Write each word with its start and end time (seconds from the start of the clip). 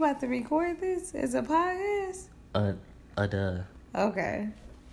You 0.00 0.06
about 0.06 0.20
to 0.20 0.28
record 0.28 0.80
this 0.80 1.14
as 1.14 1.34
a 1.34 1.42
podcast? 1.42 2.28
Uh, 2.54 2.72
uh, 3.18 3.26
duh. 3.26 3.58
Okay. 3.94 4.48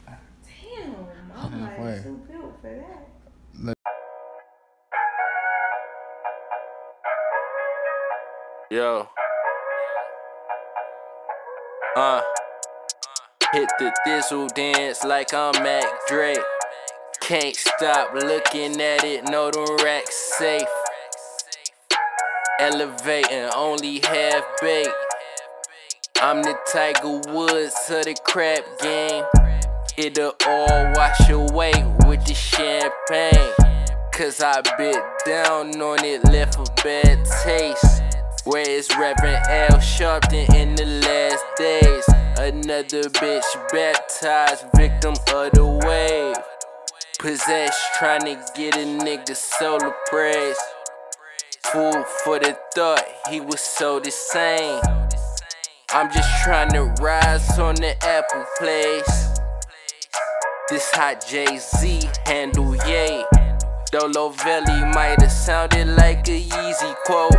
Damn, 0.06 0.96
I'm 1.34 1.62
like 1.62 1.80
wait. 1.80 2.04
too 2.04 2.22
built 2.30 2.60
for 2.60 2.86
that. 3.64 3.74
Yo. 8.70 9.08
Uh. 11.96 12.22
Hit 13.54 13.70
the 13.80 13.96
thistle 14.04 14.48
dance 14.48 15.06
like 15.06 15.34
I'm 15.34 15.54
Mac 15.64 15.86
Drake. 16.10 16.38
Can't 17.22 17.56
stop 17.56 18.14
looking 18.14 18.82
at 18.82 19.06
it, 19.06 19.24
no, 19.30 19.52
them 19.52 19.78
racks 19.86 20.36
safe. 20.38 20.68
Elevating, 22.60 23.52
only 23.56 24.00
half 24.00 24.44
baked. 24.60 24.90
I'm 26.20 26.42
the 26.42 26.58
Tiger 26.74 27.22
Woods 27.32 27.76
of 27.92 28.06
the 28.06 28.18
crap 28.26 28.66
game. 28.82 29.24
It'll 29.96 30.34
all 30.48 30.92
wash 30.96 31.30
away 31.30 31.74
with 32.08 32.26
the 32.26 32.34
champagne. 32.34 33.54
Cause 34.12 34.42
I 34.42 34.62
bit 34.76 34.98
down 35.24 35.80
on 35.80 36.04
it, 36.04 36.26
left 36.26 36.56
a 36.56 36.66
bad 36.82 37.24
taste. 37.44 38.02
Whereas 38.46 38.90
Reverend 38.98 39.46
Al 39.48 39.78
Sharpton 39.78 40.52
in 40.56 40.74
the 40.74 40.86
last 40.86 41.46
days. 41.58 42.06
Another 42.40 43.08
bitch 43.10 43.70
baptized, 43.72 44.66
victim 44.76 45.14
of 45.32 45.52
the 45.52 45.80
wave. 45.86 46.36
Possessed, 47.20 47.80
trying 48.00 48.22
to 48.22 48.44
get 48.56 48.76
a 48.76 48.80
nigga 48.80 49.36
solar 49.36 49.94
praise. 50.08 50.58
Food 51.74 52.06
for 52.24 52.40
the 52.40 52.58
thought, 52.74 53.04
he 53.30 53.42
was 53.42 53.60
so 53.60 54.00
the 54.00 54.10
same. 54.10 54.82
I'm 55.92 56.10
just 56.14 56.44
trying 56.44 56.72
to 56.72 56.84
rise 57.04 57.60
on 57.60 57.76
the 57.76 57.94
Apple 58.06 58.46
place. 58.58 59.40
This 60.70 60.90
hot 60.92 61.26
Jay 61.28 61.58
Z 61.58 62.10
handle 62.26 62.74
yay. 62.88 63.26
Dolo 63.92 64.30
Valley 64.30 64.94
might 64.94 65.20
have 65.20 65.32
sounded 65.32 65.88
like 65.88 66.26
a 66.30 66.42
Yeezy 66.42 66.96
quote. 67.04 67.36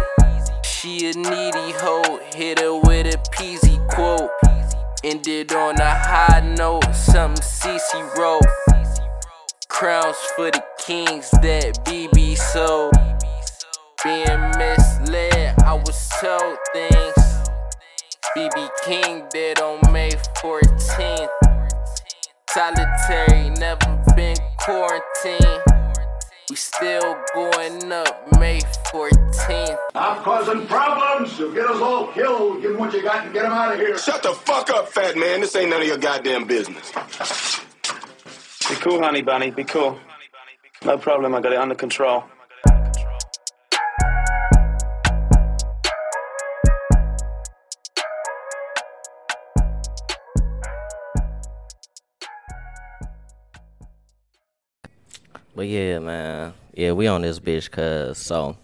She 0.62 1.08
a 1.08 1.14
needy 1.14 1.72
hoe, 1.78 2.20
hit 2.34 2.58
her 2.60 2.74
with 2.74 3.14
a 3.14 3.18
peasy 3.32 3.78
quote. 3.88 4.30
Ended 5.04 5.52
on 5.52 5.80
a 5.80 5.90
high 5.90 6.54
note, 6.58 6.94
something 6.94 7.42
CC 7.42 8.16
wrote. 8.18 8.42
Crowns 9.68 10.18
for 10.36 10.50
the 10.50 10.62
kings 10.78 11.30
that 11.30 11.82
BB 11.86 12.36
sold. 12.36 13.07
Being 14.04 14.24
misled, 14.56 15.60
I 15.64 15.74
was 15.74 16.08
told 16.20 16.56
things. 16.72 17.50
BB 18.36 18.68
King 18.84 19.24
dead 19.28 19.58
on 19.58 19.92
May 19.92 20.10
14th. 20.40 21.28
Solitary, 22.48 23.50
never 23.58 24.00
been 24.14 24.36
quarantined. 24.56 25.62
We 26.48 26.54
still 26.54 27.16
going 27.34 27.90
up 27.90 28.38
May 28.38 28.60
14th. 28.92 29.78
I'm 29.96 30.22
causing 30.22 30.64
problems. 30.68 31.36
You'll 31.36 31.52
get 31.52 31.66
us 31.66 31.80
all 31.80 32.06
killed. 32.12 32.62
Give 32.62 32.70
them 32.70 32.80
what 32.80 32.92
you 32.94 33.02
got 33.02 33.24
and 33.24 33.34
get 33.34 33.42
them 33.42 33.52
out 33.52 33.72
of 33.72 33.80
here. 33.80 33.98
Shut 33.98 34.22
the 34.22 34.32
fuck 34.32 34.70
up, 34.70 34.88
fat 34.88 35.16
man. 35.16 35.40
This 35.40 35.56
ain't 35.56 35.70
none 35.70 35.82
of 35.82 35.88
your 35.88 35.98
goddamn 35.98 36.46
business. 36.46 36.92
Be 38.68 38.76
cool, 38.76 39.02
honey 39.02 39.22
bunny. 39.22 39.50
Be 39.50 39.64
cool. 39.64 39.98
No 40.84 40.96
problem. 40.98 41.34
I 41.34 41.40
got 41.40 41.52
it 41.52 41.58
under 41.58 41.74
control. 41.74 42.22
But 55.58 55.66
yeah, 55.66 55.98
man. 55.98 56.54
Yeah, 56.72 56.92
we 56.92 57.08
on 57.08 57.22
this 57.22 57.40
bitch 57.40 57.68
cause 57.68 58.16
so 58.16 58.56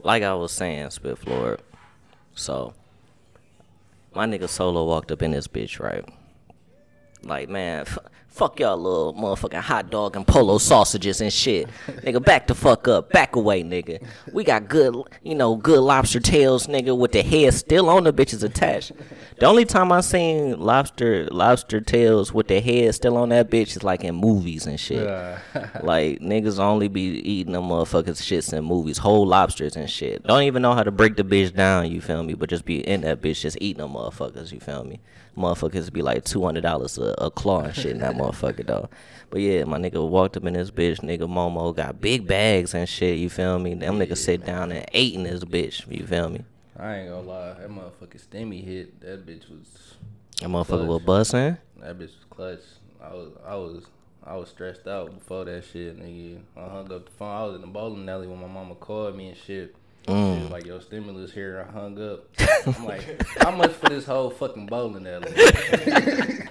like 0.00 0.22
I 0.22 0.32
was 0.32 0.52
saying, 0.52 0.90
Spit 0.90 1.18
Floyd. 1.18 1.60
So 2.36 2.72
my 4.14 4.24
nigga 4.24 4.48
Solo 4.48 4.84
walked 4.84 5.10
up 5.10 5.22
in 5.22 5.32
this 5.32 5.48
bitch, 5.48 5.80
right? 5.80 6.08
Like, 7.24 7.48
man, 7.48 7.84
fuck 8.38 8.60
y'all 8.60 8.76
little 8.76 9.14
motherfucking 9.14 9.60
hot 9.60 9.90
dog 9.90 10.14
and 10.14 10.24
polo 10.24 10.58
sausages 10.58 11.20
and 11.20 11.32
shit. 11.32 11.68
nigga, 11.88 12.24
back 12.24 12.46
the 12.46 12.54
fuck 12.54 12.86
up. 12.86 13.10
Back 13.10 13.34
away, 13.34 13.64
nigga. 13.64 14.00
We 14.32 14.44
got 14.44 14.68
good, 14.68 14.94
you 15.24 15.34
know, 15.34 15.56
good 15.56 15.80
lobster 15.80 16.20
tails, 16.20 16.68
nigga, 16.68 16.96
with 16.96 17.10
the 17.10 17.22
head 17.22 17.52
still 17.54 17.90
on 17.90 18.04
the 18.04 18.12
bitches 18.12 18.44
attached. 18.44 18.92
The 19.40 19.46
only 19.46 19.64
time 19.64 19.90
I 19.90 20.02
seen 20.02 20.60
lobster 20.60 21.26
lobster 21.26 21.80
tails 21.80 22.32
with 22.32 22.46
the 22.46 22.60
head 22.60 22.94
still 22.94 23.16
on 23.16 23.30
that 23.30 23.50
bitch 23.50 23.76
is 23.76 23.82
like 23.82 24.04
in 24.04 24.14
movies 24.14 24.66
and 24.66 24.78
shit. 24.78 25.04
like 25.82 26.20
niggas 26.20 26.60
only 26.60 26.86
be 26.86 27.02
eating 27.28 27.54
them 27.54 27.64
motherfuckers 27.64 28.22
shits 28.22 28.56
in 28.56 28.62
movies, 28.62 28.98
whole 28.98 29.26
lobsters 29.26 29.74
and 29.74 29.90
shit. 29.90 30.22
Don't 30.22 30.42
even 30.42 30.62
know 30.62 30.74
how 30.74 30.84
to 30.84 30.92
break 30.92 31.16
the 31.16 31.24
bitch 31.24 31.52
down, 31.56 31.90
you 31.90 32.00
feel 32.00 32.22
me? 32.22 32.34
But 32.34 32.50
just 32.50 32.64
be 32.64 32.86
in 32.86 33.00
that 33.00 33.20
bitch 33.20 33.40
just 33.40 33.58
eating 33.60 33.82
them 33.82 33.94
motherfuckers, 33.94 34.52
you 34.52 34.60
feel 34.60 34.84
me? 34.84 35.00
Motherfuckers 35.38 35.92
be 35.92 36.02
like 36.02 36.24
two 36.24 36.44
hundred 36.44 36.62
dollars 36.62 36.98
a, 36.98 37.30
claw 37.30 37.60
and 37.60 37.74
shit 37.74 37.92
in 37.92 37.98
that 37.98 38.14
motherfucker 38.16 38.66
though. 38.66 38.88
But 39.30 39.40
yeah, 39.40 39.64
my 39.64 39.78
nigga 39.78 40.06
walked 40.06 40.36
up 40.36 40.44
in 40.44 40.54
this 40.54 40.70
bitch, 40.70 41.00
nigga 41.00 41.28
Momo 41.28 41.74
got 41.74 42.00
big 42.00 42.26
bags 42.26 42.74
and 42.74 42.88
shit, 42.88 43.18
you 43.18 43.30
feel 43.30 43.58
me? 43.58 43.74
Them 43.74 43.98
niggas 43.98 44.18
sit 44.18 44.44
down 44.44 44.72
and 44.72 44.84
ate 44.92 45.14
in 45.14 45.22
this 45.22 45.44
bitch, 45.44 45.86
you 45.90 46.06
feel 46.06 46.30
me? 46.30 46.44
I 46.78 46.96
ain't 46.96 47.10
gonna 47.10 47.22
lie, 47.22 47.54
that 47.54 47.68
motherfucking 47.68 48.26
stimmy 48.28 48.64
hit. 48.64 49.00
That 49.00 49.26
bitch 49.26 49.50
was. 49.50 49.96
That 50.40 50.48
motherfucker 50.48 50.86
was 50.86 51.02
Clutch. 51.02 51.06
busting. 51.06 51.56
That 51.80 51.98
bitch 51.98 52.00
was 52.00 52.24
clutch. 52.30 52.60
I 53.02 53.14
was, 53.14 53.32
I 53.46 53.54
was, 53.56 53.84
I 54.24 54.36
was 54.36 54.48
stressed 54.48 54.86
out 54.86 55.12
before 55.14 55.44
that 55.44 55.64
shit, 55.64 55.98
nigga. 55.98 56.40
I 56.56 56.68
hung 56.68 56.92
up 56.92 57.04
the 57.04 57.10
phone. 57.12 57.36
I 57.36 57.44
was 57.44 57.54
in 57.56 57.60
the 57.60 57.66
bowling 57.66 58.08
alley 58.08 58.26
when 58.26 58.40
my 58.40 58.46
mama 58.46 58.74
called 58.74 59.16
me 59.16 59.28
and 59.28 59.36
shit. 59.36 59.74
Mm. 60.08 60.36
She 60.36 60.42
was 60.42 60.50
like, 60.50 60.66
"Yo, 60.66 60.78
stimulus 60.80 61.32
here." 61.32 61.66
I 61.68 61.72
hung 61.72 62.00
up. 62.02 62.24
I'm 62.66 62.84
like, 62.84 63.22
"How 63.38 63.50
much 63.50 63.72
for 63.72 63.88
this 63.88 64.06
whole 64.06 64.30
fucking 64.30 64.66
bowling 64.66 65.06
alley?" 65.06 65.32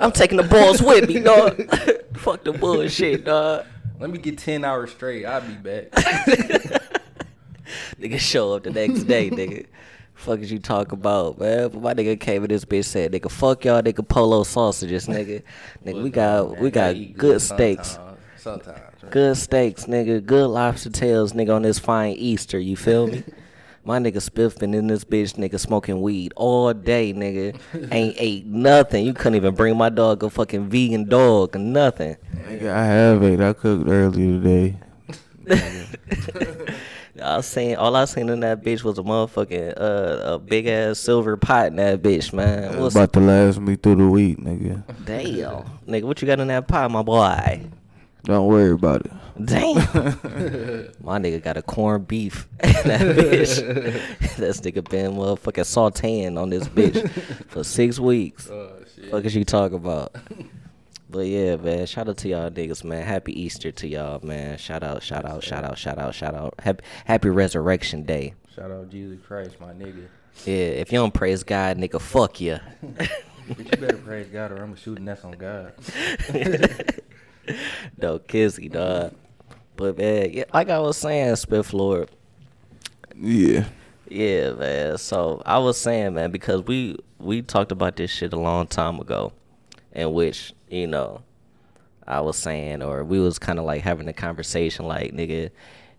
I'm 0.00 0.12
taking 0.12 0.38
the 0.38 0.44
balls 0.44 0.82
with 0.82 1.08
me, 1.08 1.20
dog. 1.20 1.56
Fuck 2.14 2.44
the 2.44 2.52
bullshit, 2.52 3.24
dog. 3.24 3.66
Let 3.98 4.10
me 4.10 4.18
get 4.18 4.38
ten 4.38 4.64
hours 4.64 4.92
straight. 4.92 5.26
I'll 5.26 5.42
be 5.42 5.54
back. 5.54 5.90
Nigga 8.00 8.18
show 8.18 8.54
up 8.54 8.64
the 8.64 8.70
next 8.70 9.04
day, 9.04 9.30
nigga. 9.30 9.66
Fuck 10.14 10.40
is 10.40 10.50
you 10.50 10.58
talk 10.58 10.92
about, 10.92 11.38
man? 11.38 11.68
But 11.68 11.82
my 11.82 11.94
nigga 11.94 12.18
came 12.18 12.42
in 12.42 12.48
this 12.48 12.64
bitch 12.64 12.86
said, 12.86 13.12
nigga, 13.12 13.30
fuck 13.30 13.64
y'all, 13.64 13.82
nigga, 13.82 14.06
polo 14.06 14.42
sausages, 14.42 15.06
nigga. 15.06 15.42
Nigga, 15.84 16.02
we 16.02 16.10
got 16.10 16.58
we 16.58 16.70
got 16.70 16.96
good 17.16 17.40
steaks. 17.40 17.98
Sometimes, 18.40 18.64
sometimes 18.78 19.02
right? 19.02 19.12
Good 19.12 19.36
steaks, 19.36 19.84
nigga. 19.84 20.24
Good 20.24 20.46
lobster 20.46 20.88
tails, 20.90 21.34
nigga, 21.34 21.54
on 21.54 21.62
this 21.62 21.78
fine 21.78 22.14
Easter, 22.14 22.58
you 22.58 22.76
feel 22.76 23.06
me? 23.06 23.22
My 23.84 23.98
nigga 23.98 24.20
spiffing 24.20 24.74
in 24.74 24.86
this 24.86 25.04
bitch, 25.04 25.36
nigga, 25.36 25.58
smoking 25.58 26.00
weed 26.02 26.32
all 26.36 26.72
day, 26.74 27.12
nigga. 27.14 27.58
Ain't 27.90 28.14
ate 28.18 28.46
nothing. 28.46 29.06
You 29.06 29.14
couldn't 29.14 29.36
even 29.36 29.54
bring 29.54 29.76
my 29.78 29.88
dog 29.88 30.22
a 30.22 30.28
fucking 30.28 30.68
vegan 30.68 31.08
dog 31.08 31.56
or 31.56 31.60
nothing. 31.60 32.16
Nigga, 32.46 32.70
I 32.70 32.84
have 32.84 33.22
it. 33.22 33.40
I 33.40 33.54
cooked 33.54 33.88
earlier 33.88 34.40
today. 34.40 34.76
I 37.22 37.36
was 37.36 37.46
saying 37.46 37.76
all 37.76 37.96
I 37.96 38.04
seen 38.04 38.28
in 38.28 38.40
that 38.40 38.62
bitch 38.62 38.82
was 38.84 38.98
a 38.98 39.02
motherfucking 39.02 39.80
uh, 39.80 40.34
a 40.34 40.38
big 40.38 40.66
ass 40.66 40.98
silver 40.98 41.36
pot 41.38 41.68
in 41.68 41.76
that 41.76 42.02
bitch, 42.02 42.32
man. 42.34 42.64
It's 42.64 42.76
What's 42.76 42.94
about 42.94 43.12
to 43.14 43.20
last 43.20 43.60
me 43.60 43.76
through 43.76 43.96
the 43.96 44.08
week, 44.08 44.38
nigga. 44.38 44.82
damn, 45.04 45.64
nigga? 45.88 46.04
What 46.04 46.20
you 46.20 46.26
got 46.26 46.40
in 46.40 46.48
that 46.48 46.68
pot, 46.68 46.90
my 46.90 47.02
boy? 47.02 47.66
Don't 48.24 48.46
worry 48.46 48.72
about 48.72 49.06
it. 49.06 49.12
Damn, 49.42 49.74
my 51.02 51.18
nigga 51.18 51.42
got 51.42 51.56
a 51.56 51.62
corned 51.62 52.06
beef 52.06 52.46
in 52.62 52.70
that 52.84 53.00
bitch. 53.16 53.56
that 54.36 54.54
nigga 54.56 54.86
been 54.88 55.12
motherfucking 55.12 55.64
sauteing 55.64 56.38
on 56.40 56.50
this 56.50 56.68
bitch 56.68 57.08
for 57.48 57.64
six 57.64 57.98
weeks. 57.98 58.50
Oh 58.50 58.72
shit. 58.94 59.10
Fuck 59.10 59.24
is 59.24 59.34
you 59.34 59.44
talk 59.44 59.72
about? 59.72 60.14
But 61.08 61.20
yeah, 61.26 61.56
man, 61.56 61.86
shout 61.86 62.08
out 62.08 62.18
to 62.18 62.28
y'all 62.28 62.50
niggas, 62.50 62.84
man. 62.84 63.02
Happy 63.04 63.32
Easter 63.40 63.72
to 63.72 63.88
y'all, 63.88 64.20
man. 64.22 64.58
Shout 64.58 64.82
out, 64.82 65.02
shout 65.02 65.24
out, 65.24 65.42
shout 65.42 65.64
out, 65.64 65.78
shout 65.78 65.98
out, 65.98 66.14
shout 66.14 66.34
out. 66.34 66.54
Happy, 66.60 66.84
happy 67.06 67.30
Resurrection 67.30 68.02
Day. 68.02 68.34
Shout 68.54 68.70
out 68.70 68.90
Jesus 68.90 69.18
Christ, 69.26 69.58
my 69.60 69.72
nigga. 69.72 70.06
Yeah, 70.44 70.54
if 70.54 70.92
you 70.92 70.98
don't 70.98 71.14
praise 71.14 71.42
God, 71.42 71.78
nigga, 71.78 72.00
fuck 72.00 72.40
you. 72.40 72.58
But 73.48 73.58
you 73.58 73.64
better 73.64 73.96
praise 73.96 74.28
God 74.28 74.52
or 74.52 74.56
I'm 74.56 74.68
gonna 74.68 74.76
shoot 74.76 74.98
and 74.98 75.08
that's 75.08 75.24
on 75.24 75.32
God. 75.32 75.72
no 78.00 78.18
kissy, 78.18 78.70
dog. 78.70 79.14
But 79.76 79.98
man, 79.98 80.30
yeah, 80.32 80.44
like 80.52 80.68
I 80.68 80.78
was 80.78 80.96
saying, 80.96 81.34
Spit 81.36 81.72
Lord. 81.72 82.10
Yeah. 83.16 83.64
Yeah, 84.08 84.52
man. 84.52 84.98
So 84.98 85.42
I 85.46 85.58
was 85.58 85.78
saying, 85.78 86.14
man, 86.14 86.30
because 86.30 86.62
we 86.66 86.96
we 87.18 87.42
talked 87.42 87.72
about 87.72 87.96
this 87.96 88.10
shit 88.10 88.32
a 88.32 88.38
long 88.38 88.66
time 88.66 88.98
ago, 88.98 89.32
in 89.92 90.12
which 90.12 90.52
you 90.68 90.86
know, 90.86 91.22
I 92.06 92.20
was 92.20 92.36
saying, 92.36 92.82
or 92.82 93.04
we 93.04 93.20
was 93.20 93.38
kind 93.38 93.58
of 93.58 93.64
like 93.64 93.82
having 93.82 94.08
a 94.08 94.12
conversation, 94.12 94.86
like 94.86 95.12
nigga, 95.12 95.50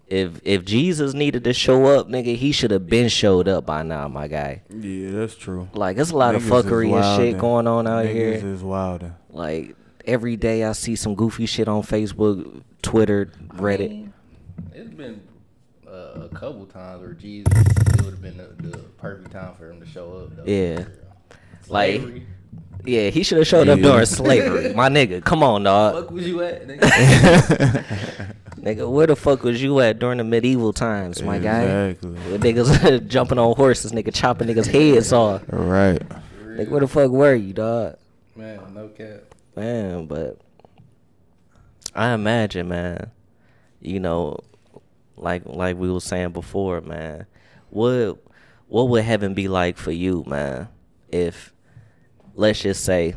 if 0.08 0.42
if 0.44 0.66
Jesus 0.66 1.14
needed 1.14 1.46
to 1.46 1.54
show 1.54 1.86
up, 1.86 2.10
nigga, 2.10 2.36
he 2.36 2.52
should 2.52 2.72
have 2.72 2.88
been 2.88 3.08
showed 3.08 3.48
up 3.48 3.66
by 3.66 3.82
now, 3.82 4.08
my 4.10 4.28
guy. 4.28 4.62
Yeah, 4.70 5.12
that's 5.12 5.36
true. 5.36 5.70
Like, 5.74 5.96
there's 5.96 6.12
a 6.12 6.18
lot 6.18 6.36
of 6.36 6.44
Niggas 6.44 6.64
fuckery 6.64 6.94
and 6.94 7.16
shit 7.18 7.38
going 7.40 7.66
on 7.66 7.88
out 7.88 8.06
Niggas 8.06 8.12
here. 8.12 8.34
is 8.34 8.62
wildin'. 8.62 9.14
Like 9.30 9.76
every 10.06 10.36
day, 10.38 10.64
I 10.64 10.72
see 10.74 10.96
some 10.96 11.16
goofy 11.16 11.46
shit 11.46 11.68
on 11.68 11.82
Facebook, 11.84 12.62
Twitter, 12.82 13.32
Reddit. 13.56 14.12
It's 14.74 14.94
been 14.94 15.22
uh, 15.88 16.22
a 16.22 16.30
couple 16.30 16.66
times 16.66 17.02
where 17.02 17.14
Jesus, 17.14 17.52
it 17.56 18.02
would 18.02 18.12
have 18.14 18.22
been 18.22 18.38
the, 18.38 18.70
the 18.70 18.78
perfect 18.78 19.32
time 19.32 19.54
for 19.56 19.70
him 19.70 19.80
to 19.80 19.86
show 19.86 20.14
up. 20.18 20.36
Though. 20.38 20.44
Yeah. 20.46 20.86
Like, 21.68 22.02
Slavery. 22.02 22.28
yeah, 22.86 23.10
he 23.10 23.24
should 23.24 23.38
have 23.38 23.48
showed 23.48 23.70
up 23.70 23.80
during 23.80 24.06
slavery. 24.06 24.74
My 24.74 24.90
nigga, 24.90 25.24
come 25.24 25.44
on, 25.44 25.64
dog. 25.64 25.96
Fuck 26.04 26.12
was 26.12 26.28
you 26.28 26.42
at? 26.44 26.68
nigga? 26.68 27.86
Nigga, 28.62 28.88
where 28.92 29.08
the 29.08 29.16
fuck 29.16 29.42
was 29.42 29.60
you 29.60 29.80
at 29.80 29.98
during 29.98 30.20
the 30.20 30.24
medieval 30.24 30.72
times, 30.72 31.24
my 31.24 31.40
guy? 31.40 31.64
Exactly. 31.64 32.12
With 32.32 32.44
niggas 32.44 33.08
jumping 33.08 33.40
on 33.40 33.56
horses, 33.56 33.92
nigga 33.92 34.14
chopping 34.14 34.50
niggas' 34.50 34.68
heads 34.68 35.12
off. 35.12 35.42
Right. 35.48 36.00
Like, 36.46 36.68
where 36.68 36.82
the 36.82 36.88
fuck 36.88 37.10
were 37.10 37.34
you, 37.34 37.54
dog? 37.54 37.96
Man, 38.36 38.60
no 38.76 38.90
cap. 38.90 39.31
Man, 39.56 40.06
but 40.06 40.40
I 41.94 42.14
imagine, 42.14 42.70
man, 42.70 43.12
you 43.82 44.00
know, 44.00 44.40
like 45.18 45.44
like 45.46 45.78
we 45.78 45.92
were 45.92 46.00
saying 46.00 46.32
before, 46.32 46.82
man, 46.82 47.26
what 47.70 48.18
what 48.68 48.90
would 48.90 49.04
heaven 49.04 49.34
be 49.34 49.48
like 49.48 49.78
for 49.78 49.92
you, 49.92 50.24
man, 50.26 50.70
if 51.10 51.54
let's 52.36 52.62
just 52.62 52.84
say 52.84 53.16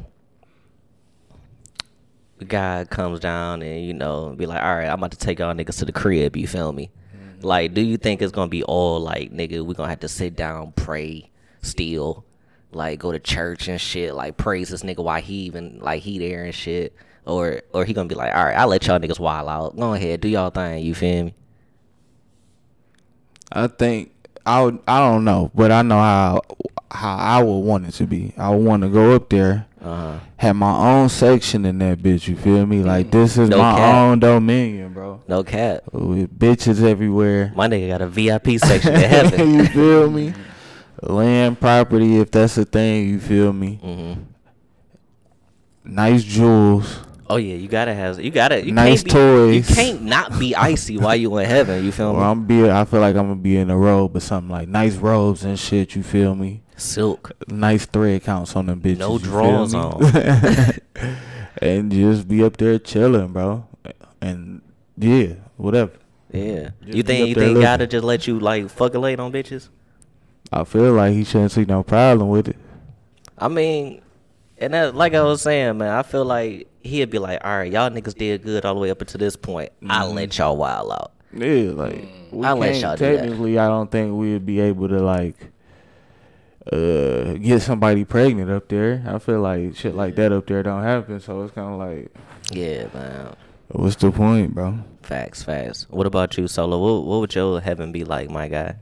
God 2.46 2.90
comes 2.90 3.20
down 3.20 3.62
and 3.62 3.84
you 3.84 3.94
know 3.94 4.34
be 4.36 4.46
like, 4.46 4.62
all 4.62 4.76
right, 4.76 4.88
I'm 4.88 4.98
about 4.98 5.12
to 5.12 5.19
take 5.19 5.38
y'all 5.38 5.54
niggas 5.54 5.78
to 5.78 5.84
the 5.84 5.92
crib. 5.92 6.36
You 6.36 6.46
feel 6.46 6.72
me? 6.72 6.90
Mm-hmm. 7.16 7.46
Like, 7.46 7.75
do 7.75 7.81
you 7.81 7.96
think 7.96 8.20
it's 8.20 8.32
gonna 8.32 8.48
be 8.48 8.64
all 8.64 9.00
like, 9.00 9.32
nigga, 9.32 9.64
we 9.64 9.75
gonna 9.75 9.88
have 9.88 10.00
to 10.00 10.08
sit 10.08 10.34
down, 10.36 10.72
pray, 10.72 11.31
still, 11.62 12.25
like 12.75 12.99
go 12.99 13.12
to 13.12 13.19
church 13.19 13.69
and 13.69 13.81
shit, 13.81 14.15
like 14.15 14.37
praise 14.37 14.69
this 14.69 14.82
nigga 14.82 15.03
while 15.03 15.21
he 15.21 15.35
even 15.47 15.79
like 15.81 16.03
he 16.03 16.19
there 16.19 16.44
and 16.44 16.55
shit, 16.55 16.94
or 17.25 17.61
or 17.73 17.85
he 17.85 17.93
gonna 17.94 18.09
be 18.09 18.15
like, 18.15 18.35
all 18.35 18.44
right, 18.44 18.56
I'll 18.56 18.69
let 18.69 18.87
y'all 18.87 18.99
niggas 18.99 19.19
wild 19.21 19.49
out. 19.49 19.76
Go 19.76 19.94
ahead, 19.94 20.21
do 20.21 20.29
y'all 20.29 20.50
thing. 20.50 20.85
You 20.85 20.94
feel 20.94 21.25
me? 21.25 21.35
I 23.53 23.67
think 23.69 24.12
I 24.47 24.62
would. 24.62 24.79
I 24.88 24.99
don't 25.00 25.25
know, 25.25 25.50
but 25.55 25.71
I 25.71 25.82
know 25.82 25.97
how 25.99 26.41
how 26.91 27.17
I 27.17 27.43
would 27.43 27.59
want 27.61 27.87
it 27.87 27.93
to 27.93 28.06
be. 28.06 28.32
I 28.37 28.50
would 28.50 28.65
want 28.65 28.82
to 28.82 28.88
go 28.88 29.15
up 29.15 29.29
there, 29.29 29.67
Uh-huh. 29.82 30.19
have 30.37 30.56
my 30.56 30.77
own 30.77 31.09
section 31.09 31.65
in 31.65 31.79
that 31.79 31.99
bitch. 31.99 32.29
You 32.29 32.37
feel 32.37 32.65
me? 32.67 32.82
Like 32.82 33.11
this 33.11 33.37
is 33.37 33.49
No 33.49 33.59
my 33.59 33.75
cap. 33.77 33.94
own 33.94 34.19
dominion, 34.20 34.93
bro. 34.93 35.20
No 35.29 35.43
cap. 35.44 35.82
With 35.93 36.37
bitches 36.38 36.82
everywhere. 36.82 37.53
My 37.55 37.69
nigga 37.69 37.88
got 37.88 38.03
a 38.03 38.06
VIP 38.06 38.59
section 38.59 38.94
in 38.94 39.00
heaven. 39.11 39.55
you 39.55 39.67
feel 39.67 40.11
me? 40.11 40.35
Land 41.02 41.61
property, 41.61 42.19
if 42.19 42.31
that's 42.31 42.56
a 42.58 42.64
thing. 42.64 43.08
You 43.08 43.20
feel 43.20 43.52
me? 43.52 43.76
hmm 43.76 44.12
Nice 45.85 46.25
jewels. 46.25 47.00
Oh 47.29 47.37
yeah, 47.37 47.56
you 47.56 47.69
gotta 47.69 47.94
have 47.94 48.20
you 48.23 48.31
gotta 48.31 48.64
you 48.64 48.73
Nice 48.73 49.02
can't 49.02 49.05
be, 49.05 49.11
toys. 49.11 49.70
You 49.70 49.75
can't 49.75 50.02
not 50.02 50.38
be 50.38 50.55
icy 50.55 50.99
while 50.99 51.17
you 51.17 51.37
in 51.38 51.46
heaven. 51.46 51.85
You 51.85 51.93
feel 51.93 52.14
me? 52.14 52.20
I'm 52.20 52.44
be. 52.44 52.70
I 52.70 52.85
feel 52.85 53.00
like 53.00 53.17
I'm 53.17 53.29
gonna 53.29 53.37
be 53.37 53.56
in 53.56 53.70
a 53.70 53.76
robe 53.76 54.17
or 54.17 54.20
something 54.20 54.50
like 54.50 54.69
nice 54.69 54.96
robes 54.96 55.44
and 55.44 55.58
shit. 55.58 55.94
You 55.94 56.02
feel 56.02 56.35
me? 56.35 56.62
Silk. 56.76 57.32
Nice 57.49 57.87
thread 57.87 58.23
counts 58.25 58.55
on 58.56 58.67
them 58.67 58.81
bitches. 58.81 58.99
No 58.99 59.19
drawers 59.19 59.75
on. 59.75 60.02
and 61.58 61.91
just 61.91 62.29
be 62.29 62.43
up 62.44 62.56
there 62.56 62.79
chilling, 62.79 63.32
bro. 63.32 63.67
And 64.20 64.61
yeah, 64.96 65.35
whatever. 65.56 65.93
Yeah. 66.31 66.70
Just 66.82 66.96
you 66.96 67.02
think 67.02 67.29
you 67.29 67.35
think 67.35 67.61
gotta 67.61 67.87
just 67.87 68.05
let 68.05 68.26
you 68.26 68.38
like 68.38 68.69
fuck 68.69 68.94
a 68.94 68.99
late 68.99 69.20
on 69.20 69.32
bitches? 69.32 69.69
I 70.52 70.64
feel 70.64 70.93
like 70.93 71.12
he 71.14 71.25
shouldn't 71.25 71.52
see 71.52 71.64
no 71.64 71.82
problem 71.82 72.29
with 72.29 72.49
it. 72.49 72.56
I 73.38 73.49
mean, 73.49 74.00
and 74.58 74.73
that, 74.75 74.94
like 74.94 75.14
I 75.14 75.23
was 75.23 75.43
saying, 75.43 75.79
man, 75.79 75.91
I 75.91 76.02
feel 76.02 76.25
like 76.25 76.69
he'd 76.82 77.11
be 77.11 77.19
like, 77.19 77.41
all 77.44 77.56
right, 77.58 77.73
y'all 77.73 77.91
niggas 77.91 78.14
did 78.17 78.43
good 78.43 78.64
all 78.64 78.75
the 78.75 78.81
way 78.81 78.91
up 78.91 79.00
until 79.00 79.19
this 79.19 79.37
point. 79.37 79.73
I'll 79.88 80.06
Mm-hmm. 80.08 80.17
let 80.17 80.38
y'all 80.38 80.56
wild 80.56 80.93
out. 80.93 81.12
Yeah, 81.32 81.73
like 81.73 82.06
we 82.31 82.46
I'll 82.46 82.56
let 82.56 82.76
y'all 82.81 82.94
do 82.96 83.05
that. 83.06 83.23
technically, 83.23 83.58
I 83.58 83.67
don't 83.67 83.91
think 83.91 84.14
we'd 84.14 84.46
be 84.46 84.61
able 84.61 84.88
to 84.88 85.00
like 85.00 85.50
uh 86.73 87.35
get 87.35 87.61
somebody 87.62 88.05
pregnant 88.05 88.50
up 88.50 88.69
there. 88.69 89.02
I 89.06 89.19
feel 89.19 89.41
like 89.41 89.76
shit 89.76 89.94
like 89.94 90.14
that 90.17 90.32
up 90.32 90.46
there 90.46 90.62
don't 90.62 90.82
happen. 90.82 91.19
So 91.20 91.43
it's 91.43 91.52
kind 91.55 91.73
of 91.75 91.79
like, 91.79 92.14
Yeah, 92.52 92.87
man. 92.94 93.35
what's 93.69 93.96
the 93.96 94.11
point, 94.12 94.55
bro? 94.55 94.79
Facts, 95.02 95.43
facts. 95.43 95.87
What 95.91 96.06
about 96.06 96.38
you, 96.38 96.46
Solo? 96.49 96.79
What, 96.79 97.05
what 97.05 97.20
would 97.20 97.35
your 97.35 97.61
heaven 97.61 97.93
be 97.93 98.05
like, 98.05 98.31
my 98.31 98.49
guy? 98.49 98.76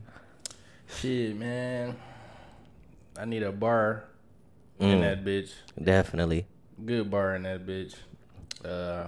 Shit, 0.99 1.35
man. 1.35 1.95
I 3.17 3.25
need 3.25 3.43
a 3.43 3.51
bar 3.51 4.05
Mm. 4.79 4.91
in 4.93 5.01
that 5.01 5.23
bitch. 5.23 5.51
Definitely. 5.81 6.45
Good 6.83 7.09
bar 7.11 7.35
in 7.35 7.43
that 7.43 7.65
bitch. 7.65 7.93
Uh, 8.65 9.07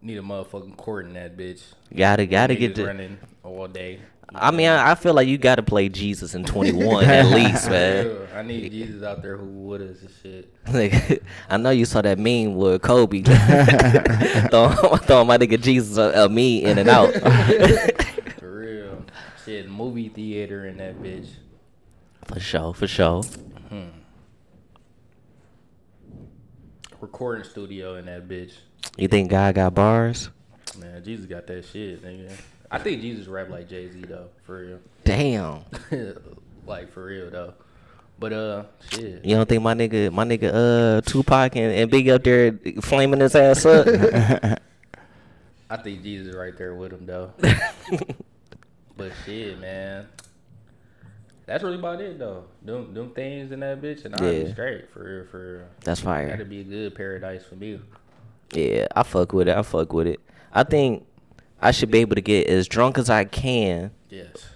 need 0.00 0.16
a 0.18 0.22
motherfucking 0.22 0.76
court 0.76 1.06
in 1.06 1.14
that 1.14 1.36
bitch. 1.36 1.62
Gotta 1.94 2.24
gotta 2.26 2.54
get 2.54 2.74
the. 2.76 2.86
running 2.86 3.18
all 3.42 3.66
day. 3.66 4.00
I 4.34 4.50
mean, 4.52 4.68
I, 4.68 4.92
I 4.92 4.94
feel 4.94 5.12
like 5.14 5.28
you 5.28 5.38
gotta 5.38 5.62
play 5.62 5.88
Jesus 5.88 6.34
in 6.34 6.44
21 6.44 7.04
at 7.04 7.26
least, 7.34 7.68
man. 7.68 8.16
I 8.34 8.42
need 8.42 8.70
Jesus 8.72 9.02
out 9.02 9.22
there 9.22 9.36
who 9.36 9.44
would 9.46 9.82
us 9.82 10.00
and 10.00 10.10
shit. 10.22 10.52
Like, 10.72 11.22
I 11.50 11.56
know 11.56 11.70
you 11.70 11.84
saw 11.84 12.00
that 12.02 12.18
meme 12.18 12.54
with 12.56 12.80
Kobe 12.82 13.22
throwing, 14.50 14.98
throwing 15.00 15.26
my 15.26 15.36
nigga 15.38 15.60
Jesus 15.60 15.96
a, 15.98 16.24
a 16.24 16.28
me 16.28 16.64
in 16.64 16.78
and 16.78 16.88
out. 16.88 17.12
Shit, 19.44 19.68
movie 19.68 20.08
theater 20.08 20.66
in 20.66 20.78
that 20.78 21.02
bitch. 21.02 21.28
for 22.26 22.40
sure, 22.40 22.72
for 22.72 22.86
sure. 22.86 23.22
Recording 27.00 27.44
studio 27.44 27.96
in 27.96 28.06
that 28.06 28.26
bitch. 28.26 28.52
You 28.96 29.08
think 29.08 29.30
God 29.30 29.54
got 29.54 29.74
bars? 29.74 30.30
Man, 30.78 31.04
Jesus 31.04 31.26
got 31.26 31.46
that 31.48 31.66
shit, 31.66 32.02
nigga. 32.02 32.32
I 32.70 32.78
think 32.78 33.02
Jesus 33.02 33.26
rap 33.26 33.50
like 33.50 33.68
Jay 33.68 33.90
Z 33.90 34.04
though, 34.08 34.28
for 34.44 34.60
real. 34.60 34.78
Damn. 35.04 35.64
like 36.66 36.90
for 36.90 37.04
real 37.04 37.28
though. 37.30 37.52
But 38.18 38.32
uh, 38.32 38.64
shit. 38.88 39.22
You 39.22 39.36
don't 39.36 39.46
think 39.46 39.62
my 39.62 39.74
nigga, 39.74 40.10
my 40.10 40.24
nigga, 40.24 40.50
uh, 40.52 41.00
Tupac 41.02 41.56
and, 41.56 41.72
and 41.74 41.90
Big 41.90 42.08
up 42.08 42.24
there 42.24 42.58
flaming 42.80 43.20
his 43.20 43.34
ass 43.34 43.66
up? 43.66 43.86
I 45.68 45.76
think 45.76 46.02
Jesus 46.02 46.34
right 46.34 46.56
there 46.56 46.74
with 46.74 46.92
him 46.92 47.04
though. 47.04 47.34
but 48.96 49.12
shit, 49.24 49.58
man. 49.60 50.06
That's 51.46 51.62
really 51.62 51.78
about 51.78 52.00
it 52.00 52.18
though. 52.18 52.44
Them 52.62 52.94
them 52.94 53.10
things 53.10 53.52
in 53.52 53.60
that 53.60 53.80
bitch 53.82 54.04
and 54.04 54.14
I'll 54.14 54.32
Yeah. 54.32 54.44
be 54.44 54.52
straight 54.52 54.90
for 54.90 55.04
real, 55.04 55.26
for 55.26 55.56
real. 55.58 55.66
That's 55.84 56.00
fire. 56.00 56.28
That'd 56.28 56.48
be 56.48 56.60
a 56.60 56.64
good 56.64 56.94
paradise 56.94 57.44
for 57.44 57.56
me. 57.56 57.80
Yeah, 58.52 58.86
I 58.94 59.02
fuck 59.02 59.32
with 59.32 59.48
it. 59.48 59.56
I 59.56 59.62
fuck 59.62 59.92
with 59.92 60.06
it. 60.06 60.20
I 60.52 60.62
think 60.62 61.06
I 61.60 61.70
should 61.70 61.90
be 61.90 61.98
able 61.98 62.14
to 62.14 62.20
get 62.22 62.46
as 62.46 62.66
drunk 62.68 62.96
as 62.98 63.10
I 63.10 63.24
can, 63.24 63.90
Yes. 64.10 64.46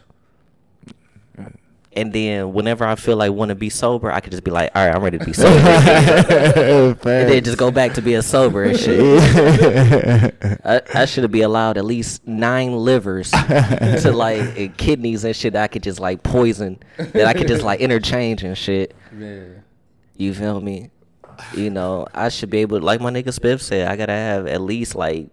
And 1.99 2.13
then 2.13 2.53
whenever 2.53 2.87
I 2.87 2.95
feel 2.95 3.17
like 3.17 3.33
want 3.33 3.49
to 3.49 3.57
be 3.57 3.69
sober, 3.71 4.13
I 4.13 4.21
could 4.21 4.31
just 4.31 4.45
be 4.45 4.53
like, 4.53 4.71
all 4.75 4.87
right, 4.87 4.95
I'm 4.95 5.03
ready 5.03 5.19
to 5.19 5.25
be 5.25 5.33
sober, 5.35 5.51
and 5.59 6.97
then 7.01 7.43
just 7.43 7.59
go 7.59 7.73
back 7.73 7.95
to 7.95 8.03
being 8.03 8.23
sober 8.23 8.63
and 8.63 8.79
shit. 8.79 10.35
I, 10.65 10.81
I 10.95 11.05
should 11.07 11.29
be 11.33 11.43
allowed 11.43 11.77
at 11.77 11.85
least 11.85 12.25
nine 12.27 12.73
livers 12.73 13.33
to 13.33 14.13
like 14.15 14.41
and 14.59 14.77
kidneys 14.77 15.25
and 15.25 15.35
shit 15.35 15.55
that 15.55 15.65
I 15.65 15.67
could 15.69 15.83
just 15.83 15.99
like 15.99 16.23
poison 16.23 16.79
that 16.99 17.27
I 17.27 17.35
could 17.35 17.49
just 17.49 17.65
like 17.65 17.81
interchange 17.81 18.45
and 18.45 18.57
shit. 18.57 18.95
Yeah. 19.19 19.45
You 20.17 20.35
feel 20.35 20.61
me? 20.61 20.91
You 21.55 21.71
know, 21.71 22.07
I 22.15 22.29
should 22.29 22.51
be 22.51 22.59
able, 22.59 22.79
to, 22.81 22.85
like 22.85 23.01
my 23.01 23.11
nigga 23.11 23.29
Spiff 23.37 23.61
said, 23.61 23.89
I 23.89 23.97
gotta 23.97 24.13
have 24.13 24.47
at 24.47 24.61
least 24.61 24.95
like 24.95 25.31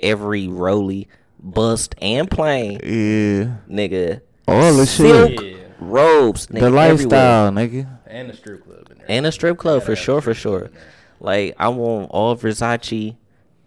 every 0.00 0.48
roly, 0.48 1.08
bust, 1.38 1.94
and 2.02 2.28
plane, 2.30 2.80
Yeah, 2.82 3.56
nigga. 3.72 4.20
all 4.48 4.74
the 4.74 4.86
Silk 4.86 5.30
shit, 5.30 5.42
Yeah. 5.42 5.65
Robes, 5.80 6.46
nigga, 6.48 6.60
the 6.60 6.66
everywhere. 6.66 6.88
lifestyle, 6.90 7.50
nigga. 7.50 7.98
And 8.06 8.30
the 8.30 8.36
strip 8.36 8.64
club 8.64 8.88
in 8.90 8.98
there. 8.98 9.06
and 9.10 9.26
a 9.26 9.32
strip 9.32 9.58
club 9.58 9.82
for 9.82 9.96
sure, 9.96 10.20
for 10.20 10.34
sure. 10.34 10.60
club 10.60 10.72
in 10.72 10.74
there. 10.74 10.82
Like 11.20 11.54
I 11.58 11.68
want 11.68 12.10
all 12.10 12.36
Versace, 12.36 13.16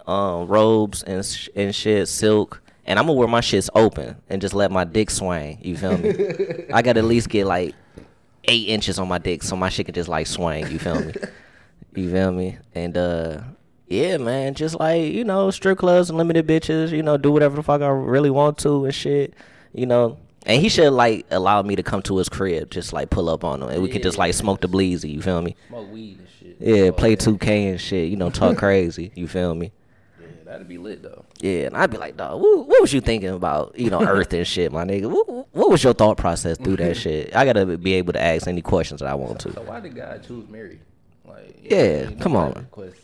um, 0.07 0.47
robes 0.47 1.03
and 1.03 1.25
sh- 1.25 1.49
and 1.55 1.73
shit, 1.73 2.07
silk. 2.07 2.61
And 2.85 2.97
I'm 2.97 3.05
gonna 3.05 3.17
wear 3.17 3.27
my 3.27 3.41
shits 3.41 3.69
open 3.75 4.15
and 4.29 4.41
just 4.41 4.53
let 4.55 4.71
my 4.71 4.83
dick 4.83 5.09
swing. 5.11 5.59
You 5.61 5.77
feel 5.77 5.97
me? 5.97 6.09
I 6.73 6.81
gotta 6.81 6.99
at 6.99 7.05
least 7.05 7.29
get 7.29 7.45
like 7.45 7.75
eight 8.45 8.67
inches 8.67 8.97
on 8.97 9.07
my 9.07 9.17
dick 9.19 9.43
so 9.43 9.55
my 9.55 9.69
shit 9.69 9.85
can 9.85 9.93
just 9.95 10.09
like 10.09 10.25
swing. 10.27 10.71
You 10.71 10.79
feel 10.79 10.99
me? 11.03 11.13
You 11.95 12.11
feel 12.11 12.31
me? 12.31 12.57
And 12.75 12.95
uh, 12.95 13.41
yeah, 13.87 14.17
man, 14.17 14.53
just 14.53 14.79
like 14.79 15.11
you 15.11 15.23
know, 15.23 15.49
strip 15.49 15.79
clubs 15.79 16.09
and 16.09 16.17
limited 16.19 16.47
bitches. 16.47 16.91
You 16.91 17.01
know, 17.01 17.17
do 17.17 17.31
whatever 17.31 17.55
the 17.55 17.63
fuck 17.63 17.81
I 17.81 17.87
really 17.87 18.29
want 18.29 18.59
to 18.59 18.85
and 18.85 18.93
shit. 18.93 19.33
You 19.73 19.87
know. 19.87 20.17
And 20.45 20.61
he 20.61 20.69
should 20.69 20.91
like 20.93 21.25
allow 21.31 21.61
me 21.61 21.75
to 21.75 21.83
come 21.83 22.01
to 22.03 22.17
his 22.17 22.29
crib, 22.29 22.71
just 22.71 22.93
like 22.93 23.09
pull 23.09 23.29
up 23.29 23.43
on 23.43 23.61
him, 23.61 23.69
and 23.69 23.81
we 23.83 23.89
could 23.89 24.01
just 24.03 24.17
like 24.17 24.33
smoke 24.33 24.61
the 24.61 24.69
bleezy. 24.69 25.11
You 25.13 25.21
feel 25.21 25.41
me? 25.41 25.55
Smoke 25.67 25.91
weed 25.91 26.17
and 26.19 26.27
shit. 26.39 26.57
Yeah, 26.59 26.91
play 26.91 27.15
2K 27.15 27.71
and 27.71 27.79
shit. 27.81 28.09
You 28.09 28.15
know, 28.17 28.29
talk 28.29 28.57
crazy. 28.65 29.11
You 29.15 29.27
feel 29.27 29.53
me? 29.53 29.71
Yeah, 30.19 30.27
that'd 30.45 30.67
be 30.67 30.77
lit 30.77 31.03
though. 31.03 31.25
Yeah, 31.41 31.67
and 31.67 31.77
I'd 31.77 31.91
be 31.91 31.97
like, 31.97 32.15
dog, 32.17 32.41
what, 32.41 32.67
what 32.67 32.81
was 32.81 32.93
you 32.93 33.01
thinking 33.01 33.29
about, 33.29 33.77
you 33.77 33.89
know, 33.89 34.01
Earth 34.01 34.33
and 34.33 34.47
shit, 34.47 34.71
my 34.71 34.85
nigga? 34.85 35.09
What, 35.11 35.27
what 35.53 35.69
was 35.69 35.83
your 35.83 35.93
thought 35.93 36.17
process 36.17 36.57
through 36.57 36.77
that 36.77 36.95
shit? 37.03 37.35
I 37.35 37.45
gotta 37.45 37.77
be 37.77 37.93
able 37.95 38.13
to 38.13 38.21
ask 38.21 38.47
any 38.47 38.61
questions 38.61 39.01
that 39.01 39.09
I 39.09 39.15
want 39.15 39.41
So 39.41 39.51
to. 39.51 39.59
why 39.61 39.81
did 39.81 39.95
God 39.95 40.23
choose 40.25 40.47
Mary? 40.49 40.79
Like, 41.27 41.59
Yeah, 41.63 42.11
come 42.21 42.35
on. 42.37 42.67
shit. 42.75 42.95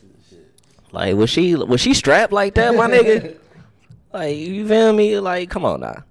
Like, 0.91 1.15
was 1.15 1.29
she 1.29 1.53
was 1.55 1.81
she 1.81 1.93
strapped 1.93 2.31
like 2.31 2.53
that, 2.55 2.73
my 2.75 2.87
nigga? 2.89 3.37
Like, 4.13 4.37
you 4.37 4.65
feel 4.65 4.93
me? 4.93 5.19
Like, 5.19 5.49
come 5.49 5.65
on 5.65 5.81
now. 5.81 6.03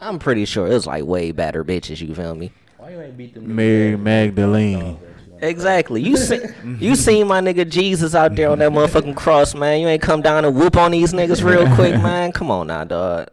I'm 0.00 0.18
pretty 0.18 0.44
sure 0.44 0.66
it 0.66 0.70
was 0.70 0.86
like 0.86 1.04
way 1.04 1.32
better 1.32 1.64
bitches. 1.64 2.00
You 2.00 2.14
feel 2.14 2.34
me? 2.34 2.52
Why 2.78 2.90
you 2.90 3.00
ain't 3.02 3.16
beat 3.16 3.34
them? 3.34 3.54
Mary? 3.54 3.96
Magdalene. 3.96 4.98
Exactly. 5.42 6.02
You 6.02 6.16
see, 6.16 6.40
you 6.78 6.94
seen 6.94 7.26
my 7.26 7.40
nigga 7.40 7.68
Jesus 7.68 8.14
out 8.14 8.34
there 8.34 8.50
on 8.50 8.58
that 8.58 8.72
motherfucking 8.72 9.16
cross, 9.16 9.54
man. 9.54 9.80
You 9.80 9.88
ain't 9.88 10.02
come 10.02 10.20
down 10.20 10.44
and 10.44 10.54
whoop 10.54 10.76
on 10.76 10.90
these 10.90 11.12
niggas 11.12 11.42
real 11.42 11.66
quick, 11.74 11.94
man. 12.02 12.32
Come 12.32 12.50
on 12.50 12.66
now, 12.66 12.84
dog. 12.84 13.28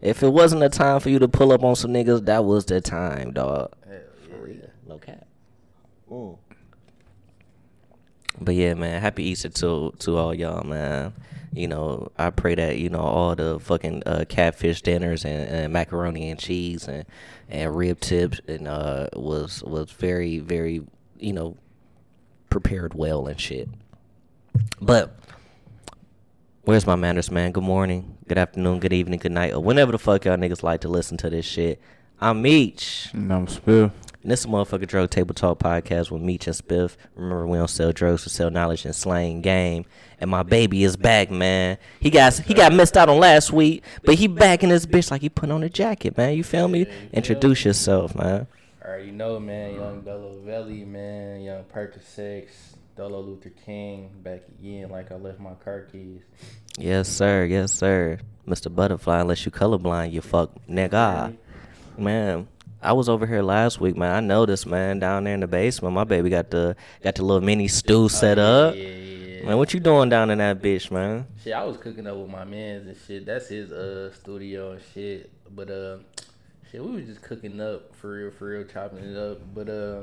If 0.00 0.22
it 0.22 0.28
wasn't 0.30 0.62
a 0.62 0.70
time 0.70 1.00
for 1.00 1.10
you 1.10 1.18
to 1.18 1.28
pull 1.28 1.52
up 1.52 1.62
on 1.62 1.76
some 1.76 1.92
niggas, 1.92 2.24
that 2.24 2.44
was 2.44 2.64
the 2.64 2.80
time, 2.80 3.32
dog. 3.32 3.70
For 4.30 4.36
real. 4.36 4.56
No 4.86 4.98
cap. 4.98 5.26
Mm. 6.10 6.38
But 8.40 8.54
yeah, 8.54 8.74
man, 8.74 9.00
happy 9.00 9.24
Easter 9.24 9.48
to 9.48 9.92
to 9.98 10.16
all 10.16 10.34
y'all, 10.34 10.64
man. 10.64 11.12
You 11.52 11.66
know, 11.66 12.12
I 12.16 12.30
pray 12.30 12.54
that 12.54 12.78
you 12.78 12.88
know 12.88 13.00
all 13.00 13.34
the 13.34 13.58
fucking 13.58 14.04
uh, 14.06 14.24
catfish 14.28 14.82
dinners 14.82 15.24
and, 15.24 15.48
and 15.48 15.72
macaroni 15.72 16.30
and 16.30 16.38
cheese 16.38 16.88
and 16.88 17.04
and 17.48 17.76
rib 17.76 18.00
tips 18.00 18.40
and 18.46 18.68
uh 18.68 19.08
was 19.14 19.62
was 19.64 19.90
very 19.90 20.38
very 20.38 20.82
you 21.18 21.32
know 21.32 21.56
prepared 22.48 22.94
well 22.94 23.26
and 23.26 23.40
shit. 23.40 23.68
But 24.80 25.18
where's 26.62 26.86
my 26.86 26.96
manners, 26.96 27.30
man? 27.30 27.52
Good 27.52 27.64
morning, 27.64 28.16
good 28.28 28.38
afternoon, 28.38 28.80
good 28.80 28.92
evening, 28.92 29.18
good 29.18 29.32
night, 29.32 29.52
or 29.52 29.60
whenever 29.60 29.92
the 29.92 29.98
fuck 29.98 30.24
y'all 30.24 30.36
niggas 30.36 30.62
like 30.62 30.82
to 30.82 30.88
listen 30.88 31.16
to 31.18 31.30
this 31.30 31.44
shit. 31.44 31.80
I'm 32.20 32.42
Meech. 32.42 33.10
And 33.12 33.32
I'm 33.32 33.46
Spiff. 33.46 33.90
And 34.22 34.30
this 34.30 34.40
is 34.40 34.46
motherfucking 34.46 34.86
Drug 34.86 35.08
Table 35.08 35.34
Talk 35.34 35.58
podcast 35.58 36.10
with 36.10 36.20
Meech 36.20 36.46
and 36.46 36.54
Spiff. 36.54 36.96
Remember, 37.14 37.46
we 37.46 37.56
don't 37.56 37.70
sell 37.70 37.90
drugs, 37.90 38.26
we 38.26 38.30
sell 38.30 38.50
knowledge 38.50 38.84
and 38.84 38.94
slang 38.94 39.40
game. 39.40 39.86
And 40.20 40.30
my 40.30 40.42
baby 40.42 40.84
is 40.84 40.96
back, 40.98 41.30
man. 41.30 41.78
He 42.00 42.10
got 42.10 42.34
he 42.34 42.52
got 42.52 42.74
missed 42.74 42.98
out 42.98 43.08
on 43.08 43.18
last 43.18 43.50
week, 43.50 43.82
but 44.04 44.16
he 44.16 44.26
back 44.26 44.62
in 44.62 44.68
this 44.68 44.84
bitch 44.84 45.10
like 45.10 45.22
he 45.22 45.30
put 45.30 45.50
on 45.50 45.62
a 45.62 45.70
jacket, 45.70 46.18
man. 46.18 46.36
You 46.36 46.44
feel 46.44 46.68
me? 46.68 46.86
Introduce 47.14 47.64
yourself, 47.64 48.14
man. 48.14 48.46
Already 48.84 49.10
know, 49.10 49.40
man. 49.40 49.74
Young 49.76 50.02
Dolo 50.02 50.42
Valley, 50.44 50.84
man. 50.84 51.40
Young 51.40 51.64
Percocet, 51.64 52.48
Dolo 52.96 53.20
Luther 53.22 53.52
King, 53.64 54.10
back 54.22 54.42
again 54.58 54.90
like 54.90 55.10
I 55.10 55.14
left 55.14 55.40
my 55.40 55.54
car 55.64 55.86
keys. 55.90 56.20
Yes, 56.76 57.08
sir. 57.08 57.46
Yes, 57.46 57.72
sir. 57.72 58.18
Mr. 58.46 58.74
Butterfly, 58.74 59.20
unless 59.20 59.46
you 59.46 59.50
colorblind, 59.50 60.12
you 60.12 60.20
fuck 60.20 60.50
nigga. 60.68 61.36
Man, 61.96 62.48
I 62.82 62.92
was 62.94 63.08
over 63.08 63.26
here 63.26 63.42
last 63.42 63.80
week, 63.80 63.96
man. 63.96 64.14
I 64.14 64.20
noticed, 64.20 64.66
man, 64.66 64.98
down 64.98 65.24
there 65.24 65.34
in 65.34 65.40
the 65.40 65.46
basement, 65.46 65.94
my 65.94 66.04
baby 66.04 66.30
got 66.30 66.50
the 66.50 66.76
got 67.02 67.14
the 67.16 67.22
little 67.24 67.42
mini 67.42 67.68
stew 67.68 68.08
set 68.08 68.38
up. 68.38 68.72
Oh, 68.72 68.76
Yeah, 68.76 68.88
yeah. 68.88 69.46
Man, 69.46 69.56
what 69.58 69.72
you 69.74 69.80
doing 69.80 70.08
down 70.08 70.30
in 70.30 70.38
that 70.38 70.60
bitch, 70.62 70.90
man? 70.90 71.26
Shit, 71.42 71.52
I 71.54 71.64
was 71.64 71.76
cooking 71.76 72.06
up 72.06 72.16
with 72.16 72.30
my 72.30 72.44
mans 72.44 72.86
and 72.86 72.96
shit. 73.06 73.26
That's 73.26 73.48
his 73.48 73.70
uh 73.72 74.12
studio 74.14 74.72
and 74.72 74.82
shit. 74.94 75.30
But 75.54 75.70
uh, 75.70 75.98
shit, 76.70 76.82
we 76.84 76.92
was 76.92 77.06
just 77.06 77.22
cooking 77.22 77.60
up 77.60 77.94
for 77.96 78.12
real, 78.12 78.30
for 78.30 78.48
real, 78.50 78.64
chopping 78.64 79.04
it 79.04 79.16
up. 79.16 79.38
But 79.54 79.68
uh, 79.68 80.02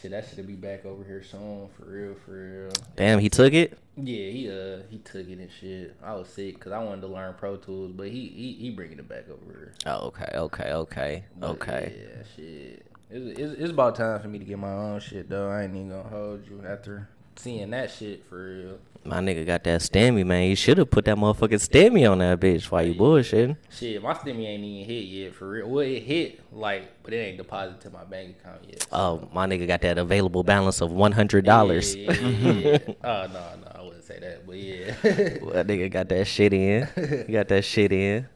shit, 0.00 0.10
that 0.10 0.26
should 0.28 0.46
be 0.46 0.54
back 0.54 0.84
over 0.84 1.04
here 1.04 1.22
soon, 1.22 1.68
for 1.76 1.84
real, 1.86 2.14
for 2.24 2.32
real. 2.32 2.72
Damn, 2.96 3.18
he 3.18 3.28
took 3.28 3.52
it. 3.52 3.78
Yeah, 3.96 4.30
he 4.30 4.50
uh 4.50 4.78
he 4.90 4.98
took 4.98 5.28
it 5.28 5.38
and 5.38 5.50
shit. 5.50 5.96
I 6.02 6.14
was 6.14 6.28
sick 6.28 6.54
because 6.54 6.72
I 6.72 6.82
wanted 6.82 7.00
to 7.02 7.08
learn 7.08 7.34
Pro 7.34 7.56
Tools, 7.56 7.92
but 7.92 8.08
he 8.08 8.28
he, 8.28 8.52
he 8.52 8.70
bringing 8.70 8.98
it 8.98 9.08
back 9.08 9.24
over 9.28 9.52
here. 9.52 9.74
Oh, 9.86 10.08
okay, 10.08 10.30
okay, 10.34 10.72
okay, 10.72 11.24
But 11.36 11.50
okay. 11.50 11.94
Yeah, 11.98 12.22
shit. 12.36 12.86
It's, 13.10 13.38
it's, 13.38 13.60
it's 13.60 13.70
about 13.70 13.96
time 13.96 14.20
for 14.20 14.28
me 14.28 14.38
to 14.38 14.44
get 14.44 14.58
my 14.58 14.72
own 14.72 15.00
shit 15.00 15.28
though. 15.28 15.48
I 15.48 15.64
ain't 15.64 15.74
even 15.74 15.88
gonna 15.88 16.08
hold 16.08 16.46
you 16.48 16.62
after 16.66 17.08
seeing 17.36 17.70
that 17.70 17.90
shit 17.90 18.24
for 18.28 18.44
real. 18.44 18.78
My 19.04 19.20
nigga 19.20 19.46
got 19.46 19.64
that 19.64 19.80
stemmy, 19.80 20.24
man. 20.24 20.50
You 20.50 20.56
should 20.56 20.76
have 20.76 20.90
put 20.90 21.06
that 21.06 21.16
motherfucking 21.16 21.66
stemmy 21.66 22.10
on 22.10 22.18
that 22.18 22.38
bitch 22.40 22.64
while 22.70 22.86
you 22.86 22.94
bullshitting. 22.94 23.56
Shit, 23.70 24.02
my 24.02 24.12
stimmy 24.12 24.46
ain't 24.46 24.62
even 24.62 24.86
hit 24.86 25.04
yet 25.04 25.34
for 25.34 25.48
real. 25.48 25.68
Well, 25.68 25.84
it 25.84 26.02
hit 26.02 26.40
like, 26.52 27.02
but 27.02 27.14
it 27.14 27.16
ain't 27.16 27.38
deposited 27.38 27.80
to 27.82 27.90
my 27.90 28.04
bank 28.04 28.36
account 28.38 28.64
yet. 28.68 28.86
Oh, 28.92 29.26
my 29.32 29.46
nigga 29.46 29.66
got 29.66 29.80
that 29.82 29.96
available 29.96 30.42
balance 30.44 30.80
of 30.82 30.92
one 30.92 31.12
hundred 31.12 31.46
dollars. 31.46 31.96
Yeah, 31.96 32.12
yeah, 32.12 32.50
yeah, 32.50 32.78
oh 33.04 33.26
no, 33.26 33.32
no, 33.32 33.72
I 33.74 33.82
wouldn't 33.82 34.04
say 34.04 34.18
that, 34.18 34.46
but 34.46 34.56
yeah. 34.56 34.92
That 35.02 35.66
nigga 35.66 35.90
got 35.90 36.08
that 36.10 36.26
shit 36.26 36.52
in. 36.52 36.88
He 37.26 37.32
got 37.32 37.48
that 37.48 37.64
shit 37.64 37.92
in. 37.92 38.28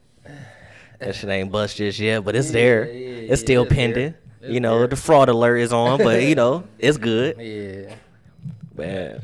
That 0.99 1.15
shit 1.15 1.29
ain't 1.29 1.51
bust 1.51 1.77
just 1.77 1.99
yet, 1.99 2.23
but 2.23 2.35
it's 2.35 2.51
there. 2.51 2.83
it's 2.83 3.41
still 3.41 3.63
it's 3.63 3.73
pending. 3.73 4.15
It's 4.41 4.51
you 4.51 4.59
know, 4.59 4.79
there. 4.79 4.87
the 4.87 4.95
fraud 4.95 5.29
alert 5.29 5.57
is 5.57 5.71
on, 5.71 5.99
but 5.99 6.23
you 6.23 6.35
know, 6.35 6.63
it's 6.79 6.97
good. 6.97 7.37
yeah. 7.39 7.95
Man. 8.75 9.21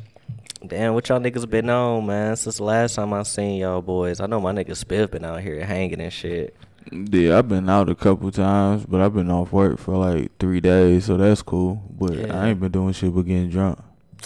Damn, 0.65 0.93
what 0.93 1.07
y'all 1.07 1.19
niggas 1.21 1.49
been 1.49 1.69
on, 1.69 2.05
man? 2.05 2.35
Since 2.35 2.57
the 2.57 2.63
last 2.65 2.95
time 2.95 3.13
I 3.13 3.23
seen 3.23 3.59
y'all 3.59 3.81
boys. 3.81 4.19
I 4.19 4.25
know 4.25 4.41
my 4.41 4.51
nigga 4.51 4.71
Spiff 4.71 5.11
been 5.11 5.23
out 5.23 5.41
here 5.41 5.63
hanging 5.65 6.01
and 6.01 6.11
shit. 6.11 6.53
Yeah, 6.91 7.37
I've 7.37 7.47
been 7.47 7.69
out 7.69 7.87
a 7.89 7.95
couple 7.95 8.29
times, 8.31 8.85
but 8.85 8.99
I've 8.99 9.13
been 9.13 9.31
off 9.31 9.53
work 9.53 9.77
for 9.79 9.95
like 9.95 10.37
three 10.37 10.59
days, 10.59 11.05
so 11.05 11.15
that's 11.15 11.41
cool. 11.41 11.81
But 11.97 12.13
Yeah. 12.13 12.41
I 12.43 12.49
ain't 12.49 12.59
been 12.59 12.71
doing 12.71 12.91
shit 12.93 13.13
but 13.15 13.21
getting 13.21 13.49
drunk. 13.49 13.79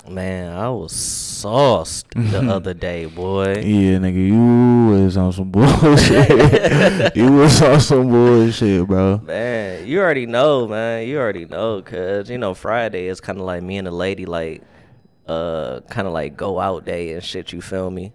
Man, 0.09 0.51
I 0.57 0.69
was 0.69 0.91
sauced 0.91 2.09
the 2.15 2.39
other 2.51 2.73
day, 2.73 3.05
boy. 3.05 3.53
Yeah, 3.57 3.99
nigga, 3.99 4.27
you 4.27 4.87
was 5.03 5.15
on 5.17 5.31
some 5.33 5.51
bullshit. 5.51 7.15
you 7.15 7.31
was 7.31 7.61
on 7.61 7.79
some 7.79 8.09
bullshit, 8.09 8.87
bro. 8.87 9.19
Man, 9.19 9.85
you 9.85 9.99
already 9.99 10.25
know, 10.25 10.67
man. 10.67 11.07
You 11.07 11.19
already 11.19 11.45
know, 11.45 11.81
cause 11.83 12.27
you 12.29 12.39
know 12.39 12.55
Friday 12.55 13.05
is 13.05 13.21
kind 13.21 13.37
of 13.39 13.45
like 13.45 13.61
me 13.61 13.77
and 13.77 13.85
the 13.85 13.91
lady, 13.91 14.25
like, 14.25 14.63
uh, 15.27 15.81
kind 15.89 16.07
of 16.07 16.13
like 16.13 16.35
go 16.35 16.59
out 16.59 16.85
day 16.85 17.13
and 17.13 17.23
shit. 17.23 17.53
You 17.53 17.61
feel 17.61 17.89
me? 17.89 18.13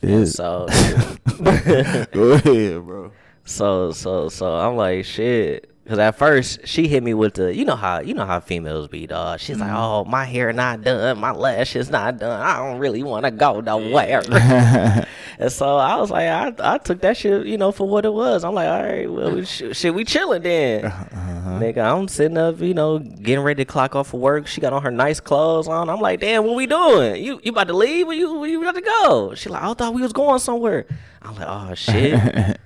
Yeah. 0.00 0.24
so, 0.24 0.66
Go 1.42 2.32
ahead, 2.32 2.84
bro. 2.86 3.12
so, 3.44 3.92
so, 3.92 4.28
so 4.28 4.54
I'm 4.54 4.76
like, 4.76 5.04
shit. 5.04 5.69
Cause 5.90 5.98
at 5.98 6.12
first 6.12 6.68
she 6.68 6.86
hit 6.86 7.02
me 7.02 7.14
with 7.14 7.34
the, 7.34 7.52
you 7.52 7.64
know 7.64 7.74
how, 7.74 7.98
you 7.98 8.14
know 8.14 8.24
how 8.24 8.38
females 8.38 8.86
be, 8.86 9.08
dog. 9.08 9.40
She's 9.40 9.58
like, 9.58 9.70
mm-hmm. 9.70 9.76
oh, 9.76 10.04
my 10.04 10.24
hair 10.24 10.52
not 10.52 10.82
done, 10.82 11.18
my 11.18 11.32
lashes 11.32 11.90
not 11.90 12.18
done. 12.18 12.40
I 12.40 12.58
don't 12.58 12.78
really 12.78 13.02
want 13.02 13.24
to 13.24 13.32
go 13.32 13.60
nowhere. 13.60 14.22
and 15.40 15.50
so 15.50 15.78
I 15.78 15.96
was 15.96 16.08
like, 16.08 16.28
I, 16.28 16.74
I 16.74 16.78
took 16.78 17.00
that 17.00 17.16
shit, 17.16 17.44
you 17.44 17.58
know, 17.58 17.72
for 17.72 17.88
what 17.88 18.04
it 18.04 18.12
was. 18.12 18.44
I'm 18.44 18.54
like, 18.54 18.68
all 18.68 18.84
right, 18.84 19.10
well, 19.10 19.34
we 19.34 19.44
sh- 19.44 19.72
shit, 19.72 19.92
we 19.92 20.04
chilling 20.04 20.42
then. 20.42 20.92
Uh-huh. 21.40 21.58
Nigga, 21.58 21.78
I'm 21.78 22.06
sitting 22.06 22.36
up, 22.36 22.60
you 22.60 22.74
know, 22.74 22.98
getting 22.98 23.42
ready 23.42 23.64
to 23.64 23.70
clock 23.70 23.96
off 23.96 24.08
for 24.08 24.20
work. 24.20 24.46
She 24.46 24.60
got 24.60 24.74
on 24.74 24.82
her 24.82 24.90
nice 24.90 25.20
clothes 25.20 25.68
on. 25.68 25.88
I'm 25.88 25.98
like, 25.98 26.20
damn, 26.20 26.44
what 26.44 26.54
we 26.54 26.66
doing? 26.66 27.24
You 27.24 27.40
you 27.42 27.50
about 27.52 27.68
to 27.68 27.72
leave? 27.72 28.06
Where 28.06 28.16
you 28.16 28.34
where 28.34 28.48
you 28.48 28.60
about 28.60 28.74
to 28.74 28.82
go? 28.82 29.34
She 29.34 29.48
like, 29.48 29.62
I 29.62 29.72
thought 29.72 29.94
we 29.94 30.02
was 30.02 30.12
going 30.12 30.38
somewhere. 30.38 30.84
I'm 31.22 31.34
like, 31.36 31.46
oh 31.48 31.74
shit. 31.74 32.58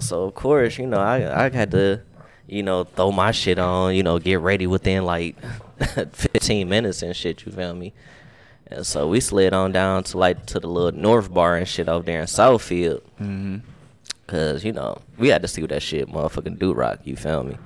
so 0.00 0.24
of 0.24 0.34
course, 0.34 0.78
you 0.78 0.86
know, 0.86 0.98
I 0.98 1.44
I 1.44 1.50
had 1.50 1.70
to, 1.72 2.00
you 2.50 2.62
know, 2.62 2.84
throw 2.84 3.12
my 3.12 3.30
shit 3.30 3.58
on, 3.58 3.94
you 3.94 4.02
know, 4.02 4.18
get 4.18 4.40
ready 4.40 4.66
within 4.66 5.04
like 5.04 5.36
15 6.12 6.68
minutes 6.68 7.02
and 7.02 7.14
shit. 7.14 7.46
You 7.46 7.52
feel 7.52 7.74
me? 7.74 7.94
And 8.66 8.86
so 8.86 9.08
we 9.08 9.20
slid 9.20 9.52
on 9.52 9.72
down 9.72 10.04
to 10.04 10.18
like 10.18 10.46
to 10.46 10.60
the 10.60 10.66
little 10.68 10.98
North 10.98 11.32
Bar 11.32 11.56
and 11.56 11.68
shit 11.68 11.88
over 11.88 12.04
there 12.04 12.20
in 12.20 12.26
Southfield. 12.26 13.02
Mm-hmm. 13.20 13.58
Cause 14.26 14.64
you 14.64 14.72
know 14.72 15.00
we 15.18 15.28
had 15.28 15.42
to 15.42 15.48
see 15.48 15.60
what 15.60 15.70
that 15.70 15.82
shit 15.82 16.08
motherfucking 16.08 16.58
do 16.58 16.72
rock. 16.72 17.00
You 17.04 17.16
feel 17.16 17.42
me? 17.42 17.56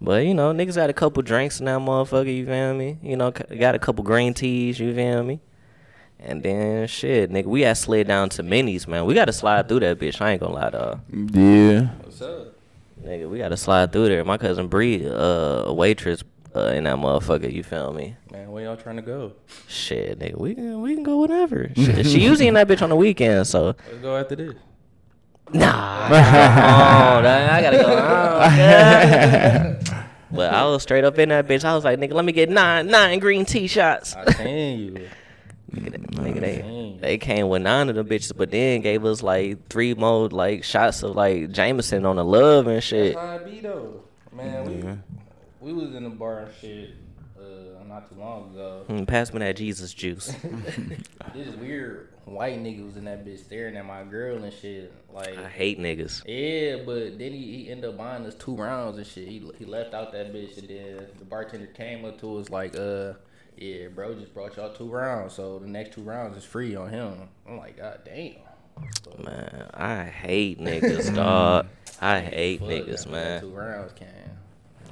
But 0.00 0.26
you 0.26 0.34
know 0.34 0.52
niggas 0.52 0.76
got 0.76 0.90
a 0.90 0.94
couple 0.94 1.22
drinks 1.22 1.58
in 1.58 1.66
that 1.66 1.78
motherfucker. 1.78 2.34
You 2.34 2.44
feel 2.44 2.74
me? 2.74 2.98
You 3.02 3.16
know 3.16 3.30
got 3.30 3.74
a 3.74 3.78
couple 3.78 4.04
green 4.04 4.34
teas. 4.34 4.78
You 4.78 4.94
feel 4.94 5.22
me? 5.22 5.40
And 6.18 6.42
then 6.42 6.86
shit, 6.86 7.30
nigga, 7.30 7.44
we 7.44 7.60
had 7.60 7.76
slid 7.76 8.06
down 8.06 8.30
to 8.30 8.42
minis, 8.42 8.88
man. 8.88 9.04
We 9.04 9.12
got 9.12 9.26
to 9.26 9.34
slide 9.34 9.68
through 9.68 9.80
that 9.80 9.98
bitch. 9.98 10.18
I 10.20 10.32
ain't 10.32 10.40
gonna 10.40 10.54
lie, 10.54 10.70
dog. 10.70 11.00
Yeah. 11.12 11.88
What's 12.02 12.22
up? 12.22 12.55
Nigga, 13.02 13.28
we 13.28 13.38
got 13.38 13.48
to 13.50 13.56
slide 13.56 13.92
through 13.92 14.08
there. 14.08 14.24
My 14.24 14.38
cousin 14.38 14.68
Bree, 14.68 15.06
uh, 15.06 15.64
a 15.66 15.74
waitress 15.74 16.24
uh, 16.54 16.68
in 16.68 16.84
that 16.84 16.96
motherfucker. 16.96 17.52
You 17.52 17.62
feel 17.62 17.92
me? 17.92 18.16
Man, 18.32 18.50
where 18.50 18.64
y'all 18.64 18.76
trying 18.76 18.96
to 18.96 19.02
go? 19.02 19.32
Shit, 19.68 20.18
nigga, 20.18 20.38
we 20.38 20.54
can 20.54 20.80
we 20.80 20.94
can 20.94 21.02
go 21.02 21.20
whenever. 21.20 21.70
Shit, 21.76 22.06
she 22.06 22.20
usually 22.20 22.48
in 22.48 22.54
that 22.54 22.66
bitch 22.68 22.82
on 22.82 22.88
the 22.88 22.96
weekend, 22.96 23.46
so 23.46 23.76
Let's 23.86 23.98
go 24.00 24.16
after 24.16 24.36
this. 24.36 24.54
Nah, 25.52 26.08
oh, 26.10 27.18
I 27.20 27.60
gotta 27.62 27.76
go 27.76 27.86
home. 29.84 29.98
but 30.36 30.52
I 30.52 30.64
was 30.64 30.82
straight 30.82 31.04
up 31.04 31.18
in 31.18 31.28
that 31.28 31.46
bitch. 31.46 31.64
I 31.64 31.74
was 31.74 31.84
like, 31.84 32.00
nigga, 32.00 32.14
let 32.14 32.24
me 32.24 32.32
get 32.32 32.48
nine 32.50 32.88
nine 32.88 33.20
green 33.20 33.44
tea 33.44 33.68
shots. 33.68 34.16
I 34.16 34.32
seen 34.32 34.96
you. 34.96 35.08
Nigga, 35.80 36.40
they 36.40 36.96
they 37.00 37.18
came 37.18 37.48
with 37.48 37.62
nine 37.62 37.88
of 37.88 37.94
them 37.94 38.08
bitches, 38.08 38.32
but 38.36 38.50
then 38.50 38.80
gave 38.80 39.04
us 39.04 39.22
like 39.22 39.68
three 39.68 39.94
more 39.94 40.28
like 40.28 40.64
shots 40.64 41.02
of 41.02 41.14
like 41.16 41.50
Jameson 41.52 42.04
on 42.06 42.16
the 42.16 42.24
love 42.24 42.66
and 42.66 42.82
shit. 42.82 43.14
That's 43.14 43.26
how 43.26 43.36
it 43.36 43.44
be 43.44 43.60
though. 43.60 44.02
Man, 44.32 45.02
we, 45.60 45.72
we 45.72 45.72
was 45.72 45.94
in 45.94 46.04
the 46.04 46.10
bar 46.10 46.40
and 46.40 46.54
shit. 46.60 46.90
uh, 47.38 47.66
not 47.88 48.10
too 48.10 48.18
long 48.18 48.50
ago. 48.52 48.84
Mm, 48.88 49.06
pass 49.06 49.32
me 49.32 49.38
that 49.38 49.56
Jesus 49.56 49.94
juice. 49.94 50.26
this 51.34 51.54
weird 51.56 52.08
white 52.26 52.58
nigga 52.62 52.84
was 52.84 52.96
in 52.96 53.04
that 53.04 53.24
bitch 53.24 53.44
staring 53.44 53.76
at 53.76 53.86
my 53.86 54.02
girl 54.04 54.42
and 54.42 54.52
shit. 54.52 54.92
Like 55.12 55.38
I 55.38 55.48
hate 55.48 55.78
niggas. 55.78 56.22
Yeah, 56.26 56.82
but 56.84 57.18
then 57.18 57.32
he, 57.32 57.64
he 57.64 57.70
ended 57.70 57.88
up 57.88 57.96
buying 57.96 58.26
us 58.26 58.34
two 58.34 58.54
rounds 58.54 58.98
and 58.98 59.06
shit. 59.06 59.28
He 59.28 59.50
he 59.58 59.64
left 59.64 59.94
out 59.94 60.12
that 60.12 60.34
bitch 60.34 60.58
and 60.58 60.68
then 60.68 61.06
the 61.18 61.24
bartender 61.24 61.66
came 61.66 62.04
up 62.04 62.20
to 62.20 62.38
us 62.38 62.50
like, 62.50 62.76
uh, 62.76 63.14
yeah, 63.56 63.88
bro, 63.88 64.14
just 64.14 64.34
brought 64.34 64.56
y'all 64.56 64.72
two 64.72 64.88
rounds, 64.88 65.34
so 65.34 65.58
the 65.58 65.66
next 65.66 65.94
two 65.94 66.02
rounds 66.02 66.36
is 66.36 66.44
free 66.44 66.76
on 66.76 66.90
him. 66.90 67.28
I'm 67.48 67.56
like, 67.56 67.78
god 67.78 68.00
damn. 68.04 68.34
So, 69.02 69.16
Man, 69.24 69.70
I 69.72 70.04
hate 70.04 70.60
niggas, 70.60 71.14
dog. 71.14 71.66
I 72.00 72.20
hate 72.20 72.60
fuck, 72.60 72.68
niggas, 72.68 73.10
man. 73.10 73.40
Two 73.40 73.50
rounds 73.50 73.92
came. 73.92 74.08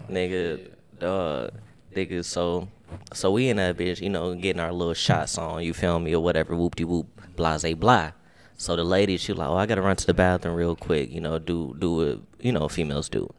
Nigga, 0.09 0.71
dog. 0.99 1.53
Nigga, 1.95 2.25
so 2.25 2.69
so 3.13 3.31
we 3.31 3.49
in 3.49 3.57
that 3.59 3.77
bitch, 3.77 4.01
you 4.01 4.11
know, 4.11 4.35
getting 4.35 4.61
our 4.61 4.73
little 4.73 4.95
shots 4.95 5.39
on, 5.39 5.63
you 5.63 5.75
feel 5.75 5.99
me, 6.01 6.15
or 6.15 6.23
whatever, 6.23 6.57
whoop 6.57 6.77
de 6.77 6.85
whoop, 6.85 7.07
blase 7.37 7.75
blah. 7.75 8.13
So 8.57 8.77
the 8.77 8.85
lady, 8.85 9.17
she 9.17 9.33
like, 9.33 9.49
oh, 9.49 9.57
I 9.57 9.67
gotta 9.67 9.83
run 9.83 9.97
to 9.97 10.07
the 10.07 10.15
bathroom 10.15 10.55
real 10.55 10.77
quick, 10.77 11.11
you 11.11 11.21
know, 11.21 11.39
do 11.39 11.75
do 11.79 12.01
it, 12.03 12.21
you 12.41 12.53
know, 12.53 12.69
females 12.69 13.09
do. 13.09 13.33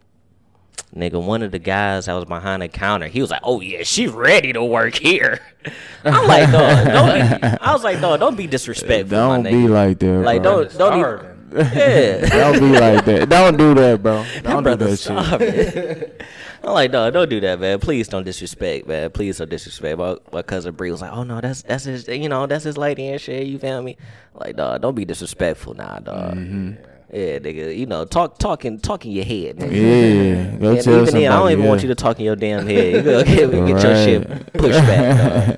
Nigga, 0.95 1.21
one 1.21 1.43
of 1.43 1.51
the 1.51 1.59
guys 1.59 2.05
that 2.05 2.13
was 2.13 2.25
behind 2.25 2.61
the 2.61 2.67
counter, 2.69 3.07
he 3.07 3.19
was 3.21 3.29
like, 3.29 3.41
"Oh 3.43 3.59
yeah, 3.61 3.83
she's 3.83 4.11
ready 4.11 4.53
to 4.53 4.63
work 4.63 4.95
here." 4.95 5.39
I'm 6.05 6.27
like, 6.27 6.49
dog, 6.51 6.85
don't 6.87 7.41
be, 7.41 7.47
I 7.61 7.73
was 7.73 7.83
like, 7.83 7.99
dog, 7.99 8.19
don't 8.19 8.37
be 8.37 8.47
disrespectful, 8.47 9.17
Don't 9.17 9.43
my 9.43 9.49
be 9.51 9.67
like 9.67 9.99
that, 9.99 10.07
like, 10.21 10.43
bro. 10.43 10.63
don't, 10.63 10.77
don't 10.77 10.93
Starving. 10.93 11.31
even, 11.51 11.67
yeah. 11.77 12.29
Don't 12.29 12.59
be 12.59 12.79
like 12.79 13.05
that. 13.05 13.29
Don't 13.29 13.57
do 13.57 13.73
that, 13.73 14.03
bro. 14.03 14.23
Don't 14.43 14.57
do 14.57 14.61
brother 14.63 14.85
that 14.85 14.99
shit. 14.99 14.99
starving. 14.99 16.11
I'm 16.63 16.73
like, 16.73 16.91
dog, 16.91 17.13
don't 17.13 17.29
do 17.29 17.39
that, 17.41 17.59
man. 17.59 17.79
Please 17.79 18.07
don't 18.07 18.23
disrespect, 18.23 18.87
man. 18.87 19.11
Please 19.11 19.37
don't 19.37 19.49
disrespect. 19.49 19.97
My, 19.99 20.17
my 20.31 20.41
cousin 20.41 20.73
Bree 20.75 20.91
was 20.91 21.01
like, 21.01 21.11
oh 21.11 21.23
no, 21.23 21.39
that's 21.41 21.61
that's 21.63 21.83
his, 21.83 22.07
you 22.07 22.29
know, 22.29 22.45
that's 22.47 22.63
his 22.63 22.77
lady 22.77 23.07
and 23.07 23.19
shit. 23.21 23.47
You 23.47 23.59
feel 23.59 23.81
me? 23.81 23.97
Like, 24.33 24.55
dog, 24.55 24.81
don't 24.81 24.95
be 24.95 25.05
disrespectful, 25.05 25.73
nah, 25.75 25.99
dog. 25.99 26.35
Mm-hmm. 26.35 26.73
Yeah, 27.13 27.39
nigga, 27.39 27.77
you 27.77 27.85
know, 27.85 28.03
talk 28.03 28.39
talking 28.39 28.79
talking 28.79 29.11
your 29.11 29.25
head, 29.25 29.57
nigga. 29.57 29.71
Yeah, 29.71 30.57
go 30.57 30.71
And 30.71 30.81
tell 30.81 30.93
even 30.93 31.05
somebody. 31.05 31.11
then, 31.11 31.31
I 31.31 31.39
don't 31.39 31.51
even 31.51 31.63
yeah. 31.63 31.69
want 31.69 31.81
you 31.83 31.87
to 31.89 31.95
talk 31.95 32.19
in 32.19 32.25
your 32.25 32.35
damn 32.35 32.67
head. 32.67 32.93
You 32.93 33.01
go 33.01 33.23
get, 33.23 33.51
get 33.51 33.83
your 33.83 33.95
shit 33.95 34.53
pushed 34.53 34.79
back. 34.79 35.57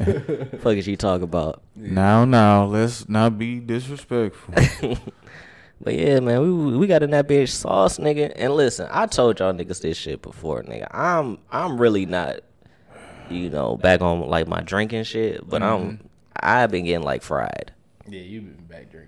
Fuck 0.60 0.76
is 0.76 0.88
you 0.88 0.98
talk 0.98 1.22
about? 1.22 1.64
Now, 1.76 2.26
now, 2.26 2.66
let's 2.66 3.08
not 3.08 3.38
be 3.38 3.60
disrespectful. 3.60 4.54
But 5.80 5.94
yeah, 5.94 6.20
man, 6.20 6.42
we 6.42 6.78
we 6.78 6.88
got 6.88 7.04
in 7.04 7.12
that 7.12 7.28
bitch 7.28 7.50
sauce, 7.50 8.00
nigga. 8.00 8.34
And 8.36 8.54
listen, 8.56 8.88
I 8.92 9.06
told 9.06 9.40
y'all 9.40 9.54
niggas 9.54 9.82
this 9.82 9.98
shit 9.98 10.22
before, 10.22 10.64
nigga. 10.64 10.88
I'm 10.92 11.38
I'm 11.52 11.80
really 11.80 12.06
not, 12.06 12.40
you 13.30 13.50
know, 13.50 13.78
back 13.78 14.02
on 14.02 14.22
like 14.22 14.48
my 14.48 14.62
drinking 14.62 15.04
shit, 15.04 15.48
but 15.48 15.62
I'm 15.62 15.80
mm-hmm. 15.80 16.08
I've 16.36 16.72
been 16.72 16.86
getting 16.86 17.06
like 17.06 17.22
fried. 17.22 17.74
Yeah, 18.08 18.22
you've 18.22 18.46
been 18.46 18.66
back 18.66 18.90
drinking. 18.90 19.07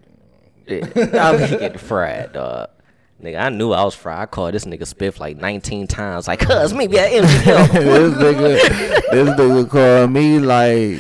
Been 0.69 1.59
getting 1.59 1.77
fried, 1.77 2.33
dog. 2.33 2.69
Nigga, 3.21 3.37
I 3.37 3.49
knew 3.49 3.73
I 3.73 3.83
was 3.83 3.95
fried. 3.95 4.19
I 4.19 4.25
called 4.27 4.53
this 4.53 4.63
nigga 4.63 4.83
Spiff 4.83 5.19
like 5.19 5.35
19 5.35 5.87
times, 5.87 6.29
like, 6.29 6.39
cuz 6.39 6.73
maybe 6.73 6.97
I 6.97 7.09
MGM. 7.09 7.71
this 7.73 8.13
nigga, 8.13 9.11
this 9.11 9.29
nigga 9.29 9.69
called 9.69 10.11
me 10.11 10.39
like 10.39 10.99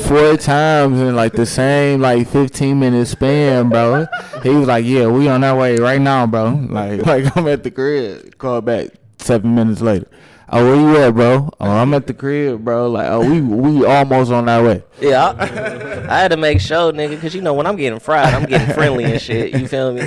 four 0.00 0.36
times 0.36 1.00
in 1.00 1.14
like 1.14 1.34
the 1.34 1.46
same 1.46 2.00
like 2.00 2.26
15 2.28 2.80
minute 2.80 3.06
span, 3.06 3.68
bro. 3.68 4.06
He 4.42 4.48
was 4.48 4.66
like, 4.66 4.84
"Yeah, 4.84 5.06
we 5.06 5.28
on 5.28 5.44
our 5.44 5.56
way 5.56 5.76
right 5.76 6.00
now, 6.00 6.26
bro." 6.26 6.66
Like, 6.68 7.06
like 7.06 7.36
I'm 7.36 7.46
at 7.46 7.62
the 7.62 7.70
crib. 7.70 8.36
Call 8.38 8.60
back 8.60 8.88
seven 9.18 9.54
minutes 9.54 9.80
later. 9.80 10.08
Oh, 10.54 10.62
where 10.62 10.76
you 10.76 10.96
at, 10.98 11.14
bro? 11.14 11.48
Oh, 11.60 11.70
I'm 11.70 11.94
at 11.94 12.06
the 12.06 12.12
crib, 12.12 12.62
bro. 12.62 12.90
Like, 12.90 13.06
oh, 13.08 13.20
we 13.20 13.40
we 13.40 13.86
almost 13.86 14.30
on 14.30 14.46
our 14.50 14.62
way. 14.62 14.82
yeah, 15.00 15.30
I, 15.30 15.44
I 16.14 16.18
had 16.18 16.30
to 16.32 16.36
make 16.36 16.60
sure, 16.60 16.92
nigga, 16.92 17.18
cause 17.18 17.34
you 17.34 17.40
know 17.40 17.54
when 17.54 17.66
I'm 17.66 17.76
getting 17.76 17.98
fried, 18.00 18.34
I'm 18.34 18.44
getting 18.44 18.74
friendly 18.74 19.04
and 19.04 19.20
shit. 19.20 19.54
You 19.58 19.66
feel 19.66 19.94
me? 19.94 20.06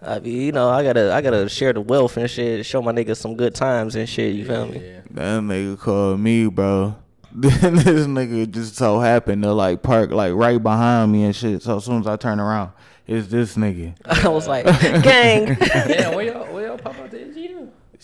I 0.00 0.20
be, 0.20 0.30
you 0.46 0.52
know, 0.52 0.70
I 0.70 0.82
gotta, 0.82 1.12
I 1.12 1.20
gotta 1.20 1.50
share 1.50 1.74
the 1.74 1.82
wealth 1.82 2.16
and 2.16 2.30
shit, 2.30 2.64
show 2.64 2.80
my 2.80 2.92
niggas 2.92 3.18
some 3.18 3.36
good 3.36 3.54
times 3.54 3.94
and 3.94 4.08
shit. 4.08 4.34
You 4.34 4.46
feel 4.46 4.66
me? 4.66 4.78
Yeah. 4.78 5.00
That 5.10 5.42
nigga 5.42 5.78
called 5.78 6.18
me, 6.18 6.46
bro. 6.48 6.96
Then 7.30 7.74
this 7.74 8.06
nigga 8.06 8.50
just 8.50 8.76
so 8.76 9.00
happened 9.00 9.42
to 9.42 9.52
like 9.52 9.82
park 9.82 10.12
like 10.12 10.32
right 10.32 10.62
behind 10.62 11.12
me 11.12 11.24
and 11.24 11.36
shit. 11.36 11.62
So 11.62 11.76
as 11.76 11.84
soon 11.84 12.00
as 12.00 12.06
I 12.06 12.16
turn 12.16 12.40
around, 12.40 12.72
it's 13.06 13.26
this 13.26 13.56
nigga. 13.56 13.96
I 14.24 14.28
was 14.28 14.48
like, 14.48 14.64
gang. 15.02 15.58
yeah, 15.60 16.14
where 16.14 16.24
y'all 16.24 16.54
where 16.54 16.68
y'all 16.68 16.78
pop 16.78 16.98
out 16.98 17.10
to 17.10 17.18
MGM? 17.18 17.33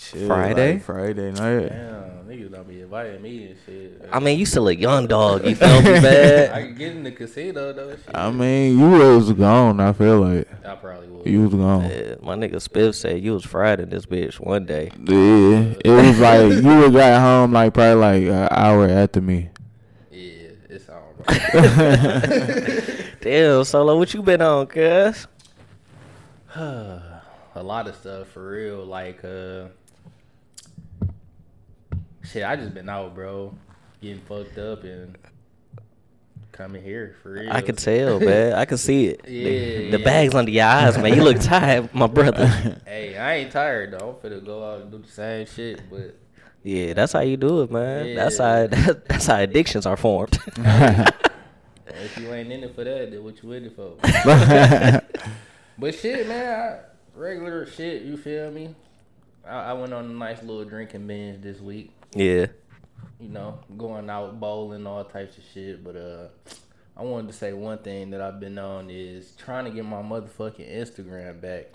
Shit, 0.00 0.26
Friday? 0.26 0.72
like, 0.74 0.82
Friday 0.82 1.30
night. 1.30 1.68
Damn, 1.68 2.24
niggas 2.26 2.50
don't 2.52 2.66
be 2.66 2.80
inviting 2.80 3.20
me 3.20 3.48
and 3.48 3.56
shit. 3.66 4.08
I 4.10 4.18
mean, 4.18 4.38
you 4.38 4.46
still 4.46 4.66
a 4.68 4.72
young 4.72 5.06
dog. 5.06 5.44
You 5.46 5.54
feel 5.54 5.82
me, 5.82 5.90
I 5.96 6.00
man? 6.00 6.66
could 6.68 6.78
get 6.78 6.92
in 6.96 7.02
the 7.04 7.12
casino 7.12 7.72
though. 7.74 7.90
Shit. 7.90 8.10
I 8.14 8.30
mean, 8.30 8.78
you 8.78 8.88
was 8.88 9.30
gone. 9.32 9.78
I 9.78 9.92
feel 9.92 10.20
like 10.20 10.48
I 10.64 10.74
probably 10.76 11.08
was. 11.08 11.26
you 11.26 11.42
was 11.42 11.54
gone. 11.54 11.82
Yeah, 11.82 12.14
my 12.22 12.34
nigga 12.34 12.54
Spiff 12.56 12.94
said 12.94 13.22
you 13.22 13.34
was 13.34 13.44
fried 13.44 13.78
in 13.78 13.90
this 13.90 14.06
bitch 14.06 14.40
one 14.40 14.64
day. 14.64 14.90
Yeah, 15.04 15.74
it 15.84 15.90
was 15.90 16.18
like 16.18 16.50
you 16.64 16.78
would 16.80 16.92
got 16.94 17.20
home 17.20 17.52
like 17.52 17.74
probably 17.74 17.94
like 17.94 18.22
an 18.22 18.48
hour 18.50 18.88
after 18.88 19.20
me. 19.20 19.50
Yeah, 20.10 20.48
it's 20.70 20.88
all 20.88 21.12
right. 21.28 23.06
Damn, 23.20 23.64
Solo, 23.64 23.98
what 23.98 24.14
you 24.14 24.22
been 24.22 24.40
on, 24.40 24.66
cuz? 24.66 25.26
a 26.56 27.62
lot 27.62 27.86
of 27.86 27.94
stuff 27.96 28.28
for 28.28 28.50
real. 28.50 28.84
Like, 28.86 29.22
uh, 29.24 29.66
shit, 32.24 32.44
I 32.44 32.56
just 32.56 32.74
been 32.74 32.88
out, 32.88 33.14
bro, 33.14 33.54
getting 34.00 34.20
fucked 34.22 34.59
up 34.59 34.85
and 34.85 35.16
coming 36.52 36.83
here 36.83 37.16
for 37.22 37.33
real. 37.33 37.52
I 37.52 37.61
could 37.61 37.78
tell, 37.78 38.20
man. 38.20 38.52
I 38.54 38.64
could 38.64 38.78
see 38.80 39.06
it. 39.06 39.20
Yeah, 39.28 39.44
the, 39.44 39.90
the 39.92 39.98
yeah. 39.98 40.04
bags 40.04 40.35
under 40.35 40.50
your 40.50 40.64
eyes, 40.66 40.98
man. 40.98 41.14
You 41.14 41.22
look 41.22 41.38
tired, 41.40 41.94
my 41.94 42.06
brother. 42.06 42.80
Hey, 42.87 43.16
I 43.16 43.35
ain't 43.37 43.52
tired 43.52 43.92
though. 43.92 44.18
I'm 44.22 44.30
finna 44.30 44.44
go 44.44 44.64
out 44.68 44.83
and 44.83 44.90
do 44.90 44.98
the 44.98 45.09
same 45.09 45.46
shit, 45.46 45.80
but 45.88 46.16
Yeah, 46.62 46.92
that's 46.92 47.12
how 47.12 47.20
you 47.20 47.37
do 47.37 47.62
it, 47.62 47.70
man. 47.70 48.14
That's 48.14 48.38
Yeah. 48.38 48.66
how 48.74 48.92
that's 49.09 49.26
how 49.26 49.37
addictions 49.38 49.87
are 49.87 49.96
formed. 49.96 50.38
if 50.59 52.18
you 52.18 52.33
ain't 52.33 52.50
in 52.52 52.64
it 52.64 52.74
for 52.74 52.85
that, 52.85 53.11
then 53.11 53.22
what 53.24 53.42
you 53.42 53.52
in 53.52 53.64
it 53.66 53.76
for? 53.76 53.94
but 55.78 55.94
shit, 55.94 56.26
man, 56.28 56.61
I, 56.61 56.78
regular 57.18 57.66
shit. 57.66 58.02
You 58.02 58.16
feel 58.16 58.50
me? 58.50 58.74
I, 59.46 59.70
I 59.70 59.72
went 59.72 59.92
on 59.94 60.04
a 60.04 60.09
nice 60.09 60.42
little 60.42 60.64
drinking 60.64 61.06
binge 61.06 61.42
this 61.42 61.61
week. 61.61 61.92
Yeah. 62.14 62.46
you 63.20 63.29
know, 63.29 63.61
going 63.77 64.09
out 64.11 64.40
bowling, 64.40 64.87
all 64.87 65.05
types 65.05 65.37
of 65.38 65.44
shit. 65.53 65.85
But 65.85 65.96
uh, 65.96 66.29
I 66.96 67.03
wanted 67.03 67.29
to 67.29 67.33
say 67.33 67.53
one 67.53 67.79
thing 67.79 68.11
that 68.11 68.20
I've 68.20 68.40
been 68.40 68.59
on 68.59 68.90
is 68.90 69.33
trying 69.37 69.64
to 69.64 69.70
get 69.70 69.85
my 69.85 70.03
motherfucking 70.03 70.70
Instagram 70.70 71.40
back. 71.40 71.66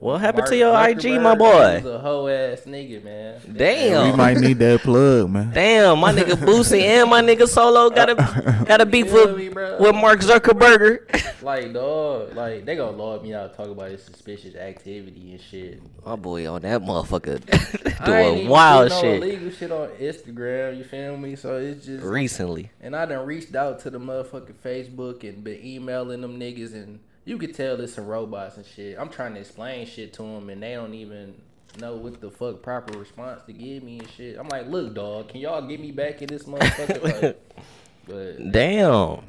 What 0.00 0.20
happened 0.20 0.42
Mark 0.42 0.50
to 0.50 0.56
your 0.56 0.88
IG, 0.88 1.20
my 1.20 1.34
boy? 1.34 1.76
is 1.78 1.84
a 1.84 1.98
hoe 1.98 2.28
ass 2.28 2.60
nigga, 2.66 3.02
man. 3.02 3.40
We 3.48 3.52
Damn. 3.54 4.16
might 4.16 4.36
need 4.36 4.60
that 4.60 4.80
plug, 4.82 5.28
man. 5.28 5.50
Damn, 5.54 5.98
my 5.98 6.12
nigga 6.12 6.34
Boosie 6.34 6.82
and 6.82 7.10
my 7.10 7.20
nigga 7.20 7.48
Solo 7.48 7.90
got 7.90 8.10
a 8.10 8.64
got 8.64 8.80
a 8.80 8.86
beef 8.86 9.12
with, 9.12 9.36
me, 9.36 9.48
with 9.48 9.94
Mark 9.96 10.20
Zuckerberg. 10.20 11.24
Like, 11.40 11.72
dog, 11.72 12.34
like 12.34 12.64
they 12.64 12.74
gonna 12.74 12.96
log 12.96 13.22
me 13.22 13.32
out, 13.32 13.56
talk 13.56 13.68
about 13.68 13.92
his 13.92 14.02
suspicious 14.02 14.56
activity 14.56 15.30
and 15.30 15.40
shit. 15.40 15.80
my 16.04 16.16
boy 16.16 16.50
on 16.52 16.62
that 16.62 16.82
motherfucker 16.82 17.40
I 17.52 17.92
ain't 17.94 18.04
doing 18.04 18.38
even 18.38 18.48
wild 18.50 18.90
see 18.90 18.96
no 18.96 19.00
shit 19.02 19.22
illegal 19.22 19.50
shit 19.52 19.70
on 19.72 19.88
Instagram. 19.90 20.76
You 20.78 20.84
feel 20.84 21.16
me? 21.16 21.36
So 21.36 21.56
it's 21.56 21.86
just 21.86 22.04
recently. 22.04 22.70
And 22.80 22.94
I 22.96 23.06
done 23.06 23.24
reached 23.24 23.54
out 23.54 23.78
to 23.80 23.90
the 23.90 24.00
motherfucking 24.00 24.54
Facebook 24.64 25.26
and 25.26 25.44
been 25.44 25.64
emailing 25.64 26.22
them 26.22 26.40
niggas, 26.40 26.74
and 26.74 26.98
you 27.28 27.36
could 27.36 27.54
tell 27.54 27.78
it's 27.78 27.92
some 27.92 28.06
robots 28.06 28.56
and 28.56 28.64
shit. 28.64 28.98
I'm 28.98 29.10
trying 29.10 29.34
to 29.34 29.40
explain 29.40 29.86
shit 29.86 30.14
to 30.14 30.22
them, 30.22 30.48
and 30.48 30.62
they 30.62 30.72
don't 30.72 30.94
even 30.94 31.34
know 31.78 31.94
what 31.94 32.22
the 32.22 32.30
fuck 32.30 32.62
proper 32.62 32.98
response 32.98 33.42
to 33.46 33.52
give 33.52 33.82
me 33.82 33.98
and 33.98 34.08
shit. 34.08 34.38
I'm 34.38 34.48
like, 34.48 34.66
look, 34.66 34.94
dog, 34.94 35.28
can 35.28 35.42
y'all 35.42 35.60
get 35.60 35.78
me 35.78 35.92
back 35.92 36.22
in 36.22 36.28
this 36.28 36.44
motherfucker? 36.44 37.22
Like, 37.22 37.56
but 38.06 38.50
Damn. 38.50 39.24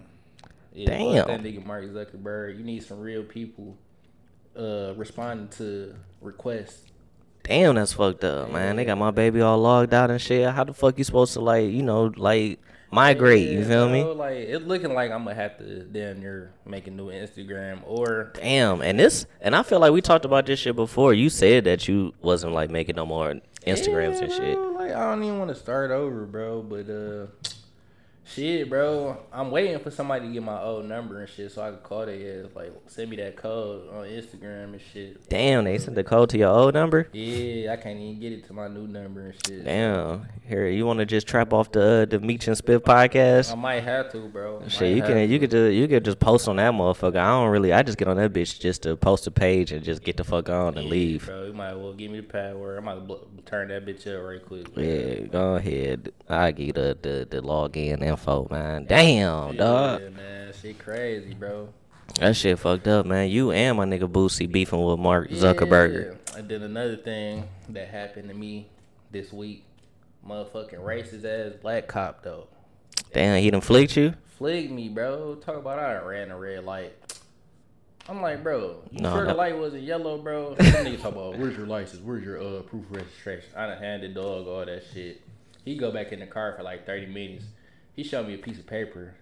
yeah, 0.73 0.85
Damn. 0.85 1.27
that 1.27 1.43
nigga 1.43 1.65
Mark 1.65 1.83
Zuckerberg. 1.83 2.57
You 2.57 2.63
need 2.63 2.83
some 2.83 3.01
real 3.01 3.23
people 3.23 3.77
uh 4.55 4.93
responding 4.95 5.49
to 5.57 5.93
requests. 6.21 6.83
Damn, 7.43 7.75
that's 7.75 7.91
fucked 7.91 8.23
up, 8.23 8.49
man. 8.49 8.77
They 8.77 8.85
got 8.85 8.97
my 8.97 9.12
baby 9.12 9.41
all 9.41 9.57
logged 9.57 9.93
out 9.93 10.09
and 10.09 10.21
shit. 10.21 10.49
How 10.49 10.63
the 10.63 10.73
fuck 10.73 10.97
you 10.97 11.03
supposed 11.03 11.33
to 11.33 11.41
like, 11.41 11.69
you 11.69 11.83
know, 11.83 12.13
like 12.15 12.62
migrate? 12.91 13.49
You 13.49 13.60
Yeah, 13.60 13.65
feel 13.67 13.88
bro, 13.88 13.93
me? 13.93 14.04
Like 14.04 14.36
it's 14.38 14.65
looking 14.65 14.93
like 14.93 15.12
I'm 15.12 15.23
gonna 15.23 15.36
have 15.36 15.58
to 15.60 15.84
damn 15.84 16.19
near 16.19 16.52
make 16.65 16.88
a 16.88 16.91
new 16.91 17.08
Instagram 17.10 17.80
or 17.86 18.32
Damn, 18.36 18.82
and 18.82 18.99
this, 18.99 19.25
and 19.41 19.56
I 19.56 19.63
feel 19.63 19.80
like 19.80 19.91
we 19.91 20.02
talked 20.02 20.25
about 20.25 20.45
this 20.45 20.60
shit 20.60 20.75
before. 20.75 21.13
You 21.13 21.30
said 21.30 21.63
that 21.65 21.88
you 21.88 22.13
wasn't 22.21 22.54
like 22.54 22.69
making 22.69 22.95
no 22.95 23.06
more 23.06 23.36
Instagrams 23.67 24.15
Yeah, 24.17 24.23
and 24.23 24.32
shit. 24.32 24.56
bro, 24.56 24.71
Like 24.78 24.91
I 24.93 25.10
don't 25.12 25.23
even 25.23 25.39
want 25.39 25.49
to 25.49 25.56
start 25.56 25.91
over, 25.91 26.25
bro. 26.25 26.62
But 26.62 26.89
uh, 26.89 27.28
Shit, 28.33 28.69
bro. 28.69 29.17
I'm 29.33 29.49
waiting 29.49 29.79
for 29.79 29.89
somebody 29.89 30.27
to 30.27 30.33
get 30.33 30.43
my 30.43 30.61
old 30.61 30.85
number 30.85 31.19
and 31.21 31.29
shit 31.29 31.51
so 31.51 31.63
I 31.63 31.69
can 31.71 31.79
call 31.79 32.05
their 32.05 32.43
ass. 32.45 32.49
Like, 32.55 32.73
send 32.87 33.09
me 33.09 33.15
that 33.17 33.35
code 33.35 33.89
on 33.89 34.05
Instagram 34.05 34.73
and 34.73 34.81
shit. 34.93 35.27
Damn, 35.29 35.63
they 35.63 35.77
sent 35.79 35.95
the 35.95 36.03
code 36.03 36.29
to 36.29 36.37
your 36.37 36.49
old 36.49 36.73
number. 36.75 37.07
Yeah, 37.11 37.73
I 37.73 37.77
can't 37.77 37.99
even 37.99 38.19
get 38.19 38.31
it 38.31 38.45
to 38.47 38.53
my 38.53 38.67
new 38.67 38.87
number 38.87 39.21
and 39.21 39.33
shit. 39.47 39.65
Damn. 39.65 40.27
Here, 40.47 40.67
you 40.67 40.85
want 40.85 40.99
to 40.99 41.05
just 41.05 41.27
trap 41.27 41.53
off 41.53 41.71
the 41.71 41.83
uh, 41.83 42.05
the 42.05 42.19
Meech 42.19 42.47
and 42.47 42.57
Spiff 42.57 42.79
podcast? 42.79 43.51
I 43.51 43.55
might 43.55 43.83
have 43.83 44.11
to, 44.11 44.27
bro. 44.29 44.63
Shit, 44.67 44.95
you 44.95 45.03
can 45.03 45.29
you 45.29 45.39
could 45.39 45.51
just 45.51 45.73
you 45.73 45.87
could 45.87 46.05
just 46.05 46.19
post 46.19 46.47
on 46.47 46.55
that 46.57 46.73
motherfucker. 46.73 47.17
I 47.17 47.29
don't 47.29 47.49
really. 47.49 47.71
I 47.73 47.83
just 47.83 47.97
get 47.97 48.07
on 48.07 48.17
that 48.17 48.33
bitch 48.33 48.59
just 48.59 48.83
to 48.83 48.95
post 48.95 49.27
a 49.27 49.31
page 49.31 49.71
and 49.71 49.83
just 49.83 50.03
get 50.03 50.17
the 50.17 50.23
fuck 50.23 50.49
on 50.49 50.77
and 50.77 50.85
Yeah, 50.85 50.91
leave. 50.91 51.25
Bro, 51.27 51.45
you 51.45 51.53
might 51.53 51.69
as 51.71 51.77
well 51.77 51.93
give 51.93 52.11
me 52.11 52.19
the 52.21 52.27
password. 52.27 52.77
I 52.77 52.81
might 52.81 53.05
bl- 53.07 53.15
turn 53.45 53.67
that 53.69 53.85
bitch 53.85 54.07
up 54.07 54.23
right 54.23 54.43
quick. 54.43 54.67
Yeah, 54.75 55.27
go 55.27 55.55
ahead. 55.55 56.11
I 56.27 56.51
get 56.51 56.73
the 56.75 56.97
the, 56.99 57.27
the 57.29 57.41
login 57.41 58.01
info, 58.01 58.18
man. 58.49 58.86
Damn, 58.86 59.55
dog. 59.55 60.01
Yeah, 60.01 60.10
man. 60.10 60.53
Shit 60.62 60.79
crazy, 60.79 61.34
bro. 61.34 61.69
That 62.19 62.36
shit 62.36 62.60
fucked 62.60 62.88
up, 62.88 63.05
man. 63.05 63.29
You 63.29 63.51
and 63.51 63.77
my 63.77 63.86
nigga 63.86 64.12
Boosie 64.12 64.51
beefing 64.51 64.84
with 64.84 64.99
Mark 64.99 65.29
Zuckerberg. 65.29 66.17
Yeah. 66.34 66.38
And 66.39 66.49
then 66.49 66.63
another 66.63 66.97
thing 66.97 67.47
that 67.69 67.88
happened 67.89 68.29
to 68.29 68.36
me 68.36 68.67
this 69.12 69.32
week, 69.32 69.63
motherfucking 70.27 70.79
racist 70.79 71.23
ass 71.25 71.55
black 71.62 71.88
cop 71.88 72.23
though. 72.23 72.47
Damn, 73.13 73.41
he 73.41 73.49
done 73.51 73.62
flicked 73.62 73.95
you? 73.97 74.13
Fligged 74.39 74.71
me, 74.71 74.89
bro. 74.89 75.36
Talk 75.36 75.58
about 75.58 75.79
I 75.79 76.01
ran 76.03 76.32
a 76.32 76.38
red 76.38 76.63
light. 76.65 76.93
I'm 78.08 78.21
like, 78.21 78.41
bro, 78.41 78.77
you 78.91 79.01
No, 79.01 79.12
sure 79.13 79.25
no. 79.25 79.32
the 79.32 79.38
light 79.38 79.58
wasn't 79.58 79.84
yellow, 79.84 80.17
bro? 80.17 80.55
Them 80.60 80.86
niggas 80.86 81.01
talk 81.01 81.12
about 81.13 81.38
where's 81.38 81.55
your 81.55 81.67
license, 81.67 82.01
where's 82.03 82.23
your 82.23 82.39
uh 82.39 82.62
proof 82.63 82.86
of 82.89 82.91
registration. 82.95 83.49
I 83.55 83.67
done 83.67 83.77
handed 83.77 84.15
dog 84.15 84.47
all 84.47 84.65
that 84.65 84.84
shit. 84.93 85.21
He 85.63 85.75
go 85.77 85.91
back 85.91 86.12
in 86.12 86.19
the 86.19 86.25
car 86.25 86.55
for 86.58 86.63
like 86.63 86.86
30 86.86 87.05
minutes. 87.08 87.45
He 87.95 88.04
showed 88.04 88.28
me 88.28 88.36
a 88.36 88.38
piece 88.38 88.58
of 88.60 88.67
paper 88.67 89.13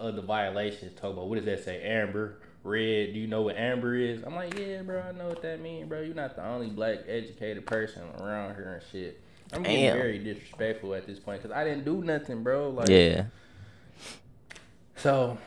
of 0.00 0.16
the 0.16 0.22
violations. 0.22 0.98
Talk 1.00 1.12
about 1.12 1.28
what 1.28 1.36
does 1.36 1.44
that 1.44 1.64
say? 1.64 1.82
Amber, 1.82 2.38
red. 2.64 3.12
Do 3.14 3.18
you 3.20 3.26
know 3.26 3.42
what 3.42 3.56
amber 3.56 3.94
is? 3.94 4.22
I'm 4.24 4.34
like, 4.34 4.58
yeah, 4.58 4.82
bro, 4.82 5.00
I 5.02 5.12
know 5.12 5.28
what 5.28 5.42
that 5.42 5.60
means, 5.60 5.88
bro. 5.88 6.00
You're 6.00 6.14
not 6.14 6.34
the 6.36 6.44
only 6.46 6.68
black 6.68 7.00
educated 7.06 7.64
person 7.66 8.02
around 8.20 8.54
here 8.56 8.74
and 8.74 8.82
shit. 8.90 9.20
I'm 9.52 9.62
getting 9.62 9.92
very 9.92 10.18
disrespectful 10.18 10.94
at 10.94 11.06
this 11.06 11.18
point 11.20 11.42
because 11.42 11.54
I 11.56 11.62
didn't 11.64 11.84
do 11.84 12.02
nothing, 12.02 12.42
bro. 12.42 12.70
Like, 12.70 12.88
Yeah. 12.88 13.26
so 14.96 15.38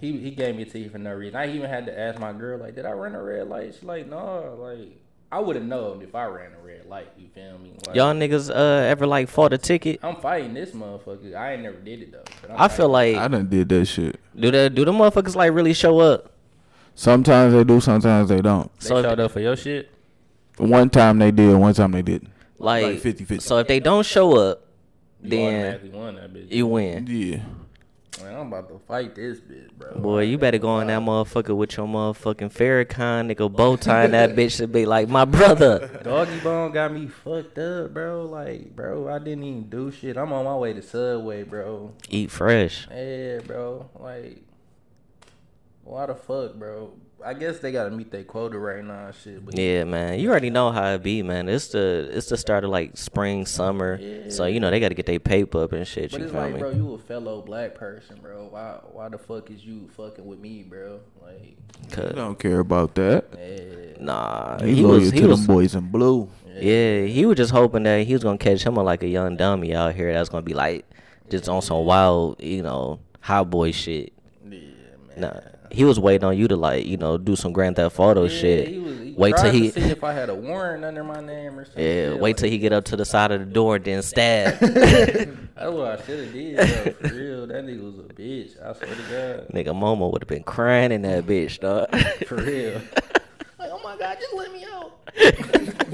he 0.00 0.18
he 0.18 0.30
gave 0.30 0.56
me 0.56 0.62
a 0.62 0.66
ticket 0.66 0.90
for 0.92 0.98
no 0.98 1.12
reason. 1.14 1.36
I 1.36 1.54
even 1.54 1.68
had 1.68 1.86
to 1.86 1.96
ask 1.98 2.18
my 2.18 2.32
girl, 2.32 2.58
like, 2.58 2.74
did 2.74 2.86
I 2.86 2.92
run 2.92 3.14
a 3.14 3.22
red 3.22 3.48
light? 3.48 3.74
She's 3.74 3.84
like, 3.84 4.08
no, 4.08 4.56
like 4.58 4.98
I 5.32 5.40
would 5.40 5.56
have 5.56 5.64
known 5.64 6.02
if 6.02 6.14
I 6.14 6.26
ran 6.26 6.50
a 6.52 6.64
red 6.64 6.84
light. 6.86 7.08
You 7.18 7.26
feel 7.34 7.58
me? 7.58 7.72
Like, 7.86 7.96
Y'all 7.96 8.12
niggas 8.14 8.50
uh 8.54 8.84
ever 8.86 9.06
like 9.06 9.28
fought 9.28 9.52
a 9.54 9.58
ticket? 9.58 9.98
I'm 10.02 10.16
fighting 10.16 10.52
this 10.52 10.70
motherfucker. 10.72 11.34
I 11.34 11.54
ain't 11.54 11.62
never 11.62 11.78
did 11.78 12.02
it 12.02 12.12
though. 12.12 12.22
but 12.42 12.50
I'm 12.50 12.60
I 12.60 12.68
feel 12.68 12.88
like 12.90 13.16
I 13.16 13.26
done 13.28 13.48
did 13.48 13.68
that 13.70 13.86
shit. 13.86 14.20
do 14.38 14.50
that? 14.50 14.74
do 14.74 14.84
the 14.84 14.92
motherfuckers 14.92 15.34
like 15.34 15.52
really 15.52 15.72
show 15.72 15.98
up? 16.00 16.30
Sometimes 16.94 17.54
they 17.54 17.64
do, 17.64 17.80
sometimes 17.80 18.28
they 18.28 18.42
don't. 18.42 18.70
they 18.78 18.86
so 18.88 18.98
if- 18.98 19.04
showed 19.06 19.20
up 19.20 19.30
for 19.30 19.40
your 19.40 19.56
shit. 19.56 19.88
One 20.58 20.90
time 20.90 21.18
they 21.18 21.30
did, 21.30 21.54
one 21.56 21.72
time 21.72 21.92
they 21.92 22.02
didn't. 22.02 22.30
Like, 22.58 22.84
Like 22.84 22.96
50-50. 22.98 23.40
So 23.40 23.56
if 23.58 23.66
they 23.66 23.80
don't 23.80 24.04
show 24.04 24.36
up, 24.36 24.66
You 25.22 25.30
then 25.30 25.54
automatically 25.74 25.90
won 25.90 26.46
you 26.50 26.66
win. 26.66 27.06
Yeah. 27.08 27.38
Man, 28.20 28.34
I'm 28.34 28.48
about 28.48 28.68
to 28.68 28.78
fight 28.86 29.14
this 29.14 29.40
bitch, 29.40 29.72
bro. 29.72 29.98
Boy, 29.98 30.24
you 30.24 30.36
better 30.36 30.58
go 30.58 30.78
in 30.80 30.88
that 30.88 31.00
motherfucker 31.00 31.56
with 31.56 31.76
your 31.76 31.86
motherfucking 31.86 32.52
Farrakhan 32.52 33.34
nigga 33.34 33.50
bow 33.50 33.76
tie 33.76 34.04
and 34.04 34.14
that 34.14 34.30
bitch 34.36 34.58
to 34.58 34.68
be 34.68 34.84
like 34.84 35.08
my 35.08 35.24
brother. 35.24 36.00
Doggy 36.04 36.38
Bone 36.40 36.72
got 36.72 36.92
me 36.92 37.06
fucked 37.08 37.58
up, 37.58 37.94
bro. 37.94 38.24
Like, 38.24 38.76
bro, 38.76 39.08
I 39.08 39.18
didn't 39.18 39.44
even 39.44 39.68
do 39.70 39.90
shit. 39.90 40.16
I'm 40.16 40.32
on 40.32 40.44
my 40.44 40.54
way 40.54 40.72
to 40.74 40.82
Subway, 40.82 41.42
bro. 41.42 41.92
Eat 42.10 42.30
fresh. 42.30 42.86
Yeah, 42.90 43.38
bro. 43.46 43.88
Like, 43.98 44.42
why 45.84 46.06
the 46.06 46.14
fuck, 46.14 46.54
bro? 46.54 46.92
I 47.24 47.34
guess 47.34 47.58
they 47.60 47.72
gotta 47.72 47.90
meet 47.90 48.10
their 48.10 48.24
quota 48.24 48.58
right 48.58 48.84
now, 48.84 49.06
and 49.06 49.14
shit. 49.14 49.44
But 49.44 49.56
Yeah, 49.58 49.84
man. 49.84 50.18
You 50.18 50.30
already 50.30 50.50
know 50.50 50.70
how 50.72 50.92
it 50.94 51.02
be, 51.02 51.22
man. 51.22 51.48
It's 51.48 51.68
the 51.68 52.08
it's 52.12 52.28
the 52.28 52.36
start 52.36 52.64
of 52.64 52.70
like 52.70 52.96
spring, 52.96 53.46
summer. 53.46 54.00
So 54.30 54.46
you 54.46 54.60
know 54.60 54.70
they 54.70 54.80
got 54.80 54.88
to 54.88 54.94
get 54.94 55.06
their 55.06 55.20
paper 55.20 55.62
up 55.64 55.72
and 55.72 55.86
shit. 55.86 56.10
But 56.10 56.18
you 56.20 56.24
it's 56.26 56.32
feel 56.32 56.42
like, 56.42 56.54
me? 56.54 56.58
bro, 56.60 56.70
you 56.70 56.94
a 56.94 56.98
fellow 56.98 57.40
black 57.42 57.74
person, 57.74 58.18
bro. 58.22 58.48
Why, 58.50 58.78
why 58.92 59.08
the 59.08 59.18
fuck 59.18 59.50
is 59.50 59.64
you 59.64 59.88
fucking 59.96 60.26
with 60.26 60.38
me, 60.38 60.62
bro? 60.62 61.00
Like, 61.22 61.56
I 61.96 62.12
don't 62.12 62.38
care 62.38 62.60
about 62.60 62.94
that. 62.96 63.26
yeah, 63.38 64.02
nah, 64.04 64.60
He, 64.62 64.76
he 64.76 64.84
was 64.84 65.10
he 65.10 65.20
to 65.20 65.28
was 65.28 65.46
them 65.46 65.54
boys 65.54 65.74
in 65.74 65.88
blue. 65.88 66.28
yeah 66.54 67.02
he 67.04 67.24
was 67.26 67.36
just 67.36 67.50
hoping 67.52 67.82
that 67.84 68.06
he 68.06 68.12
was 68.12 68.22
gonna 68.22 68.38
catch 68.38 68.62
him 68.62 68.76
on 68.78 68.84
like 68.84 69.02
a 69.02 69.08
young 69.08 69.36
dummy 69.36 69.74
out 69.74 69.94
here 69.94 70.12
that's 70.12 70.28
gonna 70.28 70.42
be 70.42 70.54
like 70.54 70.84
just 71.30 71.48
on 71.48 71.62
some 71.62 71.84
wild, 71.86 72.42
you 72.42 72.62
know, 72.62 73.00
hot 73.20 73.48
boy 73.50 73.70
shit. 73.72 74.12
yeah, 74.44 74.58
man. 75.16 75.20
Nah, 75.20 75.40
he 75.72 75.84
was 75.84 75.98
waiting 75.98 76.24
on 76.24 76.36
you 76.36 76.48
to 76.48 76.56
like 76.56 76.86
you 76.86 76.96
know 76.96 77.18
do 77.18 77.36
some 77.36 77.52
Grand 77.52 77.76
Theft 77.76 77.98
Auto 77.98 78.24
Yeah, 78.24 78.28
shit. 78.28 78.68
He 78.68 78.78
was, 78.78 78.98
he 78.98 79.14
wait 79.16 79.36
till 79.36 79.50
he. 79.50 79.70
to 79.70 79.80
see 79.80 79.90
if 79.90 80.04
I 80.04 80.12
had 80.12 80.28
a 80.30 80.34
warrant 80.34 80.84
under 80.84 81.02
my 81.04 81.20
name 81.20 81.58
or 81.58 81.64
something. 81.64 81.84
Yeah, 81.84 82.14
wait 82.14 82.36
till 82.36 82.48
he 82.50 82.58
get 82.58 82.72
up 82.72 82.84
to 82.86 82.96
the 82.96 83.04
side 83.04 83.30
of 83.32 83.40
the 83.40 83.46
door 83.46 83.76
and 83.76 83.84
then 83.84 84.02
stab. 84.02 84.58
That's 84.60 85.70
what 85.70 86.00
I 86.00 86.02
should 86.04 86.24
have 86.24 86.32
did, 86.32 86.56
bro. 86.56 87.08
For 87.08 87.14
real, 87.14 87.46
that 87.46 87.64
nigga 87.64 87.84
was 87.84 87.98
a 87.98 88.02
bitch. 88.14 88.60
I 88.60 88.72
swear 88.72 88.94
to 88.94 89.02
God. 89.02 89.48
Nigga, 89.54 89.68
Momo 89.68 90.10
would 90.12 90.22
have 90.22 90.28
been 90.28 90.42
crying 90.42 90.92
in 90.92 91.02
that 91.02 91.24
bitch, 91.26 91.60
dog. 91.60 91.88
For 92.26 92.36
real. 92.36 92.74
like, 93.58 93.70
oh 93.70 93.80
my 93.84 93.96
God, 93.98 94.18
just 94.20 94.34
let 94.34 94.52
me 94.52 94.64
out. 94.72 94.98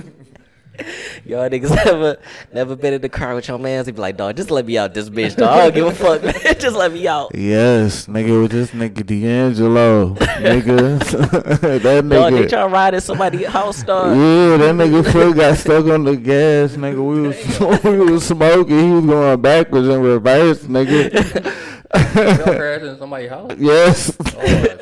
Y'all 1.24 1.48
niggas 1.48 1.74
never 1.84 2.16
never 2.52 2.76
been 2.76 2.94
in 2.94 3.00
the 3.00 3.08
car 3.08 3.34
with 3.34 3.48
your 3.48 3.58
mans. 3.58 3.86
He 3.86 3.92
be 3.92 4.00
like, 4.00 4.16
dog, 4.16 4.36
just 4.36 4.50
let 4.50 4.66
me 4.66 4.78
out 4.78 4.94
this 4.94 5.10
bitch, 5.10 5.36
dog. 5.36 5.50
I 5.50 5.70
don't 5.70 5.74
give 5.74 5.86
a 5.86 5.92
fuck, 5.92 6.22
man. 6.22 6.34
just 6.58 6.76
let 6.76 6.92
me 6.92 7.06
out. 7.06 7.34
Yes, 7.34 8.06
nigga, 8.06 8.42
with 8.42 8.52
this 8.52 8.70
nigga 8.70 9.04
D'Angelo, 9.04 10.14
nigga, 10.14 10.98
that 11.60 12.04
nigga. 12.04 12.10
Dog, 12.10 12.32
they 12.32 12.46
try 12.46 12.62
to 12.62 12.68
ride 12.68 12.94
at 12.94 13.02
somebody's 13.02 13.46
house, 13.46 13.82
dog. 13.82 14.16
Yeah, 14.16 14.56
that 14.56 14.74
nigga 14.74 15.12
foot 15.12 15.36
got 15.36 15.56
stuck 15.56 15.86
on 15.86 16.04
the 16.04 16.16
gas, 16.16 16.76
nigga. 16.76 17.04
We 17.04 17.28
was 17.28 17.84
we 17.84 17.98
was 18.12 18.26
smoking. 18.26 18.78
He 18.78 18.92
was 18.92 19.04
going 19.06 19.40
backwards 19.40 19.88
and 19.88 20.04
reverse, 20.04 20.62
nigga. 20.64 21.68
Y'all 21.94 22.54
crashed 22.54 22.84
in 22.84 22.98
somebody's 22.98 23.30
house? 23.30 23.50
yes. 23.56 24.16
Oh, 24.20 24.46
shit. 24.46 24.78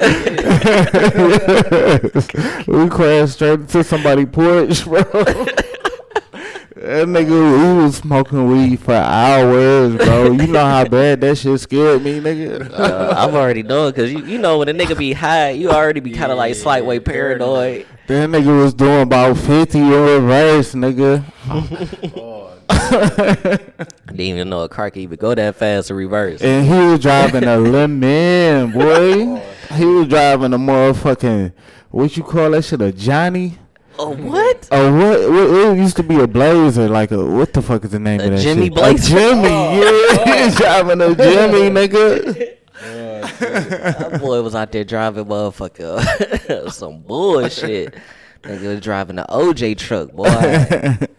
we 2.66 2.88
crashed 2.88 3.34
straight 3.34 3.60
into 3.60 3.84
somebody's 3.84 4.26
porch, 4.26 4.84
bro. 4.84 5.46
That 6.86 7.08
nigga, 7.08 7.76
we 7.78 7.82
was 7.82 7.96
smoking 7.96 8.46
weed 8.46 8.78
for 8.78 8.94
hours, 8.94 9.96
bro. 9.96 10.30
You 10.30 10.46
know 10.46 10.64
how 10.64 10.84
bad 10.88 11.20
that 11.20 11.36
shit 11.36 11.58
scared 11.58 12.00
me, 12.04 12.20
nigga. 12.20 12.70
Uh, 12.70 13.12
I've 13.16 13.34
already 13.34 13.64
known 13.64 13.90
because 13.90 14.12
you, 14.12 14.24
you 14.24 14.38
know 14.38 14.58
when 14.58 14.68
a 14.68 14.72
nigga 14.72 14.96
be 14.96 15.12
high, 15.12 15.50
you 15.50 15.68
already 15.72 15.98
be 15.98 16.12
kind 16.12 16.30
of 16.30 16.38
like 16.38 16.54
slight 16.54 16.84
way 16.84 17.00
paranoid. 17.00 17.86
That 18.06 18.30
nigga 18.30 18.62
was 18.62 18.72
doing 18.72 19.02
about 19.02 19.36
50 19.36 19.80
in 19.80 19.90
reverse, 19.90 20.74
nigga. 20.74 21.24
Oh, 22.14 22.52
Didn't 24.06 24.20
even 24.20 24.48
know 24.48 24.60
a 24.60 24.68
car 24.68 24.88
could 24.92 25.02
even 25.02 25.18
go 25.18 25.34
that 25.34 25.56
fast 25.56 25.88
to 25.88 25.94
reverse. 25.94 26.40
And 26.40 26.68
he 26.68 26.72
was 26.72 27.00
driving 27.00 27.42
a 27.42 27.56
lemon, 27.58 28.70
boy. 28.70 29.42
He 29.74 29.84
was 29.84 30.06
driving 30.06 30.52
a 30.52 30.58
motherfucking, 30.58 31.52
what 31.90 32.16
you 32.16 32.22
call 32.22 32.52
that 32.52 32.62
shit, 32.62 32.80
a 32.80 32.92
Johnny? 32.92 33.58
Oh 33.98 34.14
what? 34.14 34.68
Oh, 34.70 34.92
what, 34.92 35.30
what? 35.30 35.76
It 35.76 35.78
used 35.78 35.96
to 35.96 36.02
be 36.02 36.20
a 36.20 36.26
Blazer, 36.26 36.88
like 36.88 37.10
a 37.12 37.24
what 37.24 37.52
the 37.52 37.62
fuck 37.62 37.84
is 37.84 37.90
the 37.90 37.98
name 37.98 38.20
A 38.20 38.24
of 38.24 38.30
that 38.32 38.40
Jimmy 38.40 38.66
shit? 38.66 38.74
Blazer? 38.74 39.16
A 39.16 39.20
Jimmy, 39.20 39.48
oh. 39.48 39.72
yeah. 39.72 39.82
Oh. 39.84 40.42
He's 40.44 40.54
driving 40.56 41.00
a 41.00 41.14
Jimmy, 41.14 41.70
nigga. 41.88 42.56
That 43.38 44.20
boy 44.20 44.42
was 44.42 44.54
out 44.54 44.72
there 44.72 44.84
driving 44.84 45.24
motherfucker 45.24 46.70
some 46.72 47.00
bullshit. 47.00 47.94
Nigga 48.42 48.66
was 48.66 48.80
driving 48.80 49.16
the 49.16 49.26
OJ 49.28 49.78
truck, 49.78 50.12
boy. 50.12 50.28
That 50.28 51.10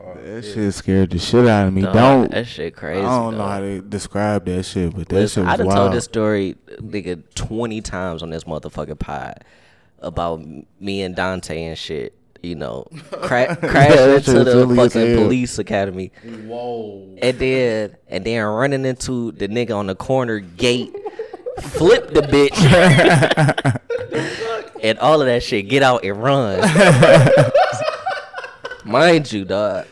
oh, 0.00 0.40
shit 0.40 0.74
scared 0.74 1.10
the 1.10 1.18
shit 1.18 1.46
out 1.46 1.68
of 1.68 1.74
me. 1.74 1.82
Dog, 1.82 1.94
don't. 1.94 2.30
that 2.32 2.46
shit 2.46 2.74
crazy. 2.74 3.02
I 3.02 3.18
don't 3.20 3.36
know 3.36 3.46
how 3.46 3.60
to 3.60 3.80
describe 3.80 4.46
that 4.46 4.64
shit, 4.64 4.94
but 4.94 5.08
that 5.08 5.14
Listen, 5.14 5.44
shit 5.44 5.48
I 5.48 5.52
was 5.52 5.58
done 5.58 5.66
wild. 5.66 5.78
told 5.78 5.92
this 5.92 6.04
story, 6.04 6.56
nigga, 6.78 7.22
twenty 7.34 7.80
times 7.80 8.22
on 8.22 8.30
this 8.30 8.44
motherfucking 8.44 8.98
pod 8.98 9.44
about 10.04 10.44
me 10.80 11.02
and 11.02 11.16
Dante 11.16 11.64
and 11.64 11.78
shit. 11.78 12.14
You 12.42 12.56
know, 12.56 12.86
cra- 13.10 13.56
crashing 13.56 13.96
that 13.96 14.28
into 14.28 14.44
the 14.44 14.66
fucking 14.76 15.16
police 15.16 15.58
academy, 15.58 16.12
whoa. 16.22 17.16
and 17.22 17.38
then 17.38 17.96
and 18.08 18.22
then 18.24 18.44
running 18.44 18.84
into 18.84 19.32
the 19.32 19.48
nigga 19.48 19.74
on 19.74 19.86
the 19.86 19.94
corner 19.94 20.40
gate, 20.40 20.94
flip 21.58 22.12
the 22.12 22.20
bitch, 22.20 22.52
and 24.82 24.98
all 24.98 25.22
of 25.22 25.26
that 25.26 25.42
shit. 25.42 25.68
Get 25.68 25.82
out 25.82 26.04
and 26.04 26.22
run. 26.22 26.60
Mind 28.84 29.32
you, 29.32 29.46
dog. 29.46 29.86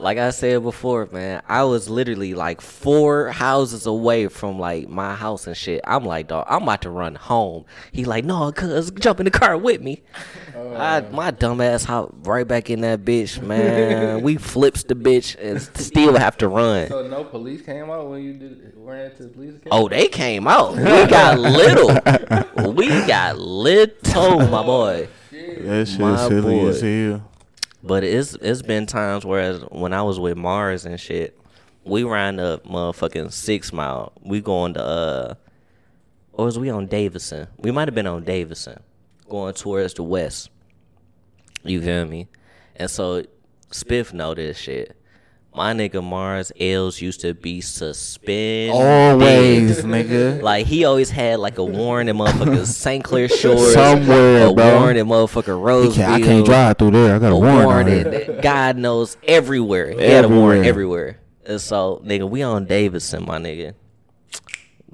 Like 0.00 0.18
I 0.18 0.30
said 0.30 0.62
before, 0.62 1.08
man, 1.12 1.42
I 1.48 1.64
was 1.64 1.88
literally 1.88 2.34
like 2.34 2.60
four 2.60 3.30
houses 3.30 3.86
away 3.86 4.28
from 4.28 4.58
like 4.58 4.88
my 4.88 5.14
house 5.14 5.46
and 5.46 5.56
shit. 5.56 5.80
I'm 5.84 6.04
like, 6.04 6.28
dog, 6.28 6.46
I'm 6.48 6.62
about 6.62 6.82
to 6.82 6.90
run 6.90 7.14
home. 7.14 7.64
He 7.92 8.04
like, 8.04 8.24
no, 8.24 8.50
cuz 8.52 8.90
jump 8.92 9.20
in 9.20 9.24
the 9.24 9.30
car 9.30 9.56
with 9.56 9.80
me. 9.80 10.02
I, 10.54 11.00
oh. 11.00 11.10
my 11.12 11.30
dumb 11.30 11.60
ass 11.60 11.84
hop 11.84 12.14
right 12.26 12.46
back 12.46 12.70
in 12.70 12.80
that 12.82 13.04
bitch, 13.04 13.40
man. 13.42 14.22
we 14.22 14.36
flips 14.36 14.84
the 14.84 14.94
bitch 14.94 15.36
and 15.38 15.60
still 15.76 16.16
have 16.16 16.36
to 16.38 16.48
run. 16.48 16.88
So 16.88 17.06
no 17.06 17.24
police 17.24 17.62
came 17.62 17.90
out 17.90 18.08
when 18.08 18.22
you 18.22 18.34
did 18.34 18.72
ran 18.76 19.10
into 19.10 19.24
the 19.24 19.28
police 19.28 19.56
academy? 19.56 19.70
Oh, 19.70 19.88
they 19.88 20.08
came 20.08 20.46
out. 20.46 20.76
We 20.76 21.06
got 21.06 21.38
little. 21.38 21.88
We 22.72 22.88
got 23.06 23.38
little, 23.38 24.38
my 24.48 24.62
boy. 24.62 25.08
That 25.30 25.88
shit 25.88 26.00
My 26.00 26.28
silly 26.28 26.60
as 26.60 26.80
hell. 26.80 27.29
But 27.82 28.04
it's 28.04 28.34
it's 28.34 28.62
been 28.62 28.86
times 28.86 29.24
whereas 29.24 29.62
when 29.70 29.92
I 29.92 30.02
was 30.02 30.18
with 30.20 30.36
Mars 30.36 30.84
and 30.84 31.00
shit, 31.00 31.38
we 31.84 32.04
ran 32.04 32.38
up 32.38 32.64
motherfucking 32.64 33.32
six 33.32 33.72
mile. 33.72 34.12
We 34.22 34.40
going 34.40 34.74
to 34.74 34.82
uh 34.82 35.34
or 36.32 36.44
was 36.46 36.58
we 36.58 36.70
on 36.70 36.86
Davison? 36.86 37.48
We 37.58 37.70
might 37.70 37.88
have 37.88 37.94
been 37.94 38.06
on 38.06 38.24
Davison, 38.24 38.80
going 39.28 39.54
towards 39.54 39.94
the 39.94 40.02
west. 40.02 40.50
You 41.64 41.82
feel 41.82 42.06
me? 42.06 42.28
And 42.76 42.90
so 42.90 43.24
Spiff 43.70 44.12
know 44.12 44.34
this 44.34 44.58
shit. 44.58 44.96
My 45.52 45.72
nigga 45.74 46.02
Mars 46.02 46.52
L's 46.60 47.00
used 47.02 47.20
to 47.22 47.34
be 47.34 47.60
suspended. 47.60 48.70
Always, 48.70 49.82
nigga. 49.82 50.40
Like 50.40 50.66
he 50.66 50.84
always 50.84 51.10
had 51.10 51.40
like 51.40 51.58
a 51.58 51.64
warrant 51.64 52.08
in 52.08 52.16
motherfucking 52.16 52.66
St. 52.66 53.02
Clair 53.02 53.28
Shores, 53.28 53.74
Somewhere, 53.74 54.46
a 54.46 54.52
bro. 54.54 54.78
warrant 54.78 54.98
in 54.98 55.06
motherfucking 55.08 55.44
He 55.46 55.50
Roseville. 55.52 55.94
can't, 56.06 56.22
I 56.22 56.26
can't 56.26 56.46
drive 56.46 56.78
through 56.78 56.92
there. 56.92 57.16
I 57.16 57.18
got 57.18 57.32
a 57.32 57.34
a 57.34 57.38
warrant. 57.38 57.66
warrant 57.66 58.28
on 58.30 58.40
God 58.42 58.76
knows 58.76 59.16
everywhere. 59.26 59.90
He 59.90 60.04
had 60.04 60.24
a 60.24 60.28
warrant 60.28 60.64
Everywhere. 60.66 61.08
everywhere. 61.08 61.20
And 61.46 61.60
so, 61.60 62.00
nigga, 62.04 62.30
we 62.30 62.42
on 62.42 62.66
Davison, 62.66 63.26
my 63.26 63.38
nigga. 63.38 63.74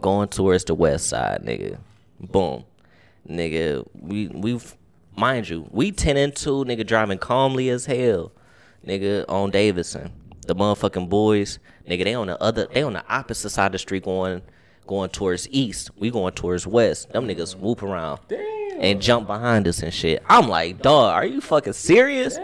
Going 0.01 0.29
towards 0.29 0.65
the 0.65 0.75
west 0.75 1.09
side, 1.09 1.43
nigga. 1.45 1.79
Boom. 2.19 2.65
Nigga, 3.29 3.87
we 3.95 4.29
we've 4.29 4.75
mind 5.17 5.49
you, 5.51 5.67
we 5.71 5.93
ten 5.93 6.17
and 6.17 6.35
two, 6.35 6.65
nigga 6.65 6.87
driving 6.87 7.19
calmly 7.19 7.69
as 7.69 7.85
hell. 7.87 8.33
Nigga 8.87 9.25
on 9.29 9.51
Davison. 9.51 10.13
The 10.47 10.55
motherfucking 10.55 11.09
boys, 11.09 11.59
nigga, 11.89 12.05
they 12.05 12.15
on 12.15 12.29
the 12.29 12.41
other 12.43 12.67
they 12.73 12.83
on 12.83 12.95
the 12.95 13.05
opposite 13.09 13.51
side 13.51 13.67
of 13.67 13.73
the 13.73 13.79
street 13.79 14.05
going 14.05 14.43
going 14.87 15.11
towards 15.11 15.49
east. 15.51 15.91
We 15.97 16.11
going 16.11 16.35
towards 16.35 16.67
west. 16.67 17.11
Them 17.11 17.27
niggas 17.27 17.57
whoop 17.57 17.83
around. 17.83 18.21
And 18.79 19.01
jump 19.01 19.27
behind 19.27 19.67
us 19.67 19.83
and 19.83 19.93
shit. 19.93 20.23
I'm 20.29 20.49
like, 20.49 20.83
dog, 20.83 21.15
are 21.15 21.25
you 21.25 21.41
fucking 21.41 21.73
serious? 21.73 22.39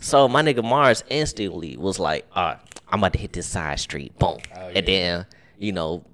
So 0.00 0.28
my 0.28 0.42
nigga 0.42 0.64
Mars 0.64 1.04
instantly 1.08 1.76
was 1.76 1.98
like, 1.98 2.26
all 2.34 2.44
right, 2.44 2.58
I'm 2.88 3.00
about 3.00 3.12
to 3.14 3.18
hit 3.18 3.32
this 3.32 3.46
side 3.46 3.78
street. 3.80 4.18
Boom. 4.18 4.38
Oh, 4.56 4.68
and 4.74 4.86
then, 4.86 5.26
you 5.58 5.72
know, 5.72 6.04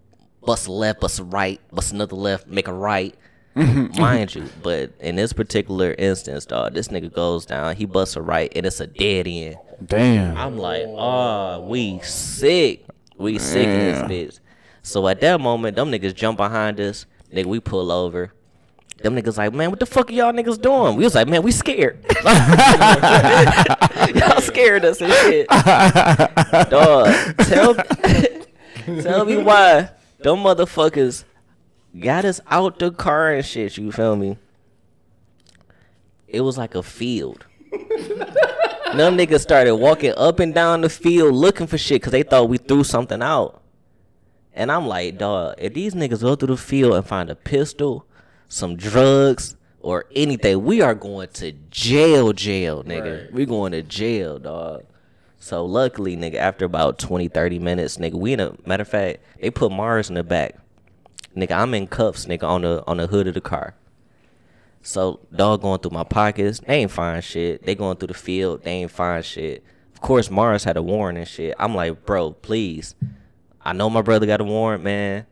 bust 0.44 0.68
left, 0.68 1.00
bust 1.00 1.20
right, 1.24 1.60
bust 1.72 1.92
another 1.92 2.16
left, 2.16 2.48
make 2.48 2.66
a 2.66 2.72
right. 2.72 3.14
Mind 3.98 4.34
you, 4.34 4.44
but 4.62 4.92
in 5.00 5.16
this 5.16 5.32
particular 5.32 5.94
instance, 5.96 6.44
dog, 6.44 6.74
this 6.74 6.88
nigga 6.88 7.10
goes 7.10 7.46
down, 7.46 7.74
he 7.74 7.86
busts 7.86 8.14
a 8.14 8.20
right, 8.20 8.52
and 8.54 8.66
it's 8.66 8.80
a 8.80 8.86
dead 8.86 9.26
end. 9.26 9.56
Damn. 9.82 10.36
I'm 10.36 10.58
like, 10.58 10.84
oh, 10.86 11.66
we 11.66 11.98
sick. 12.00 12.84
We 13.16 13.38
sick 13.38 13.66
in 13.66 13.78
this 13.78 14.02
bitch. 14.02 14.40
So 14.82 15.08
at 15.08 15.22
that 15.22 15.40
moment, 15.40 15.74
them 15.74 15.90
niggas 15.90 16.14
jump 16.14 16.36
behind 16.36 16.78
us. 16.80 17.06
Nigga, 17.32 17.46
we 17.46 17.60
pull 17.60 17.90
over. 17.90 18.34
Them 18.98 19.16
niggas 19.16 19.38
like, 19.38 19.54
man, 19.54 19.70
what 19.70 19.80
the 19.80 19.86
fuck 19.86 20.10
are 20.10 20.12
y'all 20.12 20.34
niggas 20.34 20.60
doing? 20.60 20.96
We 20.96 21.04
was 21.04 21.14
like, 21.14 21.26
man, 21.26 21.42
we 21.42 21.50
scared. 21.50 22.04
y'all 24.14 24.40
scared 24.42 24.84
us 24.84 25.00
and 25.00 25.10
shit. 25.12 25.48
Dog, 26.68 27.36
tell, 27.38 27.74
tell 29.02 29.24
me 29.24 29.38
why 29.38 29.88
them 30.18 30.38
motherfuckers 30.40 31.24
got 32.00 32.24
us 32.24 32.40
out 32.48 32.78
the 32.78 32.90
car 32.90 33.32
and 33.32 33.44
shit. 33.44 33.76
You 33.76 33.92
feel 33.92 34.16
me? 34.16 34.38
It 36.28 36.40
was 36.40 36.58
like 36.58 36.74
a 36.74 36.82
field. 36.82 37.46
Them 37.72 39.16
niggas 39.16 39.40
started 39.40 39.76
walking 39.76 40.14
up 40.16 40.38
and 40.40 40.54
down 40.54 40.80
the 40.80 40.88
field 40.88 41.34
looking 41.34 41.66
for 41.66 41.78
shit 41.78 42.00
because 42.00 42.12
they 42.12 42.22
thought 42.22 42.48
we 42.48 42.58
threw 42.58 42.84
something 42.84 43.22
out. 43.22 43.62
And 44.54 44.72
I'm 44.72 44.86
like, 44.86 45.18
dog, 45.18 45.56
if 45.58 45.74
these 45.74 45.94
niggas 45.94 46.22
go 46.22 46.34
through 46.34 46.48
the 46.48 46.56
field 46.56 46.94
and 46.94 47.06
find 47.06 47.28
a 47.28 47.34
pistol, 47.34 48.06
some 48.48 48.76
drugs, 48.76 49.56
or 49.80 50.06
anything, 50.14 50.64
we 50.64 50.80
are 50.80 50.94
going 50.94 51.28
to 51.28 51.52
jail, 51.70 52.32
jail, 52.32 52.82
nigga. 52.82 53.30
We 53.32 53.44
going 53.44 53.72
to 53.72 53.82
jail, 53.82 54.38
dog. 54.38 54.84
So 55.38 55.64
luckily, 55.64 56.16
nigga, 56.16 56.36
after 56.36 56.64
about 56.64 56.98
20, 56.98 57.28
30 57.28 57.58
minutes, 57.58 57.98
nigga, 57.98 58.14
we 58.14 58.32
in 58.32 58.40
a 58.40 58.56
matter 58.66 58.82
of 58.82 58.88
fact, 58.88 59.18
they 59.40 59.50
put 59.50 59.70
Mars 59.70 60.08
in 60.08 60.14
the 60.14 60.24
back. 60.24 60.56
Nigga, 61.36 61.52
I'm 61.52 61.74
in 61.74 61.86
cuffs, 61.86 62.26
nigga, 62.26 62.44
on 62.44 62.62
the 62.62 62.82
on 62.86 62.96
the 62.96 63.06
hood 63.06 63.26
of 63.28 63.34
the 63.34 63.40
car. 63.40 63.74
So 64.82 65.20
dog 65.34 65.62
going 65.62 65.80
through 65.80 65.90
my 65.90 66.04
pockets, 66.04 66.60
they 66.60 66.76
ain't 66.76 66.90
find 66.90 67.22
shit. 67.22 67.64
They 67.66 67.74
going 67.74 67.96
through 67.96 68.08
the 68.08 68.14
field, 68.14 68.62
they 68.62 68.70
ain't 68.72 68.90
find 68.90 69.24
shit. 69.24 69.64
Of 69.92 70.00
course, 70.00 70.30
Mars 70.30 70.64
had 70.64 70.76
a 70.76 70.82
warrant 70.82 71.18
and 71.18 71.26
shit. 71.26 71.54
I'm 71.58 71.74
like, 71.74 72.04
bro, 72.06 72.32
please. 72.32 72.94
I 73.62 73.72
know 73.72 73.90
my 73.90 74.02
brother 74.02 74.26
got 74.26 74.40
a 74.40 74.44
warrant, 74.44 74.84
man, 74.84 75.26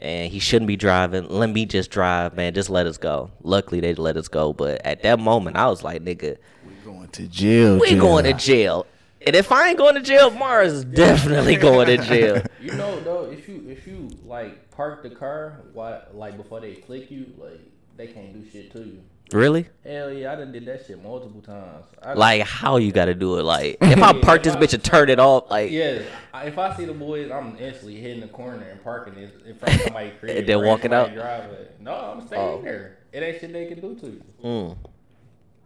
and 0.00 0.30
he 0.30 0.38
shouldn't 0.38 0.68
be 0.68 0.76
driving. 0.76 1.28
Let 1.28 1.50
me 1.50 1.66
just 1.66 1.90
drive, 1.90 2.34
man. 2.36 2.54
Just 2.54 2.70
let 2.70 2.86
us 2.86 2.96
go. 2.96 3.30
Luckily, 3.42 3.80
they 3.80 3.94
let 3.94 4.16
us 4.16 4.28
go. 4.28 4.52
But 4.52 4.80
at 4.86 5.02
that 5.02 5.18
moment, 5.18 5.56
I 5.56 5.66
was 5.66 5.82
like, 5.82 6.02
nigga, 6.04 6.36
we 6.64 6.72
Going 6.84 7.08
to 7.08 7.26
jail. 7.26 7.78
we 7.80 7.90
jail. 7.90 8.00
going 8.00 8.24
to 8.24 8.32
jail. 8.34 8.86
And 9.26 9.36
if 9.36 9.50
I 9.52 9.68
ain't 9.68 9.78
going 9.78 9.94
to 9.94 10.00
jail, 10.02 10.30
Mars 10.30 10.72
is 10.72 10.84
definitely 10.84 11.56
going 11.56 11.86
to 11.88 11.96
jail. 11.98 12.42
You 12.62 12.72
know 12.74 13.00
though, 13.00 13.24
if 13.30 13.48
you 13.48 13.64
if 13.68 13.86
you 13.88 14.08
like 14.24 14.70
park 14.70 15.02
the 15.02 15.10
car, 15.10 15.60
why 15.72 16.02
like 16.12 16.36
before 16.36 16.60
they 16.60 16.74
click 16.74 17.10
you, 17.10 17.26
like 17.36 17.60
they 17.96 18.06
can't 18.06 18.32
do 18.32 18.48
shit 18.50 18.70
to 18.72 18.78
you. 18.78 19.02
Really? 19.32 19.66
Hell 19.84 20.12
yeah, 20.12 20.32
I 20.32 20.36
done 20.36 20.52
did 20.52 20.66
that 20.66 20.86
shit 20.86 21.02
multiple 21.02 21.40
times. 21.40 21.86
I, 22.02 22.12
Like, 22.12 22.42
how 22.42 22.76
you 22.76 22.92
got 22.92 23.06
to 23.06 23.14
do 23.14 23.38
it? 23.38 23.42
Like, 23.44 23.78
if 23.80 24.00
I 24.02 24.12
park 24.20 24.42
this 24.42 24.54
bitch 24.56 24.74
and 24.74 24.84
turn 24.84 25.08
it 25.08 25.18
off, 25.18 25.50
like, 25.50 25.70
yeah, 25.70 26.02
if 26.44 26.58
I 26.58 26.76
see 26.76 26.84
the 26.84 26.92
boys, 26.92 27.30
I'm 27.30 27.56
instantly 27.58 27.96
hitting 27.96 28.20
the 28.20 28.28
corner 28.28 28.62
and 28.62 28.82
parking 28.84 29.14
it 29.14 29.34
in 29.46 29.54
front 29.56 29.74
of 29.74 29.80
somebody. 29.82 30.12
And 30.28 30.46
then 30.46 30.64
walking 30.64 30.92
out? 30.92 31.12
Driveway. 31.14 31.66
No, 31.80 31.94
I'm 31.94 32.26
staying 32.26 32.42
Oh. 32.42 32.62
there. 32.62 32.98
It 33.12 33.22
ain't 33.22 33.40
shit 33.40 33.52
they 33.52 33.66
can 33.66 33.80
do 33.80 33.94
to 33.96 34.06
you. 34.06 34.22
mm. 34.44 34.76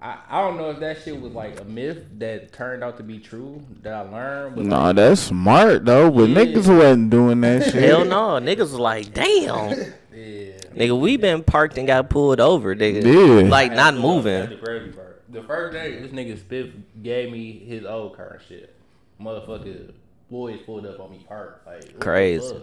I, 0.00 0.18
I 0.28 0.40
don't 0.42 0.59
know 0.59 0.70
if 0.70 0.78
that 0.80 1.02
shit 1.02 1.18
was 1.20 1.32
like 1.32 1.59
a 1.61 1.64
myth 1.64 2.04
that 2.18 2.52
turned 2.52 2.85
out 2.85 2.98
to 2.98 3.02
be 3.02 3.18
true 3.18 3.62
that 3.82 3.92
I 3.94 4.00
learned. 4.02 4.56
But 4.56 4.64
Nah, 4.66 4.87
like, 4.88 4.96
that's 4.96 5.20
smart 5.22 5.85
though. 5.87 6.11
But 6.11 6.28
Yeah. 6.28 6.37
niggas 6.44 6.78
wasn't 6.78 7.11
doing 7.11 7.40
that 7.40 7.64
shit. 7.72 7.74
hell 7.82 8.04
no. 8.04 8.38
Niggas 8.38 8.59
was 8.59 8.74
like, 8.74 9.14
damn. 9.14 9.70
yeah. 10.14 10.52
Nigga, 10.74 10.98
we 11.00 11.16
been 11.16 11.42
parked 11.42 11.78
and 11.78 11.87
got 11.87 12.11
pulled 12.11 12.40
over, 12.40 12.74
nigga. 12.76 13.02
Yeah. 13.04 13.48
Like, 13.48 13.70
not 13.72 13.92
That's 13.94 14.02
moving. 14.02 14.50
the 14.50 14.56
crazy 14.56 14.92
part. 14.92 15.22
The 15.30 15.42
first 15.42 15.72
day, 15.72 15.98
this 16.00 16.12
nigga 16.12 16.37
Spiff 16.38 16.72
gave 17.02 17.32
me 17.32 17.59
his 17.66 17.85
old 17.87 18.16
car 18.16 18.38
and 18.38 18.42
shit. 18.46 18.74
Motherfucker, 19.20 19.92
boys 20.30 20.61
pulled 20.66 20.85
up 20.87 21.00
on 21.00 21.11
me 21.11 21.24
parked. 21.26 21.66
Like 21.66 21.98
Crazy. 22.00 22.54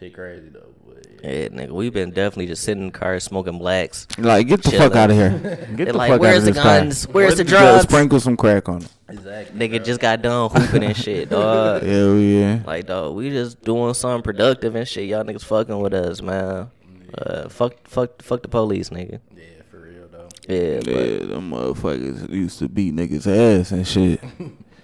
Fuck? 0.00 0.06
Shit 0.06 0.14
crazy 0.14 0.48
though. 0.48 0.66
But 0.86 1.06
yeah. 1.22 1.30
Yeah, 1.30 1.48
nigga, 1.48 1.70
we've 1.70 1.92
been 1.92 2.10
definitely 2.10 2.46
just 2.46 2.62
sitting 2.62 2.84
in 2.84 2.92
the 2.92 2.98
car 2.98 3.20
smoking 3.20 3.58
blacks. 3.58 4.06
Like, 4.18 4.48
get 4.48 4.62
the 4.62 4.70
Chilling. 4.70 4.88
fuck 4.88 4.96
out 4.96 5.10
of 5.10 5.16
here. 5.16 5.30
Get 5.38 5.76
They're 5.76 5.86
the 5.86 5.92
like, 5.98 6.08
fuck 6.10 6.14
out 6.16 6.20
"Where's 6.20 6.38
of 6.38 6.44
the 6.44 6.50
this 6.52 6.62
car." 6.62 6.78
guns? 6.80 7.04
Where's 7.08 7.36
the 7.36 7.44
drugs?" 7.44 7.82
Sprinkle 7.82 8.20
some 8.20 8.36
crack 8.36 8.68
on 8.68 8.82
it. 8.82 8.88
Exactly. 9.10 9.68
Nigga 9.68 9.84
just 9.84 10.00
got 10.00 10.22
done 10.22 10.50
hooping 10.54 10.82
and 10.84 10.96
shit, 10.96 11.28
dog. 11.30 11.82
Hell 11.82 12.16
yeah. 12.16 12.60
Like, 12.66 12.86
dog, 12.86 13.14
we 13.14 13.28
just 13.30 13.60
doing 13.62 13.92
something 13.94 14.22
productive 14.22 14.74
and 14.76 14.86
shit. 14.88 15.08
Y'all 15.08 15.24
niggas 15.24 15.44
fucking 15.44 15.78
with 15.78 15.92
us, 15.94 16.22
man. 16.22 16.70
Uh, 17.18 17.48
fuck, 17.48 17.74
fuck, 17.88 18.22
fuck 18.22 18.40
the 18.42 18.48
police, 18.48 18.88
nigga. 18.90 19.20
Yeah, 19.36 19.42
for 19.70 19.80
real 19.80 20.08
though. 20.10 20.28
Yeah, 20.48 20.80
but 20.84 20.94
Yeah, 20.94 21.18
them 21.26 21.50
motherfuckers 21.50 22.30
used 22.30 22.58
to 22.60 22.68
beat 22.68 22.94
niggas 22.94 23.26
ass 23.26 23.72
and 23.72 23.86
shit. 23.86 24.20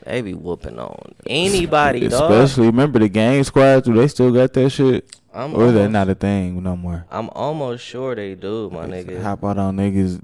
they 0.06 0.22
be 0.22 0.34
whooping 0.34 0.78
on 0.78 1.14
anybody, 1.26 2.08
dog. 2.08 2.30
Especially 2.30 2.66
remember 2.66 2.98
the 2.98 3.08
gang 3.08 3.42
squad? 3.44 3.84
Do 3.84 3.92
they 3.94 4.08
still 4.08 4.32
got 4.32 4.52
that 4.54 4.70
shit? 4.70 5.16
I'm 5.34 5.54
or 5.54 5.66
is 5.66 5.72
that 5.74 5.80
almost- 5.80 5.92
not 5.92 6.08
a 6.08 6.14
thing 6.14 6.62
no 6.62 6.76
more? 6.76 7.04
I'm 7.10 7.28
almost 7.32 7.84
sure 7.84 8.14
they 8.14 8.34
do, 8.34 8.70
my 8.70 8.86
nigga. 8.86 9.20
Hop 9.22 9.44
out 9.44 9.58
on 9.58 9.76
niggas 9.76 10.22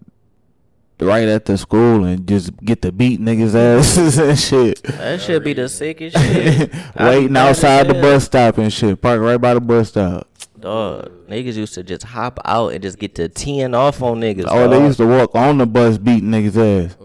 right 1.00 1.26
at 1.26 1.44
the 1.46 1.58
school 1.58 2.04
and 2.04 2.26
just 2.28 2.56
get 2.58 2.80
to 2.82 2.92
beat 2.92 3.20
niggas 3.20 3.54
asses 3.54 4.18
and 4.20 4.38
shit. 4.38 4.82
That 4.84 5.20
should 5.20 5.42
be 5.44 5.52
the 5.52 5.68
sickest 5.68 6.16
shit. 6.16 6.72
Waiting 6.98 7.36
outside 7.36 7.88
the 7.88 7.94
bus 7.94 8.24
stop 8.24 8.58
and 8.58 8.72
shit. 8.72 9.00
Park 9.02 9.20
right 9.20 9.36
by 9.36 9.54
the 9.54 9.60
bus 9.60 9.88
stop. 9.88 10.28
Dog, 10.60 11.10
niggas 11.26 11.54
used 11.56 11.74
to 11.74 11.82
just 11.82 12.04
hop 12.04 12.38
out 12.44 12.72
and 12.72 12.80
just 12.80 12.98
get 13.00 13.16
to 13.16 13.28
teeing 13.28 13.74
off 13.74 14.00
on 14.00 14.20
niggas. 14.20 14.44
Oh, 14.46 14.68
they 14.68 14.78
used 14.80 14.98
to 14.98 15.06
walk 15.06 15.34
on 15.34 15.58
the 15.58 15.66
bus 15.66 15.98
beating 15.98 16.30
niggas 16.30 16.86
ass. 16.86 16.96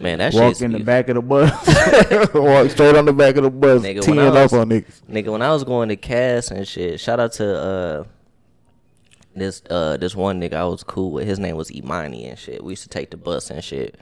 Man, 0.00 0.18
that 0.18 0.32
Walk 0.32 0.54
shit. 0.54 0.62
in 0.62 0.72
the 0.72 0.78
back 0.80 1.08
of 1.10 1.16
the 1.16 1.22
bus. 1.22 1.50
walk 2.34 2.70
straight 2.70 2.96
on 2.96 3.04
the 3.04 3.12
back 3.12 3.36
of 3.36 3.44
the 3.44 3.50
bus. 3.50 3.82
Nigga, 3.82 4.02
teeing 4.02 4.16
when 4.16 4.26
I 4.36 4.44
off 4.44 4.52
was- 4.52 4.54
on 4.54 4.68
niggas. 4.70 5.02
Nigga, 5.10 5.30
when 5.30 5.42
I 5.42 5.50
was 5.52 5.62
going 5.64 5.90
to 5.90 5.96
Cass 5.96 6.50
and 6.50 6.66
shit, 6.66 6.98
shout 7.00 7.20
out 7.20 7.32
to 7.34 7.58
uh 7.60 8.04
this 9.34 9.62
uh 9.70 9.96
this 9.96 10.16
one 10.16 10.40
nigga 10.40 10.54
I 10.54 10.64
was 10.64 10.82
cool 10.82 11.12
with. 11.12 11.26
His 11.26 11.38
name 11.38 11.56
was 11.56 11.70
Imani 11.70 12.26
and 12.26 12.38
shit. 12.38 12.64
We 12.64 12.72
used 12.72 12.82
to 12.84 12.88
take 12.88 13.10
the 13.10 13.16
bus 13.16 13.50
and 13.50 13.62
shit. 13.62 13.98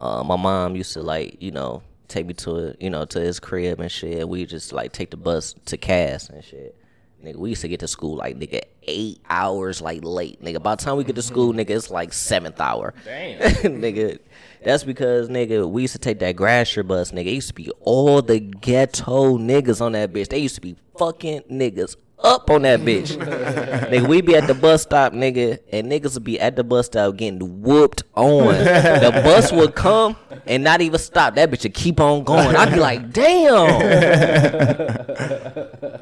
Uh, 0.00 0.22
my 0.24 0.36
mom 0.36 0.76
used 0.76 0.92
to 0.94 1.02
like, 1.02 1.40
you 1.40 1.50
know, 1.50 1.82
take 2.08 2.26
me 2.26 2.34
to 2.34 2.68
a, 2.68 2.74
you 2.80 2.90
know 2.90 3.04
to 3.06 3.20
his 3.20 3.40
crib 3.40 3.80
and 3.80 3.90
shit. 3.90 4.28
We 4.28 4.44
just 4.46 4.72
like 4.72 4.92
take 4.92 5.10
the 5.10 5.16
bus 5.16 5.54
to 5.66 5.76
Cass 5.76 6.28
and 6.28 6.44
shit. 6.44 6.76
Nigga, 7.24 7.36
we 7.36 7.50
used 7.50 7.62
to 7.62 7.68
get 7.68 7.80
to 7.80 7.88
school 7.88 8.16
like 8.16 8.36
nigga 8.36 8.62
eight 8.82 9.20
hours 9.30 9.80
like 9.80 10.02
late. 10.02 10.42
Nigga, 10.42 10.60
by 10.62 10.74
the 10.74 10.82
time 10.84 10.96
we 10.96 11.04
get 11.04 11.14
to 11.16 11.22
school, 11.22 11.52
nigga, 11.52 11.70
it's 11.70 11.90
like 11.90 12.12
seventh 12.12 12.60
hour. 12.60 12.94
Damn. 13.04 13.38
nigga, 13.80 14.18
that's 14.64 14.84
because 14.84 15.28
nigga, 15.28 15.68
we 15.68 15.82
used 15.82 15.94
to 15.94 15.98
take 15.98 16.18
that 16.20 16.36
Gratiot 16.36 16.86
bus. 16.86 17.12
Nigga, 17.12 17.26
it 17.26 17.34
used 17.34 17.48
to 17.48 17.54
be 17.54 17.70
all 17.80 18.22
the 18.22 18.40
ghetto 18.40 19.38
niggas 19.38 19.80
on 19.80 19.92
that 19.92 20.12
bitch. 20.12 20.28
They 20.28 20.38
used 20.38 20.54
to 20.56 20.60
be 20.60 20.76
fucking 20.98 21.42
niggas 21.50 21.96
up 22.22 22.50
on 22.50 22.62
that 22.62 22.80
bitch. 22.80 23.16
nigga, 23.90 24.06
we 24.06 24.20
be 24.20 24.36
at 24.36 24.46
the 24.46 24.54
bus 24.54 24.82
stop, 24.82 25.12
nigga, 25.12 25.58
and 25.70 25.90
niggas 25.90 26.14
would 26.14 26.24
be 26.24 26.40
at 26.40 26.56
the 26.56 26.64
bus 26.64 26.86
stop 26.86 27.16
getting 27.16 27.62
whooped 27.62 28.04
on. 28.14 28.54
the 28.54 29.20
bus 29.24 29.52
would 29.52 29.74
come 29.74 30.16
and 30.46 30.64
not 30.64 30.80
even 30.80 30.98
stop. 30.98 31.34
That 31.34 31.50
bitch 31.50 31.64
would 31.64 31.74
keep 31.74 32.00
on 32.00 32.24
going. 32.24 32.56
I'd 32.56 32.72
be 32.72 32.80
like, 32.80 33.12
damn. 33.12 33.80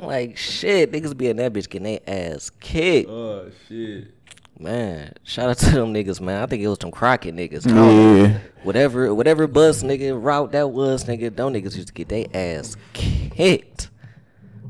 like 0.03 0.37
shit, 0.37 0.92
niggas 0.92 1.16
be 1.16 1.29
in 1.29 1.38
that 1.38 1.53
bitch 1.53 1.68
getting 1.68 2.01
their 2.05 2.33
ass 2.35 2.51
kicked. 2.61 3.09
Oh 3.09 3.51
shit. 3.68 4.19
Man, 4.61 5.14
shout 5.25 5.49
out 5.49 5.57
to 5.59 5.70
them 5.70 5.94
niggas, 5.94 6.20
man. 6.20 6.42
I 6.42 6.46
think 6.46 6.62
it 6.62 6.68
was 6.68 6.77
them 6.79 6.90
Crockett 6.90 7.35
niggas. 7.35 7.66
I. 7.66 7.90
Yeah. 8.29 8.38
Whatever, 8.62 9.14
whatever 9.14 9.46
bus 9.46 9.83
nigga 9.83 10.23
route 10.23 10.53
that 10.53 10.70
was, 10.70 11.05
nigga, 11.05 11.35
them 11.35 11.55
niggas 11.55 11.75
used 11.77 11.88
to 11.88 11.94
get 11.94 12.11
their 12.11 12.27
ass 12.35 12.77
kicked. 12.92 13.88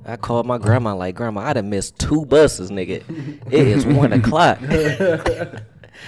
I 0.07 0.17
called 0.17 0.47
my 0.47 0.59
grandma 0.59 0.95
like, 0.95 1.17
grandma, 1.17 1.41
I 1.41 1.55
done 1.55 1.71
missed 1.71 1.99
two 1.99 2.25
buses, 2.25 2.71
nigga. 2.71 3.03
It 3.53 3.67
is 3.67 3.85
one 3.87 4.13
o'clock. 4.13 4.59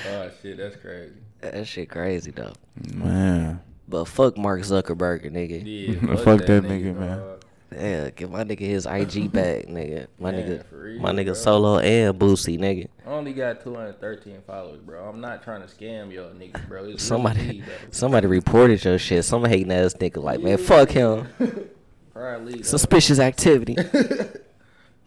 Oh 0.09 0.31
shit, 0.41 0.57
that's 0.57 0.77
crazy. 0.77 1.13
that 1.43 1.67
shit 1.67 1.91
crazy 1.91 2.31
though. 2.31 2.55
Man. 2.95 3.61
But 3.87 4.07
fuck 4.07 4.39
Mark 4.39 4.63
Zuckerberg, 4.63 5.31
nigga. 5.31 5.61
Yeah, 5.63 6.17
Fuck 6.25 6.47
that 6.47 6.63
nigga, 6.63 6.97
man. 6.97 7.19
dog. 7.19 7.42
Yeah, 7.75 8.11
give 8.11 8.31
my 8.31 8.45
nigga 8.45 8.61
his 8.61 8.87
IG 8.87 9.33
back, 9.33 9.67
nigga. 9.67 10.07
My 10.19 10.31
Man, 10.31 10.41
nigga, 10.49 10.65
real, 10.71 11.01
my 11.01 11.13
nigga 11.13 11.25
bro. 11.27 11.35
Solo 11.35 11.79
and 11.79 12.19
Boosie, 12.19 12.59
nigga. 12.59 12.89
I 13.07 13.11
only 13.11 13.33
got 13.33 13.63
213 13.63 14.43
followers, 14.47 14.81
bro. 14.81 15.09
I'm 15.09 15.21
not 15.21 15.43
trying 15.43 15.63
to 15.63 15.69
scam 15.69 16.13
y'all 16.13 16.31
niggas, 16.31 16.69
bro. 16.69 16.85
It's 16.85 17.03
Somebody, 17.03 17.41
me, 17.41 17.65
somebody 17.91 18.27
reported 18.27 18.85
your 18.85 18.99
shit. 18.99 19.25
Some 19.25 19.45
hating 19.45 19.73
ass 19.73 19.95
nigga 19.95 20.23
like, 20.23 20.41
man, 20.41 20.59
fuck 20.59 20.91
him. 20.91 21.29
Probably, 22.13 22.57
though. 22.57 22.63
Suspicious 22.63 23.19
activity. 23.19 23.77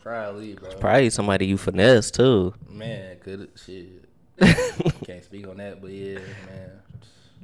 Probably, 0.01 0.53
bro. 0.53 0.69
Probably 0.79 1.09
somebody 1.09 1.45
you 1.47 1.57
finesse 1.57 2.11
too. 2.11 2.53
Man, 2.69 3.17
could 3.19 3.49
shit. 3.55 4.03
Can't 5.05 5.23
speak 5.23 5.47
on 5.47 5.57
that, 5.57 5.81
but 5.81 5.91
yeah, 5.91 6.19
man. 6.45 6.74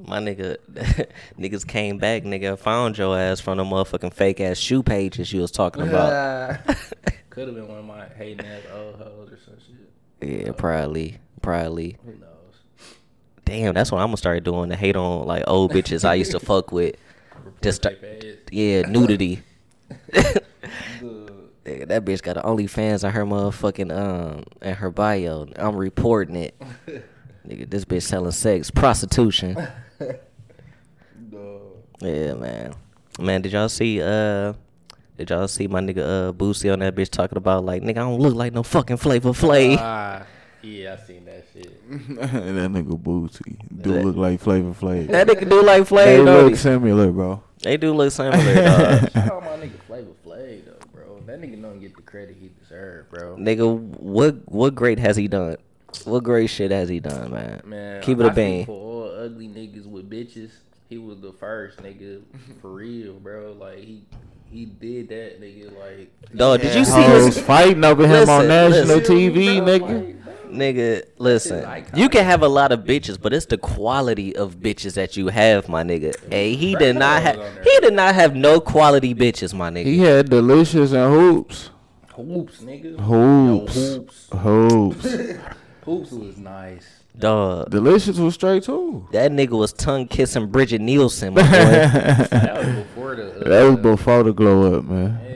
My 0.07 0.19
nigga, 0.19 0.57
niggas 1.39 1.67
came 1.67 1.97
back, 1.97 2.23
nigga, 2.23 2.57
found 2.57 2.97
your 2.97 3.17
ass 3.17 3.39
from 3.39 3.57
the 3.57 3.63
motherfucking 3.63 4.13
fake 4.13 4.39
ass 4.39 4.57
shoe 4.57 4.83
pages 4.83 5.31
you 5.31 5.41
was 5.41 5.51
talking 5.51 5.87
about. 5.87 6.59
Could 7.29 7.47
have 7.47 7.55
been 7.55 7.67
one 7.67 7.79
of 7.79 7.85
my 7.85 8.07
hating 8.17 8.45
ass 8.45 8.63
old 8.73 8.95
hoes 8.95 9.31
or 9.31 9.37
some 9.45 9.55
shit. 9.59 10.45
yeah, 10.45 10.51
probably, 10.51 11.19
probably. 11.41 11.97
Who 12.05 12.11
knows? 12.13 12.27
Damn, 13.45 13.73
that's 13.73 13.91
what 13.91 13.99
I'm 13.99 14.07
gonna 14.07 14.17
start 14.17 14.43
doing 14.43 14.69
to 14.69 14.75
hate 14.75 14.95
on 14.95 15.25
like 15.27 15.43
old 15.47 15.71
bitches 15.71 16.03
I 16.03 16.15
used 16.15 16.31
to 16.31 16.39
fuck 16.39 16.71
with. 16.71 16.95
Just 17.61 17.81
start, 17.81 17.99
yeah, 18.51 18.81
nudity. 18.81 19.43
Nigga, 21.63 21.87
that 21.87 22.05
bitch 22.05 22.23
got 22.23 22.37
an 22.37 22.43
OnlyFans 22.43 23.03
on 23.03 23.11
her 23.11 23.25
motherfucking 23.25 23.95
um 23.95 24.43
in 24.61 24.73
her 24.75 24.89
bio. 24.89 25.47
I'm 25.55 25.75
reporting 25.75 26.35
it. 26.35 26.59
Nigga, 27.47 27.69
this 27.69 27.85
bitch 27.85 28.03
selling 28.03 28.31
sex, 28.31 28.71
prostitution. 28.71 29.55
Yeah, 32.01 32.33
man. 32.33 32.73
Man, 33.19 33.41
did 33.41 33.51
y'all 33.51 33.69
see 33.69 34.01
uh 34.01 34.53
did 35.17 35.29
y'all 35.29 35.47
see 35.47 35.67
my 35.67 35.81
nigga 35.81 35.99
uh 35.99 36.31
Boosie 36.33 36.71
on 36.71 36.79
that 36.79 36.95
bitch 36.95 37.09
talking 37.09 37.37
about 37.37 37.63
like 37.65 37.83
nigga 37.83 37.91
I 37.91 37.93
don't 38.09 38.19
look 38.19 38.33
like 38.33 38.53
no 38.53 38.63
fucking 38.63 38.97
Flavor 38.97 39.29
Flav. 39.31 39.77
Ah, 39.79 40.23
yeah, 40.63 40.93
I 40.99 41.05
seen 41.05 41.25
that 41.25 41.45
shit. 41.53 41.89
that 42.17 42.71
nigga 42.71 42.99
Boosie 42.99 43.57
do 43.81 43.99
look 44.01 44.15
like 44.15 44.39
Flavor 44.39 44.71
Flav. 44.71 45.07
that 45.09 45.27
nigga 45.27 45.47
do 45.49 45.61
like 45.63 45.87
They 45.87 45.95
Flav, 45.95 46.25
don't 46.25 46.43
look 46.43 46.49
he? 46.51 46.55
similar, 46.55 47.11
bro. 47.11 47.43
They 47.61 47.77
do 47.77 47.93
look 47.93 48.11
similar, 48.11 48.37
dog. 48.55 49.11
Shout 49.13 49.31
out 49.31 49.43
my 49.43 49.49
nigga 49.57 49.79
Flavor 49.85 50.11
Flav 50.25 50.65
though, 50.65 50.73
bro. 50.93 51.19
That 51.27 51.41
nigga 51.41 51.61
don't 51.61 51.79
get 51.79 51.95
the 51.95 52.01
credit 52.01 52.35
he 52.39 52.49
deserve, 52.59 53.09
bro. 53.11 53.35
nigga, 53.35 53.77
what 53.77 54.37
what 54.45 54.73
great 54.73 54.97
has 54.97 55.15
he 55.17 55.27
done? 55.27 55.57
What 56.05 56.23
great 56.23 56.47
shit 56.49 56.71
has 56.71 56.87
he 56.89 56.99
done, 57.01 57.31
man? 57.31 57.61
Man, 57.65 58.01
Keep 58.01 58.21
it 58.21 58.23
I 58.23 58.27
a 58.29 58.31
speak 58.31 58.35
bean. 58.35 58.65
For 59.21 59.27
all 59.27 59.31
ugly 59.31 59.47
niggas 59.47 59.85
with 59.85 60.09
bitches, 60.09 60.51
he 60.89 60.97
was 60.97 61.21
the 61.21 61.33
first 61.33 61.77
nigga 61.79 62.21
for 62.61 62.71
real, 62.73 63.13
bro. 63.13 63.53
Like 63.53 63.77
he 63.79 64.03
he 64.51 64.65
did 64.65 65.09
that, 65.09 65.39
nigga. 65.41 65.77
Like 65.77 66.11
Dog, 66.35 66.61
did 66.61 66.75
you 66.75 66.85
see 66.85 66.91
Hoes 67.01 67.35
his 67.35 67.39
fighting 67.45 67.83
over 67.85 68.03
him 68.07 68.29
on 68.29 68.47
Listen, 68.47 68.87
national 68.87 68.97
listen. 68.97 69.15
TV, 69.15 69.57
Bro, 69.57 69.65
nigga. 69.65 70.25
like, 70.25 70.51
nigga? 70.51 71.03
Listen, 71.17 71.85
you 71.95 72.09
can 72.09 72.25
have 72.25 72.41
a 72.41 72.47
lot 72.47 72.71
of 72.71 72.81
bitches, 72.81 73.21
but 73.21 73.33
it's 73.33 73.45
the 73.45 73.57
quality 73.57 74.35
of 74.35 74.55
bitches 74.57 74.95
that 74.95 75.15
you 75.15 75.27
have, 75.27 75.69
my 75.69 75.83
nigga. 75.83 76.15
Hey, 76.29 76.55
he 76.55 76.75
did 76.75 76.95
not 76.95 77.21
have 77.21 77.35
Hoes 77.35 77.45
on 77.47 77.55
there. 77.55 77.63
he 77.63 77.79
did 77.79 77.93
not 77.93 78.15
have 78.15 78.35
no 78.35 78.59
quality 78.59 79.13
bitches, 79.15 79.53
my 79.53 79.69
nigga. 79.69 79.85
He 79.85 79.99
had 79.99 80.29
delicious 80.29 80.91
and 80.93 81.13
hoops. 81.13 81.69
Hoops, 82.15 82.61
nigga. 82.61 82.99
Hoops. 82.99 83.75
Yo, 83.75 83.93
hoops. 83.93 84.27
Hoops. 84.33 85.37
Hoops 85.85 86.11
was 86.11 86.37
nice. 86.37 87.00
Dog, 87.17 87.69
delicious 87.69 88.17
was 88.17 88.33
straight 88.35 88.63
too. 88.63 89.07
that 89.11 89.31
nigga 89.31 89.57
was 89.57 89.73
tongue 89.73 90.07
kissing 90.07 90.47
Brigitte 90.47 90.81
Nielsen, 90.81 91.33
my 91.33 91.41
boy. 91.43 91.47
That 92.31 92.65
was 92.65 92.75
before 92.85 93.15
the. 93.15 93.39
Uh, 93.45 93.49
That 93.49 93.63
was 93.69 93.79
before 93.79 94.23
the 94.23 94.33
glow 94.33 94.77
up, 94.77 94.85
man. 94.85 95.19
Yeah. 95.21 95.31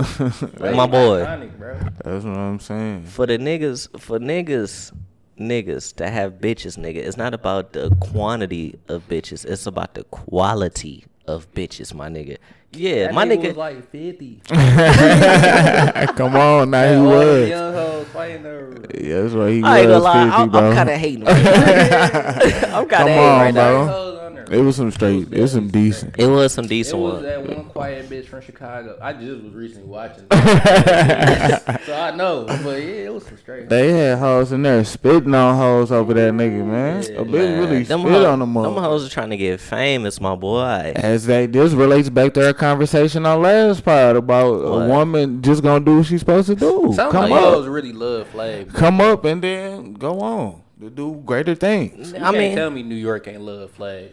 My 0.72 0.86
boy. 0.86 1.20
Iconic. 1.26 1.98
That's 2.02 2.24
what 2.24 2.34
I'm 2.38 2.58
saying. 2.58 3.04
for 3.04 3.26
the 3.26 3.36
niggas, 3.36 4.00
for 4.00 4.18
niggas, 4.18 4.92
niggas 5.38 5.94
to 5.96 6.08
have 6.08 6.34
bitches, 6.40 6.78
nigga, 6.78 6.96
it's 6.96 7.18
not 7.18 7.34
about 7.34 7.74
the 7.74 7.94
quantity 8.00 8.78
of 8.88 9.06
bitches. 9.08 9.44
It's 9.44 9.66
about 9.66 9.92
the 9.94 10.04
quality 10.04 11.04
of 11.30 11.50
bitches, 11.54 11.94
my 11.94 12.08
nigga. 12.08 12.36
Yeah, 12.72 13.06
That 13.06 13.14
my 13.14 13.24
nigga 13.26 13.42
nigga. 13.42 13.48
was 13.48 13.56
like 13.56 13.90
50. 13.90 14.42
Come 16.16 16.36
on, 16.36 16.70
now 16.70 16.88
he 16.88 16.94
All 16.96 17.04
was. 17.06 17.48
young 17.48 17.74
hoes 17.74 18.06
fighting 18.08 18.46
over. 18.46 18.74
Yeah, 18.94 19.22
that's 19.22 19.34
right. 19.34 19.50
He 19.52 19.62
I 19.64 19.78
ain't 19.80 19.86
gonna 19.88 19.94
was 19.94 20.02
lie, 20.04 20.24
50, 20.24 20.36
I'm, 20.36 20.50
bro. 20.50 20.60
I'm 20.70 20.74
kind 20.76 20.90
of 20.90 20.96
hating. 20.98 21.24
Right. 21.24 22.64
I'm 22.72 22.86
kind 22.86 22.90
Come 22.90 23.08
of 23.08 23.08
hating 23.08 23.18
on, 23.28 23.40
right 23.40 23.54
now. 23.54 23.70
bro. 23.70 23.86
Hoes 23.86 24.18
on 24.19 24.19
there. 24.46 24.58
It 24.58 24.62
was 24.62 24.76
some 24.76 24.90
straight. 24.90 25.32
It 25.32 25.40
was 25.40 25.52
some 25.52 25.68
decent. 25.68 26.14
It 26.18 26.26
was 26.26 26.52
some 26.52 26.66
decent 26.66 26.66
It 26.66 26.68
decent 26.68 27.02
was 27.02 27.12
ones. 27.14 27.24
that 27.24 27.56
one 27.56 27.64
quiet 27.66 28.08
bitch 28.10 28.26
from 28.26 28.40
Chicago. 28.42 28.98
I 29.00 29.12
just 29.12 29.42
was 29.42 29.52
recently 29.52 29.88
watching. 29.88 30.24
so 30.30 31.94
I 31.94 32.12
know, 32.16 32.44
but 32.46 32.78
yeah, 32.82 33.06
it 33.06 33.14
was 33.14 33.24
some 33.26 33.36
straight. 33.38 33.68
They 33.68 33.92
had 33.92 34.18
hoes 34.18 34.52
in 34.52 34.62
there 34.62 34.84
spitting 34.84 35.34
on 35.34 35.56
hoes 35.56 35.92
over 35.92 36.14
that 36.14 36.32
nigga, 36.32 36.64
man. 36.64 36.98
A 37.00 37.24
bitch 37.24 37.30
Man, 37.30 37.58
really 37.60 37.82
them 37.84 38.00
spit 38.00 38.12
ho- 38.12 38.30
on 38.30 38.38
them. 38.40 38.52
Them 38.54 38.62
motherfuckers. 38.64 38.80
hoes 38.82 39.06
are 39.06 39.10
trying 39.10 39.30
to 39.30 39.36
get 39.36 39.60
famous, 39.60 40.20
my 40.20 40.34
boy. 40.34 40.92
As 40.96 41.26
they 41.26 41.46
this 41.46 41.72
relates 41.72 42.08
back 42.08 42.34
to 42.34 42.46
our 42.46 42.52
conversation 42.52 43.26
on 43.26 43.42
last 43.42 43.84
part 43.84 44.16
about 44.16 44.52
What? 44.52 44.82
a 44.82 44.88
woman 44.88 45.42
just 45.42 45.62
gonna 45.62 45.84
do 45.84 45.98
what 45.98 46.06
she's 46.06 46.20
supposed 46.20 46.48
to 46.48 46.54
do. 46.54 46.92
Some 46.94 47.10
Come 47.12 47.32
of 47.32 47.38
hoes 47.38 47.66
up, 47.66 47.72
really 47.72 47.92
love 47.92 48.32
Flav. 48.32 48.72
come 48.74 49.00
up, 49.00 49.24
and 49.24 49.42
then 49.42 49.94
go 49.94 50.20
on 50.20 50.62
to 50.80 50.90
do 50.90 51.22
greater 51.24 51.54
things. 51.54 52.12
You 52.12 52.16
I 52.18 52.20
can't 52.20 52.36
mean, 52.38 52.56
tell 52.56 52.70
me 52.70 52.82
New 52.82 52.94
York 52.94 53.26
ain't 53.28 53.42
love 53.42 53.76
Flav. 53.76 54.10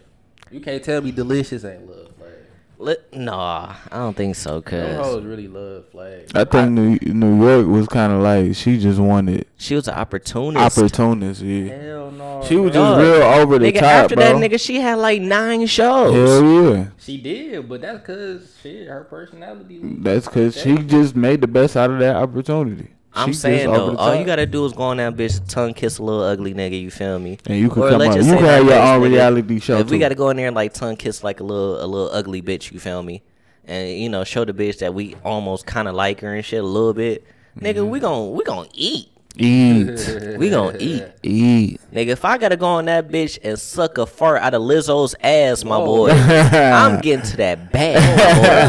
You 0.52 0.60
can't 0.60 0.84
tell 0.84 1.02
me 1.02 1.12
Delicious 1.12 1.64
ain't 1.66 1.88
love 1.88 2.08
Flav. 2.20 2.34
li- 2.80 2.96
nah, 3.14 3.76
I 3.92 3.98
don't 3.98 4.16
think 4.16 4.36
so, 4.36 4.60
Them 4.62 4.96
cause 4.96 5.06
hoes 5.06 5.24
really 5.26 5.48
love 5.48 5.86
Flav. 5.92 6.32
I 6.36 6.44
think 6.46 6.72
New 6.72 6.98
New 7.14 7.44
York 7.46 7.68
was 7.68 7.88
kind 7.88 8.14
of 8.14 8.22
like 8.22 8.56
she 8.56 8.78
just 8.80 9.00
wanted 9.00 9.46
she 9.58 9.76
was 9.76 9.88
an 9.88 9.96
opportunist. 9.96 10.78
opportunity. 10.78 11.46
Yeah. 11.70 11.82
Hell 11.82 12.12
no. 12.12 12.44
She 12.48 12.56
was 12.56 12.72
bro. 12.72 12.82
just 12.82 13.02
real 13.02 13.24
over 13.24 13.60
the 13.60 13.72
nigga, 13.72 13.80
top, 13.80 13.84
after 13.84 14.16
bro. 14.16 14.24
that, 14.40 14.52
nigga, 14.52 14.60
she 14.60 14.80
had 14.80 14.96
like 15.00 15.22
nine 15.22 15.66
shows. 15.68 16.14
Hell 16.14 16.44
yeah. 16.76 16.86
She 17.00 17.18
did, 17.18 17.68
but 17.68 17.82
that's 17.82 18.06
cause 18.06 18.56
shit, 18.62 18.88
her 18.88 19.04
personality. 19.06 19.80
That's 19.84 20.28
because 20.28 20.56
she 20.56 20.78
just 20.78 21.16
made 21.16 21.42
the 21.42 21.48
best 21.48 21.76
out 21.76 21.90
of 21.92 22.00
that 22.00 22.16
opportunity. 22.16 22.90
I'm 23.14 23.30
She 23.30 23.34
saying 23.34 23.72
though, 23.72 23.96
all 23.96 24.14
you 24.16 24.26
gotta 24.26 24.46
do 24.46 24.64
is 24.66 24.74
go 24.74 24.84
on 24.84 24.98
that 24.98 25.16
bitch, 25.16 25.42
tongue 25.50 25.74
kiss 25.74 25.98
a 25.98 26.04
little 26.04 26.22
ugly 26.22 26.54
nigga. 26.54 26.80
You 26.80 26.92
feel 26.92 27.18
me? 27.18 27.40
And 27.48 27.58
you 27.58 27.70
could 27.70 27.84
Or 27.86 27.90
come 27.92 28.00
let's 28.00 28.16
You 28.16 28.24
say 28.24 28.36
can 28.36 28.44
that 28.44 28.58
have 28.60 28.66
your 28.68 28.80
own 28.80 29.02
reality 29.12 29.60
show 29.60 29.78
If 29.80 29.90
we 29.90 29.98
gotta 29.98 30.14
go 30.16 30.30
in 30.30 30.38
there 30.38 30.48
and 30.48 30.56
like 30.56 30.74
tongue 30.74 30.96
kiss 30.98 31.24
like 31.24 31.40
a 31.40 31.44
little 31.44 31.84
a 31.84 31.88
little 31.88 32.10
ugly 32.12 32.42
bitch, 32.42 32.72
you 32.72 32.80
feel 32.80 33.02
me? 33.02 33.24
And 33.66 33.90
you 34.00 34.08
know, 34.10 34.24
show 34.24 34.46
the 34.46 34.54
bitch 34.54 34.80
that 34.80 34.94
we 34.94 35.16
almost 35.26 35.66
kind 35.66 35.88
of 35.88 35.96
like 35.96 36.20
her 36.22 36.34
and 36.36 36.46
shit 36.46 36.64
a 36.64 36.68
little 36.68 36.94
bit. 36.94 37.26
Nigga, 37.60 37.78
Mm-hmm. 37.78 37.90
we 37.90 38.00
gon' 38.00 38.32
we 38.34 38.44
gon' 38.44 38.68
eat. 38.74 39.10
Eat, 39.40 40.36
We 40.40 40.50
gonna 40.50 40.78
eat. 40.80 41.04
eat. 41.22 41.80
Nigga, 41.94 42.08
if 42.08 42.26
I 42.26 42.38
gotta 42.40 42.56
go 42.58 42.66
on 42.66 42.86
that 42.86 43.08
bitch 43.10 43.38
and 43.44 43.60
suck 43.60 43.98
a 44.00 44.06
fart 44.08 44.42
out 44.42 44.54
of 44.56 44.62
Lizzo's 44.64 45.14
ass, 45.22 45.64
my 45.64 45.78
Whoa. 45.78 45.86
boy, 46.08 46.10
I'm 46.12 47.02
getting 47.02 47.24
to 47.26 47.38
that 47.38 47.72
bag, 47.72 47.98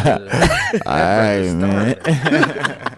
my 0.05 0.19
boy. 0.19 0.81
All 0.85 0.97
right, 0.99 1.53
man. 1.55 2.95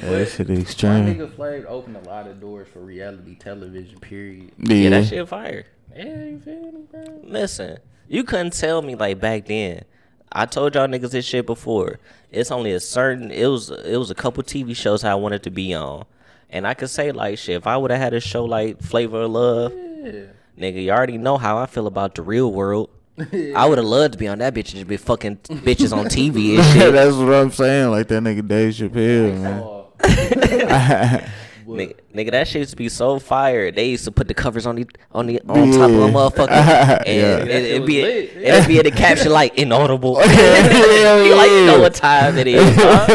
that 0.00 0.28
shit 0.28 0.48
My 0.48 0.54
extreme. 0.56 1.04
nigga 1.06 1.30
Flav 1.30 1.64
opened 1.66 1.96
a 1.96 2.08
lot 2.08 2.26
of 2.26 2.40
doors 2.40 2.68
for 2.72 2.80
reality 2.80 3.34
television. 3.36 3.98
Period. 4.00 4.52
Yeah, 4.58 4.74
Yeah, 4.74 4.90
that 4.90 5.06
shit 5.06 5.28
fire. 5.28 5.66
Yeah, 5.96 6.04
you 6.24 6.40
feel 6.44 6.72
me, 6.72 6.82
bro? 6.90 7.20
Listen, 7.24 7.78
you 8.08 8.24
couldn't 8.24 8.52
tell 8.52 8.82
me 8.82 8.94
like 8.94 9.20
back 9.20 9.46
then 9.46 9.82
I 10.30 10.46
told 10.46 10.74
y'all 10.74 10.86
niggas 10.86 11.10
this 11.10 11.24
shit 11.24 11.46
before. 11.46 11.98
It's 12.30 12.50
only 12.50 12.72
a 12.72 12.80
certain. 12.80 13.30
It 13.30 13.46
was 13.46 13.70
it 13.70 13.96
was 13.96 14.10
a 14.10 14.14
couple 14.14 14.42
TV 14.42 14.76
shows 14.76 15.02
I 15.04 15.14
wanted 15.14 15.42
to 15.44 15.50
be 15.50 15.72
on, 15.74 16.04
and 16.50 16.66
I 16.66 16.74
could 16.74 16.90
say 16.90 17.12
like 17.12 17.38
shit. 17.38 17.56
If 17.56 17.66
I 17.66 17.76
would 17.78 17.90
have 17.90 18.00
had 18.00 18.12
a 18.14 18.20
show 18.20 18.44
like 18.44 18.82
Flavor 18.82 19.22
of 19.22 19.30
Love, 19.30 19.72
nigga, 19.72 20.82
you 20.82 20.90
already 20.90 21.16
know 21.18 21.38
how 21.38 21.56
I 21.58 21.66
feel 21.66 21.86
about 21.86 22.14
the 22.14 22.22
real 22.22 22.52
world. 22.52 22.90
I 23.56 23.66
would 23.66 23.78
have 23.78 23.86
loved 23.86 24.12
to 24.12 24.18
be 24.18 24.28
on 24.28 24.38
that 24.38 24.54
bitch 24.54 24.68
and 24.68 24.74
just 24.74 24.86
be 24.86 24.96
fucking 24.98 25.36
bitches 25.48 25.96
on 25.96 26.04
TV 26.06 26.56
and 26.58 26.64
shit. 26.78 26.92
That's 26.92 27.16
what 27.16 27.32
I'm 27.34 27.50
saying. 27.50 27.90
Like 27.90 28.06
that 28.08 28.22
nigga 28.22 28.46
Dave 28.46 28.74
Chappelle, 28.74 29.40
man. 29.40 29.60
Oh, 29.62 29.77
Nigga, 31.68 31.96
nigga, 32.14 32.30
that 32.30 32.48
shit 32.48 32.60
used 32.60 32.70
to 32.70 32.76
be 32.76 32.88
so 32.88 33.18
fire. 33.18 33.70
They 33.70 33.90
used 33.90 34.04
to 34.06 34.10
put 34.10 34.26
the 34.26 34.32
covers 34.32 34.64
on 34.64 34.76
the 34.76 34.86
on 35.12 35.26
the 35.26 35.38
on 35.42 35.70
mm. 35.70 35.76
top 35.76 35.90
of 35.90 35.96
a 35.96 36.08
motherfucker, 36.08 36.50
and 37.06 37.42
That 37.42 37.50
it, 37.50 37.64
it'd 37.64 37.86
be 37.86 38.02
lit, 38.02 38.32
and 38.36 38.44
it'd 38.44 38.68
be 38.68 38.78
in 38.78 38.84
the 38.84 38.90
caption 38.90 39.32
like 39.32 39.58
inaudible. 39.58 40.12
you 40.22 41.34
like 41.34 41.50
you 41.50 41.66
know 41.66 41.78
what 41.78 41.94
time 41.94 42.38
it 42.38 42.46
is. 42.46 42.74
Huh? 42.74 43.06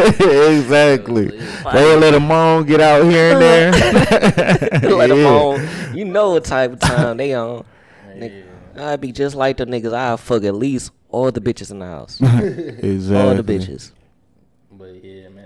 exactly. 0.52 1.30
They 1.30 1.96
let 1.96 2.12
them 2.12 2.32
on 2.32 2.66
get 2.66 2.80
out 2.80 3.04
here 3.06 3.34
and 3.34 3.42
there. 3.42 3.72
Let 4.92 5.10
them 5.10 5.26
on. 5.26 5.98
You 5.98 6.06
know 6.06 6.32
what 6.32 6.46
type 6.46 6.74
of 6.74 6.80
time 6.80 7.18
they 7.18 7.34
on. 7.34 7.66
Nigga, 8.16 8.44
I'd 8.78 9.02
be 9.02 9.12
just 9.12 9.36
like 9.36 9.58
the 9.58 9.66
niggas. 9.66 9.94
I'd 9.94 10.20
fuck 10.20 10.44
at 10.44 10.54
least 10.54 10.92
all 11.10 11.32
the 11.32 11.42
bitches 11.42 11.72
in 11.72 11.80
the 11.80 11.88
house. 11.88 12.22
Exactly. 12.22 13.18
All 13.18 13.34
the 13.34 13.44
bitches. 13.44 13.94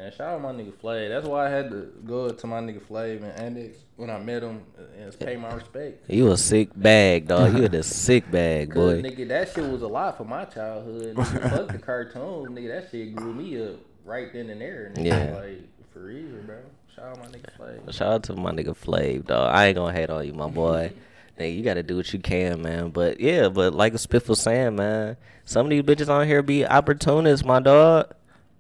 Man, 0.08 0.16
shout 0.16 0.36
out 0.36 0.42
my 0.42 0.54
nigga 0.54 0.72
Flav. 0.72 1.10
That's 1.10 1.28
why 1.28 1.48
I 1.48 1.50
had 1.50 1.70
to 1.70 1.92
go 2.06 2.30
to 2.30 2.48
my 2.48 2.62
nigga 2.62 2.80
Flav 2.80 3.24
and 3.24 3.38
Andex 3.42 3.80
when 3.98 4.10
I 4.10 4.18
met 4.18 4.42
him 4.42 4.64
and 4.98 5.20
pay 5.20 5.36
my 5.36 5.54
respect. 5.54 6.10
You 6.10 6.32
a 6.32 6.38
sick 6.38 6.70
bag, 6.74 7.28
dog. 7.28 7.58
You 7.58 7.66
a 7.66 7.84
sick 7.84 8.32
bag, 8.32 8.74
boy. 8.74 9.02
nigga, 9.02 9.28
that 9.28 9.54
shit 9.54 9.70
was 9.70 9.82
a 9.82 9.88
lot 9.88 10.16
for 10.16 10.24
my 10.24 10.46
childhood. 10.46 11.14
Nigga, 11.14 11.50
fuck 11.58 11.68
the 11.68 11.80
cartoons, 11.80 12.48
nigga. 12.52 12.70
That 12.70 12.90
shit 12.90 13.18
grew 13.18 13.34
me 13.34 13.62
up 13.62 13.80
right 14.06 14.32
then 14.32 14.50
and 14.50 14.62
there. 14.62 14.94
Nigga. 14.96 15.06
Yeah. 15.06 15.36
like 15.36 15.92
for 15.92 16.06
real, 16.06 16.42
bro. 16.46 16.60
Shout 16.96 17.06
out 17.06 17.20
my 17.20 17.26
nigga 17.26 17.58
Flav. 17.60 17.94
Shout 17.94 18.14
out 18.14 18.24
to 18.24 18.34
my 18.38 18.52
nigga 18.52 18.78
Flav, 18.78 19.26
dog. 19.26 19.54
I 19.54 19.66
ain't 19.66 19.76
gonna 19.76 19.92
hate 19.92 20.10
on 20.10 20.26
you, 20.26 20.34
my 20.34 20.48
boy. 20.48 20.94
Nigga, 21.38 21.56
you 21.56 21.64
gotta 21.64 21.84
do 21.84 21.98
what 21.98 22.12
you 22.14 22.20
can, 22.20 22.64
man. 22.64 22.90
But 22.90 23.20
yeah, 23.20 23.50
but 23.50 23.76
like 23.76 23.94
a 23.94 23.98
Spiff 23.98 24.28
was 24.28 24.40
saying, 24.40 24.76
man, 24.76 25.18
some 25.46 25.68
of 25.68 25.70
these 25.70 25.84
bitches 25.84 26.10
on 26.10 26.26
here 26.26 26.42
be 26.42 26.66
opportunists, 26.66 27.46
my 27.46 27.60
dog. 27.60 28.12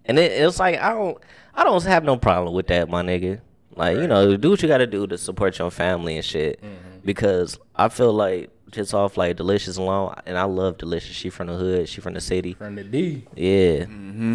And 0.07 0.17
it, 0.17 0.31
it's 0.31 0.59
like 0.59 0.79
I 0.79 0.89
don't, 0.89 1.17
I 1.53 1.63
don't 1.63 1.83
have 1.83 2.03
no 2.03 2.17
problem 2.17 2.53
with 2.53 2.67
that, 2.67 2.89
my 2.89 3.03
nigga. 3.03 3.41
Like 3.75 3.97
you 3.97 4.07
know, 4.07 4.35
do 4.37 4.49
what 4.49 4.61
you 4.61 4.67
gotta 4.67 4.87
do 4.87 5.05
to 5.07 5.17
support 5.17 5.59
your 5.59 5.69
family 5.69 6.15
and 6.15 6.25
shit. 6.25 6.59
Because 7.05 7.59
I 7.75 7.89
feel 7.89 8.11
like 8.13 8.49
just 8.71 8.93
off 8.93 9.15
like 9.17 9.37
Delicious 9.37 9.77
alone, 9.77 10.13
and 10.25 10.37
I 10.37 10.43
love 10.43 10.77
Delicious. 10.77 11.15
She 11.15 11.29
from 11.29 11.47
the 11.47 11.53
hood. 11.55 11.87
She 11.87 12.01
from 12.01 12.13
the 12.15 12.21
city. 12.21 12.53
From 12.53 12.75
the 12.75 12.83
D. 12.83 13.23
Yeah, 13.35 13.85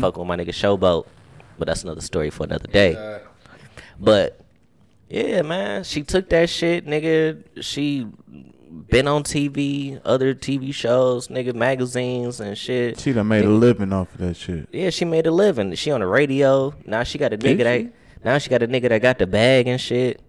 fuck 0.01 0.16
with 0.16 0.27
my 0.27 0.37
nigga 0.37 0.49
Showboat, 0.51 1.07
but 1.59 1.66
that's 1.66 1.83
another 1.83 2.01
story 2.01 2.31
for 2.31 2.45
another 2.45 2.66
day. 2.68 2.95
Uh, 2.95 3.18
But 3.99 4.41
yeah, 5.11 5.43
man, 5.43 5.85
she 5.85 6.03
took 6.03 6.29
that 6.31 6.49
shit, 6.49 6.87
nigga. 6.87 7.43
She 7.61 8.07
been 8.73 9.07
on 9.07 9.23
TV, 9.23 10.01
other 10.05 10.35
TV 10.35 10.73
shows, 10.73 11.29
nigga, 11.29 11.55
magazines 11.55 12.41
and 12.41 12.57
shit. 12.57 12.99
She 12.99 13.12
done 13.12 13.29
made 13.29 13.45
a 13.45 13.51
living 13.51 13.93
off 13.93 14.12
of 14.14 14.20
that 14.20 14.37
shit. 14.37 14.68
Yeah, 14.73 14.91
she 14.91 15.05
made 15.05 15.27
a 15.27 15.31
living. 15.31 15.75
She 15.75 15.91
on 15.91 16.01
the 16.01 16.07
radio. 16.07 16.75
Now 16.87 17.03
she 17.03 17.18
got 17.18 17.33
a 17.33 17.39
nigga 17.39 17.64
that 17.64 17.93
now 18.25 18.39
she 18.39 18.51
got 18.51 18.62
a 18.62 18.68
nigga 18.68 18.89
that 18.89 19.03
got 19.03 19.18
the 19.18 19.27
bag 19.27 19.66
and 19.66 19.81
shit. 19.81 20.20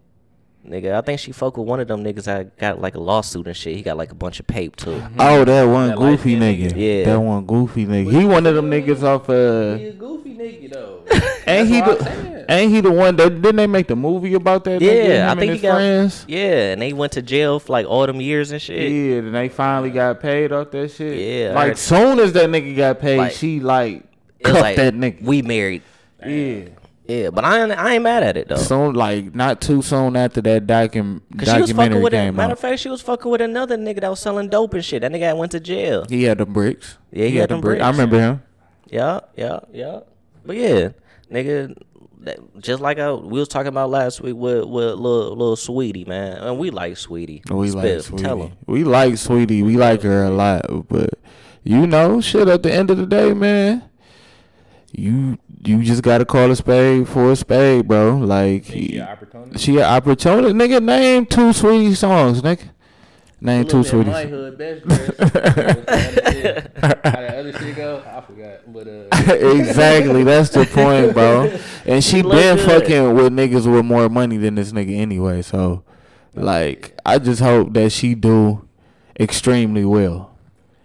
Nigga, 0.68 0.94
I 0.94 1.02
think 1.02 1.20
she 1.20 1.34
fuck 1.34 1.58
with 1.58 1.68
one 1.68 1.82
of 1.82 1.90
them 1.90 2.04
niggas 2.06 2.24
that 2.24 2.58
got 2.58 2.80
like 2.80 2.96
a 2.96 3.00
lawsuit 3.00 3.48
and 3.48 3.56
shit. 3.58 3.76
He 3.76 3.82
got 3.82 3.98
like 3.98 4.12
a 4.12 4.16
bunch 4.16 4.40
of 4.40 4.48
pape 4.48 4.78
too. 4.78 5.02
Oh, 5.20 5.44
that 5.44 5.64
one 5.66 5.90
That 5.90 5.98
goofy 5.98 6.38
nigga. 6.38 6.72
nigga. 6.72 6.74
Yeah. 7.00 7.06
That 7.14 7.20
one 7.20 7.46
goofy 7.46 7.86
nigga. 7.86 8.12
He 8.12 8.24
one 8.26 8.46
of 8.46 8.56
them 8.56 8.72
niggas 8.72 9.04
off 9.04 9.30
uh 9.30 9.76
he 9.78 9.88
a 9.88 9.92
goofy 9.92 10.36
nigga 10.36 10.72
though. 10.74 11.04
Ain't 11.48 11.68
he 11.68 11.82
That's 11.82 11.88
what 11.90 12.00
the 12.00 12.46
ain't 12.50 12.72
he 12.74 12.80
the 12.82 12.92
one 12.92 13.16
that 13.18 13.30
didn't 13.42 13.58
they 13.58 13.68
make 13.68 13.88
the 13.88 13.96
movie 13.98 14.34
about 14.34 14.64
that 14.64 14.82
nigga? 14.82 15.08
Yeah, 15.08 15.32
him 15.32 15.38
I 15.38 15.40
think 15.40 15.50
and 15.52 15.60
he 15.60 15.62
got 15.62 15.74
friends? 15.76 16.26
Yeah, 16.30 16.72
and 16.72 16.82
they 16.82 16.94
went 16.94 17.12
to 17.14 17.22
jail 17.22 17.60
for 17.60 17.74
like 17.74 17.86
all 17.86 18.06
them 18.08 18.22
years 18.22 18.52
and 18.52 18.62
shit. 18.62 18.90
Yeah, 18.90 19.18
and 19.18 19.36
they 19.36 19.50
finally 19.50 19.90
got 19.92 20.22
paid 20.22 20.54
off 20.54 20.72
that 20.72 20.92
shit. 20.92 21.18
Yeah, 21.20 21.54
Like 21.54 21.76
soon 21.78 22.20
as 22.20 22.32
that 22.34 22.50
nigga 22.50 22.76
got 22.76 23.00
paid, 23.00 23.18
Like, 23.18 23.32
she 23.34 23.60
like 23.60 24.04
cut 24.44 24.62
like 24.62 24.76
that 24.78 24.94
nigga. 24.94 25.22
we 25.24 25.42
married. 25.42 25.84
yeah. 26.26 26.66
Yeah, 27.14 27.30
but 27.30 27.46
I 27.46 27.64
ain't, 27.64 27.72
I 27.72 27.94
ain't 27.94 28.04
mad 28.04 28.24
at 28.24 28.38
it 28.38 28.48
though. 28.48 28.56
Soon 28.56 28.94
like 28.96 29.36
not 29.36 29.62
too 29.62 29.82
soon 29.82 30.16
after 30.16 30.42
that 30.42 30.66
docu- 30.66 31.22
Cause 31.38 31.48
she 31.48 31.62
was 31.62 31.72
fucking 31.72 31.92
documentary 31.92 32.02
with 32.02 32.14
a, 32.14 32.32
matter 32.32 32.54
of 32.54 32.60
fact, 32.60 32.80
she 32.80 32.90
was 32.90 33.02
fucking 33.02 33.30
with 33.32 33.42
another 33.42 33.78
nigga 33.78 34.02
that 34.02 34.10
was 34.10 34.20
selling 34.20 34.50
dope 34.50 34.74
and 34.74 34.84
shit. 34.84 35.02
That 35.02 35.12
nigga 35.12 35.38
went 35.38 35.52
to 35.52 35.60
jail. 35.60 36.06
He 36.10 36.24
had 36.24 36.40
the 36.40 36.46
bricks. 36.46 36.98
Yeah, 37.12 37.28
he 37.28 37.38
had 37.38 37.50
them 37.50 37.62
bricks. 37.62 37.84
I 37.84 37.92
remember 37.92 38.20
him. 38.20 38.44
Yeah, 38.90 39.20
yeah, 39.36 39.60
yeah. 39.72 40.00
But 40.46 40.56
yeah, 40.58 40.90
nigga, 41.32 41.76
that, 42.22 42.40
just 42.60 42.82
like 42.82 43.00
I, 43.00 43.12
we 43.14 43.40
was 43.40 43.48
talking 43.48 43.68
about 43.68 43.90
last 43.90 44.22
week 44.22 44.36
with 44.36 44.66
with 44.66 44.96
little 44.96 45.36
little 45.36 45.56
Saweetie 45.56 46.08
man, 46.08 46.38
and 46.38 46.58
we 46.58 46.70
like 46.70 46.94
Saweetie. 46.94 47.50
We 47.50 47.72
like 47.72 47.86
Saweetie. 47.86 48.22
Tell 48.24 48.42
him. 48.44 48.54
We 48.68 48.84
like 48.84 49.14
Saweetie. 49.14 49.64
We 49.64 49.78
like 49.78 50.02
her 50.02 50.24
a 50.24 50.30
lot. 50.30 50.66
But 50.88 51.12
you 51.64 51.86
know, 51.88 52.22
shit. 52.22 52.48
At 52.48 52.64
the 52.64 52.74
end 52.74 52.92
of 52.92 52.98
the 52.98 53.06
day, 53.06 53.34
man, 53.34 53.84
you 54.94 55.38
you 55.66 55.84
just 55.84 56.02
gotta 56.04 56.24
call 56.26 56.50
a 56.52 56.56
spade 56.56 57.08
for 57.10 57.32
a 57.32 57.36
spade, 57.36 57.88
bro. 57.88 58.18
Like 58.18 58.66
She 58.66 58.98
an 58.98 59.08
opportunity. 59.08 59.58
she 59.60 59.78
an 59.78 59.84
opportunity. 59.84 60.54
Nigga, 60.54 60.84
name 60.84 61.26
two 61.26 61.50
Saweetie 61.52 61.98
songs, 61.98 62.42
nigga. 62.42 62.70
Name 63.42 63.66
two 63.66 63.80
Little 63.80 64.04
bit 64.04 64.14
Saweeties. 64.14 64.14
My 64.14 64.26
hood 64.26 64.58
best 64.58 64.88
dress. 64.88 65.10
Other 67.04 67.52
shit 67.60 67.76
go? 67.76 68.04
I 68.06 68.22
forgot. 68.22 68.74
But 68.74 68.88
uh, 68.88 69.34
exactly. 69.58 70.24
That's 70.24 70.50
the 70.50 70.66
point, 70.66 71.14
bro. 71.14 71.58
And 71.86 72.02
she 72.04 72.22
look 72.22 72.34
been 72.34 72.56
good. 72.58 72.66
fucking 72.66 73.14
with 73.16 73.34
niggas 73.34 73.70
with 73.72 73.84
more 73.86 74.08
money 74.10 74.38
than 74.38 74.56
this 74.56 74.72
nigga 74.72 74.96
anyway. 74.98 75.42
So, 75.42 75.84
like, 76.36 76.98
I 77.06 77.20
just 77.20 77.42
hope 77.42 77.74
that 77.74 77.92
she 77.92 78.16
do 78.16 78.68
extremely 79.20 79.84
well. 79.84 80.32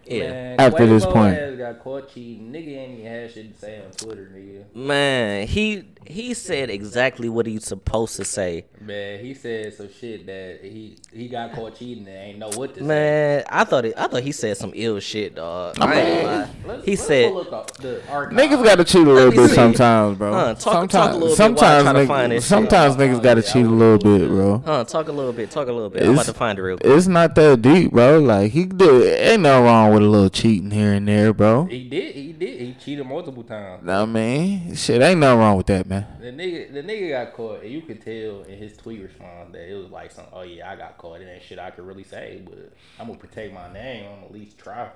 Yeah, 0.05 0.29
man, 0.31 0.59
After 0.59 0.85
this 0.87 1.05
Quavo 1.05 1.13
point. 1.13 1.37
Ass 1.59 1.73
got 1.75 1.83
caught 1.83 2.13
cheating. 2.13 2.51
Nigga 2.51 2.77
ain't 2.77 2.99
even 2.99 3.11
had 3.11 3.31
shit 3.31 3.53
to 3.53 3.59
say 3.59 3.81
on 3.83 3.91
Twitter, 3.91 4.31
nigga. 4.35 4.75
man. 4.75 5.47
He 5.47 5.83
he 6.05 6.33
said 6.33 6.69
exactly 6.69 7.29
what 7.29 7.45
he's 7.45 7.65
supposed 7.65 8.15
to 8.15 8.25
say. 8.25 8.65
Man, 8.81 9.19
he 9.23 9.33
said 9.33 9.73
some 9.73 9.89
shit 9.91 10.25
that 10.25 10.59
he 10.63 10.97
he 11.13 11.27
got 11.27 11.53
caught 11.53 11.75
cheating 11.75 12.07
and 12.07 12.15
ain't 12.17 12.39
know 12.39 12.49
what 12.49 12.73
to 12.75 12.79
say. 12.79 12.85
Man, 12.85 13.43
I 13.49 13.63
thought 13.65 13.85
it, 13.85 13.93
I 13.97 14.07
thought 14.07 14.23
he 14.23 14.31
said 14.31 14.57
some 14.57 14.71
ill 14.75 14.99
shit, 14.99 15.35
dog. 15.35 15.77
I 15.79 15.93
ain't 16.01 16.23
gonna 16.23 16.37
lie. 16.37 16.49
Let's, 16.65 16.85
He 16.85 16.91
let's 16.91 17.03
said, 17.07 17.31
pull 17.31 17.53
up 17.53 17.77
the, 17.77 17.81
the 17.87 18.09
archive. 18.11 18.37
Niggas 18.37 18.63
gotta 18.63 18.83
cheat 18.83 19.07
a 19.07 19.11
little 19.11 19.31
bit 19.31 19.49
see. 19.49 19.55
sometimes, 19.55 20.17
bro. 20.17 20.33
Huh, 20.33 20.53
talk- 20.55 20.59
sometimes, 20.73 20.91
talk 20.91 21.11
a 21.11 21.17
little 21.17 21.27
bit 21.29 21.39
while 21.39 21.69
I 21.69 21.83
sometimes, 21.83 21.87
niggas, 21.99 22.07
find 22.07 22.33
shit. 22.33 22.43
sometimes 22.43 22.95
niggas 22.95 23.23
gotta 23.23 23.41
cheat 23.41 23.65
a 23.65 23.69
little 23.69 23.97
bit, 23.97 24.27
bro. 24.29 24.63
"Huh, 24.65 24.83
talk 24.85 25.07
a 25.07 25.11
little 25.11 25.33
bit, 25.33 25.51
talk 25.51 25.67
a 25.67 25.71
little 25.73 25.89
bit." 25.89 26.03
I'm 26.03 26.13
about 26.13 26.25
to 26.25 26.33
find 26.33 26.57
it 26.57 26.61
real 26.61 26.77
quick. 26.77 26.91
It's 26.91 27.07
not 27.07 27.35
that 27.35 27.61
deep, 27.61 27.91
bro. 27.91 28.19
Like 28.19 28.51
he 28.51 28.65
did, 28.65 29.19
ain't 29.19 29.41
no 29.41 29.63
wrong 29.63 29.93
with 29.93 30.03
a 30.03 30.05
little 30.07 30.29
cheating 30.29 30.71
here 30.71 30.93
and 30.93 31.07
there, 31.07 31.33
bro. 31.33 31.48
He 31.69 31.87
did. 31.87 32.15
He 32.15 32.33
did. 32.33 32.61
He 32.61 32.73
cheated 32.73 33.05
multiple 33.05 33.43
times. 33.43 33.87
I 33.87 34.05
mean, 34.05 34.75
shit, 34.75 35.01
ain't 35.01 35.19
nothing 35.19 35.39
wrong 35.39 35.57
with 35.57 35.67
that, 35.67 35.85
man. 35.87 36.05
The 36.19 36.31
nigga, 36.31 36.73
the 36.73 36.83
nigga 36.83 37.09
got 37.09 37.33
caught, 37.33 37.61
and 37.63 37.71
you 37.71 37.81
could 37.81 38.01
tell 38.01 38.41
in 38.43 38.57
his 38.57 38.75
tweet 38.77 39.01
response 39.01 39.51
that 39.53 39.69
it 39.69 39.75
was 39.75 39.89
like 39.89 40.11
some, 40.11 40.25
oh 40.33 40.41
yeah, 40.41 40.69
I 40.69 40.75
got 40.75 40.97
caught. 40.97 41.21
It 41.21 41.27
ain't 41.27 41.43
shit 41.43 41.59
I 41.59 41.71
could 41.71 41.85
really 41.85 42.03
say, 42.03 42.41
but 42.43 42.73
I'm 42.99 43.07
gonna 43.07 43.19
protect 43.19 43.53
my 43.53 43.71
name. 43.71 44.05
I'm 44.05 44.15
gonna 44.15 44.25
at 44.27 44.33
least 44.33 44.57
try. 44.57 44.89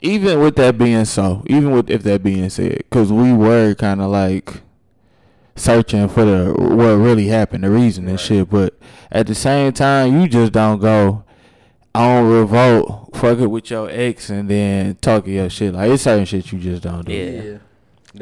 even 0.00 0.40
with 0.40 0.56
that 0.56 0.78
being 0.78 1.04
so, 1.04 1.42
even 1.46 1.70
with 1.72 1.90
if 1.90 2.02
that 2.04 2.22
being 2.22 2.50
said, 2.50 2.78
because 2.78 3.12
we 3.12 3.32
were 3.32 3.74
kind 3.74 4.00
of 4.00 4.10
like 4.10 4.62
searching 5.56 6.08
for 6.08 6.24
the 6.24 6.52
what 6.52 6.96
really 6.96 7.26
happened, 7.28 7.64
the 7.64 7.70
reason 7.70 8.08
and 8.08 8.20
shit. 8.20 8.48
But 8.48 8.78
at 9.10 9.26
the 9.26 9.34
same 9.34 9.72
time, 9.72 10.20
you 10.20 10.28
just 10.28 10.52
don't 10.52 10.80
go 10.80 11.24
on 11.98 12.30
revolt, 12.30 13.10
fuck 13.16 13.38
it 13.38 13.46
with 13.46 13.70
your 13.70 13.88
ex, 13.90 14.30
and 14.30 14.48
then 14.48 14.94
talking 14.96 15.34
your 15.34 15.50
shit. 15.50 15.74
Like 15.74 15.90
it's 15.90 16.02
certain 16.04 16.24
shit 16.24 16.50
you 16.52 16.58
just 16.58 16.82
don't 16.82 17.04
do. 17.04 17.12
Yeah. 17.12 17.58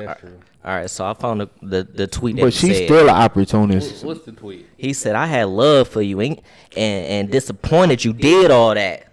that's 0.06 0.20
true. 0.20 0.38
All 0.64 0.74
right, 0.74 0.90
so 0.90 1.06
I 1.06 1.14
found 1.14 1.42
the 1.42 1.48
the, 1.62 1.82
the 1.84 2.06
tweet 2.06 2.36
But 2.36 2.46
he 2.46 2.50
she's 2.68 2.78
said. 2.78 2.86
still 2.86 3.08
an 3.08 3.14
opportunist. 3.14 4.04
What's 4.04 4.24
the 4.24 4.32
tweet? 4.32 4.66
He 4.76 4.92
said, 4.92 5.14
"I 5.14 5.26
had 5.26 5.44
love 5.48 5.88
for 5.88 6.02
you, 6.02 6.20
and 6.20 6.40
and, 6.76 7.06
and 7.06 7.30
disappointed 7.30 8.04
you 8.04 8.12
did 8.12 8.50
all 8.50 8.74
that. 8.74 9.12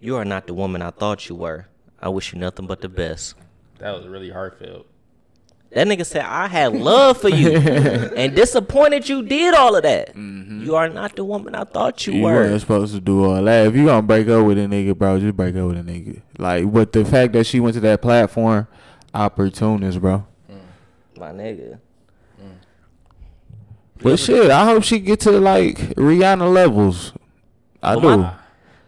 You 0.00 0.16
are 0.16 0.24
not 0.24 0.46
the 0.46 0.54
woman 0.54 0.80
I 0.82 0.90
thought 0.90 1.28
you 1.28 1.34
were. 1.34 1.66
I 2.00 2.08
wish 2.08 2.32
you 2.32 2.38
nothing 2.38 2.66
but 2.66 2.80
the 2.80 2.88
best." 2.88 3.34
That 3.78 3.94
was 3.94 4.06
really 4.06 4.30
heartfelt. 4.30 4.86
That 5.76 5.86
nigga 5.86 6.06
said, 6.06 6.24
"I 6.24 6.46
had 6.46 6.72
love 6.74 7.20
for 7.20 7.28
you, 7.28 7.50
and 8.16 8.34
disappointed 8.34 9.10
you 9.10 9.22
did 9.22 9.52
all 9.52 9.76
of 9.76 9.82
that. 9.82 10.14
Mm-hmm. 10.16 10.64
You 10.64 10.74
are 10.74 10.88
not 10.88 11.14
the 11.16 11.22
woman 11.22 11.54
I 11.54 11.64
thought 11.64 12.06
you, 12.06 12.14
You 12.14 12.22
were." 12.22 12.44
You 12.44 12.48
weren't 12.50 12.60
supposed 12.62 12.94
to 12.94 13.00
do 13.02 13.22
all 13.26 13.44
that. 13.44 13.66
If 13.66 13.76
you 13.76 13.84
gonna 13.84 14.00
break 14.00 14.26
up 14.28 14.46
with 14.46 14.56
a 14.56 14.62
nigga, 14.62 14.96
bro, 14.96 15.20
just 15.20 15.36
break 15.36 15.54
up 15.54 15.66
with 15.68 15.76
a 15.76 15.82
nigga. 15.82 16.22
Like, 16.38 16.72
but 16.72 16.92
the 16.92 17.04
fact 17.04 17.34
that 17.34 17.44
she 17.44 17.60
went 17.60 17.74
to 17.74 17.80
that 17.80 18.00
platform, 18.00 18.66
opportunist, 19.12 20.00
bro. 20.00 20.24
Mm. 20.50 20.60
My 21.18 21.32
nigga. 21.32 21.78
Mm. 22.42 22.52
But 24.02 24.18
shit, 24.18 24.50
I 24.50 24.64
hope 24.64 24.82
she 24.82 24.98
get 24.98 25.20
to 25.20 25.32
like 25.32 25.76
Rihanna 25.96 26.50
levels. 26.54 27.12
I 27.82 27.96
Well, 27.96 28.16
do. 28.16 28.22
my- 28.22 28.32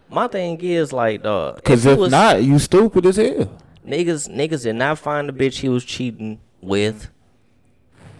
My 0.09 0.27
thing 0.27 0.59
is 0.59 0.91
like, 0.91 1.21
dog. 1.21 1.63
Cause 1.63 1.85
it 1.85 1.91
if 1.91 1.99
was- 1.99 2.09
not, 2.11 2.41
you 2.41 2.57
stupid 2.57 3.05
as 3.05 3.17
hell. 3.17 3.47
Niggas 3.87 4.27
niggas 4.27 4.63
did 4.63 4.73
not 4.75 4.97
find 4.97 5.29
the 5.29 5.33
bitch 5.33 5.59
he 5.59 5.69
was 5.69 5.85
cheating 5.85 6.39
with. 6.61 7.09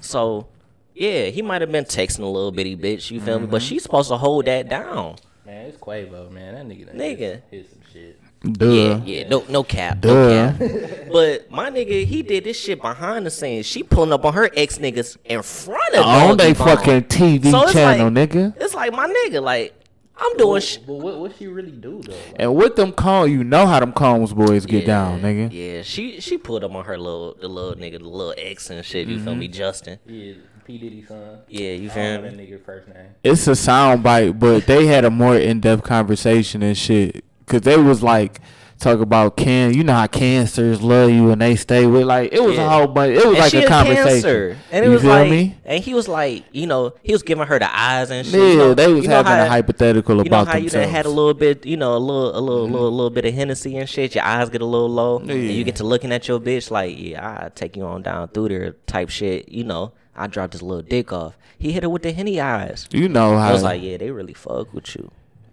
So, 0.02 0.48
yeah, 0.94 1.26
he 1.26 1.42
might 1.42 1.62
have 1.62 1.72
been 1.72 1.86
texting 1.86 2.20
a 2.20 2.26
little 2.26 2.52
bitty 2.52 2.76
bitch, 2.78 3.12
you 3.12 3.20
feel 3.22 3.40
me? 3.40 3.48
But 3.48 3.62
mm-hmm. 3.62 3.68
she's 3.68 3.84
supposed 3.84 4.10
to 4.10 4.18
hold 4.18 4.46
that 4.46 4.70
down. 4.70 5.16
Man, 5.46 5.66
it's 5.68 5.78
Quavo, 5.78 6.30
man. 6.32 6.54
That 6.56 6.68
nigga 6.68 6.88
done 6.88 6.96
Nigga. 6.96 7.18
hit, 7.18 7.44
hit 7.52 7.70
some 7.70 7.80
shit. 7.92 8.20
Duh. 8.54 8.66
Yeah, 8.70 9.02
yeah, 9.04 9.28
no, 9.28 9.44
no 9.50 9.64
cap, 9.64 10.00
Duh. 10.00 10.14
no 10.14 10.58
cap. 10.58 11.06
But 11.12 11.50
my 11.52 11.70
nigga, 11.72 12.06
he 12.06 12.22
did 12.22 12.44
this 12.46 12.58
shit 12.58 12.82
behind 12.82 13.26
the 13.26 13.32
scenes. 13.32 13.66
She 13.66 13.84
pulling 13.84 14.14
up 14.14 14.24
on 14.24 14.34
her 14.34 14.50
ex 14.56 14.78
niggas 14.78 15.18
in 15.26 15.42
front 15.42 15.96
of 15.96 16.06
On 16.06 16.38
Doggy 16.38 16.54
they 16.54 16.54
Bone. 16.54 16.68
fucking 16.68 17.04
TV 17.06 17.52
So 17.52 17.72
channel, 17.74 18.10
like- 18.10 18.30
nigga. 18.30 18.54
It's 18.62 18.74
like 18.76 18.94
my 18.94 19.08
nigga, 19.08 19.42
like 19.42 19.74
I'm 20.22 20.38
doing 20.38 20.62
sh- 20.62 20.78
But 20.78 20.94
what 20.96 21.18
what 21.20 21.32
she 21.38 21.48
really 21.48 21.72
do 21.72 22.02
though? 22.04 22.12
Like, 22.14 22.36
And 22.38 22.56
with 22.56 22.76
them 22.76 22.92
calm, 22.92 23.30
you 23.30 23.44
know 23.44 23.66
how 23.66 23.80
them 23.80 23.94
Combs 23.94 24.34
boys 24.34 24.66
get 24.66 24.86
down, 24.86 25.22
nigga. 25.22 25.50
Yeah, 25.52 25.82
she 25.82 26.20
she 26.20 26.38
pulled 26.38 26.64
up 26.64 26.74
on 26.76 26.86
her 26.86 26.98
little 26.98 27.36
the 27.40 27.48
little 27.48 27.76
nigga, 27.76 28.00
the 28.00 28.06
little 28.08 28.34
ex 28.38 28.70
and 28.70 28.84
shit. 28.86 29.08
You 29.08 29.18
feel 29.20 29.32
Mm-hmm. 29.34 29.40
me, 29.40 29.48
Justin? 29.48 30.00
yeah, 30.06 30.34
P 30.66 30.78
Diddy 30.78 31.04
son. 31.06 31.40
Yeah, 31.48 31.72
you 31.72 31.90
I 31.90 31.94
feel 31.94 32.04
don't 32.04 32.24
know 32.24 32.32
me? 32.32 32.36
that 32.46 32.52
nigga 32.60 32.66
first 32.66 32.88
name. 32.90 33.08
It's 33.24 33.48
a 33.48 33.56
sound 33.56 34.04
bite, 34.04 34.38
but 34.40 34.68
they 34.68 34.86
had 34.88 35.06
a 35.06 35.10
more 35.10 35.36
in 35.38 35.60
depth 35.62 35.84
conversation 35.84 36.62
and 36.64 36.78
shit. 36.78 37.24
Cause 37.48 37.62
they 37.62 37.78
was 37.78 38.04
like 38.04 38.40
talk 38.80 39.00
about 39.02 39.36
can 39.36 39.74
you 39.74 39.84
know 39.84 39.94
how 39.94 40.08
cancers 40.08 40.82
love 40.82 41.10
you 41.12 41.32
and 41.32 41.42
they 41.42 41.56
stay 41.56 41.86
with 41.86 42.04
like 42.04 42.32
it 42.32 42.42
was 42.42 42.58
a 42.58 42.70
whole 42.70 42.88
bunch. 42.88 43.12
It 43.12 43.26
was 43.26 43.26
and 43.26 43.38
like 43.38 43.54
a 43.54 43.68
conversation. 43.68 44.04
cancer, 44.08 44.58
and 44.72 44.86
it 44.86 44.88
you 44.88 44.94
was 44.94 45.02
feel 45.02 45.12
like, 45.12 45.30
me? 45.30 45.56
and 45.66 45.84
he 45.84 45.94
was 45.94 46.08
like, 46.08 46.46
you 46.52 46.66
know, 46.66 46.94
he 47.04 47.12
was 47.12 47.22
giving 47.24 47.46
her 47.46 47.60
the 47.60 47.70
eyes 47.78 48.10
and 48.10 48.26
shit. 48.26 48.40
Yeah, 48.40 48.48
you 48.52 48.58
know, 48.58 48.74
they 48.74 48.92
was 48.92 49.06
having 49.06 49.32
how- 49.32 49.46
a 49.46 49.50
hypothetical 49.50 50.18
You 50.18 50.24
know 50.24 50.28
about 50.28 50.48
how 50.48 50.58
you 50.58 50.70
done 50.70 50.82
themselves. 50.82 50.88
Mm-hmm. 50.88 50.96
had 50.96 51.06
a 51.06 51.10
little 51.10 51.34
bit, 51.34 51.66
you 51.66 51.78
know, 51.78 51.96
a 51.96 52.00
little, 52.00 52.38
a 52.38 52.40
little, 52.40 52.68
little, 52.70 52.92
little 52.92 53.10
bit 53.10 53.26
of 53.26 53.34
Hennessy 53.34 53.78
and 53.78 53.90
shit. 53.90 54.16
Your 54.16 54.24
eyes 54.24 54.50
get 54.50 54.62
a 54.62 54.66
little 54.66 54.90
low, 54.90 55.20
and 55.20 55.30
you 55.30 55.64
get 55.64 55.76
to 55.78 55.84
looking 55.84 56.12
at 56.12 56.28
your 56.28 56.40
bitch 56.40 56.72
like, 56.72 56.96
yeah, 56.98 57.46
I 57.46 57.50
take 57.50 57.76
you 57.76 57.84
on 57.84 58.02
down 58.02 58.30
through 58.30 58.50
there, 58.50 58.72
type 58.88 59.10
shit. 59.10 59.50
You 59.50 59.64
know, 59.66 59.92
I 60.16 60.28
dropped 60.28 60.54
his 60.54 60.62
little 60.62 60.82
dick 60.84 61.12
off. 61.12 61.38
He 61.58 61.74
hit 61.74 61.84
her 61.84 61.90
with 61.90 62.04
the 62.04 62.14
henny 62.14 62.40
eyes. 62.40 62.88
you 62.92 63.10
know 63.10 63.38
how 63.38 63.50
I 63.50 63.52
was 63.52 63.64
like, 63.64 63.82
yeah, 63.82 63.98
they 63.98 64.12
really 64.12 64.34
fuck 64.34 64.74
with 64.74 64.96
you. 64.96 65.12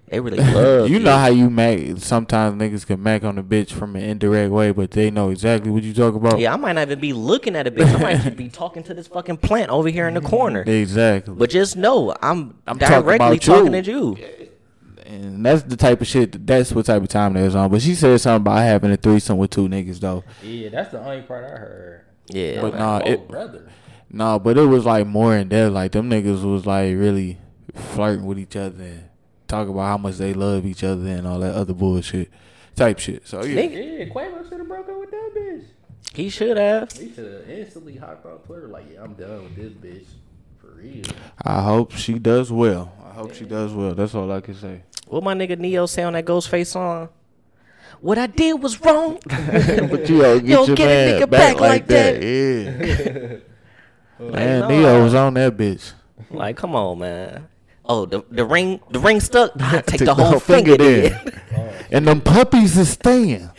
They 0.09 0.21
really 0.21 0.39
love 0.55 0.89
you 0.89 1.01
know 1.01 1.17
how 1.17 1.27
you 1.27 1.51
make 1.51 1.99
sometimes 1.99 2.61
niggas 2.61 2.87
can 2.87 3.03
make 3.03 3.25
on 3.25 3.39
a 3.39 3.43
bitch 3.43 3.73
from 3.73 3.97
an 3.97 4.03
indirect 4.03 4.53
way, 4.53 4.71
but 4.71 4.93
they 4.93 5.11
know 5.11 5.31
exactly 5.31 5.71
what 5.71 5.83
you 5.83 5.93
talk 5.93 6.15
about. 6.15 6.39
Yeah, 6.39 6.53
I 6.53 6.57
might 6.57 6.73
not 6.75 6.83
even 6.83 7.01
be 7.01 7.13
looking 7.13 7.57
at 7.57 7.67
a 7.67 7.71
bitch. 7.73 7.93
I 7.93 7.99
might 8.01 8.21
just 8.21 8.37
be 8.37 8.49
talking 8.63 8.85
to 8.85 8.95
this 8.95 9.09
fucking 9.09 9.39
plant 9.39 9.71
over 9.71 9.89
here 9.89 10.07
in 10.07 10.15
the 10.15 10.21
corner. 10.21 10.63
Exactly. 10.67 11.35
But 11.35 11.51
just 11.51 11.77
know, 11.77 12.15
I'm, 12.23 12.57
I'm 12.67 12.79
talking 12.79 13.03
directly 13.03 13.27
about 13.27 13.43
talking, 13.43 13.75
you. 13.75 13.83
to 13.83 13.91
you. 14.21 14.49
and 15.07 15.45
that's 15.45 15.65
the 15.65 15.77
type 15.77 16.01
of 16.01 16.07
shit. 16.07 16.47
That's 16.47 16.71
what 16.73 16.87
type 16.87 17.03
of 17.03 17.09
time 17.09 17.33
they 17.35 17.43
was 17.43 17.57
on. 17.57 17.71
But 17.71 17.83
she 17.83 17.95
said 17.97 18.21
something 18.21 18.43
about 18.43 18.59
having 18.59 18.93
a 18.93 18.97
threesome 18.97 19.39
with 19.39 19.51
two 19.51 19.69
niggas 19.69 19.99
though. 19.99 20.23
Yeah, 20.43 20.69
that's 20.69 20.93
the 20.93 21.01
only 21.05 21.23
part 21.23 21.45
I 21.45 21.49
heard. 21.57 22.05
Yeah, 22.29 22.61
But 22.61 22.73
Like, 22.73 22.81
nah, 22.81 23.01
oh, 23.05 23.09
it 23.11 23.29
brother. 23.29 23.69
no, 24.11 24.39
but 24.39 24.57
it 24.57 24.67
was 24.67 24.85
like 24.85 25.07
more 25.07 25.37
in 25.37 25.49
depth. 25.49 25.73
Like 25.75 25.93
them 25.93 26.09
niggas 26.11 26.45
was 26.45 26.65
like 26.65 26.95
really 26.97 27.39
flirting 27.75 28.25
with 28.25 28.39
each 28.39 28.55
other 28.57 28.83
and 28.83 29.06
talk 29.47 29.69
about 29.69 29.83
how 29.87 29.99
much 29.99 30.17
they 30.17 30.35
love 30.35 30.67
each 30.67 30.83
other 30.85 31.07
and 31.07 31.27
all 31.27 31.39
that 31.41 31.55
other 31.55 31.75
bullshit 31.75 32.31
type 32.75 32.99
shit. 32.99 33.27
So 33.27 33.43
yeah, 33.45 33.63
Nigga. 33.63 33.99
Yeah, 33.99 34.05
Quavo 34.07 34.49
should 34.49 34.59
have 34.59 34.69
broke 34.69 34.89
up 34.89 34.99
with 35.01 35.11
that 35.11 35.31
bitch. 35.37 35.65
he 36.15 36.29
should 36.29 36.57
have. 36.57 36.93
He 36.93 37.13
should 37.13 37.33
have 37.33 37.51
instantly 37.51 37.97
hopped 37.97 38.27
on 38.27 38.39
Twitter 38.39 38.69
like, 38.69 38.85
yeah, 38.93 39.03
I'm 39.03 39.15
done 39.15 39.45
with 39.45 39.57
this 39.57 39.73
bitch. 39.73 40.07
For 40.61 40.69
real. 40.69 41.05
I 41.45 41.63
hope 41.63 41.93
she 41.93 42.19
does 42.19 42.51
well. 42.53 42.93
I 43.09 43.15
hope 43.15 43.35
she 43.35 43.45
does 43.45 43.73
well. 43.73 43.95
That's 43.95 44.15
all 44.15 44.31
I 44.31 44.41
can 44.41 44.55
say. 44.55 44.83
What 45.07 45.23
my 45.23 45.35
nigga 45.35 45.59
Ne-Yo 45.59 45.87
say 45.87 46.03
on 46.03 46.15
that 46.15 46.25
Ghostface 46.25 46.67
song? 46.69 47.09
What 48.01 48.19
I 48.19 48.27
did 48.27 48.61
was 48.63 48.79
wrong. 48.83 49.19
but 49.27 50.09
you 50.09 50.21
don't 50.21 50.45
get 50.45 50.49
don't 50.55 50.67
your 50.69 50.77
get 50.77 50.89
a 50.89 51.21
nigga 51.25 51.31
back, 51.31 51.55
back 51.55 51.61
like 51.61 51.71
like 51.71 51.87
that. 51.87 52.21
that. 52.21 53.43
Yeah. 54.19 54.27
man, 54.31 54.61
no, 54.61 54.69
Ne-Yo 54.69 55.03
was 55.05 55.15
on 55.15 55.35
that 55.35 55.57
bitch. 55.57 55.93
like, 56.31 56.57
come 56.57 56.75
on, 56.75 56.99
man. 56.99 57.49
Oh, 57.89 58.05
the 58.05 58.24
the 58.30 58.45
ring 58.45 58.80
the 58.91 58.99
ring 58.99 59.20
stuck. 59.20 59.53
I 59.61 59.80
take, 59.87 60.01
the 60.01 60.14
whole 60.14 60.41
finger, 60.41 60.76
there. 60.76 61.20
and 61.91 62.07
them 62.07 62.20
puppies 62.20 62.76
is 62.76 62.91
staying. 62.91 63.49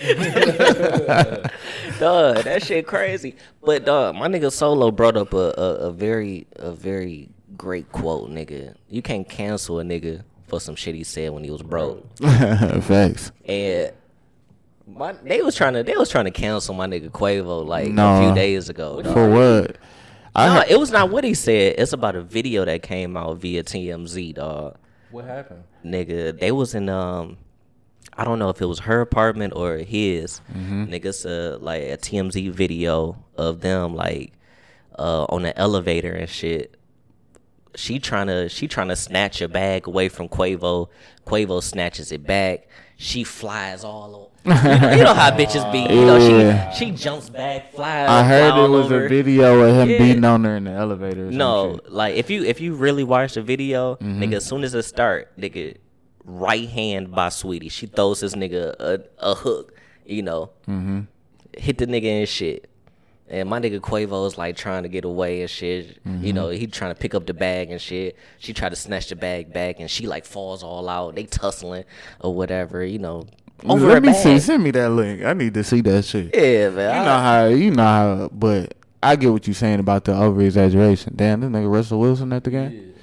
Dog, 2.00 2.44
that 2.44 2.64
shit 2.64 2.86
crazy. 2.86 3.36
But 3.64 3.86
dog, 3.86 4.16
my 4.16 4.28
nigga 4.28 4.52
Solo 4.52 4.92
brought 4.92 5.18
up 5.18 5.34
a, 5.34 5.54
a, 5.58 5.76
a 5.88 5.92
very 5.92 6.46
a 6.58 6.72
very 6.72 7.30
great 7.56 7.92
quote, 7.92 8.30
nigga. 8.30 8.76
You 8.90 9.02
can't 9.02 9.28
cancel 9.28 9.80
a 9.80 9.84
nigga 9.84 10.24
for 10.48 10.60
some 10.60 10.76
shit 10.76 10.96
he 10.96 11.04
said 11.04 11.32
when 11.32 11.44
he 11.44 11.50
was 11.50 11.62
broke. 11.62 12.06
Facts. 12.20 13.32
And 13.46 13.92
my, 14.88 15.14
they 15.24 15.42
was 15.42 15.56
trying 15.56 15.74
to 15.74 15.84
they 15.84 15.96
was 15.96 16.10
trying 16.10 16.26
to 16.26 16.32
cancel 16.32 16.74
my 16.76 16.88
nigga 16.88 17.10
Quavo 17.10 17.66
like 17.66 17.90
a 17.90 18.22
few 18.22 18.36
days 18.36 18.70
ago. 18.70 19.02
dog. 19.02 19.14
For 19.14 19.30
what? 19.30 19.78
I 20.38 20.46
No, 20.48 20.54
heard- 20.62 20.70
it 20.70 20.80
was 20.80 20.92
not 20.92 21.10
what 21.10 21.24
he 21.24 21.34
said. 21.34 21.76
It's 21.78 21.94
about 21.94 22.16
a 22.16 22.22
video 22.22 22.64
that 22.66 22.84
came 22.84 23.18
out 23.18 23.38
via 23.38 23.64
TMZ, 23.64 24.36
dog. 24.36 24.78
What 25.12 25.26
happened? 25.26 25.64
Nigga, 25.86 26.40
they 26.40 26.52
was 26.52 26.76
in 26.76 26.90
um 26.90 27.38
I 28.20 28.24
don't 28.24 28.40
know 28.40 28.50
if 28.50 28.62
it 28.62 28.66
was 28.66 28.80
her 28.80 29.02
apartment 29.02 29.54
or 29.56 29.78
his. 29.78 30.42
Niggas 30.56 31.26
uh 31.26 31.58
like 31.60 31.84
a 31.84 31.98
TMZ 31.98 32.52
video 32.52 33.24
of 33.36 33.62
them 33.62 33.96
like 33.96 34.34
uh 34.98 35.26
on 35.30 35.44
the 35.44 35.58
elevator 35.58 36.14
and 36.14 36.30
shit. 36.30 36.76
She 37.76 38.00
trying 38.00 38.28
to 38.28 38.50
she 38.50 38.68
trying 38.68 38.88
to 38.90 38.96
snatch 38.96 39.42
a 39.42 39.48
bag 39.48 39.88
away 39.88 40.10
from 40.10 40.30
Quavo. 40.30 40.90
Quavo 41.26 41.62
snatches 41.64 42.12
it 42.12 42.26
back. 42.26 42.68
She 43.00 43.24
flies 43.24 43.84
all 43.84 44.16
over. 44.16 44.28
You 44.44 44.54
know, 44.80 44.92
you 44.98 45.04
know 45.04 45.14
how 45.14 45.30
bitches 45.32 45.72
be. 45.72 45.80
You 45.94 46.06
know 46.06 46.18
Yeah. 46.18 46.72
she 46.72 46.86
she 46.86 46.92
jumps 46.92 47.30
back, 47.30 47.74
flies. 47.74 48.10
I 48.10 48.24
heard 48.24 48.66
it 48.66 48.70
was 48.70 48.86
over. 48.86 49.06
a 49.06 49.10
video 49.10 49.60
of 49.62 49.76
him 49.76 49.90
Yeah. 49.90 49.98
beating 50.00 50.26
on 50.26 50.44
her 50.46 50.56
in 50.56 50.64
the 50.64 50.72
elevator. 50.72 51.30
No, 51.30 51.76
shit. 51.76 51.92
like 51.92 52.16
if 52.16 52.30
you 52.32 52.44
if 52.44 52.60
you 52.60 52.74
really 52.74 53.04
watch 53.04 53.34
the 53.36 53.42
video, 53.44 53.96
Mm-hmm. 53.98 54.24
nigga, 54.24 54.36
as 54.38 54.46
soon 54.46 54.64
as 54.64 54.74
it 54.74 54.84
start, 54.84 55.32
nigga, 55.38 55.78
right 56.26 56.68
hand 56.70 57.12
by 57.12 57.28
Saweetie, 57.28 57.70
she 57.72 57.86
throws 57.88 58.22
this 58.22 58.34
nigga 58.36 58.74
a, 58.80 59.02
a 59.20 59.36
hook, 59.36 59.74
you 60.06 60.24
know, 60.24 60.50
Mm-hmm. 60.68 61.02
hit 61.58 61.78
the 61.78 61.86
nigga 61.88 62.20
and 62.22 62.28
shit. 62.28 62.68
And 63.30 63.50
my 63.50 63.60
nigga 63.60 63.80
Quavo's 63.82 64.38
like 64.38 64.56
trying 64.56 64.84
to 64.84 64.90
get 64.90 65.04
away 65.04 65.42
and 65.42 65.50
shit. 65.50 66.02
Mm-hmm. 66.06 66.24
You 66.26 66.34
know, 66.34 66.50
he 66.50 66.66
trying 66.68 66.94
to 66.94 67.00
pick 67.00 67.14
up 67.14 67.26
the 67.26 67.34
bag 67.34 67.72
and 67.72 67.82
shit. 67.82 68.16
She 68.40 68.54
tried 68.54 68.70
to 68.70 68.76
snatch 68.78 69.10
the 69.10 69.16
bag 69.18 69.52
back 69.52 69.80
and 69.80 69.92
she 69.92 70.08
like 70.08 70.26
falls 70.26 70.64
all 70.64 70.88
out. 70.88 71.16
They 71.16 71.26
tussling 71.26 71.84
or 72.22 72.34
whatever, 72.34 72.86
you 72.86 73.00
know. 73.00 73.26
Over 73.66 73.88
Let 73.88 74.04
me 74.04 74.10
bag. 74.14 74.24
see. 74.24 74.40
Send 74.40 74.64
me 74.64 74.72
that 74.72 74.90
link. 74.92 75.24
I 75.24 75.34
need 75.34 75.54
to 75.56 75.64
see 75.64 75.82
that 75.82 76.06
shit. 76.06 76.34
Yeah, 76.34 76.70
man. 76.70 76.96
You 76.96 77.02
I- 77.02 77.06
know 77.06 77.20
how 77.20 77.46
you 77.48 77.72
know 77.72 77.84
how, 77.84 78.30
but 78.32 78.74
I 79.04 79.16
get 79.16 79.32
what 79.32 79.46
you're 79.46 79.54
saying 79.54 79.80
about 79.80 80.06
the 80.06 80.16
over 80.16 80.42
exaggeration. 80.42 81.14
Damn, 81.16 81.42
this 81.42 81.50
nigga 81.50 81.70
Russell 81.72 82.00
Wilson 82.00 82.32
at 82.34 82.44
the 82.44 82.50
game. 82.52 82.94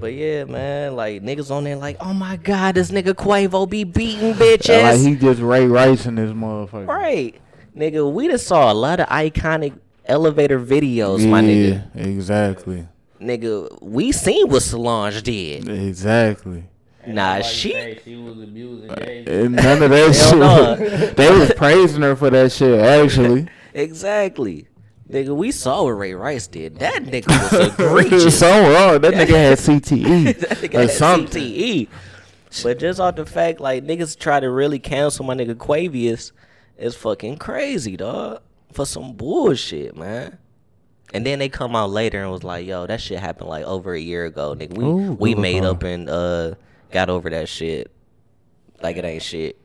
But 0.00 0.12
yeah, 0.14 0.44
man, 0.44 0.96
like 0.96 1.22
niggas 1.22 1.50
on 1.52 1.62
there 1.64 1.76
like, 1.76 1.96
oh 2.00 2.12
my 2.12 2.36
god, 2.36 2.74
this 2.74 2.90
nigga 2.90 3.14
Quavo 3.14 3.68
be 3.70 3.84
beating 3.84 4.34
bitches. 4.34 4.82
Like 4.82 4.98
he 5.00 5.14
just 5.14 5.40
Ray 5.40 5.66
Rice 5.66 6.06
in 6.06 6.16
this 6.16 6.32
motherfucker. 6.32 6.88
Right. 6.88 7.40
Nigga, 7.76 8.10
we 8.10 8.28
just 8.28 8.46
saw 8.46 8.72
a 8.72 8.74
lot 8.74 9.00
of 9.00 9.08
iconic 9.08 9.78
elevator 10.06 10.60
videos, 10.60 11.28
my 11.28 11.42
nigga. 11.42 11.88
Yeah, 11.94 12.02
exactly, 12.02 12.86
Nigga, 13.20 13.80
we 13.82 14.12
seen 14.12 14.48
what 14.48 14.62
Solange 14.62 15.22
did. 15.22 15.68
exactly. 15.68 16.64
Nah, 17.06 17.42
she 17.42 17.72
hey, 17.72 18.00
she 18.04 18.16
was 18.16 18.40
abusing 18.40 18.90
uh, 18.90 18.96
Jay. 18.96 19.24
And 19.26 19.56
none 19.56 19.82
of 19.82 19.90
that 19.90 20.14
shit. 20.14 21.16
they 21.16 21.30
was 21.30 21.52
praising 21.52 22.02
her 22.02 22.16
for 22.16 22.30
that 22.30 22.52
shit. 22.52 22.80
Actually, 22.80 23.48
exactly. 23.74 24.68
Nigga, 25.10 25.36
we 25.36 25.52
saw 25.52 25.84
what 25.84 25.90
Ray 25.90 26.14
Rice 26.14 26.46
did. 26.46 26.78
That 26.78 27.02
nigga 27.02 27.28
was 27.28 27.68
egregious. 27.78 28.38
so 28.40 28.48
wrong. 28.48 29.00
That 29.02 29.14
nigga 29.14 29.28
had 29.28 29.58
CTE 29.58 30.38
that 30.38 30.58
nigga 30.58 30.74
or 30.74 30.80
had 30.80 30.90
something. 30.90 31.42
CTE. 31.42 31.88
But 32.62 32.78
just 32.78 33.00
off 33.00 33.16
the 33.16 33.26
fact, 33.26 33.60
like 33.60 33.84
niggas 33.84 34.18
try 34.18 34.40
to 34.40 34.48
really 34.48 34.78
cancel 34.78 35.26
my 35.26 35.34
nigga 35.34 35.58
Quavious 35.58 36.32
is 36.78 36.94
fucking 36.94 37.38
crazy, 37.38 37.96
dog. 37.96 38.40
For 38.72 38.86
some 38.86 39.12
bullshit, 39.14 39.96
man. 39.96 40.38
And 41.12 41.24
then 41.24 41.38
they 41.38 41.48
come 41.48 41.76
out 41.76 41.90
later 41.90 42.20
and 42.20 42.30
was 42.30 42.42
like, 42.42 42.66
"Yo, 42.66 42.86
that 42.86 43.00
shit 43.00 43.20
happened 43.20 43.48
like 43.48 43.64
over 43.64 43.92
a 43.94 44.00
year 44.00 44.24
ago, 44.24 44.54
nigga. 44.54 44.76
We 44.76 44.84
Ooh, 44.84 45.12
we 45.12 45.34
made 45.34 45.64
up 45.64 45.84
and 45.84 46.08
uh 46.10 46.54
got 46.90 47.08
over 47.08 47.30
that 47.30 47.48
shit, 47.48 47.90
like 48.82 48.96
it 48.96 49.04
ain't 49.04 49.22
shit." 49.22 49.56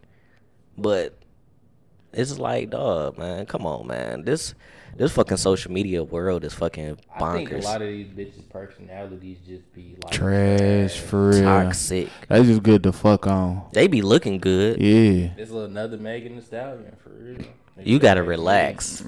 But 0.77 1.17
it's 2.13 2.37
like, 2.37 2.69
dog, 2.69 3.17
man, 3.17 3.45
come 3.45 3.65
on, 3.65 3.87
man. 3.87 4.25
This 4.25 4.53
this 4.97 5.11
fucking 5.13 5.37
social 5.37 5.71
media 5.71 6.03
world 6.03 6.43
is 6.43 6.53
fucking 6.53 6.97
bonkers. 7.19 7.21
I 7.21 7.35
think 7.37 7.51
a 7.51 7.57
lot 7.67 7.81
of 7.81 7.87
these 7.87 8.07
bitches' 8.07 8.49
personalities 8.49 9.37
just 9.47 9.73
be 9.73 9.95
like 10.03 10.11
Trash 10.13 10.99
for 10.99 11.29
real. 11.29 11.43
toxic. 11.43 12.09
That's 12.27 12.45
just 12.45 12.63
good 12.63 12.83
to 12.83 12.91
fuck 12.91 13.27
on. 13.27 13.63
They 13.73 13.87
be 13.87 14.01
looking 14.01 14.39
good. 14.39 14.79
Yeah. 14.81 15.29
This 15.35 15.49
is 15.49 15.55
another 15.55 15.97
Megan 15.97 16.35
Thee 16.35 16.41
Stallion 16.41 16.95
for 17.03 17.09
real. 17.09 17.45
You 17.81 17.97
gotta 17.99 18.19
ask 18.21 18.25
me. 18.27 18.29
relax. 18.31 19.03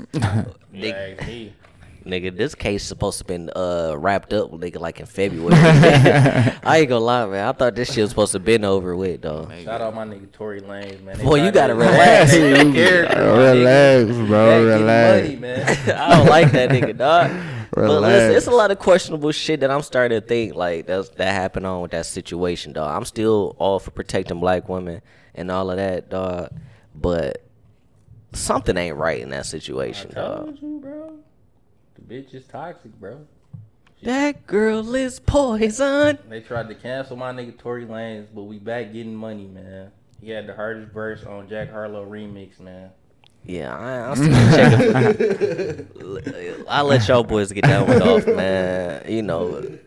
You 2.05 2.13
ask 2.15 2.21
me. 2.23 2.29
Nigga, 2.31 2.37
this 2.37 2.55
case 2.55 2.83
supposed 2.83 3.17
to 3.19 3.25
been 3.25 3.49
uh 3.55 3.95
wrapped 3.97 4.33
up, 4.33 4.51
nigga, 4.51 4.79
like 4.79 4.99
in 4.99 5.05
February. 5.05 5.53
I 5.55 6.77
ain't 6.79 6.89
gonna 6.89 6.99
lie, 7.03 7.25
man. 7.27 7.47
I 7.47 7.51
thought 7.51 7.75
this 7.75 7.93
shit 7.93 8.01
was 8.03 8.09
supposed 8.11 8.31
to 8.33 8.39
been 8.39 8.63
over 8.65 8.95
with, 8.95 9.21
though. 9.21 9.49
Shout 9.63 9.81
out 9.81 9.93
my 9.95 10.05
nigga 10.05 10.31
Tory 10.31 10.61
Lanez, 10.61 11.01
man. 11.03 11.17
They 11.17 11.23
Boy, 11.23 11.43
you 11.43 11.51
gotta 11.51 11.73
to- 11.73 11.79
relax. 11.79 12.31
Character, 12.31 13.15
my 13.15 13.51
Relax, 13.51 14.27
bro. 14.27 14.67
Back 14.67 14.79
Relax. 14.79 15.23
money, 15.27 15.35
man. 15.37 15.89
I 15.97 16.17
don't 16.17 16.27
like 16.27 16.51
that 16.51 16.69
nigga, 16.69 16.97
dog. 16.97 17.31
But 17.73 17.83
listen, 17.87 18.03
Relax. 18.03 18.35
it's 18.35 18.47
a 18.47 18.51
lot 18.51 18.71
of 18.71 18.79
questionable 18.79 19.31
shit 19.31 19.61
that 19.61 19.71
I'm 19.71 19.81
starting 19.81 20.19
to 20.19 20.25
think 20.27 20.55
like 20.55 20.87
that's 20.87 21.07
that 21.11 21.31
happened 21.33 21.65
on 21.65 21.81
with 21.81 21.91
that 21.91 22.05
situation, 22.05 22.73
dog. 22.73 22.93
I'm 22.95 23.05
still 23.05 23.55
all 23.59 23.79
for 23.79 23.91
protecting 23.91 24.39
black 24.41 24.67
women 24.67 25.01
and 25.35 25.49
all 25.49 25.71
of 25.71 25.77
that, 25.77 26.09
dog. 26.09 26.49
But 26.93 27.45
something 28.33 28.75
ain't 28.75 28.97
right 28.97 29.21
in 29.21 29.29
that 29.29 29.39
I 29.39 29.43
situation, 29.43 30.11
dog. 30.13 30.57
you, 30.61 30.79
bro. 30.81 31.07
The 31.07 31.30
bitch 32.11 32.33
is 32.33 32.45
toxic, 32.45 32.91
bro. 32.99 33.25
That 34.03 34.45
girl 34.45 34.93
is 34.95 35.21
poison. 35.21 36.17
They 36.27 36.41
tried 36.41 36.67
to 36.67 36.75
cancel 36.75 37.15
my 37.15 37.31
nigga 37.31 37.57
Tory 37.57 37.85
Lanez, 37.85 38.27
but 38.33 38.43
we 38.43 38.59
back 38.59 38.91
getting 38.91 39.15
money, 39.15 39.45
man. 39.45 39.91
He 40.19 40.29
had 40.29 40.45
the 40.45 40.53
hardest 40.53 40.91
verse 40.91 41.23
on 41.23 41.47
Jack 41.47 41.71
Harlow 41.71 42.05
remix, 42.05 42.59
man. 42.59 42.89
Yeah, 43.45 43.75
I, 43.75 44.09
I'm 44.09 44.15
still 44.17 45.87
checking. 45.95 46.65
I 46.67 46.81
let 46.81 47.07
y'all 47.07 47.23
boys 47.23 47.51
get 47.53 47.63
that 47.63 47.87
one 47.87 48.01
off, 48.01 48.27
man. 48.27 49.09
You 49.09 49.21
know, 49.21 49.79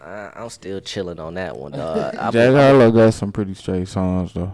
I, 0.00 0.32
I'm 0.34 0.50
still 0.50 0.80
chilling 0.80 1.20
on 1.20 1.34
that 1.34 1.56
one, 1.56 1.72
dog. 1.72 2.16
I, 2.16 2.30
Jack 2.32 2.52
Harlow 2.52 2.90
got 2.90 3.14
some 3.14 3.30
pretty 3.30 3.54
straight 3.54 3.86
songs 3.86 4.32
though. 4.32 4.52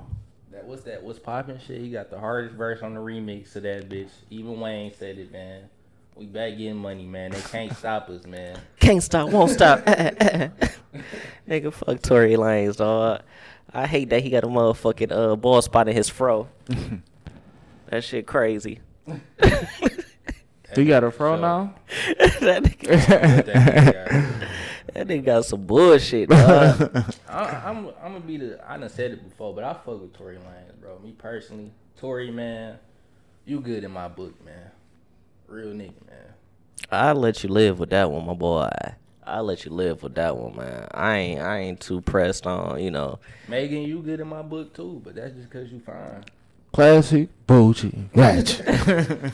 That 0.52 0.66
what's 0.66 0.82
that? 0.82 1.02
What's 1.02 1.18
popping? 1.18 1.58
shit? 1.66 1.80
He 1.80 1.90
got 1.90 2.10
the 2.10 2.18
hardest 2.18 2.54
verse 2.54 2.82
on 2.82 2.92
the 2.92 3.00
remix 3.00 3.54
to 3.54 3.60
that 3.62 3.88
bitch. 3.88 4.10
Even 4.28 4.60
Wayne 4.60 4.92
said 4.92 5.16
it, 5.16 5.32
man. 5.32 5.70
We 6.16 6.26
back 6.26 6.56
getting 6.56 6.76
money, 6.76 7.04
man. 7.04 7.32
They 7.32 7.40
can't 7.40 7.76
stop 7.76 8.08
us, 8.08 8.24
man. 8.24 8.58
Can't 8.78 9.02
stop, 9.02 9.30
won't 9.30 9.50
stop. 9.50 9.84
Nigga, 11.48 11.72
fuck 11.72 12.00
Tory 12.02 12.34
Lanez, 12.34 12.76
dog. 12.76 13.22
I 13.72 13.86
hate 13.88 14.10
that 14.10 14.22
he 14.22 14.30
got 14.30 14.44
a 14.44 14.46
motherfucking 14.46 15.10
uh, 15.10 15.34
ball 15.36 15.60
spot 15.60 15.88
in 15.88 15.96
his 15.96 16.08
fro. 16.08 16.48
that 17.88 18.04
shit 18.04 18.26
crazy. 18.26 18.78
He 20.76 20.84
got 20.86 21.02
a 21.04 21.10
fro 21.10 21.36
So- 21.36 21.40
now. 21.40 21.74
that, 22.40 22.62
nigga, 22.62 22.88
That 23.06 23.46
nigga 23.46 23.92
got- 23.92 24.48
that 24.94 25.08
nigga 25.08 25.24
got 25.24 25.44
some 25.44 25.66
bullshit, 25.66 26.28
dog. 26.28 27.04
I, 27.28 27.62
I'm 27.66 27.88
I'm 28.00 28.12
gonna 28.12 28.20
be 28.20 28.36
the. 28.36 28.60
I 28.70 28.76
done 28.76 28.88
said 28.88 29.10
it 29.10 29.28
before, 29.28 29.52
but 29.52 29.64
I 29.64 29.72
fuck 29.72 30.00
with 30.00 30.12
Tory 30.16 30.36
Lanez, 30.36 30.80
bro. 30.80 31.00
Me 31.00 31.10
personally, 31.10 31.72
Tory 31.96 32.30
man, 32.30 32.78
you 33.44 33.58
good 33.60 33.82
in 33.82 33.90
my 33.90 34.06
book, 34.06 34.34
man. 34.44 34.70
Real 35.46 35.68
nigga, 35.68 36.06
man. 36.06 36.34
I'll 36.90 37.14
let 37.14 37.42
you 37.42 37.50
live 37.50 37.78
with 37.78 37.90
that 37.90 38.10
one, 38.10 38.26
my 38.26 38.34
boy. 38.34 38.70
I'll 39.26 39.44
let 39.44 39.64
you 39.64 39.70
live 39.70 40.02
with 40.02 40.14
that 40.16 40.36
one, 40.36 40.56
man. 40.56 40.86
I 40.92 41.16
ain't 41.16 41.40
I 41.40 41.58
ain't 41.60 41.80
too 41.80 42.00
pressed 42.02 42.46
on, 42.46 42.82
you 42.82 42.90
know. 42.90 43.18
Megan, 43.48 43.82
you 43.82 44.00
good 44.02 44.20
in 44.20 44.28
my 44.28 44.42
book 44.42 44.74
too, 44.74 45.00
but 45.02 45.14
that's 45.14 45.34
just 45.34 45.50
cause 45.50 45.70
you 45.70 45.80
fine. 45.80 46.24
Classic 46.72 47.28
bougie. 47.46 48.08
Gotcha. 48.14 49.32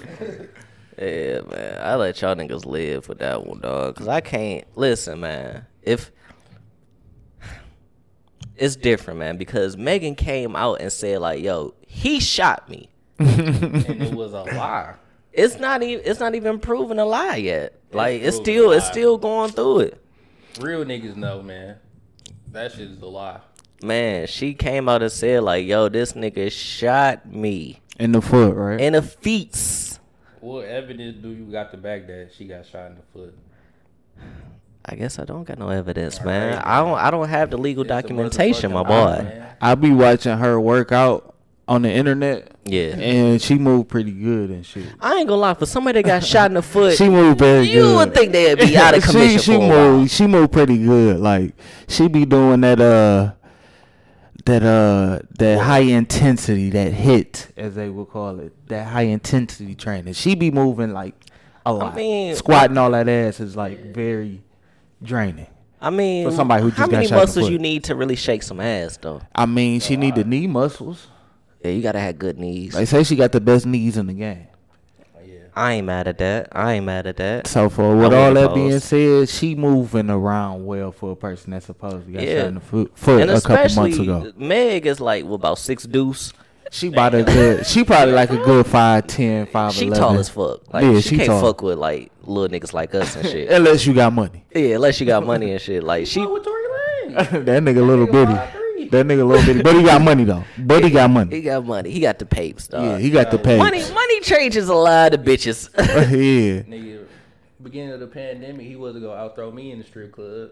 Yeah, 0.99 1.41
man. 1.51 1.81
I 1.81 1.95
let 1.95 2.21
y'all 2.21 2.35
niggas 2.37 2.67
live 2.67 3.09
with 3.09 3.21
that 3.21 3.47
one, 3.47 3.61
dog. 3.61 3.97
Cause 3.97 4.07
I 4.07 4.21
can't 4.21 4.67
listen, 4.77 5.21
man. 5.21 5.65
If 5.83 6.11
it's 8.55 8.77
different, 8.77 9.19
man, 9.19 9.39
because 9.39 9.79
Megan 9.79 10.15
came 10.15 10.55
out 10.55 10.83
and 10.83 10.93
said 10.93 11.21
like, 11.21 11.43
"Yo, 11.43 11.73
he 11.87 12.21
shot 12.21 12.69
me." 12.69 12.91
And 13.19 14.03
it 14.03 14.15
was 14.15 14.35
a 14.35 14.43
lie. 14.43 14.95
It's 15.33 15.59
not 15.59 15.83
even 15.83 16.05
it's 16.05 16.21
not 16.21 16.35
even 16.35 16.59
proven 16.59 16.99
a 16.99 17.05
lie 17.05 17.37
yet. 17.37 17.79
Like 17.93 18.21
it's 18.23 18.37
proven 18.37 18.45
still 18.45 18.73
it's 18.73 18.87
still 18.87 19.19
going 19.19 19.51
through 19.53 19.81
it. 19.81 20.05
Real 20.61 20.85
niggas 20.85 21.17
know, 21.17 21.43
man. 21.43 21.77
That 22.53 22.73
shit 22.73 22.91
is 22.91 23.01
a 23.01 23.07
lie. 23.07 23.41
Man, 23.83 24.27
she 24.27 24.53
came 24.55 24.89
out 24.89 25.03
and 25.03 25.11
said 25.13 25.43
like, 25.43 25.65
"Yo, 25.67 25.89
this 25.89 26.13
nigga 26.15 26.51
shot 26.53 27.25
me 27.33 27.81
In 27.99 28.13
the 28.13 28.21
foot, 28.21 28.55
right? 28.57 28.81
in 28.81 28.93
the 28.95 29.03
feet." 29.03 29.99
What 30.41 30.65
evidence 30.67 31.23
do 31.23 31.31
you 31.31 31.45
got 31.45 31.71
to 31.71 31.77
back 31.77 32.07
that 32.09 32.31
she 32.37 32.47
got 32.47 32.67
shot 32.67 32.91
in 32.91 32.97
the 32.97 33.03
foot? 33.13 33.35
I 34.85 34.95
guess 34.97 35.19
I 35.19 35.25
don't 35.25 35.45
got 35.45 35.59
no 35.59 35.69
evidence, 35.69 36.23
man. 36.25 36.59
I 36.65 36.79
don't 36.79 36.99
I 36.99 37.11
don't 37.11 37.29
have 37.29 37.51
the 37.51 37.59
legal 37.59 37.83
It's 37.83 37.89
documentation, 37.89 38.73
my 38.73 38.83
boy. 38.83 38.89
lie, 38.95 39.23
man. 39.23 39.47
I 39.61 39.75
be 39.75 39.93
watching 39.93 40.37
her 40.37 40.59
work 40.61 40.91
out 40.93 41.35
on 41.69 41.83
the 41.83 41.91
internet, 41.93 42.60
Yeah. 42.71 42.97
and 42.97 43.41
she 43.43 43.55
moved 43.57 43.89
pretty 43.89 44.13
good 44.13 44.51
and 44.51 44.65
shit. 44.65 44.87
I 45.01 45.17
ain't 45.17 45.29
gonna 45.29 45.41
lie, 45.41 45.55
for 45.55 45.67
somebody 45.67 46.03
that 46.03 46.07
got 46.09 46.25
shot 46.25 46.51
in 46.51 46.55
the 46.55 46.63
foot, 46.63 46.97
She 46.97 47.09
moved 47.09 47.39
very 47.39 47.69
you 47.69 47.83
good. 47.83 47.97
would 47.97 48.15
think 48.15 48.33
they'd 48.33 48.59
be 48.59 48.77
out 48.79 48.97
of 48.97 49.05
she 49.05 49.11
commission 49.11 49.39
she 49.41 49.53
for 49.53 49.57
a 49.57 49.59
while. 49.69 49.69
moved 49.99 50.11
she 50.11 50.27
moved 50.27 50.53
pretty 50.53 50.79
good. 50.79 51.21
Like 51.21 51.55
she 51.89 52.09
be 52.09 52.25
doing 52.25 52.61
that 52.63 52.81
uh 52.81 53.33
that 54.47 54.63
uh 54.63 55.19
that 55.39 55.59
high 55.61 55.81
intensity 55.81 56.71
that 56.71 56.93
hit 56.93 57.49
as 57.57 57.75
they 57.75 57.89
would 57.91 58.09
call 58.09 58.41
it 58.41 58.53
that 58.69 58.87
high 58.87 59.03
intensity 59.03 59.75
training. 59.75 60.15
She 60.15 60.35
be 60.35 60.51
moving 60.51 60.93
like 60.93 61.15
a 61.67 61.73
lot. 61.73 61.95
mean, 61.95 62.35
Squatting 62.37 62.79
all 62.79 62.91
that 62.93 63.09
ass 63.09 63.39
is 63.41 63.55
like 63.57 63.93
very 63.95 64.43
draining. 65.03 65.47
I 65.83 65.91
mean, 65.91 66.29
For 66.29 66.35
somebody 66.35 66.63
who 66.63 66.71
how 66.71 66.77
just 66.77 66.91
got 66.91 66.97
many 66.97 67.07
shot 67.07 67.15
in 67.15 67.19
the 67.21 67.23
muscles 67.27 67.51
you 67.51 67.59
need 67.59 67.85
to 67.85 67.95
really 67.95 68.17
shake 68.17 68.43
some 68.43 68.61
ass, 68.61 68.99
though? 69.01 69.23
I 69.35 69.47
mean, 69.47 69.81
she 69.81 69.97
need 69.97 70.15
the 70.15 70.25
knee 70.25 70.47
muscles. 70.47 71.07
Yeah, 71.63 71.71
you 71.73 71.83
gotta 71.83 72.01
have 72.01 72.19
good 72.19 72.39
knees. 72.39 72.73
They 72.75 72.85
say 72.87 73.03
she 73.05 73.17
got 73.17 73.33
the 73.33 73.41
best 73.41 73.67
knees 73.67 73.97
in 73.97 74.07
the 74.07 74.13
game. 74.15 74.47
I 75.55 75.73
ain't 75.75 75.87
mad 75.89 76.07
at 76.07 76.17
that. 76.19 76.49
I 76.53 76.75
ain't 76.75 76.87
mad 76.87 77.09
at 77.09 77.17
that. 77.17 77.47
So 77.49 77.69
for 77.69 77.91
I 77.91 77.95
with 77.95 78.15
all 78.15 78.33
that 78.35 78.55
being 78.55 78.79
said, 78.79 79.29
she 79.29 79.57
moving 79.57 80.09
around 80.09 80.65
well 80.65 80.93
for 80.93 81.11
a 81.13 81.17
person 81.17 81.51
that's 81.51 81.67
supposed 81.67 82.07
to 82.07 82.13
got 82.13 82.23
Yeah. 82.23 82.39
shot 82.43 82.47
in 82.49 82.55
the 82.55 82.61
foot, 82.61 82.93
foot 82.97 83.21
And 83.23 83.31
a 83.33 83.41
couple 83.41 83.75
months 83.83 83.99
ago. 83.99 84.33
Meg 84.37 84.87
is 84.87 85.01
like 85.01 85.25
what, 85.25 85.35
about 85.35 85.59
six 85.59 85.83
deuce. 85.85 86.33
She 86.71 86.87
about 86.87 87.17
a 87.17 87.25
good. 87.25 87.67
She 87.67 87.83
probably 87.83 88.15
like 88.15 88.31
a 88.31 88.37
good 88.37 88.65
five 88.65 89.09
ten, 89.09 89.47
five 89.47 89.73
She 89.73 89.89
eleven. 89.89 90.03
tall 90.05 90.19
as 90.21 90.29
fuck. 90.29 90.73
Like 90.73 90.85
Yeah, 90.85 90.95
she, 91.01 91.01
she 91.11 91.17
can't 91.17 91.29
tall. 91.31 91.41
fuck 91.41 91.63
with 91.63 91.79
like 91.79 92.13
little 92.23 92.49
niggas 92.59 92.73
like 92.73 92.95
us 92.95 93.17
and 93.17 93.27
shit. 93.27 93.51
Unless 93.51 93.87
you 93.87 93.93
got 93.93 94.13
money. 94.13 94.45
yeah, 94.55 94.77
unless 94.77 95.01
you 95.01 95.07
got 95.07 95.27
money 95.27 95.51
and 95.51 95.61
shit. 95.61 95.83
Like 95.83 96.07
she, 96.07 96.21
What 96.21 96.33
with 96.35 96.45
Tory 96.45 96.63
Lanez? 96.63 97.31
that 97.45 97.63
nigga 97.65 97.85
little 97.85 98.07
Nigga 98.07 98.13
bitty. 98.53 98.60
5'3". 98.91 98.93
That 98.93 99.07
nigga 99.07 99.27
little 99.27 99.45
bitty. 99.45 99.63
But 99.63 99.77
he 99.77 99.83
got 99.83 100.03
money 100.03 100.25
though. 100.25 100.45
But 100.59 100.85
he 100.85 100.91
got 100.91 101.11
money. 101.11 101.37
he 101.37 101.43
got 101.43 101.65
money. 101.65 101.91
He 101.91 102.01
got 102.01 102.19
the 102.19 102.27
papes, 102.27 102.69
dog. 102.69 102.85
Yeah, 102.85 102.99
he 102.99 103.11
got 103.11 103.31
the 103.31 103.39
pay. 103.39 103.59
money, 103.59 103.83
money 103.93 104.21
changes 104.21 104.69
a 104.69 104.75
lot 104.75 105.15
of 105.15 105.21
bitches. 105.21 105.71
yeah. 105.79 106.63
Nigga, 106.63 107.07
beginning 107.63 107.93
of 107.93 108.01
the 108.01 108.07
pandemic, 108.07 108.67
he 108.67 108.77
was 108.77 108.95
to 108.95 109.01
go 109.01 109.13
out 109.13 109.37
throw 109.37 109.51
me 109.51 109.73
in 109.73 109.79
the 109.79 109.85
strip 109.85 110.13
club. 110.13 110.51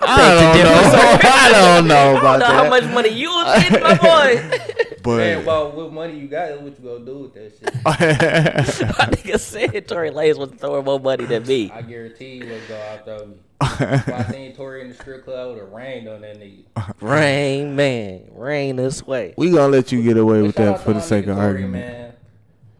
I 0.00 0.52
don't 0.52 0.64
know. 0.64 1.18
I 1.22 1.52
don't 1.52 1.88
know 1.88 1.94
I 1.94 2.12
don't 2.12 2.18
about 2.18 2.38
know 2.40 2.46
how 2.46 2.68
much 2.68 2.84
money 2.92 3.10
you 3.10 3.28
was 3.28 3.62
getting, 3.62 3.82
my 3.82 3.96
boy. 3.96 4.34
Man, 4.34 4.98
But 5.02 5.42
about 5.42 5.74
what 5.76 5.92
money 5.92 6.18
you 6.18 6.26
got, 6.26 6.60
what 6.60 6.78
you 6.78 6.84
gonna 6.84 7.04
do 7.04 7.18
with 7.18 7.34
that 7.34 7.52
shit? 7.56 7.74
My 7.84 9.06
nigga 9.06 9.38
said 9.38 9.86
Tory 9.86 10.10
Lanez 10.10 10.38
was 10.38 10.50
throwing 10.58 10.84
more 10.84 10.98
money 10.98 11.24
than 11.24 11.46
me. 11.46 11.70
I 11.70 11.82
guarantee 11.82 12.38
you 12.38 12.46
was 12.46 12.62
go 12.68 12.76
out 12.76 13.04
throw 13.04 13.26
me. 13.26 13.36
If 13.60 14.08
I 14.08 14.30
seen 14.30 14.54
Tory 14.54 14.82
in 14.82 14.88
the 14.88 14.94
strip 14.94 15.24
club, 15.24 15.38
I 15.38 15.46
would 15.46 15.58
have 15.58 15.72
rained 15.72 16.08
on 16.08 16.20
that 16.22 16.38
nigga. 16.38 16.64
Rain, 17.00 17.76
man, 17.76 18.28
rain 18.32 18.76
this 18.76 19.06
way. 19.06 19.34
we 19.36 19.50
gonna 19.50 19.68
let 19.68 19.92
you 19.92 20.02
get 20.02 20.16
away 20.16 20.40
But 20.40 20.46
with 20.46 20.56
that 20.56 20.80
for 20.80 20.92
the 20.92 21.00
sake 21.00 21.26
of 21.26 21.36
Tory, 21.36 21.46
argument. 21.46 21.86
Man. 21.86 22.12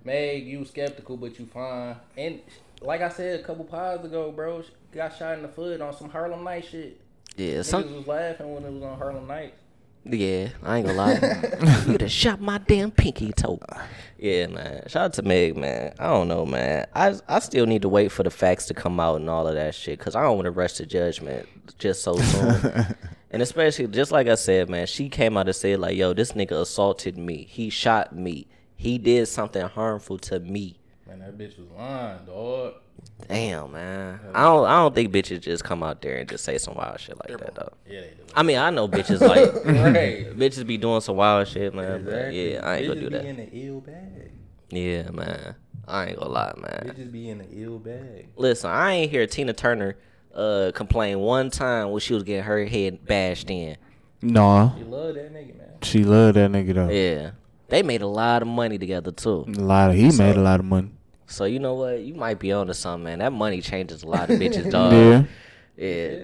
Meg, 0.04 0.46
you 0.46 0.64
skeptical, 0.64 1.16
but 1.16 1.38
you 1.38 1.46
fine. 1.46 1.96
And 2.16 2.40
like 2.80 3.00
I 3.00 3.08
said 3.08 3.40
a 3.40 3.42
couple 3.42 3.64
pods 3.64 4.04
ago, 4.04 4.30
bro, 4.30 4.62
she 4.62 4.70
got 4.92 5.16
shot 5.16 5.36
in 5.36 5.42
the 5.42 5.48
foot 5.48 5.80
on 5.80 5.96
some 5.96 6.08
Harlem 6.08 6.44
Night 6.44 6.64
shit. 6.70 7.00
Yeah, 7.36 7.54
Niggas 7.54 7.64
some, 7.64 7.94
was 7.94 8.06
laughing 8.06 8.54
when 8.54 8.64
it 8.64 8.72
was 8.72 8.82
on 8.82 8.98
Harlem 8.98 9.26
Night. 9.26 9.54
Yeah, 10.10 10.48
I 10.62 10.78
ain't 10.78 10.86
gonna 10.86 10.98
lie. 10.98 11.84
you 11.86 11.98
done 11.98 12.08
shot 12.08 12.40
my 12.40 12.58
damn 12.58 12.90
pinky 12.90 13.32
toe. 13.32 13.60
Yeah, 14.18 14.46
man. 14.46 14.82
Shout 14.86 15.04
out 15.04 15.12
to 15.14 15.22
Meg, 15.22 15.56
man. 15.56 15.94
I 15.98 16.06
don't 16.08 16.28
know, 16.28 16.46
man. 16.46 16.86
I 16.94 17.14
I 17.28 17.38
still 17.40 17.66
need 17.66 17.82
to 17.82 17.88
wait 17.88 18.12
for 18.12 18.22
the 18.22 18.30
facts 18.30 18.66
to 18.66 18.74
come 18.74 18.98
out 19.00 19.16
and 19.16 19.28
all 19.28 19.46
of 19.46 19.54
that 19.54 19.74
shit, 19.74 19.98
cause 19.98 20.14
I 20.14 20.22
don't 20.22 20.36
want 20.36 20.46
to 20.46 20.50
rush 20.50 20.74
to 20.74 20.86
judgment 20.86 21.48
just 21.78 22.02
so 22.02 22.16
soon. 22.16 22.96
and 23.30 23.42
especially, 23.42 23.86
just 23.88 24.12
like 24.12 24.28
I 24.28 24.36
said, 24.36 24.70
man, 24.70 24.86
she 24.86 25.08
came 25.08 25.36
out 25.36 25.46
and 25.46 25.56
said 25.56 25.80
like, 25.80 25.96
"Yo, 25.96 26.12
this 26.12 26.32
nigga 26.32 26.60
assaulted 26.60 27.18
me. 27.18 27.46
He 27.48 27.70
shot 27.70 28.14
me. 28.14 28.46
He 28.76 28.98
did 28.98 29.28
something 29.28 29.66
harmful 29.66 30.18
to 30.18 30.40
me." 30.40 30.78
Man, 31.06 31.20
that 31.20 31.38
bitch 31.38 31.58
was 31.58 31.68
lying, 31.76 32.24
dog. 32.26 32.74
Damn, 33.28 33.72
man. 33.72 34.20
I 34.34 34.42
don't. 34.44 34.66
I 34.66 34.76
don't 34.82 34.94
think 34.94 35.12
bitches 35.12 35.40
just 35.40 35.62
come 35.64 35.82
out 35.82 36.02
there 36.02 36.16
and 36.16 36.28
just 36.28 36.44
say 36.44 36.58
some 36.58 36.74
wild 36.74 36.98
shit 36.98 37.16
like 37.16 37.38
that, 37.38 37.54
though. 37.54 37.72
Yeah, 37.88 38.00
they 38.00 38.08
do. 38.08 38.22
I 38.34 38.42
mean, 38.42 38.58
I 38.58 38.70
know 38.70 38.88
bitches 38.88 39.20
like 39.20 39.54
Right. 39.64 40.36
bitches 40.38 40.66
be 40.66 40.76
doing 40.76 41.00
some 41.00 41.16
wild 41.16 41.46
shit, 41.48 41.74
man. 41.74 42.04
But 42.04 42.12
Exactly. 42.12 42.52
yeah, 42.54 42.66
I 42.66 42.76
ain't 42.76 42.88
gonna 42.88 43.00
Bitches 43.00 43.02
do 43.04 43.10
be 43.10 43.16
that. 43.16 43.24
in 43.24 43.36
the 43.36 43.48
ill 43.52 43.80
bag. 43.80 44.30
Yeah, 44.70 45.10
man. 45.10 45.54
I 45.86 46.06
ain't 46.06 46.18
gonna 46.18 46.30
lie, 46.32 46.54
man. 46.56 46.92
Bitches 46.94 47.12
be 47.12 47.28
in 47.30 47.38
the 47.38 47.46
ill 47.52 47.78
bag. 47.78 48.28
Listen, 48.36 48.70
I 48.70 48.92
ain't 48.92 49.10
hear 49.10 49.26
Tina 49.26 49.52
Turner 49.52 49.96
uh 50.34 50.72
complain 50.74 51.20
one 51.20 51.50
time 51.50 51.90
when 51.92 52.00
she 52.00 52.12
was 52.14 52.22
getting 52.24 52.42
her 52.44 52.64
head 52.66 53.06
bashed 53.06 53.48
in. 53.50 53.76
No, 54.22 54.74
You 54.78 54.84
love 54.86 55.14
that 55.14 55.32
nigga, 55.32 55.56
man. 55.56 55.68
she 55.82 56.02
love 56.04 56.34
that 56.34 56.50
nigga 56.50 56.74
though. 56.74 56.88
Yeah, 56.90 57.30
they 57.68 57.82
made 57.82 58.02
a 58.02 58.06
lot 58.08 58.42
of 58.42 58.48
money 58.48 58.76
together 58.78 59.12
too. 59.12 59.44
A 59.46 59.60
lot 59.60 59.90
of 59.90 59.96
he 59.96 60.10
made 60.10 60.36
a 60.36 60.40
lot 60.40 60.58
of 60.58 60.66
money. 60.66 60.90
So 61.26 61.44
you 61.44 61.58
know 61.58 61.74
what? 61.74 62.00
You 62.00 62.14
might 62.14 62.38
be 62.38 62.52
on 62.52 62.68
to 62.68 62.74
something, 62.74 63.04
man. 63.04 63.18
That 63.18 63.32
money 63.32 63.60
changes 63.60 64.02
a 64.02 64.06
lot 64.06 64.30
of 64.30 64.38
bitches, 64.38 64.70
dog. 64.70 64.92
Yeah. 64.92 65.24
Yeah. 65.76 66.18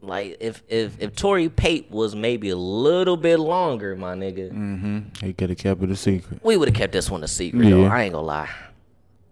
Like 0.00 0.36
if 0.40 0.62
if 0.68 0.96
if 1.00 1.16
Tory 1.16 1.48
Pate 1.48 1.90
was 1.90 2.14
maybe 2.14 2.50
a 2.50 2.56
little 2.56 3.16
bit 3.16 3.38
longer, 3.40 3.96
my 3.96 4.14
nigga, 4.14 4.52
Mm-hmm. 4.52 5.26
He 5.26 5.32
could 5.32 5.48
have 5.50 5.58
kept 5.58 5.82
it 5.82 5.90
a 5.90 5.96
secret. 5.96 6.40
we 6.44 6.56
would 6.56 6.68
have 6.68 6.76
kept 6.76 6.92
this 6.92 7.10
one 7.10 7.24
a 7.24 7.28
secret. 7.28 7.68
Though. 7.68 7.84
I 7.84 8.02
ain't 8.02 8.12
gonna 8.12 8.26
lie. 8.26 8.48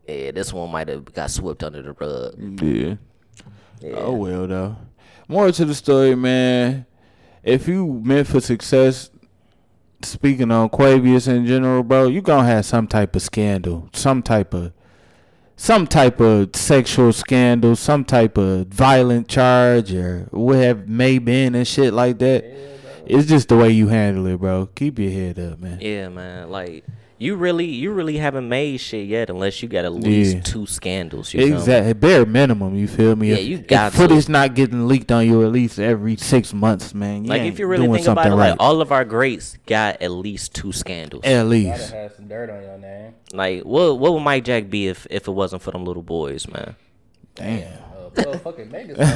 Yeah, 0.08 0.32
this 0.32 0.52
one 0.52 0.70
might 0.72 0.88
have 0.88 1.04
got 1.12 1.30
swept 1.30 1.62
under 1.62 1.82
the 1.82 1.92
rug. 1.92 2.34
Yeah. 2.62 2.94
Yeah. 3.80 3.94
Oh 3.96 4.14
well 4.14 4.46
though. 4.48 4.76
More 5.28 5.52
to 5.52 5.64
the 5.64 5.74
story, 5.74 6.14
man. 6.16 6.86
If 7.44 7.68
you 7.68 7.86
meant 8.04 8.26
for 8.26 8.40
success, 8.40 9.10
speaking 10.02 10.50
on 10.50 10.68
Quavious 10.68 11.28
in 11.28 11.46
general, 11.46 11.82
bro, 11.84 12.08
you 12.08 12.22
gonna 12.22 12.46
have 12.48 12.64
some 12.66 12.86
type 12.88 13.14
of 13.14 13.22
scandal, 13.22 13.88
some 13.92 14.20
type 14.22 14.52
of, 14.52 14.72
some 15.56 15.86
type 15.86 16.20
of 16.20 16.54
sexual 16.54 17.12
scandal, 17.12 17.74
some 17.76 18.04
type 18.04 18.36
of 18.38 18.68
violent 18.68 19.28
charge, 19.28 19.92
or 19.92 20.28
what 20.30 20.58
have 20.58 20.88
may 20.88 21.18
been 21.18 21.54
and 21.54 21.66
shit 21.66 21.92
like 21.92 22.18
that. 22.18 22.44
It's 23.06 23.26
just 23.26 23.48
the 23.48 23.56
way 23.56 23.70
you 23.70 23.88
handle 23.88 24.26
it, 24.26 24.38
bro. 24.38 24.66
Keep 24.74 24.98
your 24.98 25.10
head 25.10 25.38
up, 25.38 25.60
man. 25.60 25.78
Yeah, 25.80 26.08
man. 26.08 26.50
Like 26.50 26.84
you 27.18 27.36
really, 27.36 27.66
you 27.66 27.92
really 27.92 28.18
haven't 28.18 28.48
made 28.48 28.78
shit 28.78 29.06
yet, 29.06 29.30
unless 29.30 29.62
you 29.62 29.68
got 29.68 29.84
at 29.84 29.92
least 29.94 30.34
Yeah. 30.36 30.42
two 30.42 30.66
scandals. 30.66 31.32
You 31.32 31.40
feel 31.40 31.48
me? 31.50 31.54
Exactly, 31.56 31.92
bare 31.94 32.26
minimum. 32.26 32.76
You 32.76 32.86
feel 32.88 33.16
me? 33.16 33.30
Yeah, 33.30 33.36
if, 33.36 33.46
you 33.46 33.58
if 33.58 33.66
got 33.66 33.92
to. 33.92 33.98
footage 33.98 34.28
not 34.28 34.54
getting 34.54 34.86
leaked 34.86 35.10
on 35.10 35.26
you 35.26 35.42
at 35.44 35.52
least 35.52 35.78
every 35.78 36.16
six 36.16 36.52
months, 36.52 36.94
man. 36.94 37.24
You 37.24 37.30
Like 37.30 37.42
if 37.42 37.58
you 37.58 37.66
really 37.66 37.86
doing 37.86 37.98
think 38.02 38.08
about 38.08 38.24
something 38.24 38.38
it, 38.38 38.42
right. 38.42 38.50
like 38.50 38.60
all 38.60 38.80
of 38.80 38.92
our 38.92 39.04
greats 39.04 39.56
got 39.66 40.02
at 40.02 40.10
least 40.10 40.54
two 40.54 40.72
scandals. 40.72 41.24
at 41.24 41.30
Gotta 41.32 41.48
least. 41.48 41.90
have 41.92 42.12
some 42.14 42.28
dirt 42.28 42.50
on 42.50 42.62
your 42.62 42.78
name. 42.78 43.14
Like 43.32 43.62
what 43.64 43.98
what 43.98 44.12
would 44.12 44.20
Mike 44.20 44.44
Jack 44.44 44.68
be 44.70 44.88
if 44.88 45.06
if 45.10 45.28
it 45.28 45.32
wasn't 45.32 45.62
for 45.62 45.70
them 45.70 45.84
little 45.84 46.02
boys, 46.02 46.46
man? 46.48 46.76
Damn. 47.34 47.62
Uh, 47.94 48.10
motherfucking 48.14 48.70
Megas. 48.70 48.96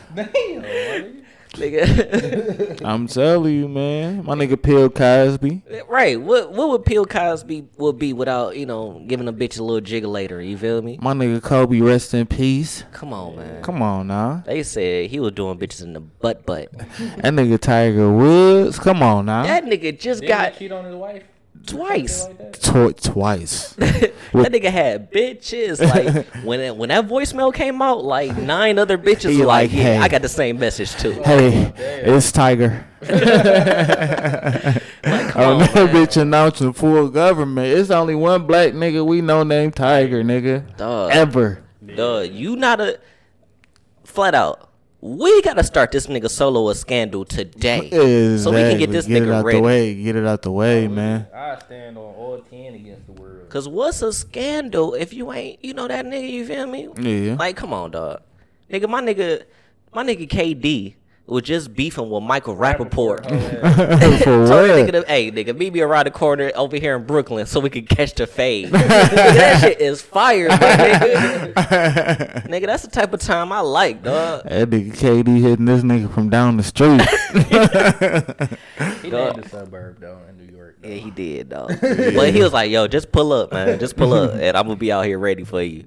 Damn, 0.14 0.62
man. 0.62 1.22
Nigga. 1.54 2.80
I'm 2.84 3.06
telling 3.06 3.54
you, 3.54 3.68
man. 3.68 4.24
My 4.24 4.34
nigga 4.34 4.60
Bill 4.60 4.88
Cosby. 4.88 5.62
right. 5.88 6.20
What 6.20 6.52
what 6.52 6.68
would 6.70 6.84
Bill 6.84 7.04
Cosby 7.04 7.66
would 7.76 7.98
be 7.98 8.12
without, 8.12 8.56
you 8.56 8.66
know, 8.66 9.02
giving 9.06 9.26
a 9.28 9.32
bitch 9.32 9.58
a 9.58 9.62
little 9.62 9.80
jigglator, 9.80 10.46
you 10.46 10.56
feel 10.56 10.80
me? 10.80 10.98
My 11.02 11.12
nigga 11.12 11.42
Kobe, 11.42 11.80
rest 11.80 12.14
in 12.14 12.26
peace. 12.26 12.84
Come 12.92 13.12
on, 13.12 13.36
man. 13.36 13.62
Come 13.62 13.82
on 13.82 14.06
now. 14.06 14.42
They 14.46 14.62
said 14.62 15.10
he 15.10 15.18
was 15.18 15.32
doing 15.32 15.58
bitches 15.58 15.82
in 15.82 15.92
the 15.92 16.00
butt 16.00 16.46
butt. 16.46 16.70
That 17.20 17.34
nigga 17.34 17.58
Tiger 17.58 18.10
Woods. 18.12 18.78
Come 18.78 19.02
on 19.02 19.26
now. 19.26 19.42
That 19.42 19.64
nigga 19.64 19.98
just 19.98 20.20
Didn't 20.20 20.36
got 20.36 20.52
he 20.52 20.58
cheat 20.60 20.72
on 20.72 20.84
his 20.84 20.94
wife? 20.94 21.24
Twice. 21.70 22.26
Like? 22.26 22.52
Tw- 22.60 23.02
twice. 23.02 23.72
that 23.74 24.12
nigga 24.32 24.70
had 24.70 25.10
bitches. 25.12 25.80
Like 25.80 26.26
when 26.44 26.60
it, 26.60 26.76
when 26.76 26.88
that 26.90 27.06
voicemail 27.08 27.52
came 27.54 27.80
out, 27.82 28.04
like 28.04 28.36
nine 28.36 28.78
other 28.78 28.98
bitches 28.98 29.30
He 29.30 29.38
were 29.40 29.46
like, 29.46 29.70
like, 29.70 29.76
"Yeah, 29.76 29.82
hey. 29.82 29.98
I 29.98 30.08
got 30.08 30.22
the 30.22 30.28
same 30.28 30.58
message 30.58 30.94
too." 30.96 31.12
hey, 31.24 31.72
it's 31.76 32.32
Tiger. 32.32 32.86
Like, 35.02 35.30
come 35.30 35.42
Oh, 35.42 35.52
on, 35.54 35.58
that 35.60 35.74
man. 35.74 35.88
bitch 35.94 36.20
announcing 36.20 36.72
full 36.74 37.08
government. 37.08 37.66
It's 37.68 37.90
only 37.90 38.14
one 38.14 38.46
black 38.46 38.72
nigga 38.74 39.04
we 39.04 39.20
know 39.22 39.42
named 39.42 39.74
Tiger, 39.76 40.22
nigga. 40.22 40.76
Dog. 40.76 41.10
Ever. 41.12 41.62
Duh, 41.96 42.20
you 42.30 42.56
not 42.56 42.80
a 42.80 42.98
flat 44.04 44.34
out. 44.34 44.69
We 45.02 45.40
gotta 45.42 45.64
start 45.64 45.92
this 45.92 46.06
nigga 46.08 46.28
solo 46.28 46.68
a 46.68 46.74
scandal 46.74 47.24
today, 47.24 47.88
so 48.38 48.50
we 48.50 48.58
can 48.58 48.78
get 48.78 48.90
Exactly. 48.90 48.92
this 48.92 49.06
Get 49.06 49.22
it 49.22 49.30
out 49.30 49.44
ready. 49.46 49.58
the 49.58 49.62
way. 49.62 49.94
Get 50.02 50.16
it 50.16 50.26
out 50.26 50.42
the 50.42 50.52
way, 50.52 50.88
man. 50.88 51.26
I 51.34 51.58
stand 51.58 51.96
on 51.96 52.04
all 52.04 52.44
ten 52.50 52.74
against 52.74 53.06
the 53.06 53.12
world. 53.12 53.48
Cause 53.48 53.66
what's 53.66 54.02
a 54.02 54.12
scandal 54.12 54.92
if 54.94 55.14
you 55.14 55.32
ain't 55.32 55.64
you 55.64 55.72
know 55.72 55.88
that 55.88 56.04
nigga? 56.04 56.30
You 56.30 56.44
feel 56.46 56.66
me? 56.66 56.88
Yeah. 57.00 57.36
Like, 57.38 57.56
come 57.56 57.72
on, 57.72 57.92
dog. 57.92 58.20
Nigga, 58.70 58.88
my 58.90 59.00
nigga, 59.00 59.44
my 59.94 60.04
nigga 60.04 60.28
KD 60.28 60.94
was 61.30 61.42
just 61.44 61.72
beefing 61.74 62.10
with 62.10 62.22
Michael 62.22 62.56
Rapaport. 62.56 63.24
Oh, 63.30 63.38
for 64.18 64.24
Told 64.24 64.48
that 64.48 64.66
nigga, 64.88 64.92
what? 64.94 65.06
to, 65.06 65.12
hey, 65.12 65.30
nigga, 65.30 65.56
meet 65.56 65.72
me 65.72 65.80
around 65.80 66.06
the 66.06 66.10
corner 66.10 66.50
over 66.56 66.76
here 66.76 66.96
in 66.96 67.04
Brooklyn 67.04 67.46
so 67.46 67.60
we 67.60 67.70
can 67.70 67.86
catch 67.86 68.14
the 68.14 68.26
fade. 68.26 68.68
that 68.70 69.60
shit 69.60 69.80
is 69.80 70.02
fire, 70.02 70.48
my 70.48 70.56
nigga. 70.56 71.52
nigga, 72.48 72.66
that's 72.66 72.82
the 72.82 72.90
type 72.90 73.12
of 73.14 73.20
time 73.20 73.52
I 73.52 73.60
like, 73.60 74.02
dog. 74.02 74.42
That 74.44 74.68
nigga 74.70 74.92
KD 74.92 75.40
hitting 75.40 75.64
this 75.66 75.82
nigga 75.82 76.12
from 76.12 76.30
down 76.30 76.56
the 76.56 76.62
street. 76.64 77.00
He 79.02 79.10
named 79.10 79.42
the 79.42 79.48
suburb 79.48 80.00
though 80.00 80.18
in 80.28 80.36
New 80.46 80.52
York. 80.56 80.76
Though. 80.82 80.88
Yeah, 80.88 80.94
he 80.96 81.10
did, 81.10 81.48
dog. 81.50 81.68
but 81.80 82.32
he 82.34 82.42
was 82.42 82.52
like, 82.52 82.70
yo, 82.70 82.86
just 82.88 83.12
pull 83.12 83.32
up, 83.32 83.52
man. 83.52 83.78
Just 83.78 83.96
pull 83.96 84.12
up, 84.14 84.34
and 84.34 84.56
I'm 84.56 84.64
gonna 84.66 84.76
be 84.76 84.90
out 84.92 85.04
here 85.04 85.18
ready 85.18 85.44
for 85.44 85.62
you. 85.62 85.84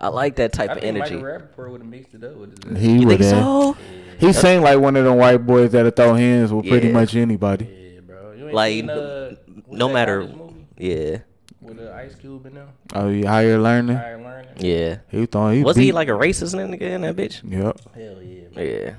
I 0.00 0.08
like 0.08 0.36
that 0.36 0.52
type 0.52 0.70
I 0.70 0.74
of 0.74 0.80
think 0.80 0.96
energy. 0.96 1.16
Michael 1.16 1.28
Rapaport 1.40 1.70
would 1.72 1.80
have 1.80 1.90
mixed 1.90 2.14
it 2.14 2.22
up 2.22 2.36
with 2.36 2.64
his. 2.64 2.80
he 2.80 2.98
You 3.00 3.06
would 3.08 3.18
think 3.18 3.32
have. 3.34 3.42
so? 3.42 3.76
He 4.18 4.32
seemed 4.32 4.64
like 4.64 4.78
one 4.78 4.96
of 4.96 5.04
them 5.04 5.16
white 5.16 5.38
boys 5.46 5.72
that'll 5.72 5.90
throw 5.90 6.14
hands 6.14 6.52
with 6.52 6.66
pretty 6.68 6.88
Yeah. 6.88 6.92
much 6.92 7.14
anybody. 7.16 7.64
Yeah, 7.66 8.00
bro. 8.00 8.32
You 8.32 8.44
ain't 8.46 8.54
Like, 8.54 8.72
seen, 8.72 8.90
uh, 8.90 9.34
what's 9.66 9.78
no 9.78 9.86
that 9.88 9.92
matter, 9.94 10.20
artist 10.20 10.36
movie 10.36 10.54
yeah, 10.78 11.18
with 11.60 11.78
uh, 11.80 11.92
Ice 11.94 12.14
Cube 12.16 12.46
in 12.46 12.54
them. 12.54 12.68
Oh, 12.94 13.08
you 13.08 13.26
higher 13.26 13.58
learning? 13.58 13.96
I 13.96 14.14
learning. 14.16 14.50
yeah. 14.58 14.98
He 15.10 15.26
thought 15.26 15.50
he 15.54 15.62
Was 15.62 15.76
he 15.76 15.86
beat- 15.86 15.92
like 15.94 16.08
a 16.08 16.12
racist 16.12 16.54
nigga 16.54 16.80
in 16.82 17.02
that 17.02 17.16
bitch? 17.16 17.40
Yep. 17.48 17.80
Hell 17.94 18.22
yeah. 18.22 18.40
Man. 18.54 18.66
Yeah. 18.66 18.90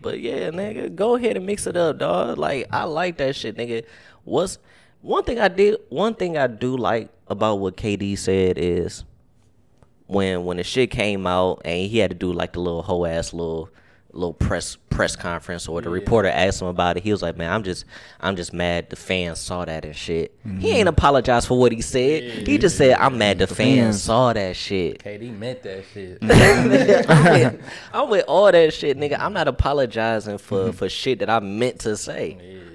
But 0.00 0.20
yeah, 0.20 0.50
nigga, 0.50 0.94
go 0.94 1.16
ahead 1.16 1.36
and 1.36 1.46
mix 1.46 1.66
it 1.66 1.76
up, 1.76 1.98
dog. 1.98 2.36
Like 2.38 2.66
I 2.70 2.84
like 2.84 3.16
that 3.18 3.34
shit, 3.36 3.56
nigga. 3.56 3.84
What's 4.24 4.58
one 5.00 5.24
thing 5.24 5.38
I 5.38 5.48
did? 5.48 5.78
One 5.88 6.14
thing 6.14 6.36
I 6.36 6.46
do 6.46 6.76
like 6.76 7.08
about 7.28 7.56
what 7.60 7.76
KD 7.76 8.18
said 8.18 8.58
is 8.58 9.04
when 10.06 10.44
when 10.44 10.58
the 10.58 10.62
shit 10.64 10.90
came 10.90 11.26
out 11.26 11.62
and 11.64 11.88
he 11.90 11.98
had 11.98 12.10
to 12.10 12.16
do 12.16 12.32
like 12.32 12.52
the 12.52 12.60
little 12.60 12.82
whole 12.82 13.06
ass 13.06 13.32
little 13.32 13.70
little 14.14 14.32
press 14.32 14.76
press 14.90 15.16
conference 15.16 15.66
or 15.66 15.82
the 15.82 15.90
reporter 15.90 16.28
asked 16.28 16.62
him 16.62 16.68
about 16.68 16.96
it. 16.96 17.02
He 17.02 17.10
was 17.10 17.20
like, 17.22 17.36
"Man, 17.36 17.52
I'm 17.52 17.62
just 17.62 17.84
I'm 18.20 18.36
just 18.36 18.52
mad 18.52 18.90
the 18.90 18.96
fans 18.96 19.40
saw 19.40 19.64
that 19.64 19.84
and 19.84 19.94
shit." 19.94 20.34
He 20.42 20.48
mm-hmm. 20.48 20.66
ain't 20.66 20.88
apologized 20.88 21.48
for 21.48 21.58
what 21.58 21.72
he 21.72 21.80
said. 21.80 22.46
He 22.46 22.58
just 22.58 22.76
said, 22.76 22.96
"I'm 22.98 23.18
mad 23.18 23.38
the, 23.38 23.46
fans 23.46 23.56
fans. 23.56 24.02
saw 24.02 24.32
that 24.32 24.56
shit." 24.56 25.02
KD 25.02 25.36
meant 25.36 25.62
that 25.62 25.84
shit. 25.92 26.18
I'm, 26.22 26.68
with, 26.70 27.72
I'm 27.92 28.08
with 28.08 28.24
all 28.26 28.50
that 28.50 28.72
shit, 28.72 28.96
nigga. 28.96 29.18
I'm 29.18 29.32
not 29.32 29.48
apologizing 29.48 30.38
for 30.38 30.66
mm-hmm. 30.66 30.70
for 30.72 30.88
shit 30.88 31.18
that 31.18 31.30
I 31.30 31.40
meant 31.40 31.80
to 31.80 31.96
say, 31.96 32.38
yeah. 32.40 32.73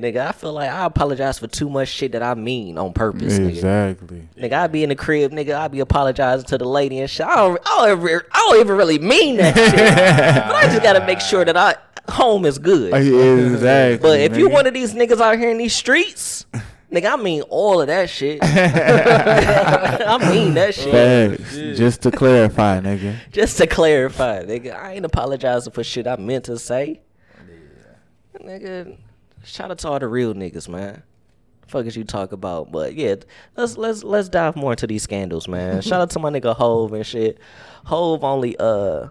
Nigga. 0.00 0.26
I 0.26 0.32
feel 0.32 0.52
like 0.52 0.70
I 0.70 0.84
apologize 0.84 1.38
for 1.38 1.46
too 1.46 1.68
much 1.68 1.88
shit 1.88 2.12
that 2.12 2.22
I 2.22 2.34
mean 2.34 2.78
on 2.78 2.92
purpose. 2.92 3.38
Exactly. 3.38 4.28
Nigga, 4.36 4.52
I 4.52 4.66
be 4.66 4.82
in 4.82 4.88
the 4.88 4.96
crib, 4.96 5.32
nigga. 5.32 5.54
I 5.54 5.68
be 5.68 5.80
apologizing 5.80 6.46
to 6.48 6.58
the 6.58 6.64
lady 6.64 6.98
and 6.98 7.10
shit. 7.10 7.26
I 7.26 7.36
don't, 7.36 7.60
I 7.66 7.76
don't, 7.78 7.90
ever, 7.90 8.26
I 8.32 8.46
don't 8.48 8.60
even 8.60 8.76
really 8.76 8.98
mean 8.98 9.36
that 9.36 9.54
shit, 9.56 9.74
but 10.46 10.54
I 10.54 10.62
just 10.64 10.82
gotta 10.82 11.04
make 11.06 11.20
sure 11.20 11.44
that 11.44 11.56
I 11.56 11.76
home 12.10 12.44
is 12.44 12.58
good. 12.58 12.92
Exactly. 12.92 13.98
But 14.00 14.20
if 14.20 14.36
you 14.36 14.48
nigga. 14.48 14.52
one 14.52 14.66
of 14.66 14.74
these 14.74 14.94
niggas 14.94 15.20
out 15.20 15.38
here 15.38 15.50
in 15.50 15.58
these 15.58 15.74
streets, 15.74 16.46
nigga, 16.92 17.12
I 17.12 17.16
mean 17.16 17.42
all 17.42 17.80
of 17.80 17.86
that 17.86 18.10
shit. 18.10 18.40
I 18.42 20.18
mean 20.30 20.54
that 20.54 20.74
shit. 20.74 21.40
Facts. 21.40 21.78
Just 21.78 22.02
to 22.02 22.10
clarify, 22.10 22.80
nigga. 22.80 23.16
Just 23.32 23.58
to 23.58 23.66
clarify, 23.66 24.42
nigga, 24.44 24.74
I 24.74 24.94
ain't 24.94 25.04
apologizing 25.04 25.72
for 25.72 25.84
shit 25.84 26.06
I 26.06 26.16
meant 26.16 26.46
to 26.46 26.58
say. 26.58 27.00
Nigga, 28.42 28.96
shout 29.44 29.70
out 29.70 29.78
to 29.78 29.88
all 29.88 29.98
the 29.98 30.08
real 30.08 30.34
niggas, 30.34 30.68
man. 30.68 31.02
Fuck 31.68 31.86
is 31.86 31.96
you 31.96 32.04
talk 32.04 32.32
about? 32.32 32.72
But 32.72 32.94
yeah, 32.94 33.14
let's 33.56 33.76
let's 33.76 34.02
let's 34.02 34.28
dive 34.28 34.56
more 34.56 34.72
into 34.72 34.86
these 34.86 35.02
scandals, 35.04 35.46
man. 35.46 35.80
shout 35.82 36.00
out 36.00 36.10
to 36.10 36.18
my 36.18 36.30
nigga 36.30 36.54
Hove 36.56 36.92
and 36.92 37.06
shit. 37.06 37.38
Hove 37.84 38.24
only 38.24 38.56
uh 38.58 39.08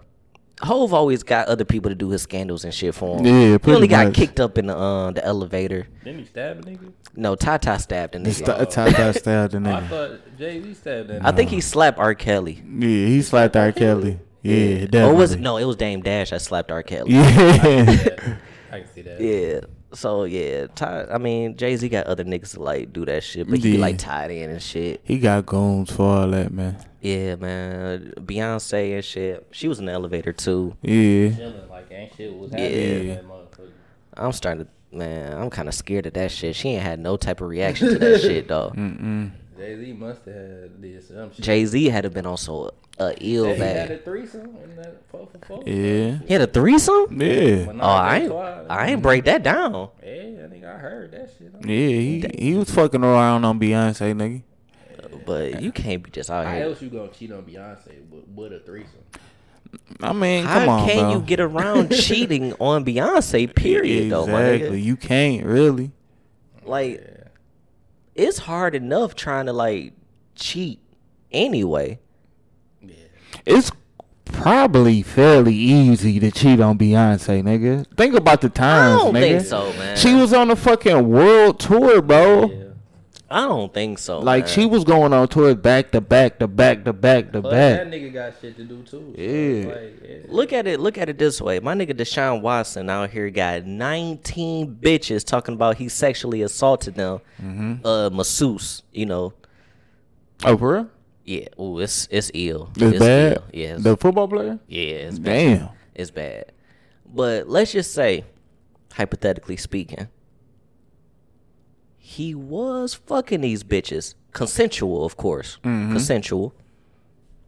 Hove 0.62 0.92
always 0.92 1.22
got 1.22 1.48
other 1.48 1.64
people 1.64 1.90
to 1.90 1.94
do 1.94 2.10
his 2.10 2.20
scandals 2.20 2.64
and 2.64 2.74
shit 2.74 2.94
for 2.94 3.18
him. 3.18 3.24
Yeah, 3.24 3.52
he 3.52 3.58
pretty 3.58 3.76
only 3.76 3.88
got 3.88 4.12
kicked 4.12 4.38
up 4.40 4.58
in 4.58 4.66
the 4.66 4.76
um 4.78 5.14
the 5.14 5.24
elevator. 5.24 5.86
Didn't 6.04 6.20
he 6.20 6.24
stab 6.26 6.58
a 6.58 6.62
nigga? 6.62 6.92
No, 7.16 7.34
Tata 7.34 7.78
stabbed 7.78 8.14
a 8.14 8.18
Just 8.18 8.42
nigga. 8.42 8.70
top 8.70 8.90
that 8.90 9.14
stabbed 9.16 9.54
the 9.54 9.58
Oh, 9.70 9.74
I 9.74 9.80
thought 9.88 10.38
Jay 10.38 10.62
Z 10.62 10.74
stabbed 10.74 11.08
that. 11.08 11.24
I 11.24 11.32
think 11.32 11.48
he 11.48 11.62
slapped 11.62 11.98
R. 11.98 12.14
Kelly. 12.14 12.62
Yeah, 12.66 12.86
he 13.06 13.22
slapped 13.22 13.56
R. 13.56 13.72
Kelly. 13.72 14.18
Yeah, 14.42 14.84
definitely. 14.86 15.00
Or 15.00 15.14
was 15.14 15.32
it 15.32 15.40
no? 15.40 15.56
It 15.56 15.64
was 15.64 15.76
Dame 15.76 16.02
Dash 16.02 16.28
that 16.30 16.42
slapped 16.42 16.70
R. 16.70 16.82
Kelly. 16.82 17.12
Yeah. 17.12 18.36
I 18.70 18.80
can 18.80 18.88
see 18.94 19.02
that. 19.02 19.18
Yeah. 19.20 19.60
So 19.92 20.24
yeah, 20.24 20.66
Ty, 20.74 21.06
I 21.10 21.18
mean 21.18 21.56
Jay 21.56 21.76
Z 21.76 21.88
got 21.88 22.06
other 22.06 22.24
niggas 22.24 22.52
to 22.54 22.62
like 22.62 22.92
do 22.92 23.04
that 23.06 23.24
shit, 23.24 23.48
but 23.48 23.58
he 23.58 23.62
be 23.62 23.70
Yeah. 23.72 23.80
like 23.80 23.98
tied 23.98 24.30
in 24.30 24.50
and 24.50 24.62
shit. 24.62 25.00
he 25.04 25.18
got 25.18 25.46
goons 25.46 25.90
for 25.90 26.02
all 26.04 26.28
that, 26.30 26.52
man. 26.52 26.76
Yeah, 27.00 27.34
man. 27.36 28.12
Beyonce 28.20 28.94
and 28.94 29.04
shit. 29.04 29.46
She 29.50 29.66
was 29.68 29.78
in 29.80 29.86
the 29.86 29.92
elevator 29.92 30.32
too. 30.32 30.76
Yeah. 30.82 31.30
Chilling 31.34 31.68
like 31.68 31.90
ain't 31.90 32.14
shit 32.16 32.32
was 32.34 32.50
happening. 32.50 32.72
Yeah. 32.72 32.96
Yeah. 33.02 33.14
That 33.16 33.24
motherfucker. 33.28 33.70
I'm 34.14 34.32
starting 34.32 34.66
to 34.66 34.96
man. 34.96 35.36
I'm 35.36 35.50
kind 35.50 35.66
of 35.68 35.74
scared 35.74 36.06
of 36.06 36.12
that 36.14 36.30
shit. 36.30 36.54
She 36.54 36.68
ain't 36.70 36.82
had 36.82 36.98
no 37.00 37.16
type 37.16 37.40
of 37.40 37.48
reaction 37.48 37.88
to 37.88 37.98
that 37.98 38.20
shit, 38.22 38.46
dog. 38.48 38.76
Mm-mm. 38.76 39.30
Jay 39.60 39.76
Z 39.84 39.92
must 39.92 40.24
have 40.24 40.34
had 40.34 40.80
did 40.82 41.04
some 41.04 41.32
shit. 41.32 41.44
Jay 41.44 41.64
Z 41.66 41.84
had 41.86 42.02
to 42.02 42.10
been 42.10 42.26
on 42.26 42.36
so 42.36 42.70
uh, 42.98 43.12
ill 43.20 43.44
He 43.44 43.50
had 43.60 43.86
a 43.86 43.88
bad. 43.94 44.04
threesome 44.04 44.56
in 44.64 44.76
that 44.76 45.02
four 45.10 45.26
for 45.30 45.46
four. 45.46 45.62
Yeah. 45.66 46.18
He 46.26 46.32
had 46.32 46.42
a 46.42 46.46
threesome. 46.46 47.20
Yeah. 47.20 47.66
But 47.66 47.76
Oh, 47.76 47.88
I 47.88 48.18
ain't, 48.18 48.30
twice. 48.30 48.66
I 48.68 48.86
ain't 48.90 49.02
break 49.02 49.24
that 49.24 49.42
down. 49.42 49.88
Yeah, 50.02 50.44
I 50.44 50.48
think 50.48 50.64
I 50.64 50.76
heard 50.78 51.12
that 51.12 51.30
shit. 51.38 51.52
Yeah, 51.62 51.68
he 51.68 52.24
he 52.38 52.54
was 52.56 52.70
fucking 52.70 53.02
around 53.04 53.44
on 53.44 53.60
Beyonce, 53.60 54.14
nigga. 54.14 54.42
But 55.26 55.62
you 55.62 55.70
can't 55.72 56.02
be 56.02 56.10
just 56.10 56.30
out 56.30 56.46
How 56.46 56.52
here. 56.52 56.62
How 56.62 56.68
else 56.70 56.82
you 56.82 56.88
gonna 56.90 57.08
cheat 57.08 57.30
on 57.32 57.42
Beyonce 57.42 58.08
with, 58.10 58.24
with 58.34 58.52
a 58.52 58.60
threesome? 58.60 59.00
I 60.00 60.12
mean, 60.12 60.44
How 60.46 60.68
on, 60.68 60.88
can 60.88 60.98
bro. 60.98 61.12
you 61.12 61.20
get 61.20 61.38
around 61.40 61.92
cheating 61.92 62.54
on 62.54 62.84
Beyonce? 62.84 63.54
Period. 63.54 64.10
Though, 64.10 64.24
exactly. 64.24 64.80
nigga. 64.80 64.84
You 64.84 64.96
can't 64.96 65.46
really. 65.46 65.92
Like, 66.64 67.06
it's 68.14 68.38
hard 68.38 68.74
enough 68.74 69.14
trying 69.14 69.46
to 69.46 69.52
like 69.52 69.92
cheat 70.34 70.80
anyway. 71.32 71.98
It's 73.46 73.70
probably 74.24 75.02
fairly 75.02 75.54
easy 75.54 76.20
to 76.20 76.30
cheat 76.30 76.60
on 76.60 76.78
Beyonce, 76.78 77.42
nigga. 77.42 77.86
Think 77.96 78.14
about 78.14 78.40
the 78.40 78.48
times, 78.48 79.02
don't 79.02 79.14
nigga. 79.14 79.20
think 79.20 79.42
so, 79.46 79.72
man. 79.74 79.96
She 79.96 80.14
was 80.14 80.32
on 80.32 80.48
the 80.48 80.56
fucking 80.56 81.08
world 81.08 81.58
tour, 81.60 82.02
bro. 82.02 82.69
I 83.32 83.42
don't 83.42 83.72
think 83.72 83.98
so. 84.00 84.18
Like 84.18 84.44
man. 84.46 84.52
she 84.52 84.66
was 84.66 84.82
going 84.82 85.12
on 85.12 85.28
tours 85.28 85.54
back 85.54 85.92
to 85.92 86.00
back 86.00 86.40
to 86.40 86.48
back 86.48 86.84
to 86.84 86.92
back 86.92 87.30
to 87.32 87.40
But 87.40 87.50
that 87.50 87.86
nigga 87.86 88.12
got 88.12 88.34
shit 88.40 88.56
to 88.56 88.64
do 88.64 88.82
too. 88.82 88.86
So 89.14 89.22
Yeah. 89.22 89.28
it's 89.28 89.66
like, 90.02 90.10
yeah. 90.10 90.16
Look 90.34 90.52
at 90.52 90.66
it. 90.66 90.80
Look 90.80 90.98
at 90.98 91.08
it 91.08 91.16
this 91.18 91.40
way. 91.40 91.60
My 91.60 91.74
nigga 91.74 91.92
Deshaun 91.92 92.42
Watson 92.42 92.90
out 92.90 93.10
here 93.10 93.30
got 93.30 93.64
19 93.66 94.78
bitches 94.82 95.24
talking 95.24 95.54
about 95.54 95.76
he 95.76 95.88
sexually 95.88 96.42
assaulted 96.42 96.96
them. 96.96 97.20
Mm-hmm. 97.40 97.86
Uh, 97.86 98.10
masseuse. 98.10 98.82
You 98.92 99.06
know. 99.06 99.32
Oh, 100.44 100.56
for 100.56 100.72
real? 100.72 100.88
Yeah. 101.24 101.46
Ooh, 101.60 101.78
it's 101.78 102.08
it's 102.10 102.30
ill. 102.34 102.70
It's 102.76 102.98
bad. 102.98 103.32
Ill. 103.36 103.44
Yeah. 103.52 103.74
It's, 103.74 103.84
The 103.84 103.96
football 103.96 104.26
player? 104.26 104.58
yeah. 104.66 104.80
It's 105.06 105.18
bad. 105.20 105.58
Damn. 105.60 105.68
It's 105.94 106.10
bad. 106.10 106.46
But 107.06 107.48
let's 107.48 107.70
just 107.72 107.92
say, 107.94 108.24
hypothetically 108.94 109.56
speaking, 109.56 110.08
he 112.10 112.34
was 112.34 112.92
fucking 112.92 113.40
these 113.40 113.62
bitches. 113.62 114.16
Consensual, 114.32 115.04
of 115.04 115.16
course. 115.16 115.58
Mm-hmm. 115.62 115.92
Consensual. 115.92 116.52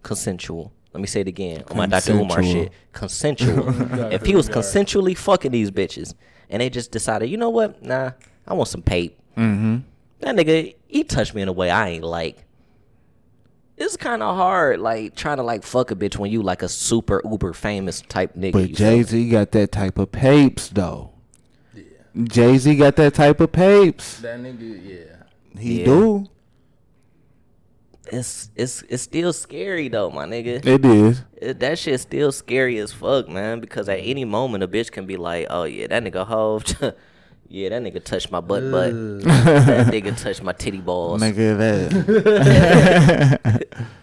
Consensual. 0.05 0.73
Let 0.93 1.01
me 1.01 1.09
say 1.09 1.23
it 1.23 1.27
again. 1.27 1.65
On 1.69 1.77
my 1.77 1.87
Dr. 1.87 2.13
Umar 2.13 2.45
shit. 2.45 2.71
Consensual. 2.93 4.13
if 4.13 4.25
he 4.25 4.37
was 4.37 4.49
consensually 4.49 5.17
fucking 5.17 5.51
these 5.51 5.73
bitches 5.73 6.15
and 6.49 6.63
they 6.63 6.71
just 6.71 6.93
decided, 6.93 7.29
you 7.29 7.37
know 7.37 7.51
what? 7.51 7.83
Nah, 7.83 8.13
I 8.47 8.55
want 8.55 8.69
some 8.69 8.83
pape. 8.83 9.19
Mm-hmm. 9.37 9.79
That 10.21 10.37
nigga, 10.37 10.77
he 10.87 11.03
touched 11.03 11.35
me 11.35 11.43
in 11.43 11.49
a 11.49 11.53
way 11.53 11.69
I 11.69 11.89
ain't 11.89 12.05
like. 12.05 12.45
It's 13.77 13.97
kind 13.97 14.23
of 14.23 14.37
hard, 14.37 14.79
like 14.79 15.17
trying 15.17 15.39
to 15.39 15.43
like 15.43 15.65
fuck 15.65 15.91
a 15.91 15.97
bitch 15.97 16.19
when 16.19 16.31
you 16.31 16.41
like 16.41 16.63
a 16.63 16.69
super 16.69 17.21
uber 17.25 17.53
famous 17.53 18.01
type 18.03 18.35
nigga. 18.37 18.53
But 18.53 18.69
you 18.69 18.77
feel 18.77 18.91
me? 18.93 18.97
Jay 18.99 19.03
Z 19.03 19.31
got 19.31 19.51
that 19.51 19.73
type 19.73 19.99
of 19.99 20.13
papes 20.13 20.69
though. 20.69 21.12
Jay 22.25 22.59
Z 22.59 22.77
got 22.77 22.97
that 22.97 23.15
type 23.15 23.41
of 23.41 23.53
papes. 23.53 24.21
That 24.21 24.39
nigga, 24.41 24.81
yeah. 24.87 25.17
He 25.61 25.81
Yeah. 25.81 25.85
do. 25.87 26.27
it's 28.11 28.51
it's 28.57 28.83
it's 28.89 29.03
still 29.03 29.33
scary 29.33 29.89
though, 29.89 30.11
my 30.11 30.27
nigga. 30.27 30.65
It 30.67 30.85
is. 30.85 31.23
It, 31.41 31.61
that 31.61 31.79
shit's 31.79 32.03
still 32.03 32.33
scary 32.33 32.79
as 32.79 32.93
fuck, 32.93 33.29
man. 33.29 33.61
Because 33.61 33.89
at 33.89 33.99
any 34.01 34.25
moment 34.25 34.65
a 34.65 34.69
bitch 34.69 34.91
can 34.91 35.07
be 35.07 35.17
like, 35.17 35.47
"Oh 35.51 35.65
yeah, 35.65 35.87
that 35.87 36.03
nigga 36.05 36.27
hove, 36.27 36.65
yeah, 37.49 37.69
that 37.71 37.83
nigga 37.83 38.03
touched 38.05 38.31
my 38.31 38.41
butt, 38.41 38.71
butt. 38.71 38.93
that 39.25 39.87
nigga 39.87 40.21
touched 40.21 40.43
my 40.43 40.53
titty 40.53 40.81
balls." 40.81 41.23
Nigga, 41.23 41.57
that. 41.59 43.67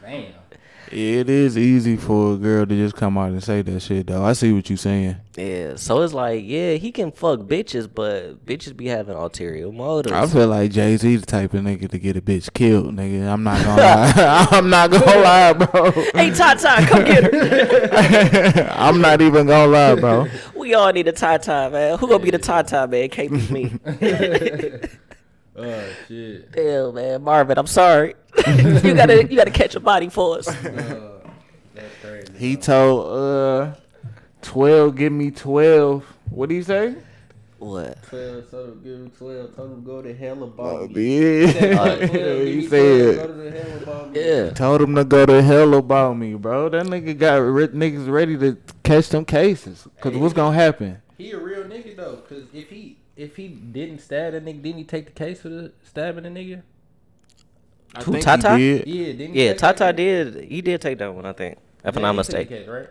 Damn. 0.90 1.00
it 1.00 1.30
is 1.30 1.58
easy 1.58 1.96
for 1.98 2.34
a 2.34 2.38
girl 2.38 2.66
to 2.66 2.76
just 2.76 2.96
come 2.96 3.18
out 3.18 3.32
and 3.32 3.44
say 3.44 3.62
that 3.62 3.80
shit 3.82 4.08
though. 4.08 4.24
I 4.24 4.34
see 4.34 4.52
what 4.52 4.70
you're 4.70 4.78
saying. 4.78 5.16
Yeah, 5.36 5.76
so 5.76 6.02
it's 6.02 6.14
like, 6.14 6.44
yeah, 6.46 6.74
he 6.74 6.92
can 6.92 7.12
fuck 7.12 7.40
bitches, 7.40 7.88
but 7.94 8.46
bitches 8.46 8.76
be 8.76 8.88
having 8.88 9.16
ulterior 9.16 9.72
motives. 9.72 10.14
I 10.14 10.28
feel 10.28 10.48
like 10.48 10.72
Jay 10.72 10.98
Z 10.98 11.16
the 11.16 11.26
type 11.26 11.54
of 11.54 11.62
nigga 11.64 11.90
to 11.90 11.98
get 12.00 12.18
a 12.18 12.22
bitch 12.22 12.52
killed, 12.54 12.96
nigga. 12.96 13.28
I'm 13.28 13.44
not 13.44 13.64
gonna 13.64 13.82
lie. 13.82 14.48
I'm 14.52 14.70
not 14.70 14.92
gonna 14.92 15.06
lie, 15.06 15.54
bro. 15.54 15.92
hey, 15.92 16.32
Tata, 16.32 16.86
come 16.88 17.06
get 17.06 17.24
her. 17.24 18.70
I'm 18.76 19.00
not 19.00 19.22
even 19.22 19.48
gonna 19.48 19.72
lie, 19.72 19.96
bro. 19.96 20.28
we 20.56 20.74
all 20.74 20.92
need 20.92 21.08
a 21.08 21.14
Tata, 21.14 21.70
man. 21.72 21.98
Who 21.98 22.08
gonna 22.08 22.24
be 22.24 22.32
the 22.32 22.38
Tata, 22.38 22.88
man? 22.88 23.10
Can't 23.10 23.32
be 23.32 23.54
me. 23.54 24.80
Oh 25.62 25.90
shit. 26.08 26.52
Damn, 26.52 26.94
man, 26.96 27.22
Marvin, 27.22 27.58
I'm 27.58 27.68
sorry. 27.68 28.16
you 28.48 28.94
gotta 28.94 29.26
you 29.30 29.36
gotta 29.36 29.52
catch 29.52 29.76
a 29.76 29.80
body 29.80 30.10
for 30.10 30.38
us. 30.38 30.46
That's 31.74 31.96
crazy. 32.02 32.34
He 32.38 32.56
told 32.56 33.12
uh 33.18 33.76
twelve, 34.42 34.96
give 34.96 35.12
me 35.12 35.32
twelve. 35.32 36.06
What 36.30 36.50
do 36.50 36.56
you 36.56 36.64
say? 36.64 36.96
What? 37.58 38.02
Twelve, 38.04 38.50
told 38.50 38.70
him 38.70 38.82
give 38.84 38.94
him 38.94 39.10
twelve. 39.12 39.56
Told 39.56 39.72
him 39.72 39.84
go 39.84 40.02
to 40.02 40.14
hell 40.14 40.44
about 40.44 40.92
Yeah. 40.92 41.98
he 42.46 42.68
said 42.68 43.30
Yeah. 44.16 44.50
told 44.52 44.82
him 44.82 44.96
to 44.96 45.04
go 45.04 45.26
to 45.26 45.42
hell 45.42 45.74
about 45.74 46.14
me, 46.18 46.36
bro. 46.36 46.70
That 46.70 46.86
nigga 46.86 47.18
got 47.18 47.36
re- 47.38 47.68
niggas 47.68 48.08
ready 48.10 48.38
to 48.38 48.58
catch 48.84 49.10
them 49.10 49.26
cases. 49.26 49.86
Cause 50.00 50.16
what's 50.16 50.34
gonna 50.34 50.56
happen? 50.56 51.02
He 51.18 51.32
a 51.32 51.38
real 51.38 51.64
nigga 51.64 51.98
though, 51.98 52.16
cause 52.30 52.44
if 52.54 52.70
he 52.70 52.96
if 53.20 53.36
he 53.36 53.48
didn't 53.50 54.00
stab 54.00 54.34
that 54.34 54.46
nigga, 54.46 54.62
didn't 54.62 54.78
he 54.80 54.84
take 54.84 55.06
the 55.06 55.12
case 55.12 55.42
for 55.42 55.50
the 55.50 55.72
stabbing 55.84 56.24
the 56.24 56.30
nigga? 56.30 56.62
I 57.96 58.04
Who, 58.04 58.12
think 58.14 58.18
he 58.18 58.22
Tata? 58.22 58.58
did. 58.58 58.88
Yeah, 58.88 59.06
didn't 59.14 59.34
he 59.34 59.44
Yeah, 59.46 59.50
take 59.54 59.58
Tata 59.60 59.94
did. 59.94 60.36
He 60.50 60.62
did 60.62 60.82
take 60.82 60.98
that 61.00 61.14
one, 61.14 61.26
I 61.26 61.34
think. 61.34 61.58
If 61.84 61.96
I'm 61.98 62.02
not 62.04 62.12
he 62.16 62.18
took 62.24 62.28
mistaken. 62.50 62.70
right? 62.70 62.88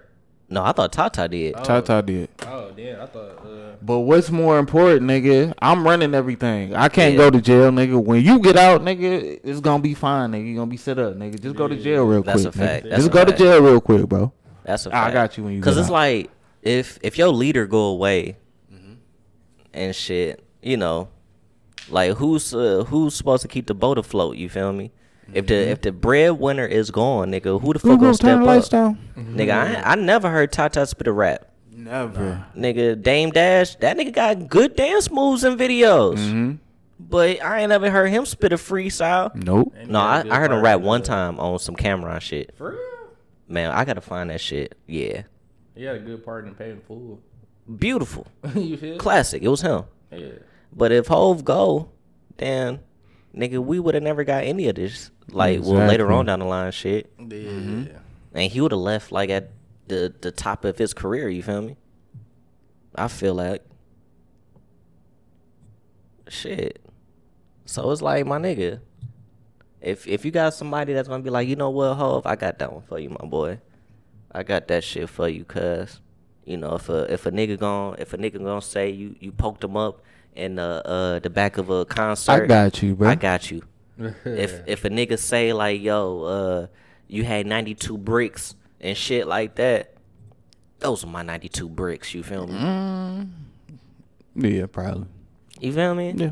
No, 0.51 0.65
I 0.65 0.73
thought 0.73 0.93
Tata 0.93 1.29
did. 1.29 1.55
Oh. 1.59 1.63
Tata 1.63 2.03
did. 2.05 2.29
Oh 2.47 2.71
damn, 2.77 3.01
I 3.03 3.07
thought. 3.07 3.45
Uh, 3.45 3.77
But 3.83 4.01
what's 4.01 4.31
more 4.31 4.59
important, 4.59 5.03
nigga? 5.03 5.53
I'm 5.61 5.85
running 5.85 6.15
everything. 6.15 6.75
I 6.75 6.89
can't 6.89 7.13
Yeah. 7.13 7.19
go 7.19 7.31
to 7.31 7.41
jail, 7.41 7.71
nigga. 7.71 8.03
When 8.03 8.25
you 8.25 8.39
get 8.41 8.57
out, 8.57 8.83
nigga, 8.83 9.41
it's 9.45 9.61
gonna 9.61 9.83
be 9.83 9.93
fine, 9.95 10.33
nigga. 10.33 10.47
You 10.47 10.57
gonna 10.57 10.71
be 10.71 10.79
set 10.79 10.99
up, 10.99 11.17
nigga. 11.17 11.39
Just 11.41 11.55
go 11.55 11.69
to 11.69 11.77
jail 11.77 12.05
real 12.05 12.23
That's 12.23 12.43
quick. 12.43 12.55
That's 12.55 12.57
a 12.57 12.59
fact. 12.59 12.85
That's 12.85 12.97
Just 12.97 13.09
a 13.09 13.13
go 13.13 13.25
to 13.27 13.33
jail 13.37 13.63
real 13.63 13.81
quick, 13.81 14.09
bro. 14.09 14.33
That's 14.65 14.87
a 14.87 14.91
fact. 14.91 15.11
I 15.11 15.13
got 15.13 15.37
you 15.37 15.45
when 15.45 15.53
you 15.55 15.61
Cause 15.63 15.77
it's 15.77 15.89
out. 15.89 15.93
like 15.93 16.31
if 16.63 16.99
if 17.03 17.19
your 17.19 17.29
leader 17.29 17.67
go 17.67 17.81
away. 17.87 18.37
And 19.73 19.95
shit, 19.95 20.43
you 20.63 20.77
know, 20.77 21.09
like 21.89 22.17
who's 22.17 22.55
uh, 22.55 22.85
who's 22.89 23.15
supposed 23.15 23.43
to 23.43 23.49
keep 23.49 23.67
the 23.67 23.75
boat 23.75 23.99
afloat? 23.99 24.37
You 24.37 24.49
feel 24.49 24.73
me? 24.73 24.93
If 25.33 25.47
the 25.47 25.55
if 25.57 25.83
the 25.83 25.93
breadwinner 25.93 26.65
is 26.67 26.91
gone, 26.91 27.31
nigga, 27.33 27.61
who 27.61 27.73
the 27.75 27.79
fuck 27.79 27.91
Mm-hmm. 27.91 27.91
Gonna 27.91 27.99
gonna 28.01 28.15
step 28.15 28.41
up? 28.41 28.47
lights 28.47 28.69
down? 28.71 28.99
Nigga, 29.17 29.53
I, 29.85 29.93
I 29.93 29.95
never 29.95 30.31
heard 30.31 30.51
Tata 30.53 30.87
spit 30.87 31.07
a 31.07 31.13
rap. 31.13 31.51
Never. 31.71 32.45
Nigga, 32.57 33.01
Dame 33.01 33.31
Dash, 33.31 33.77
that 33.77 33.97
nigga 33.99 34.13
got 34.13 34.49
good 34.49 34.75
dance 34.75 35.11
moves 35.11 35.45
and 35.45 35.59
videos. 35.59 36.17
Mm-hmm. 36.17 36.53
But 36.99 37.43
I 37.43 37.61
ain't 37.61 37.71
ever 37.71 37.91
heard 37.91 38.09
him 38.11 38.25
spit 38.27 38.53
a 38.53 38.57
freestyle. 38.57 39.33
Nope. 39.35 39.73
No, 39.87 40.01
I, 40.01 40.25
I 40.29 40.41
heard 40.41 40.51
him 40.51 40.61
rap 40.63 40.81
one 40.81 41.03
time 41.03 41.39
on 41.39 41.59
some 41.61 41.77
Cam'ron 41.77 42.21
shit. 42.21 42.57
for 42.57 42.71
real? 42.71 42.79
Man, 43.47 43.71
I 43.71 43.85
gotta 43.85 44.01
find 44.01 44.31
that 44.31 44.41
shit. 44.41 44.77
Yeah. 44.87 45.23
He 45.77 45.85
had 45.85 45.97
a 45.97 46.01
good 46.01 46.25
part 46.25 46.47
in 46.47 46.55
Paid 46.55 46.71
in 46.71 46.81
Full. 46.81 47.21
Beautiful. 47.77 48.27
you 48.55 48.77
feel? 48.77 48.99
Classic. 48.99 49.43
It 49.43 49.49
was 49.49 49.61
him. 49.61 49.85
Yeah. 50.11 50.29
But 50.73 50.93
if 50.93 51.07
Hove 51.09 51.45
go, 51.45 51.91
then 52.39 52.81
nigga, 53.35 53.59
we 53.59 53.79
would 53.79 53.95
have 53.95 54.03
never 54.05 54.25
got 54.25 54.45
any 54.45 54.69
of 54.69 54.77
this. 54.77 55.11
Like, 55.31 55.61
well, 55.63 55.87
later 55.87 56.11
on 56.11 56.27
down 56.27 56.39
the 56.39 56.47
line, 56.47 56.73
shit, 56.73 57.13
Yeah. 57.19 57.25
Mm-hmm. 57.27 57.97
and 58.35 58.51
he 58.53 58.61
would 58.63 58.73
have 58.73 58.81
left 58.81 59.13
like 59.13 59.29
at 59.31 59.51
the 59.87 60.15
the 60.21 60.31
top 60.31 60.65
of 60.65 60.79
his 60.79 60.95
career. 60.95 61.29
You 61.29 61.43
feel 61.43 61.61
me? 61.63 61.77
I 62.95 63.09
feel 63.09 63.35
like 63.35 63.63
shit. 66.29 66.81
So 67.67 67.91
it's 67.91 68.03
like 68.03 68.27
my 68.27 68.39
nigga. 68.39 68.81
If 69.81 70.07
if 70.09 70.25
you 70.25 70.31
got 70.31 70.55
somebody 70.55 70.93
that's 70.95 71.09
gonna 71.09 71.23
be 71.23 71.31
like, 71.31 71.47
you 71.49 71.57
know 71.57 71.71
what, 71.71 71.95
Hove, 71.95 72.27
I 72.27 72.37
got 72.37 72.59
that 72.59 72.73
one 72.73 72.83
for 72.83 72.99
you, 72.99 73.11
my 73.11 73.27
boy. 73.27 73.61
I 74.33 74.43
got 74.43 74.69
that 74.69 74.85
shit 74.85 75.09
for 75.09 75.29
you, 75.29 75.45
cuz. 75.45 76.01
You 76.49 76.57
know, 76.57 76.77
if 76.77 76.89
a 76.89 77.13
if 77.13 77.27
a 77.27 77.31
nigga 77.31 77.59
gon' 77.59 77.97
if 77.99 78.15
a 78.15 78.17
nigga 78.17 78.43
gonna 78.43 78.63
say 78.63 78.89
you 78.89 79.15
you 79.21 79.33
poked 79.33 79.63
him 79.63 79.77
up 79.77 80.01
in 80.35 80.55
the 80.55 80.83
uh 80.87 81.19
the 81.19 81.29
back 81.29 81.59
of 81.59 81.69
a 81.69 81.85
concert, 81.85 82.45
I 82.45 82.47
got 82.47 82.83
you, 82.83 82.95
bro. 82.95 83.11
I 83.11 83.17
got 83.17 83.51
you. 83.51 83.61
if 84.25 84.67
if 84.67 84.83
a 84.87 84.89
nigga 84.89 85.19
say 85.19 85.53
like, 85.53 85.83
yo, 85.83 86.23
uh, 86.23 86.67
you 87.07 87.25
had 87.25 87.47
ninety 87.47 87.75
two 87.75 87.99
bricks 87.99 88.55
and 88.81 88.97
shit 88.97 89.27
like 89.27 89.57
that, 89.57 89.93
those 90.79 91.05
are 91.05 91.09
my 91.09 91.21
ninety 91.23 91.51
two 91.51 91.69
bricks. 91.69 92.15
You 92.15 92.23
feel 92.23 92.47
me? 92.47 92.55
Mm. 92.55 93.29
Yeah, 94.37 94.67
probably. 94.73 95.07
You 95.61 95.75
feel 95.75 95.95
me? 95.95 96.15
Yeah. 96.17 96.31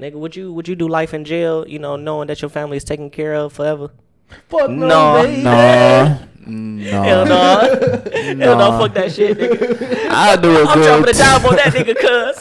Nigga, 0.00 0.14
would 0.14 0.34
you 0.34 0.50
would 0.50 0.66
you 0.66 0.76
do 0.76 0.88
life 0.88 1.12
in 1.12 1.26
jail? 1.26 1.68
You 1.68 1.78
know, 1.78 1.96
knowing 1.96 2.28
that 2.28 2.40
your 2.40 2.48
family 2.48 2.78
is 2.78 2.84
taken 2.84 3.10
care 3.10 3.34
of 3.34 3.52
forever? 3.52 3.90
Fuck 4.48 4.70
No. 4.70 5.22
Nah. 5.42 6.18
Hell 6.48 6.48
No. 6.48 7.24
no, 7.24 7.58
hell 8.38 8.56
no, 8.56 8.78
fuck 8.78 8.94
that 8.94 9.12
shit, 9.12 9.36
nigga. 9.36 10.08
I 10.10 10.34
do 10.36 10.48
a 10.56 10.64
I'm 10.64 10.80
dropping 10.80 11.04
good. 11.04 11.14
a 11.14 11.18
dime 11.18 11.44
on 11.46 11.56
that 11.56 11.72
nigga, 11.74 11.94
cuz. 12.00 12.36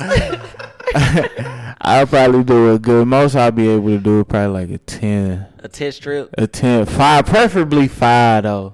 I'll 1.81 2.07
probably 2.07 2.43
do 2.43 2.73
a 2.73 2.79
good. 2.79 3.07
Most 3.07 3.35
I'll 3.35 3.51
be 3.51 3.67
able 3.69 3.87
to 3.89 3.97
do 3.99 4.23
probably 4.23 4.47
like 4.65 4.69
a 4.69 4.77
ten, 4.77 5.45
A 5.59 5.67
test 5.67 5.97
strip. 5.97 6.33
a 6.37 6.47
ten, 6.47 6.85
five, 6.85 7.25
preferably 7.25 7.87
five 7.89 8.43
though. 8.43 8.73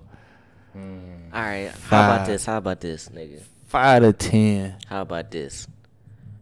All 0.76 1.42
right. 1.42 1.72
How 1.88 2.14
about 2.16 2.28
this? 2.28 2.46
How 2.46 2.58
about 2.58 2.80
this, 2.82 3.10
nigga? 3.10 3.42
Five 3.68 4.04
to 4.04 4.14
ten. 4.14 4.76
How 4.88 5.02
about 5.02 5.32
this? 5.32 5.68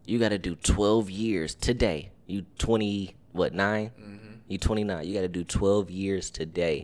You 0.06 0.20
got 0.20 0.30
to 0.30 0.38
do 0.38 0.56
12 0.56 1.10
years 1.10 1.56
today. 1.56 2.12
You 2.28 2.46
20, 2.58 3.16
what, 3.32 3.54
9? 3.54 3.92
You 4.52 4.58
29. 4.58 5.08
You 5.08 5.14
got 5.14 5.22
to 5.22 5.30
do 5.30 5.46
12 5.46 5.90
years 5.90 6.30
today. 6.30 6.82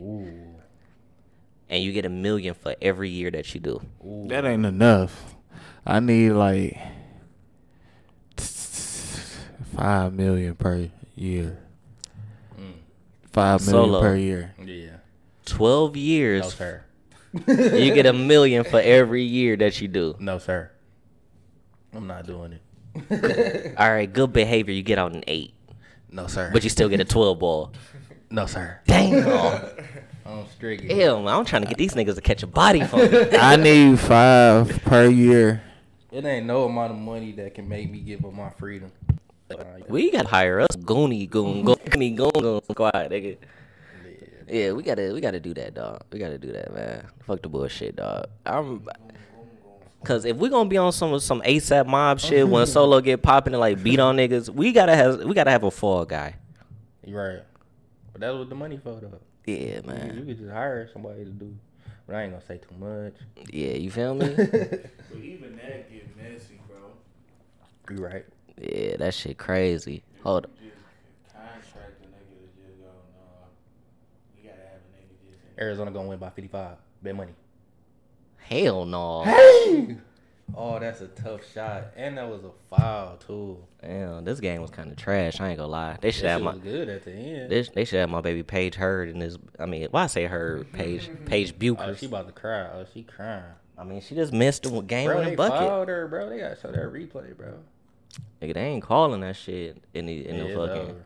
And 1.68 1.82
you 1.82 1.92
get 1.92 2.06
a 2.06 2.08
million 2.08 2.54
for 2.54 2.74
every 2.80 3.10
year 3.10 3.30
that 3.30 3.54
you 3.54 3.60
do. 3.60 3.82
That 4.28 4.46
ain't 4.46 4.64
enough. 4.64 5.36
I 5.84 6.00
need 6.00 6.30
like 6.30 6.78
five 9.76 10.14
million 10.14 10.54
per 10.54 10.88
year. 11.14 11.58
Mm. 12.58 12.72
Five 13.32 13.66
million 13.66 13.84
Solo. 13.84 14.00
per 14.00 14.16
year. 14.16 14.54
Yeah. 14.64 14.96
12 15.44 15.96
years. 15.98 16.40
No, 16.40 16.46
years. 16.46 16.54
sir. 16.54 16.84
you 17.76 17.92
get 17.92 18.06
a 18.06 18.14
million 18.14 18.64
for 18.64 18.80
every 18.80 19.24
year 19.24 19.56
that 19.56 19.78
you 19.82 19.88
do. 19.88 20.16
No, 20.18 20.38
sir. 20.38 20.70
I'm 21.92 22.06
not 22.06 22.26
doing 22.26 22.54
it. 22.54 23.74
All 23.78 23.90
right, 23.90 24.10
good 24.10 24.32
behavior. 24.32 24.72
You 24.72 24.82
get 24.82 24.98
out 24.98 25.12
an 25.12 25.22
8. 25.26 25.52
No, 26.10 26.26
sir. 26.26 26.50
But 26.52 26.64
you 26.64 26.70
still 26.70 26.88
get 26.88 27.00
a 27.00 27.04
12 27.04 27.38
ball. 27.38 27.72
no, 28.30 28.46
sir. 28.46 28.80
Damn. 28.86 29.24
Oh, 30.30 30.40
I'm 30.40 30.46
strict. 30.48 30.84
Hell. 30.92 31.26
I'm 31.26 31.46
trying 31.46 31.62
to 31.62 31.68
get 31.68 31.78
these 31.78 31.94
niggas 31.94 32.16
to 32.16 32.20
catch 32.20 32.42
a 32.42 32.46
body 32.46 32.84
for 32.84 32.98
me. 32.98 33.30
I 33.38 33.56
need 33.56 33.98
five 33.98 34.68
per 34.84 35.06
year. 35.06 35.62
It 36.12 36.22
ain't 36.22 36.44
no 36.44 36.64
amount 36.64 36.92
of 36.92 36.98
money 36.98 37.32
that 37.32 37.54
can 37.54 37.66
make 37.66 37.90
me 37.90 38.00
give 38.00 38.22
up 38.26 38.34
my 38.34 38.50
freedom. 38.50 38.92
We 39.88 40.10
gotta 40.10 40.28
hire 40.28 40.60
us 40.60 40.76
Goonie 40.76 41.30
Goon 41.30 41.64
Goonie 41.64 42.14
Goon 42.14 42.30
Goon 42.30 42.60
Squad, 42.70 42.92
nigga. 43.10 43.38
Yeah, 44.46 44.72
we 44.72 44.82
gotta 44.82 45.12
we 45.14 45.22
gotta 45.22 45.40
do 45.40 45.54
that, 45.54 45.72
dog. 45.72 46.02
We 46.12 46.18
gotta 46.18 46.36
do 46.36 46.52
that, 46.52 46.74
man. 46.74 47.06
Fuck 47.26 47.40
the 47.40 47.48
bullshit, 47.48 47.96
dog. 47.96 48.26
I'm 48.44 48.86
Cause 50.04 50.24
if 50.24 50.36
we're 50.36 50.50
gonna 50.50 50.68
be 50.68 50.76
on 50.76 50.92
some 50.92 51.18
some 51.18 51.42
ASAP 51.42 51.86
mob 51.86 52.18
oh, 52.22 52.26
shit 52.26 52.48
when 52.48 52.66
Solo 52.66 53.00
get 53.00 53.20
popping 53.20 53.52
and 53.52 53.60
like 53.60 53.82
beat 53.82 53.98
on 53.98 54.16
niggas, 54.16 54.48
we 54.48 54.72
gotta 54.72 54.94
have 54.94 55.24
we 55.24 55.34
gotta 55.34 55.50
have 55.50 55.64
a 55.64 55.70
fall 55.70 56.04
guy. 56.04 56.36
You 57.04 57.16
right. 57.18 57.42
But 58.12 58.20
that's 58.20 58.36
what 58.36 58.48
the 58.48 58.54
money 58.54 58.78
for 58.82 58.92
though. 58.92 59.18
Yeah, 59.44 59.80
man. 59.80 60.14
you 60.16 60.24
could 60.24 60.38
just 60.38 60.50
hire 60.50 60.88
somebody 60.92 61.24
to 61.24 61.30
do. 61.30 61.54
But 62.06 62.16
I 62.16 62.22
ain't 62.22 62.32
gonna 62.32 62.44
say 62.44 62.58
too 62.58 62.74
much. 62.78 63.14
Yeah, 63.50 63.72
you 63.72 63.90
feel 63.90 64.14
me? 64.14 64.26
But 64.36 65.20
even 65.22 65.56
that 65.56 65.90
get 65.90 66.16
messy, 66.16 66.60
bro. 66.68 67.96
You 67.96 68.04
right. 68.04 68.24
yeah, 68.60 68.96
that 68.98 69.14
shit 69.14 69.36
crazy. 69.36 70.02
Hold 70.22 70.44
up. 70.44 70.50
Contract 71.32 72.00
the 72.00 72.08
nigga 72.08 72.36
to 72.40 72.68
just 72.68 72.78
go, 72.78 72.86
no. 72.86 73.48
You 74.36 74.48
gotta 74.48 74.62
have 74.62 74.80
a 74.80 74.96
nigga 74.96 75.30
just 75.30 75.58
Arizona 75.58 75.90
gonna 75.90 76.08
win 76.08 76.18
by 76.18 76.30
55. 76.30 76.76
Bet 77.02 77.16
money. 77.16 77.32
Hell 78.48 78.84
no. 78.86 79.24
Hey! 79.24 79.96
Oh, 80.56 80.78
that's 80.78 81.02
a 81.02 81.08
tough 81.08 81.40
shot, 81.52 81.88
and 81.94 82.16
that 82.16 82.28
was 82.28 82.42
a 82.42 82.50
foul 82.74 83.16
too. 83.18 83.58
Damn, 83.82 84.24
this 84.24 84.40
game 84.40 84.62
was 84.62 84.70
kind 84.70 84.90
of 84.90 84.96
trash. 84.96 85.38
I 85.40 85.50
ain't 85.50 85.58
gonna 85.58 85.68
lie. 85.70 85.98
They 86.00 86.10
should 86.10 86.24
That 86.24 86.30
have 86.30 86.42
my 86.42 86.56
good 86.56 86.88
at 86.88 87.04
the 87.04 87.12
end. 87.12 87.50
they, 87.52 87.62
they 87.62 87.84
should 87.84 87.98
have 88.00 88.08
my 88.08 88.22
baby 88.22 88.42
Paige 88.42 88.74
Heard 88.74 89.10
in 89.10 89.18
this. 89.18 89.36
I 89.58 89.66
mean, 89.66 89.86
why 89.90 90.04
I 90.04 90.06
say 90.06 90.24
Heard? 90.24 90.72
Paige 90.72 91.10
Paige 91.26 91.54
Oh, 91.78 91.94
she 91.94 92.06
about 92.06 92.26
to 92.26 92.32
cry. 92.32 92.66
Oh, 92.72 92.86
she 92.92 93.02
crying. 93.02 93.44
I 93.76 93.84
mean, 93.84 94.00
she 94.00 94.14
just 94.14 94.32
missed 94.32 94.62
the 94.64 94.80
game 94.80 95.06
Bro, 95.08 95.16
winning 95.16 95.30
they 95.32 95.36
bucket. 95.36 95.58
fouled 95.58 95.88
her, 95.88 96.08
bro. 96.08 96.30
They 96.30 96.38
gotta 96.38 96.56
show 96.60 96.72
that 96.72 96.80
replay, 96.92 97.36
bro. 97.36 97.52
Nigga, 98.40 98.54
they 98.54 98.64
ain't 98.64 98.82
calling 98.82 99.20
that 99.20 99.36
shit 99.36 99.76
in 99.92 100.06
the 100.06 100.26
in 100.26 100.34
Yeah, 100.36 100.42
the 100.44 100.48
it's 100.48 100.56
fucking. 100.56 100.82
over. 100.90 101.04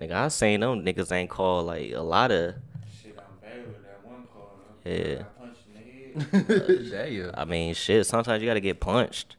Nigga, 0.00 0.12
I 0.12 0.28
seen 0.28 0.60
them 0.60 0.84
niggas 0.84 1.10
ain't 1.10 1.30
called 1.30 1.66
like 1.66 1.90
a 1.92 2.00
lot 2.02 2.30
of. 2.30 2.54
Shit, 3.02 3.16
I'm 3.18 3.24
bad 3.40 3.66
with 3.66 3.82
that 3.82 4.04
one 4.06 4.24
call. 4.32 4.52
Yeah. 4.84 4.92
I 5.20 5.40
punched 5.40 5.60
in 5.68 5.74
the 5.74 5.90
head. 5.90 6.03
Damn. 6.90 7.30
I 7.34 7.44
mean, 7.44 7.74
shit. 7.74 8.06
Sometimes 8.06 8.42
you 8.42 8.48
gotta 8.48 8.60
get 8.60 8.80
punched. 8.80 9.36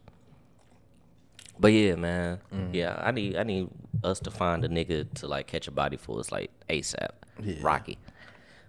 But 1.59 1.71
yeah, 1.71 1.95
man. 1.95 2.39
Yeah, 2.73 3.01
I 3.01 3.11
need 3.11 3.37
I 3.37 3.43
need 3.43 3.69
us 4.03 4.19
to 4.21 4.31
find 4.31 4.63
a 4.65 4.69
nigga 4.69 5.11
to 5.15 5.27
like 5.27 5.47
catch 5.47 5.67
a 5.67 5.71
body 5.71 5.97
for 5.97 6.19
us 6.19 6.31
like 6.31 6.51
ASAP. 6.69 7.09
Yeah. 7.41 7.55
Rocky. 7.61 7.97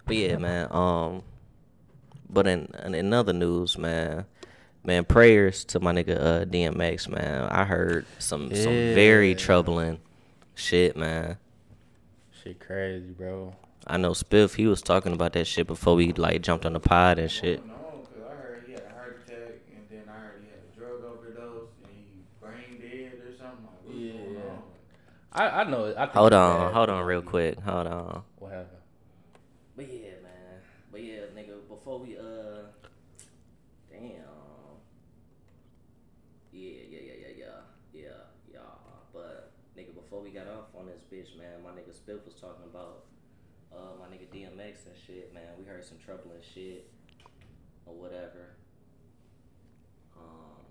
But 0.05 0.15
yeah, 0.15 0.37
man. 0.37 0.67
Um. 0.71 1.23
But 2.29 2.47
in, 2.47 2.69
in 2.85 2.95
in 2.95 3.13
other 3.13 3.33
news, 3.33 3.77
man. 3.77 4.25
Man, 4.83 5.03
prayers 5.03 5.65
to 5.65 5.81
my 5.81 5.91
nigga 5.91 6.17
uh, 6.17 6.45
DMX, 6.45 7.09
man. 7.09 7.49
I 7.51 7.65
heard 7.65 8.05
some 8.19 8.53
some 8.55 8.71
very 8.71 9.35
troubling 9.35 9.99
shit, 10.55 10.95
man. 10.95 11.37
Shit 12.41 12.59
crazy, 12.61 13.09
bro. 13.11 13.53
I 13.85 13.97
know 13.97 14.11
Spiff, 14.11 14.55
he 14.55 14.65
was 14.65 14.81
talking 14.81 15.11
about 15.11 15.33
that 15.33 15.45
shit 15.45 15.67
before 15.67 15.95
we 15.95 16.13
like 16.13 16.41
jumped 16.41 16.65
on 16.65 16.71
the 16.73 16.79
pod 16.79 17.19
and 17.19 17.29
shit. 17.29 17.65
No, 17.65 17.73
because 18.01 18.31
I 18.31 18.35
heard 18.35 18.63
he 18.65 18.73
had 18.73 18.83
a 18.83 18.93
heart 18.93 19.21
attack, 19.25 19.55
and 19.73 19.83
then 19.89 20.03
I 20.09 20.19
heard 20.19 20.41
he 20.43 20.49
had 20.51 20.59
a 20.73 20.79
drug 20.79 21.03
overdose, 21.03 21.69
and 21.83 21.91
he 21.93 22.21
brain 22.39 22.79
dead 22.79 23.13
or 23.25 23.37
something. 23.37 23.65
Like, 23.65 23.83
what's 23.83 23.97
going 23.97 24.33
Yeah. 24.35 24.39
on? 24.51 24.61
I 25.37 25.61
I 25.61 25.63
know. 25.65 25.93
I 25.95 26.05
Hold 26.07 26.33
on, 26.33 26.59
bad. 26.65 26.73
hold 26.73 26.89
on 26.89 27.05
real 27.05 27.21
quick. 27.21 27.59
Hold 27.59 27.87
on. 27.87 28.23
What 28.39 28.51
happened? 28.51 28.69
But 29.75 29.85
yeah, 29.93 30.09
man. 30.23 30.61
But 30.91 31.03
yeah, 31.03 31.19
nigga, 31.35 31.67
before 31.69 31.99
we 31.99 32.17
uh 32.17 32.65
damn. 33.91 34.01
Yeah, 36.51 36.71
yeah, 36.89 36.99
yeah, 36.99 37.13
yeah, 37.21 37.27
yeah. 37.37 37.45
Yeah, 37.93 38.09
yeah. 38.51 38.59
But 39.13 39.51
nigga, 39.77 39.93
before 39.93 40.21
we 40.21 40.31
got 40.31 40.47
off 40.47 40.73
on 40.75 40.87
this 40.87 41.01
bitch, 41.11 41.37
man, 41.37 41.61
my 41.63 41.69
nigga 41.69 41.93
Spiff 41.95 42.25
was 42.25 42.33
talking 42.35 42.65
about 42.65 43.03
uh 43.71 43.93
my 43.99 44.07
nigga 44.07 44.25
DMX 44.33 44.87
and 44.87 44.95
shit, 45.05 45.33
man. 45.35 45.43
We 45.59 45.65
heard 45.65 45.85
some 45.85 45.99
trouble 46.03 46.31
and 46.33 46.43
shit 46.43 46.89
or 47.85 47.93
whatever. 47.93 48.55
Um 50.17 50.65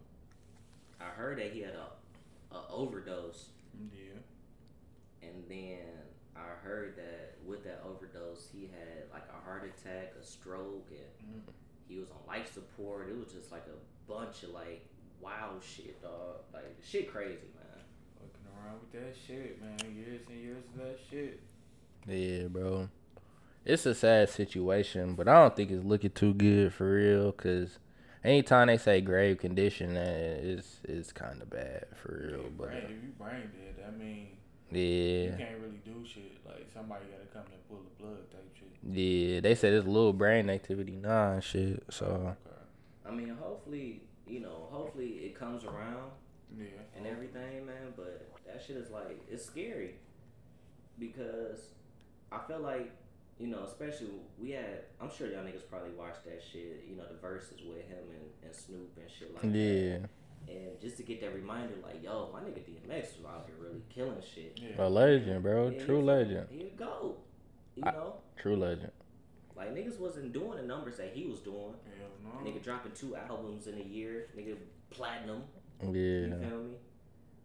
I 1.01 1.05
heard 1.11 1.39
that 1.39 1.53
he 1.53 1.61
had 1.61 1.75
a, 1.75 2.55
a 2.57 2.69
overdose 2.69 3.51
Yeah. 3.93 4.19
And 5.29 5.45
then 5.49 5.87
I 6.37 6.67
heard 6.67 6.97
that 6.97 7.37
with 7.45 7.65
that 7.65 7.83
overdose, 7.85 8.49
he 8.53 8.63
had 8.63 9.11
like 9.13 9.25
a 9.29 9.45
heart 9.45 9.65
attack, 9.65 10.15
a 10.21 10.25
stroke, 10.25 10.89
and 10.91 11.43
he 11.89 11.99
was 11.99 12.11
on 12.11 12.19
life 12.27 12.53
support. 12.53 13.09
It 13.09 13.17
was 13.17 13.33
just 13.33 13.53
like 13.53 13.67
a 13.67 14.11
bunch 14.11 14.43
of 14.43 14.51
like 14.51 14.87
wild 15.21 15.63
shit, 15.63 16.03
dog. 16.03 16.41
Like 16.53 16.77
shit 16.85 17.11
crazy, 17.11 17.49
man. 17.55 17.85
Looking 18.21 18.47
around 18.57 18.81
with 18.81 18.93
that 18.93 19.17
shit, 19.27 19.61
man. 19.61 19.79
Years 19.97 20.21
and 20.29 20.39
years 20.39 20.65
of 20.75 20.85
that 20.85 20.99
shit. 21.11 21.41
Yeah, 22.07 22.49
bro. 22.49 22.89
It's 23.65 23.85
a 23.87 23.95
sad 23.95 24.29
situation, 24.29 25.15
but 25.15 25.27
I 25.27 25.35
don't 25.35 25.57
think 25.57 25.71
it's 25.73 25.85
looking 25.85 26.11
too 26.11 26.35
good 26.35 26.73
for 26.73 26.95
real. 26.95 27.33
Cause 27.33 27.79
anytime 28.23 28.69
they 28.69 28.77
say 28.77 29.01
grave 29.01 29.39
condition, 29.39 29.97
uh, 29.97 30.39
it's 30.41 30.81
it's 30.85 31.13
kind 31.13 31.43
of 31.43 31.51
bad 31.51 31.87
for 31.95 32.29
real. 32.29 32.51
But 32.57 32.69
Brain, 32.69 32.83
if 32.85 32.91
you 32.91 33.13
brain 33.19 33.51
dead, 33.53 33.75
that 33.79 33.99
mean 33.99 34.36
yeah, 34.71 34.79
you 34.81 35.35
can't 35.39 35.59
really 35.61 35.81
do 35.85 36.05
shit. 36.07 36.39
Like 36.47 36.67
somebody 36.75 37.05
gotta 37.11 37.27
come 37.33 37.53
and 37.53 37.69
pull 37.69 37.79
the 37.85 38.03
blood 38.03 38.31
type 38.31 38.51
shit. 38.55 38.69
yeah, 38.93 39.41
they 39.41 39.55
said 39.55 39.73
it's 39.75 39.87
little 39.87 40.13
brain 40.13 40.51
activity 40.51 40.97
now 40.97 41.33
and 41.33 41.45
shit. 41.45 41.83
So 41.91 42.35
I 43.07 43.11
mean, 43.11 43.37
hopefully, 43.41 44.03
you 44.27 44.41
know, 44.41 44.67
hopefully 44.71 45.09
it 45.25 45.39
comes 45.39 45.65
around 45.65 46.11
Yeah. 46.59 46.67
and 46.97 47.07
everything, 47.07 47.67
man. 47.67 47.93
But 47.97 48.29
that 48.47 48.63
shit 48.67 48.77
is 48.77 48.91
like 48.91 49.21
it's 49.31 49.45
scary 49.45 49.95
because 50.99 51.69
I 52.33 52.39
feel 52.47 52.61
like 52.61 52.91
you 53.39 53.49
know, 53.49 53.65
especially 53.65 54.09
we 54.39 54.51
had. 54.53 54.85
I'm 55.01 55.11
sure 55.11 55.29
y'all 55.29 55.45
niggas 55.45 55.69
probably 55.69 55.91
watched 55.91 56.25
that 56.25 56.43
shit. 56.43 56.87
You 56.89 56.97
know, 56.97 57.05
the 57.11 57.19
verses 57.21 57.61
with 57.69 57.87
him 57.87 57.99
and, 58.09 58.25
and 58.45 58.55
Snoop 58.55 58.97
and 58.99 59.11
shit 59.11 59.33
like 59.35 59.43
that. 59.43 59.49
yeah, 59.59 59.99
And 60.49 60.81
just 60.81 60.97
to 60.99 61.03
get 61.03 61.21
that 61.23 61.35
reminder, 61.35 61.75
like, 61.83 62.03
yo, 62.03 62.31
my 62.33 62.41
nigga 62.41 62.61
DMX 62.61 63.17
was 63.19 63.27
out 63.29 63.47
here 63.47 63.57
really 63.61 63.83
killing 63.89 64.23
shit. 64.35 64.59
a 64.79 64.89
legend, 64.89 65.43
bro. 65.43 65.69
Yeah, 65.71 65.85
True 65.85 65.99
he- 65.99 66.03
legend. 66.05 66.47
He 66.51 66.61
a 66.63 66.71
goat. 66.71 67.19
You 67.75 67.83
I- 67.87 67.91
know, 67.93 68.15
True 68.37 68.57
legend. 68.57 68.93
like 69.57 69.75
niggas 69.75 69.99
wasn't 69.99 70.33
doing 70.33 70.57
the 70.59 70.63
numbers 70.63 70.97
that 70.99 71.13
he 71.15 71.27
was 71.27 71.41
doing. 71.41 71.75
Hell 71.99 72.09
no. 72.45 72.49
Nigga 72.51 72.63
dropping 72.63 72.93
two 72.93 73.17
albums 73.17 73.67
in 73.67 73.79
a 73.79 73.83
year. 73.85 74.29
Nigga 74.37 74.57
platinum. 74.91 75.43
Yeah, 75.83 75.89
You 75.93 76.37
feel 76.49 76.63
me? 76.63 76.75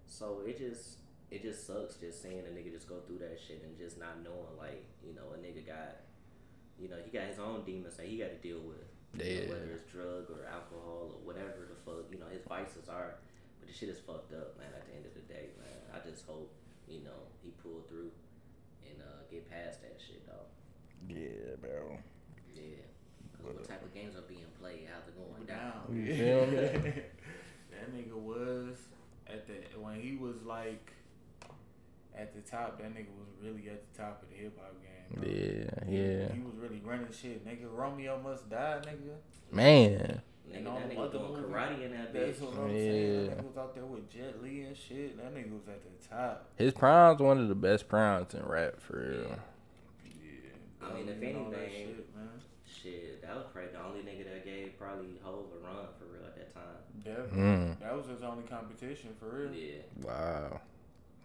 So 0.08 0.41
it 0.45 0.58
just 0.58 0.97
it 1.32 1.41
just 1.41 1.66
sucks 1.66 1.95
just 1.95 2.22
seeing 2.22 2.39
a 2.39 2.43
nigga 2.52 2.72
just 2.72 2.88
go 2.88 2.99
through 3.08 3.18
that 3.20 3.39
shit 3.45 3.62
and 3.64 3.78
just 3.78 3.97
not 3.97 4.22
knowing 4.24 4.58
like 4.58 4.86
you 5.06 5.14
know 5.16 5.34
a 5.34 5.38
nigga 5.38 5.66
got 5.66 5.95
you 6.80 6.88
know 6.89 6.97
he 7.04 7.10
got 7.18 7.28
his 7.28 7.39
own 7.39 7.64
demons 7.66 7.95
that 7.97 8.06
he 8.06 8.18
got 8.18 8.30
to 8.30 8.36
deal 8.38 8.60
with. 8.60 8.84
You 9.18 9.47
know, 9.47 9.53
whether 9.53 9.72
it's 9.76 9.91
drug 9.91 10.32
or 10.32 10.47
alcohol 10.47 11.12
or 11.16 11.20
whatever 11.28 11.68
the 11.68 11.76
fuck 11.84 12.07
you 12.12 12.18
know 12.20 12.28
his 12.32 12.43
vices 12.47 12.88
are, 12.88 13.20
but 13.59 13.68
the 13.68 13.74
shit 13.76 13.89
is 13.89 13.99
fucked 13.99 14.32
up, 14.34 14.57
man. 14.57 14.72
At 14.76 14.88
the 14.88 14.95
end 14.95 15.05
of 15.05 15.14
the 15.14 15.26
day, 15.28 15.51
man, 15.59 15.80
I 15.93 15.99
just 16.07 16.26
hope 16.26 16.49
you 16.88 17.03
know 17.03 17.28
he 17.43 17.51
pull 17.62 17.84
through 17.89 18.12
and 18.88 19.01
uh, 19.03 19.28
get 19.30 19.49
past 19.51 19.82
that 19.84 19.99
shit, 19.99 20.26
dog. 20.26 20.47
yeah, 21.09 21.55
bro. 21.59 21.97
Yeah. 22.55 22.88
'Cause 23.36 23.55
what 23.57 23.68
type 23.68 23.84
of 23.84 23.93
games 23.93 24.16
are 24.16 24.22
being 24.30 24.45
played? 24.62 24.88
How's 24.91 25.07
it 25.07 25.16
going 25.18 25.45
down? 25.45 25.88
down. 25.89 25.95
You 25.95 26.16
feel 26.16 26.45
me? 26.47 26.57
that 27.72 27.91
nigga 27.91 28.14
was 28.14 28.78
at 29.28 29.47
the 29.47 29.53
when 29.80 29.99
he 29.99 30.16
was 30.16 30.41
like 30.45 30.93
at 32.18 32.34
the 32.34 32.41
top, 32.41 32.78
that 32.80 32.93
nigga 32.93 33.07
was 33.18 33.28
really 33.43 33.68
at 33.70 33.82
the 33.93 33.97
top 34.01 34.22
of 34.24 34.30
the 34.30 34.36
hip 34.36 34.57
hop 34.59 34.74
game. 34.82 35.22
bro. 35.22 35.30
Yeah, 35.30 35.89
yeah. 35.89 36.34
He 36.34 36.39
was 36.41 36.55
really 36.57 36.82
running 36.84 37.07
shit, 37.12 37.45
nigga. 37.45 37.66
Romeo 37.72 38.20
must 38.22 38.49
die, 38.49 38.80
nigga. 38.84 39.16
Man. 39.51 40.22
And 40.53 40.66
Nigga, 40.66 40.70
all 40.70 40.80
that 40.80 40.89
the 40.89 40.95
nigga 40.95 40.99
other 41.05 41.18
doing 41.18 41.43
karate 41.43 41.86
in 41.86 41.91
that 41.91 42.14
That's 42.14 42.39
bitch. 42.39 42.41
what 42.41 42.59
I'm 42.59 42.70
saying. 42.76 43.14
Yeah. 43.14 43.30
That 43.30 43.38
nigga 43.38 43.47
was 43.47 43.57
out 43.57 43.76
there 43.76 43.86
with 43.86 44.09
Jet 44.09 44.43
Li 44.43 44.62
and 44.64 44.76
shit. 44.76 45.18
That 45.18 45.34
nigga 45.34 45.51
was 45.53 45.68
at 45.70 45.80
the 45.82 46.07
top. 46.09 46.49
His 46.57 46.74
prime's 46.74 47.20
one 47.22 47.38
of 47.39 47.47
the 47.47 47.55
best 47.55 47.88
primes 47.88 48.34
in 48.34 48.43
rap 48.43 48.82
for 48.82 48.99
real. 48.99 49.38
Yeah. 50.05 50.88
I 50.89 50.93
mean, 50.93 51.07
if 51.07 51.20
Belly 51.22 51.34
and 51.34 51.45
all 51.45 51.51
that 51.51 51.59
anything, 51.59 51.95
shit, 51.95 52.16
man. 52.16 52.28
Shit, 52.66 53.22
that 53.22 53.36
was 53.36 53.45
probably 53.53 53.72
the 53.72 53.82
only 53.82 53.99
nigga 54.01 54.26
that 54.26 54.43
gave 54.43 54.78
probably 54.78 55.20
Hove 55.24 55.45
a 55.55 55.66
run 55.66 55.86
for 55.97 56.05
real 56.12 56.26
at 56.26 56.36
that 56.36 56.53
time. 56.53 56.82
Definitely. 57.03 57.39
Mm. 57.39 57.80
That 57.80 57.95
was 57.95 58.07
his 58.07 58.22
only 58.24 58.43
competition 58.43 59.12
for 59.20 59.30
real. 59.30 59.53
Yeah. 59.53 59.82
Wow. 60.03 60.59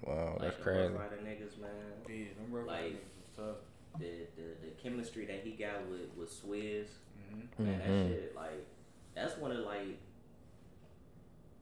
Wow, 0.03 0.32
Like 0.32 0.40
that's 0.42 0.57
the 0.57 0.62
crazy. 0.62 0.92
Ruff 0.92 1.01
Ryder 1.11 1.22
niggas, 1.22 1.59
man. 1.61 1.70
Yeah, 2.09 2.24
them 2.36 2.53
Ruff 2.53 2.66
Like- 2.66 2.82
Ryders 2.82 2.99
was 3.16 3.36
tough. 3.36 3.57
The, 3.99 4.26
the 4.36 4.66
the 4.66 4.70
chemistry 4.82 5.24
that 5.26 5.40
he 5.42 5.53
got 5.53 5.86
with 5.88 6.11
with 6.16 6.30
Swizz, 6.30 6.88
Mm-hmm. 7.32 7.64
man, 7.64 7.80
Mhm. 7.80 8.09
that 8.09 8.14
shit 8.14 8.36
like 8.36 8.66
that's 9.14 9.36
one 9.38 9.51
of 9.53 9.59
like 9.61 9.99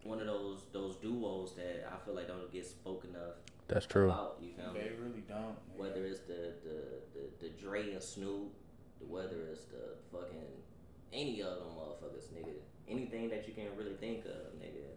one 0.03 0.21
of 0.21 0.27
those 0.27 0.65
those 0.73 0.97
duos 0.97 1.55
that 1.55 1.89
I 1.91 1.97
feel 2.05 2.15
like 2.15 2.27
don't 2.29 2.53
get 2.53 2.67
spoken 2.67 3.15
of 3.17 3.37
That's 3.69 3.87
true. 3.87 4.07
about. 4.11 4.39
You 4.43 4.51
feel 4.53 4.73
me? 4.73 4.81
They 4.81 4.91
really 5.01 5.23
don't. 5.29 5.55
nigga. 5.55 5.77
Whether 5.79 6.05
it's 6.05 6.21
the 6.21 6.55
the 6.65 6.83
the, 7.15 7.47
the 7.47 7.49
Dre 7.51 7.93
and 7.93 8.03
Snoop, 8.03 8.53
whether 9.01 9.47
it's 9.53 9.65
the 9.65 9.95
fucking 10.13 10.43
any 11.13 11.41
of 11.41 11.59
them 11.59 11.69
motherfuckers, 11.79 12.27
nigga. 12.35 12.53
Anything 12.89 13.31
that 13.31 13.47
you 13.49 13.55
can 13.55 13.69
really 13.77 13.95
think 13.95 14.25
of, 14.27 14.53
nigga. 14.61 14.91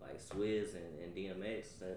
Like 0.00 0.20
Swizz 0.20 0.74
and, 0.76 1.00
and 1.02 1.14
DMX, 1.14 1.82
uh, 1.82 1.94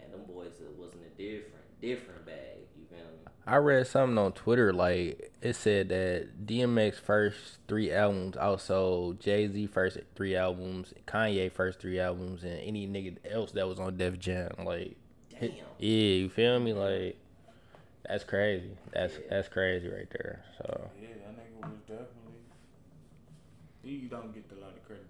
man, 0.00 0.10
them 0.10 0.22
boys 0.32 0.52
uh, 0.60 0.70
wasn't 0.78 1.02
a 1.02 1.22
different 1.22 1.80
different 1.80 2.26
bag. 2.26 2.58
You 2.78 2.84
feel 2.88 2.98
me? 2.98 3.32
I 3.46 3.56
read 3.56 3.86
something 3.86 4.18
on 4.18 4.32
Twitter 4.32 4.72
like 4.72 5.32
it 5.42 5.56
said 5.56 5.88
that 5.88 6.46
DMX 6.46 6.94
first 6.94 7.58
three 7.68 7.92
albums 7.92 8.36
outsold 8.36 9.20
Jay 9.20 9.48
Z 9.48 9.66
first 9.68 9.98
three 10.14 10.36
albums, 10.36 10.94
Kanye 11.06 11.50
first 11.50 11.80
three 11.80 11.98
albums, 11.98 12.44
and 12.44 12.60
any 12.60 12.86
nigga 12.86 13.16
else 13.30 13.52
that 13.52 13.66
was 13.66 13.80
on 13.80 13.96
Def 13.96 14.18
Jam. 14.18 14.52
Like, 14.64 14.96
Damn. 15.38 15.50
yeah, 15.50 15.88
you 15.88 16.28
feel 16.28 16.60
me? 16.60 16.72
Like, 16.72 17.18
that's 18.06 18.24
crazy. 18.24 18.70
That's 18.92 19.14
that's 19.28 19.48
crazy 19.48 19.88
right 19.88 20.08
there. 20.10 20.44
So 20.58 20.90
Yeah, 21.00 21.08
that 21.08 21.36
nigga 21.36 21.70
was 21.70 21.80
definitely. 21.86 22.06
He 23.82 24.08
don't 24.10 24.34
get 24.34 24.48
the 24.48 24.56
lot 24.56 24.76
of 24.76 24.84
credit 24.84 25.09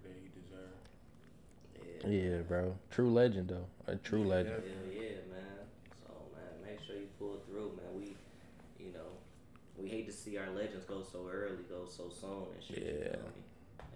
Yeah. 2.03 2.09
yeah, 2.09 2.37
bro, 2.47 2.75
true 2.89 3.11
legend 3.11 3.49
though, 3.49 3.65
a 3.87 3.95
true 3.95 4.23
legend. 4.23 4.55
Hell 4.63 4.91
yeah, 4.93 5.01
man. 5.31 5.61
So 6.07 6.13
man, 6.35 6.65
make 6.65 6.79
sure 6.85 6.95
you 6.95 7.07
pull 7.19 7.37
through, 7.47 7.77
man. 7.77 7.93
We, 8.01 8.15
you 8.83 8.91
know, 8.93 9.17
we 9.77 9.87
hate 9.89 10.07
to 10.07 10.11
see 10.13 10.37
our 10.37 10.49
legends 10.49 10.85
go 10.85 11.03
so 11.03 11.27
early, 11.31 11.63
go 11.69 11.85
so 11.87 12.09
soon 12.09 12.47
and 12.55 12.63
shit. 12.63 12.77
You 12.79 12.85
Yeah. 12.85 13.11
feel 13.11 13.21
me? 13.21 13.43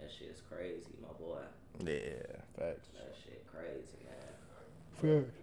That 0.00 0.10
shit's 0.10 0.40
crazy, 0.42 0.94
my 1.02 1.12
boy. 1.18 1.42
Yeah, 1.84 2.40
facts. 2.58 2.88
That 2.94 3.14
shit 3.24 3.44
crazy, 3.50 3.98
man. 4.04 4.34
Facts. 5.24 5.36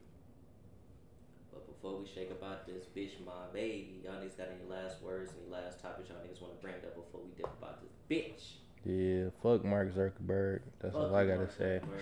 But 1.52 1.68
before 1.68 2.00
we 2.00 2.08
shake 2.08 2.32
about 2.32 2.66
this 2.66 2.86
bitch, 2.96 3.12
my 3.26 3.48
baby, 3.54 4.02
y'all 4.04 4.14
niggas 4.16 4.38
got 4.38 4.48
any 4.48 4.70
last 4.70 5.02
words, 5.02 5.32
any 5.40 5.52
last 5.52 5.82
topics 5.82 6.10
y'all 6.10 6.18
niggas 6.20 6.42
want 6.42 6.56
to 6.56 6.62
bring 6.62 6.76
up 6.76 6.96
before 6.96 7.22
we 7.22 7.32
dip 7.36 7.46
about 7.62 7.80
this 7.82 7.92
bitch? 8.10 8.54
Yeah, 8.86 9.30
fuck 9.42 9.64
Mark 9.64 9.94
Zuckerberg. 9.94 10.60
That's 10.80 10.96
all 10.96 11.14
I 11.16 11.26
gotta 11.26 11.48
Fuck 11.48 11.58
say. 11.58 11.80
Mark 11.86 12.00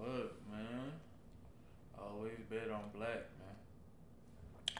Fuck, 0.00 0.32
man. 0.50 0.92
Always 1.98 2.38
bet 2.48 2.70
on 2.70 2.84
black, 2.94 3.28
man. 3.38 3.56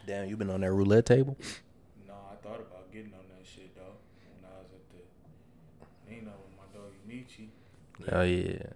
Damn, 0.06 0.28
you 0.28 0.36
been 0.36 0.50
on 0.50 0.60
that 0.62 0.72
roulette 0.72 1.06
table? 1.06 1.36
No, 2.08 2.14
I 2.32 2.34
thought 2.42 2.60
about 2.60 2.90
getting 2.92 3.12
on 3.12 3.24
that 3.36 3.46
shit 3.46 3.74
though 3.76 3.82
when 4.40 4.50
I 4.50 4.56
was 4.62 4.70
at 4.72 4.84
the 4.90 6.10
Nino 6.10 6.32
with 6.32 6.56
my 6.56 6.66
dog 6.72 6.92
Michi. 7.08 7.48
Oh 8.10 8.22
yeah, 8.22 8.72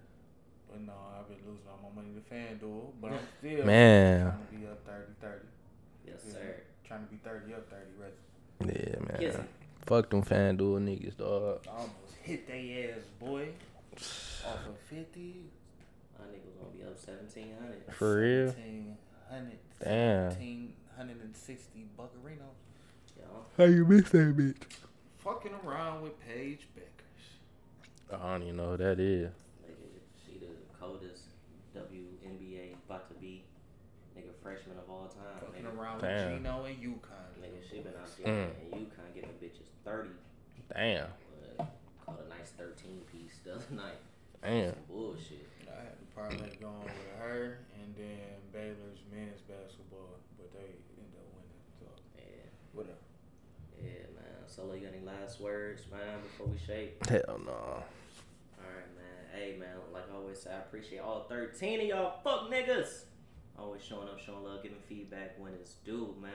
But 0.71 0.81
no, 0.81 0.93
I've 1.19 1.27
been 1.27 1.37
losing 1.47 1.65
all 1.67 1.79
my 1.89 2.01
money 2.01 2.13
to 2.13 2.33
FanDuel, 2.33 2.91
but 3.01 3.13
I'm 3.13 3.19
still 3.39 3.65
Man. 3.65 4.21
trying 4.27 4.45
to 4.45 4.55
be 4.55 4.65
up 4.71 4.85
30 4.85 5.03
30. 5.21 5.33
Yes, 6.07 6.15
Yeah. 6.27 6.33
sir. 6.33 6.55
Trying 6.87 7.05
to 7.05 7.11
be 7.11 7.17
30 7.23 7.53
up 7.55 7.69
30 7.69 7.81
rather. 7.99 8.79
yeah, 8.79 8.99
man. 8.99 9.17
Kiss 9.19 9.35
him. 9.35 9.47
Fuck 9.87 10.09
them 10.11 10.23
FanDuel 10.23 10.79
niggas, 10.85 11.17
dog. 11.17 11.61
I 11.67 11.71
almost 11.71 12.13
hit 12.21 12.47
they 12.47 12.91
ass, 12.95 13.03
boy. 13.19 13.49
Off 14.45 14.67
of 14.67 14.77
50. 14.89 15.35
My 16.95 17.01
niggas 17.01 17.05
gonna 17.05 17.17
be 17.17 17.21
up 17.21 17.29
seventeen 17.29 17.53
hundred. 17.59 17.83
For 17.95 18.19
real? 18.19 18.45
1700, 18.47 19.57
Damn. 19.83 20.25
1760 20.29 21.85
buccarinos. 21.97 22.55
Y'all. 23.17 23.45
How 23.57 23.63
you 23.65 23.85
miss 23.85 24.09
that 24.11 24.37
bitch? 24.37 24.55
Fucking 25.17 25.51
around 25.65 26.01
with 26.03 26.19
Paige 26.19 26.67
Bueckers. 26.77 28.13
I 28.13 28.31
don't 28.31 28.43
even 28.43 28.57
know 28.57 28.71
who 28.71 28.77
that 28.77 28.99
is. 28.99 29.29
Nigga, 29.65 29.99
she 30.25 30.37
the 30.39 30.47
coldest 30.79 31.23
WNBA 31.75 32.75
about 32.87 33.07
to 33.09 33.15
be 33.19 33.43
nigga 34.17 34.31
freshman 34.41 34.77
of 34.77 34.89
all 34.89 35.07
time. 35.07 35.39
Fucking 35.47 35.63
Nigga, 35.65 35.77
around 35.77 36.01
Damn. 36.01 36.31
with 36.33 36.43
Geno 36.43 36.63
and 36.65 36.77
UConn. 36.77 37.41
nigga 37.41 37.69
she 37.69 37.79
been 37.79 37.93
out 37.99 38.17
there 38.23 38.27
Mm. 38.27 38.49
and 38.73 38.87
UConn 38.87 39.13
giving 39.13 39.29
bitches 39.41 39.67
thirty. 39.83 40.09
Damn, 40.73 41.07
But 41.57 41.67
caught 42.05 42.19
a 42.25 42.29
nice 42.29 42.51
thirteen 42.57 43.01
piece 43.11 43.39
the 43.43 43.55
other 43.55 43.65
night. 43.75 43.99
damn. 44.43 44.73
Some 44.73 44.83
bullshit. 44.89 45.44
I 46.17 46.21
parlay 46.21 46.55
going 46.61 46.83
with 46.83 47.19
her 47.19 47.59
and 47.81 47.95
then 47.95 48.39
Baylor's 48.53 49.03
men's 49.11 49.41
basketball, 49.41 50.19
but 50.37 50.51
they 50.53 50.59
end 50.97 51.11
up 51.17 51.27
winning. 51.35 51.63
So 51.79 51.85
Yeah, 52.17 52.47
whatever. 52.73 52.97
yeah, 53.81 54.07
man. 54.15 54.47
Solo, 54.47 54.73
you 54.75 54.81
got 54.87 54.93
any 54.95 55.05
last 55.05 55.39
words, 55.41 55.83
man, 55.91 56.21
before 56.23 56.47
we 56.47 56.57
shake? 56.65 57.05
Hell 57.07 57.39
no. 57.45 57.83
Alright, 58.61 58.91
man. 58.95 59.21
Hey, 59.33 59.57
man, 59.59 59.75
like 59.93 60.03
I 60.11 60.15
always 60.15 60.41
say, 60.41 60.51
I 60.51 60.59
appreciate 60.59 60.99
all 60.99 61.25
13 61.27 61.81
of 61.81 61.85
y'all 61.87 62.19
fuck 62.23 62.49
niggas. 62.49 63.03
Always 63.57 63.81
showing 63.83 64.07
up, 64.09 64.19
showing 64.19 64.43
love, 64.43 64.63
giving 64.63 64.77
feedback 64.87 65.35
when 65.37 65.53
it's 65.53 65.75
due, 65.85 66.13
man. 66.21 66.31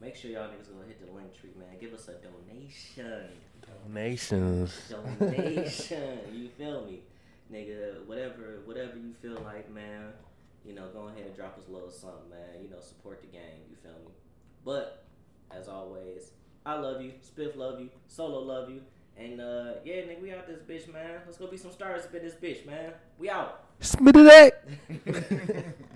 Make 0.00 0.16
sure 0.16 0.30
y'all 0.30 0.48
niggas 0.48 0.68
go 0.68 0.80
hit 0.86 1.04
the 1.04 1.12
link 1.12 1.38
tree, 1.38 1.50
man. 1.58 1.78
Give 1.78 1.92
us 1.92 2.08
a 2.08 2.14
donation. 2.14 3.28
Donations. 3.86 4.72
Donation. 4.88 6.18
you 6.32 6.48
feel 6.56 6.84
me? 6.86 7.00
Nigga, 7.52 8.06
whatever 8.06 8.60
whatever 8.64 8.96
you 8.96 9.12
feel 9.20 9.42
like, 9.44 9.72
man, 9.72 10.12
you 10.64 10.74
know, 10.74 10.88
go 10.92 11.08
ahead 11.08 11.26
and 11.26 11.36
drop 11.36 11.58
us 11.58 11.64
a 11.68 11.72
little 11.72 11.90
something, 11.90 12.30
man. 12.30 12.62
You 12.62 12.70
know, 12.70 12.80
support 12.80 13.20
the 13.20 13.26
game, 13.26 13.66
you 13.68 13.76
feel 13.82 13.98
me? 14.04 14.12
But, 14.64 15.04
as 15.50 15.68
always, 15.68 16.30
I 16.64 16.74
love 16.74 17.02
you, 17.02 17.12
Spiff 17.22 17.56
love 17.56 17.80
you, 17.80 17.88
Solo 18.06 18.40
love 18.40 18.70
you. 18.70 18.82
And 19.16 19.40
uh 19.40 19.74
yeah, 19.84 19.96
nigga, 19.96 20.22
we 20.22 20.32
out 20.32 20.46
this 20.46 20.60
bitch, 20.60 20.92
man. 20.92 21.20
Let's 21.26 21.38
go 21.38 21.46
be 21.46 21.56
some 21.56 21.72
stars 21.72 22.04
up 22.04 22.14
in 22.14 22.22
this 22.22 22.34
bitch, 22.34 22.64
man. 22.66 22.92
We 23.18 23.28
out. 23.28 23.64
Spit 23.80 24.16
it 24.16 24.54
out. 25.06 25.64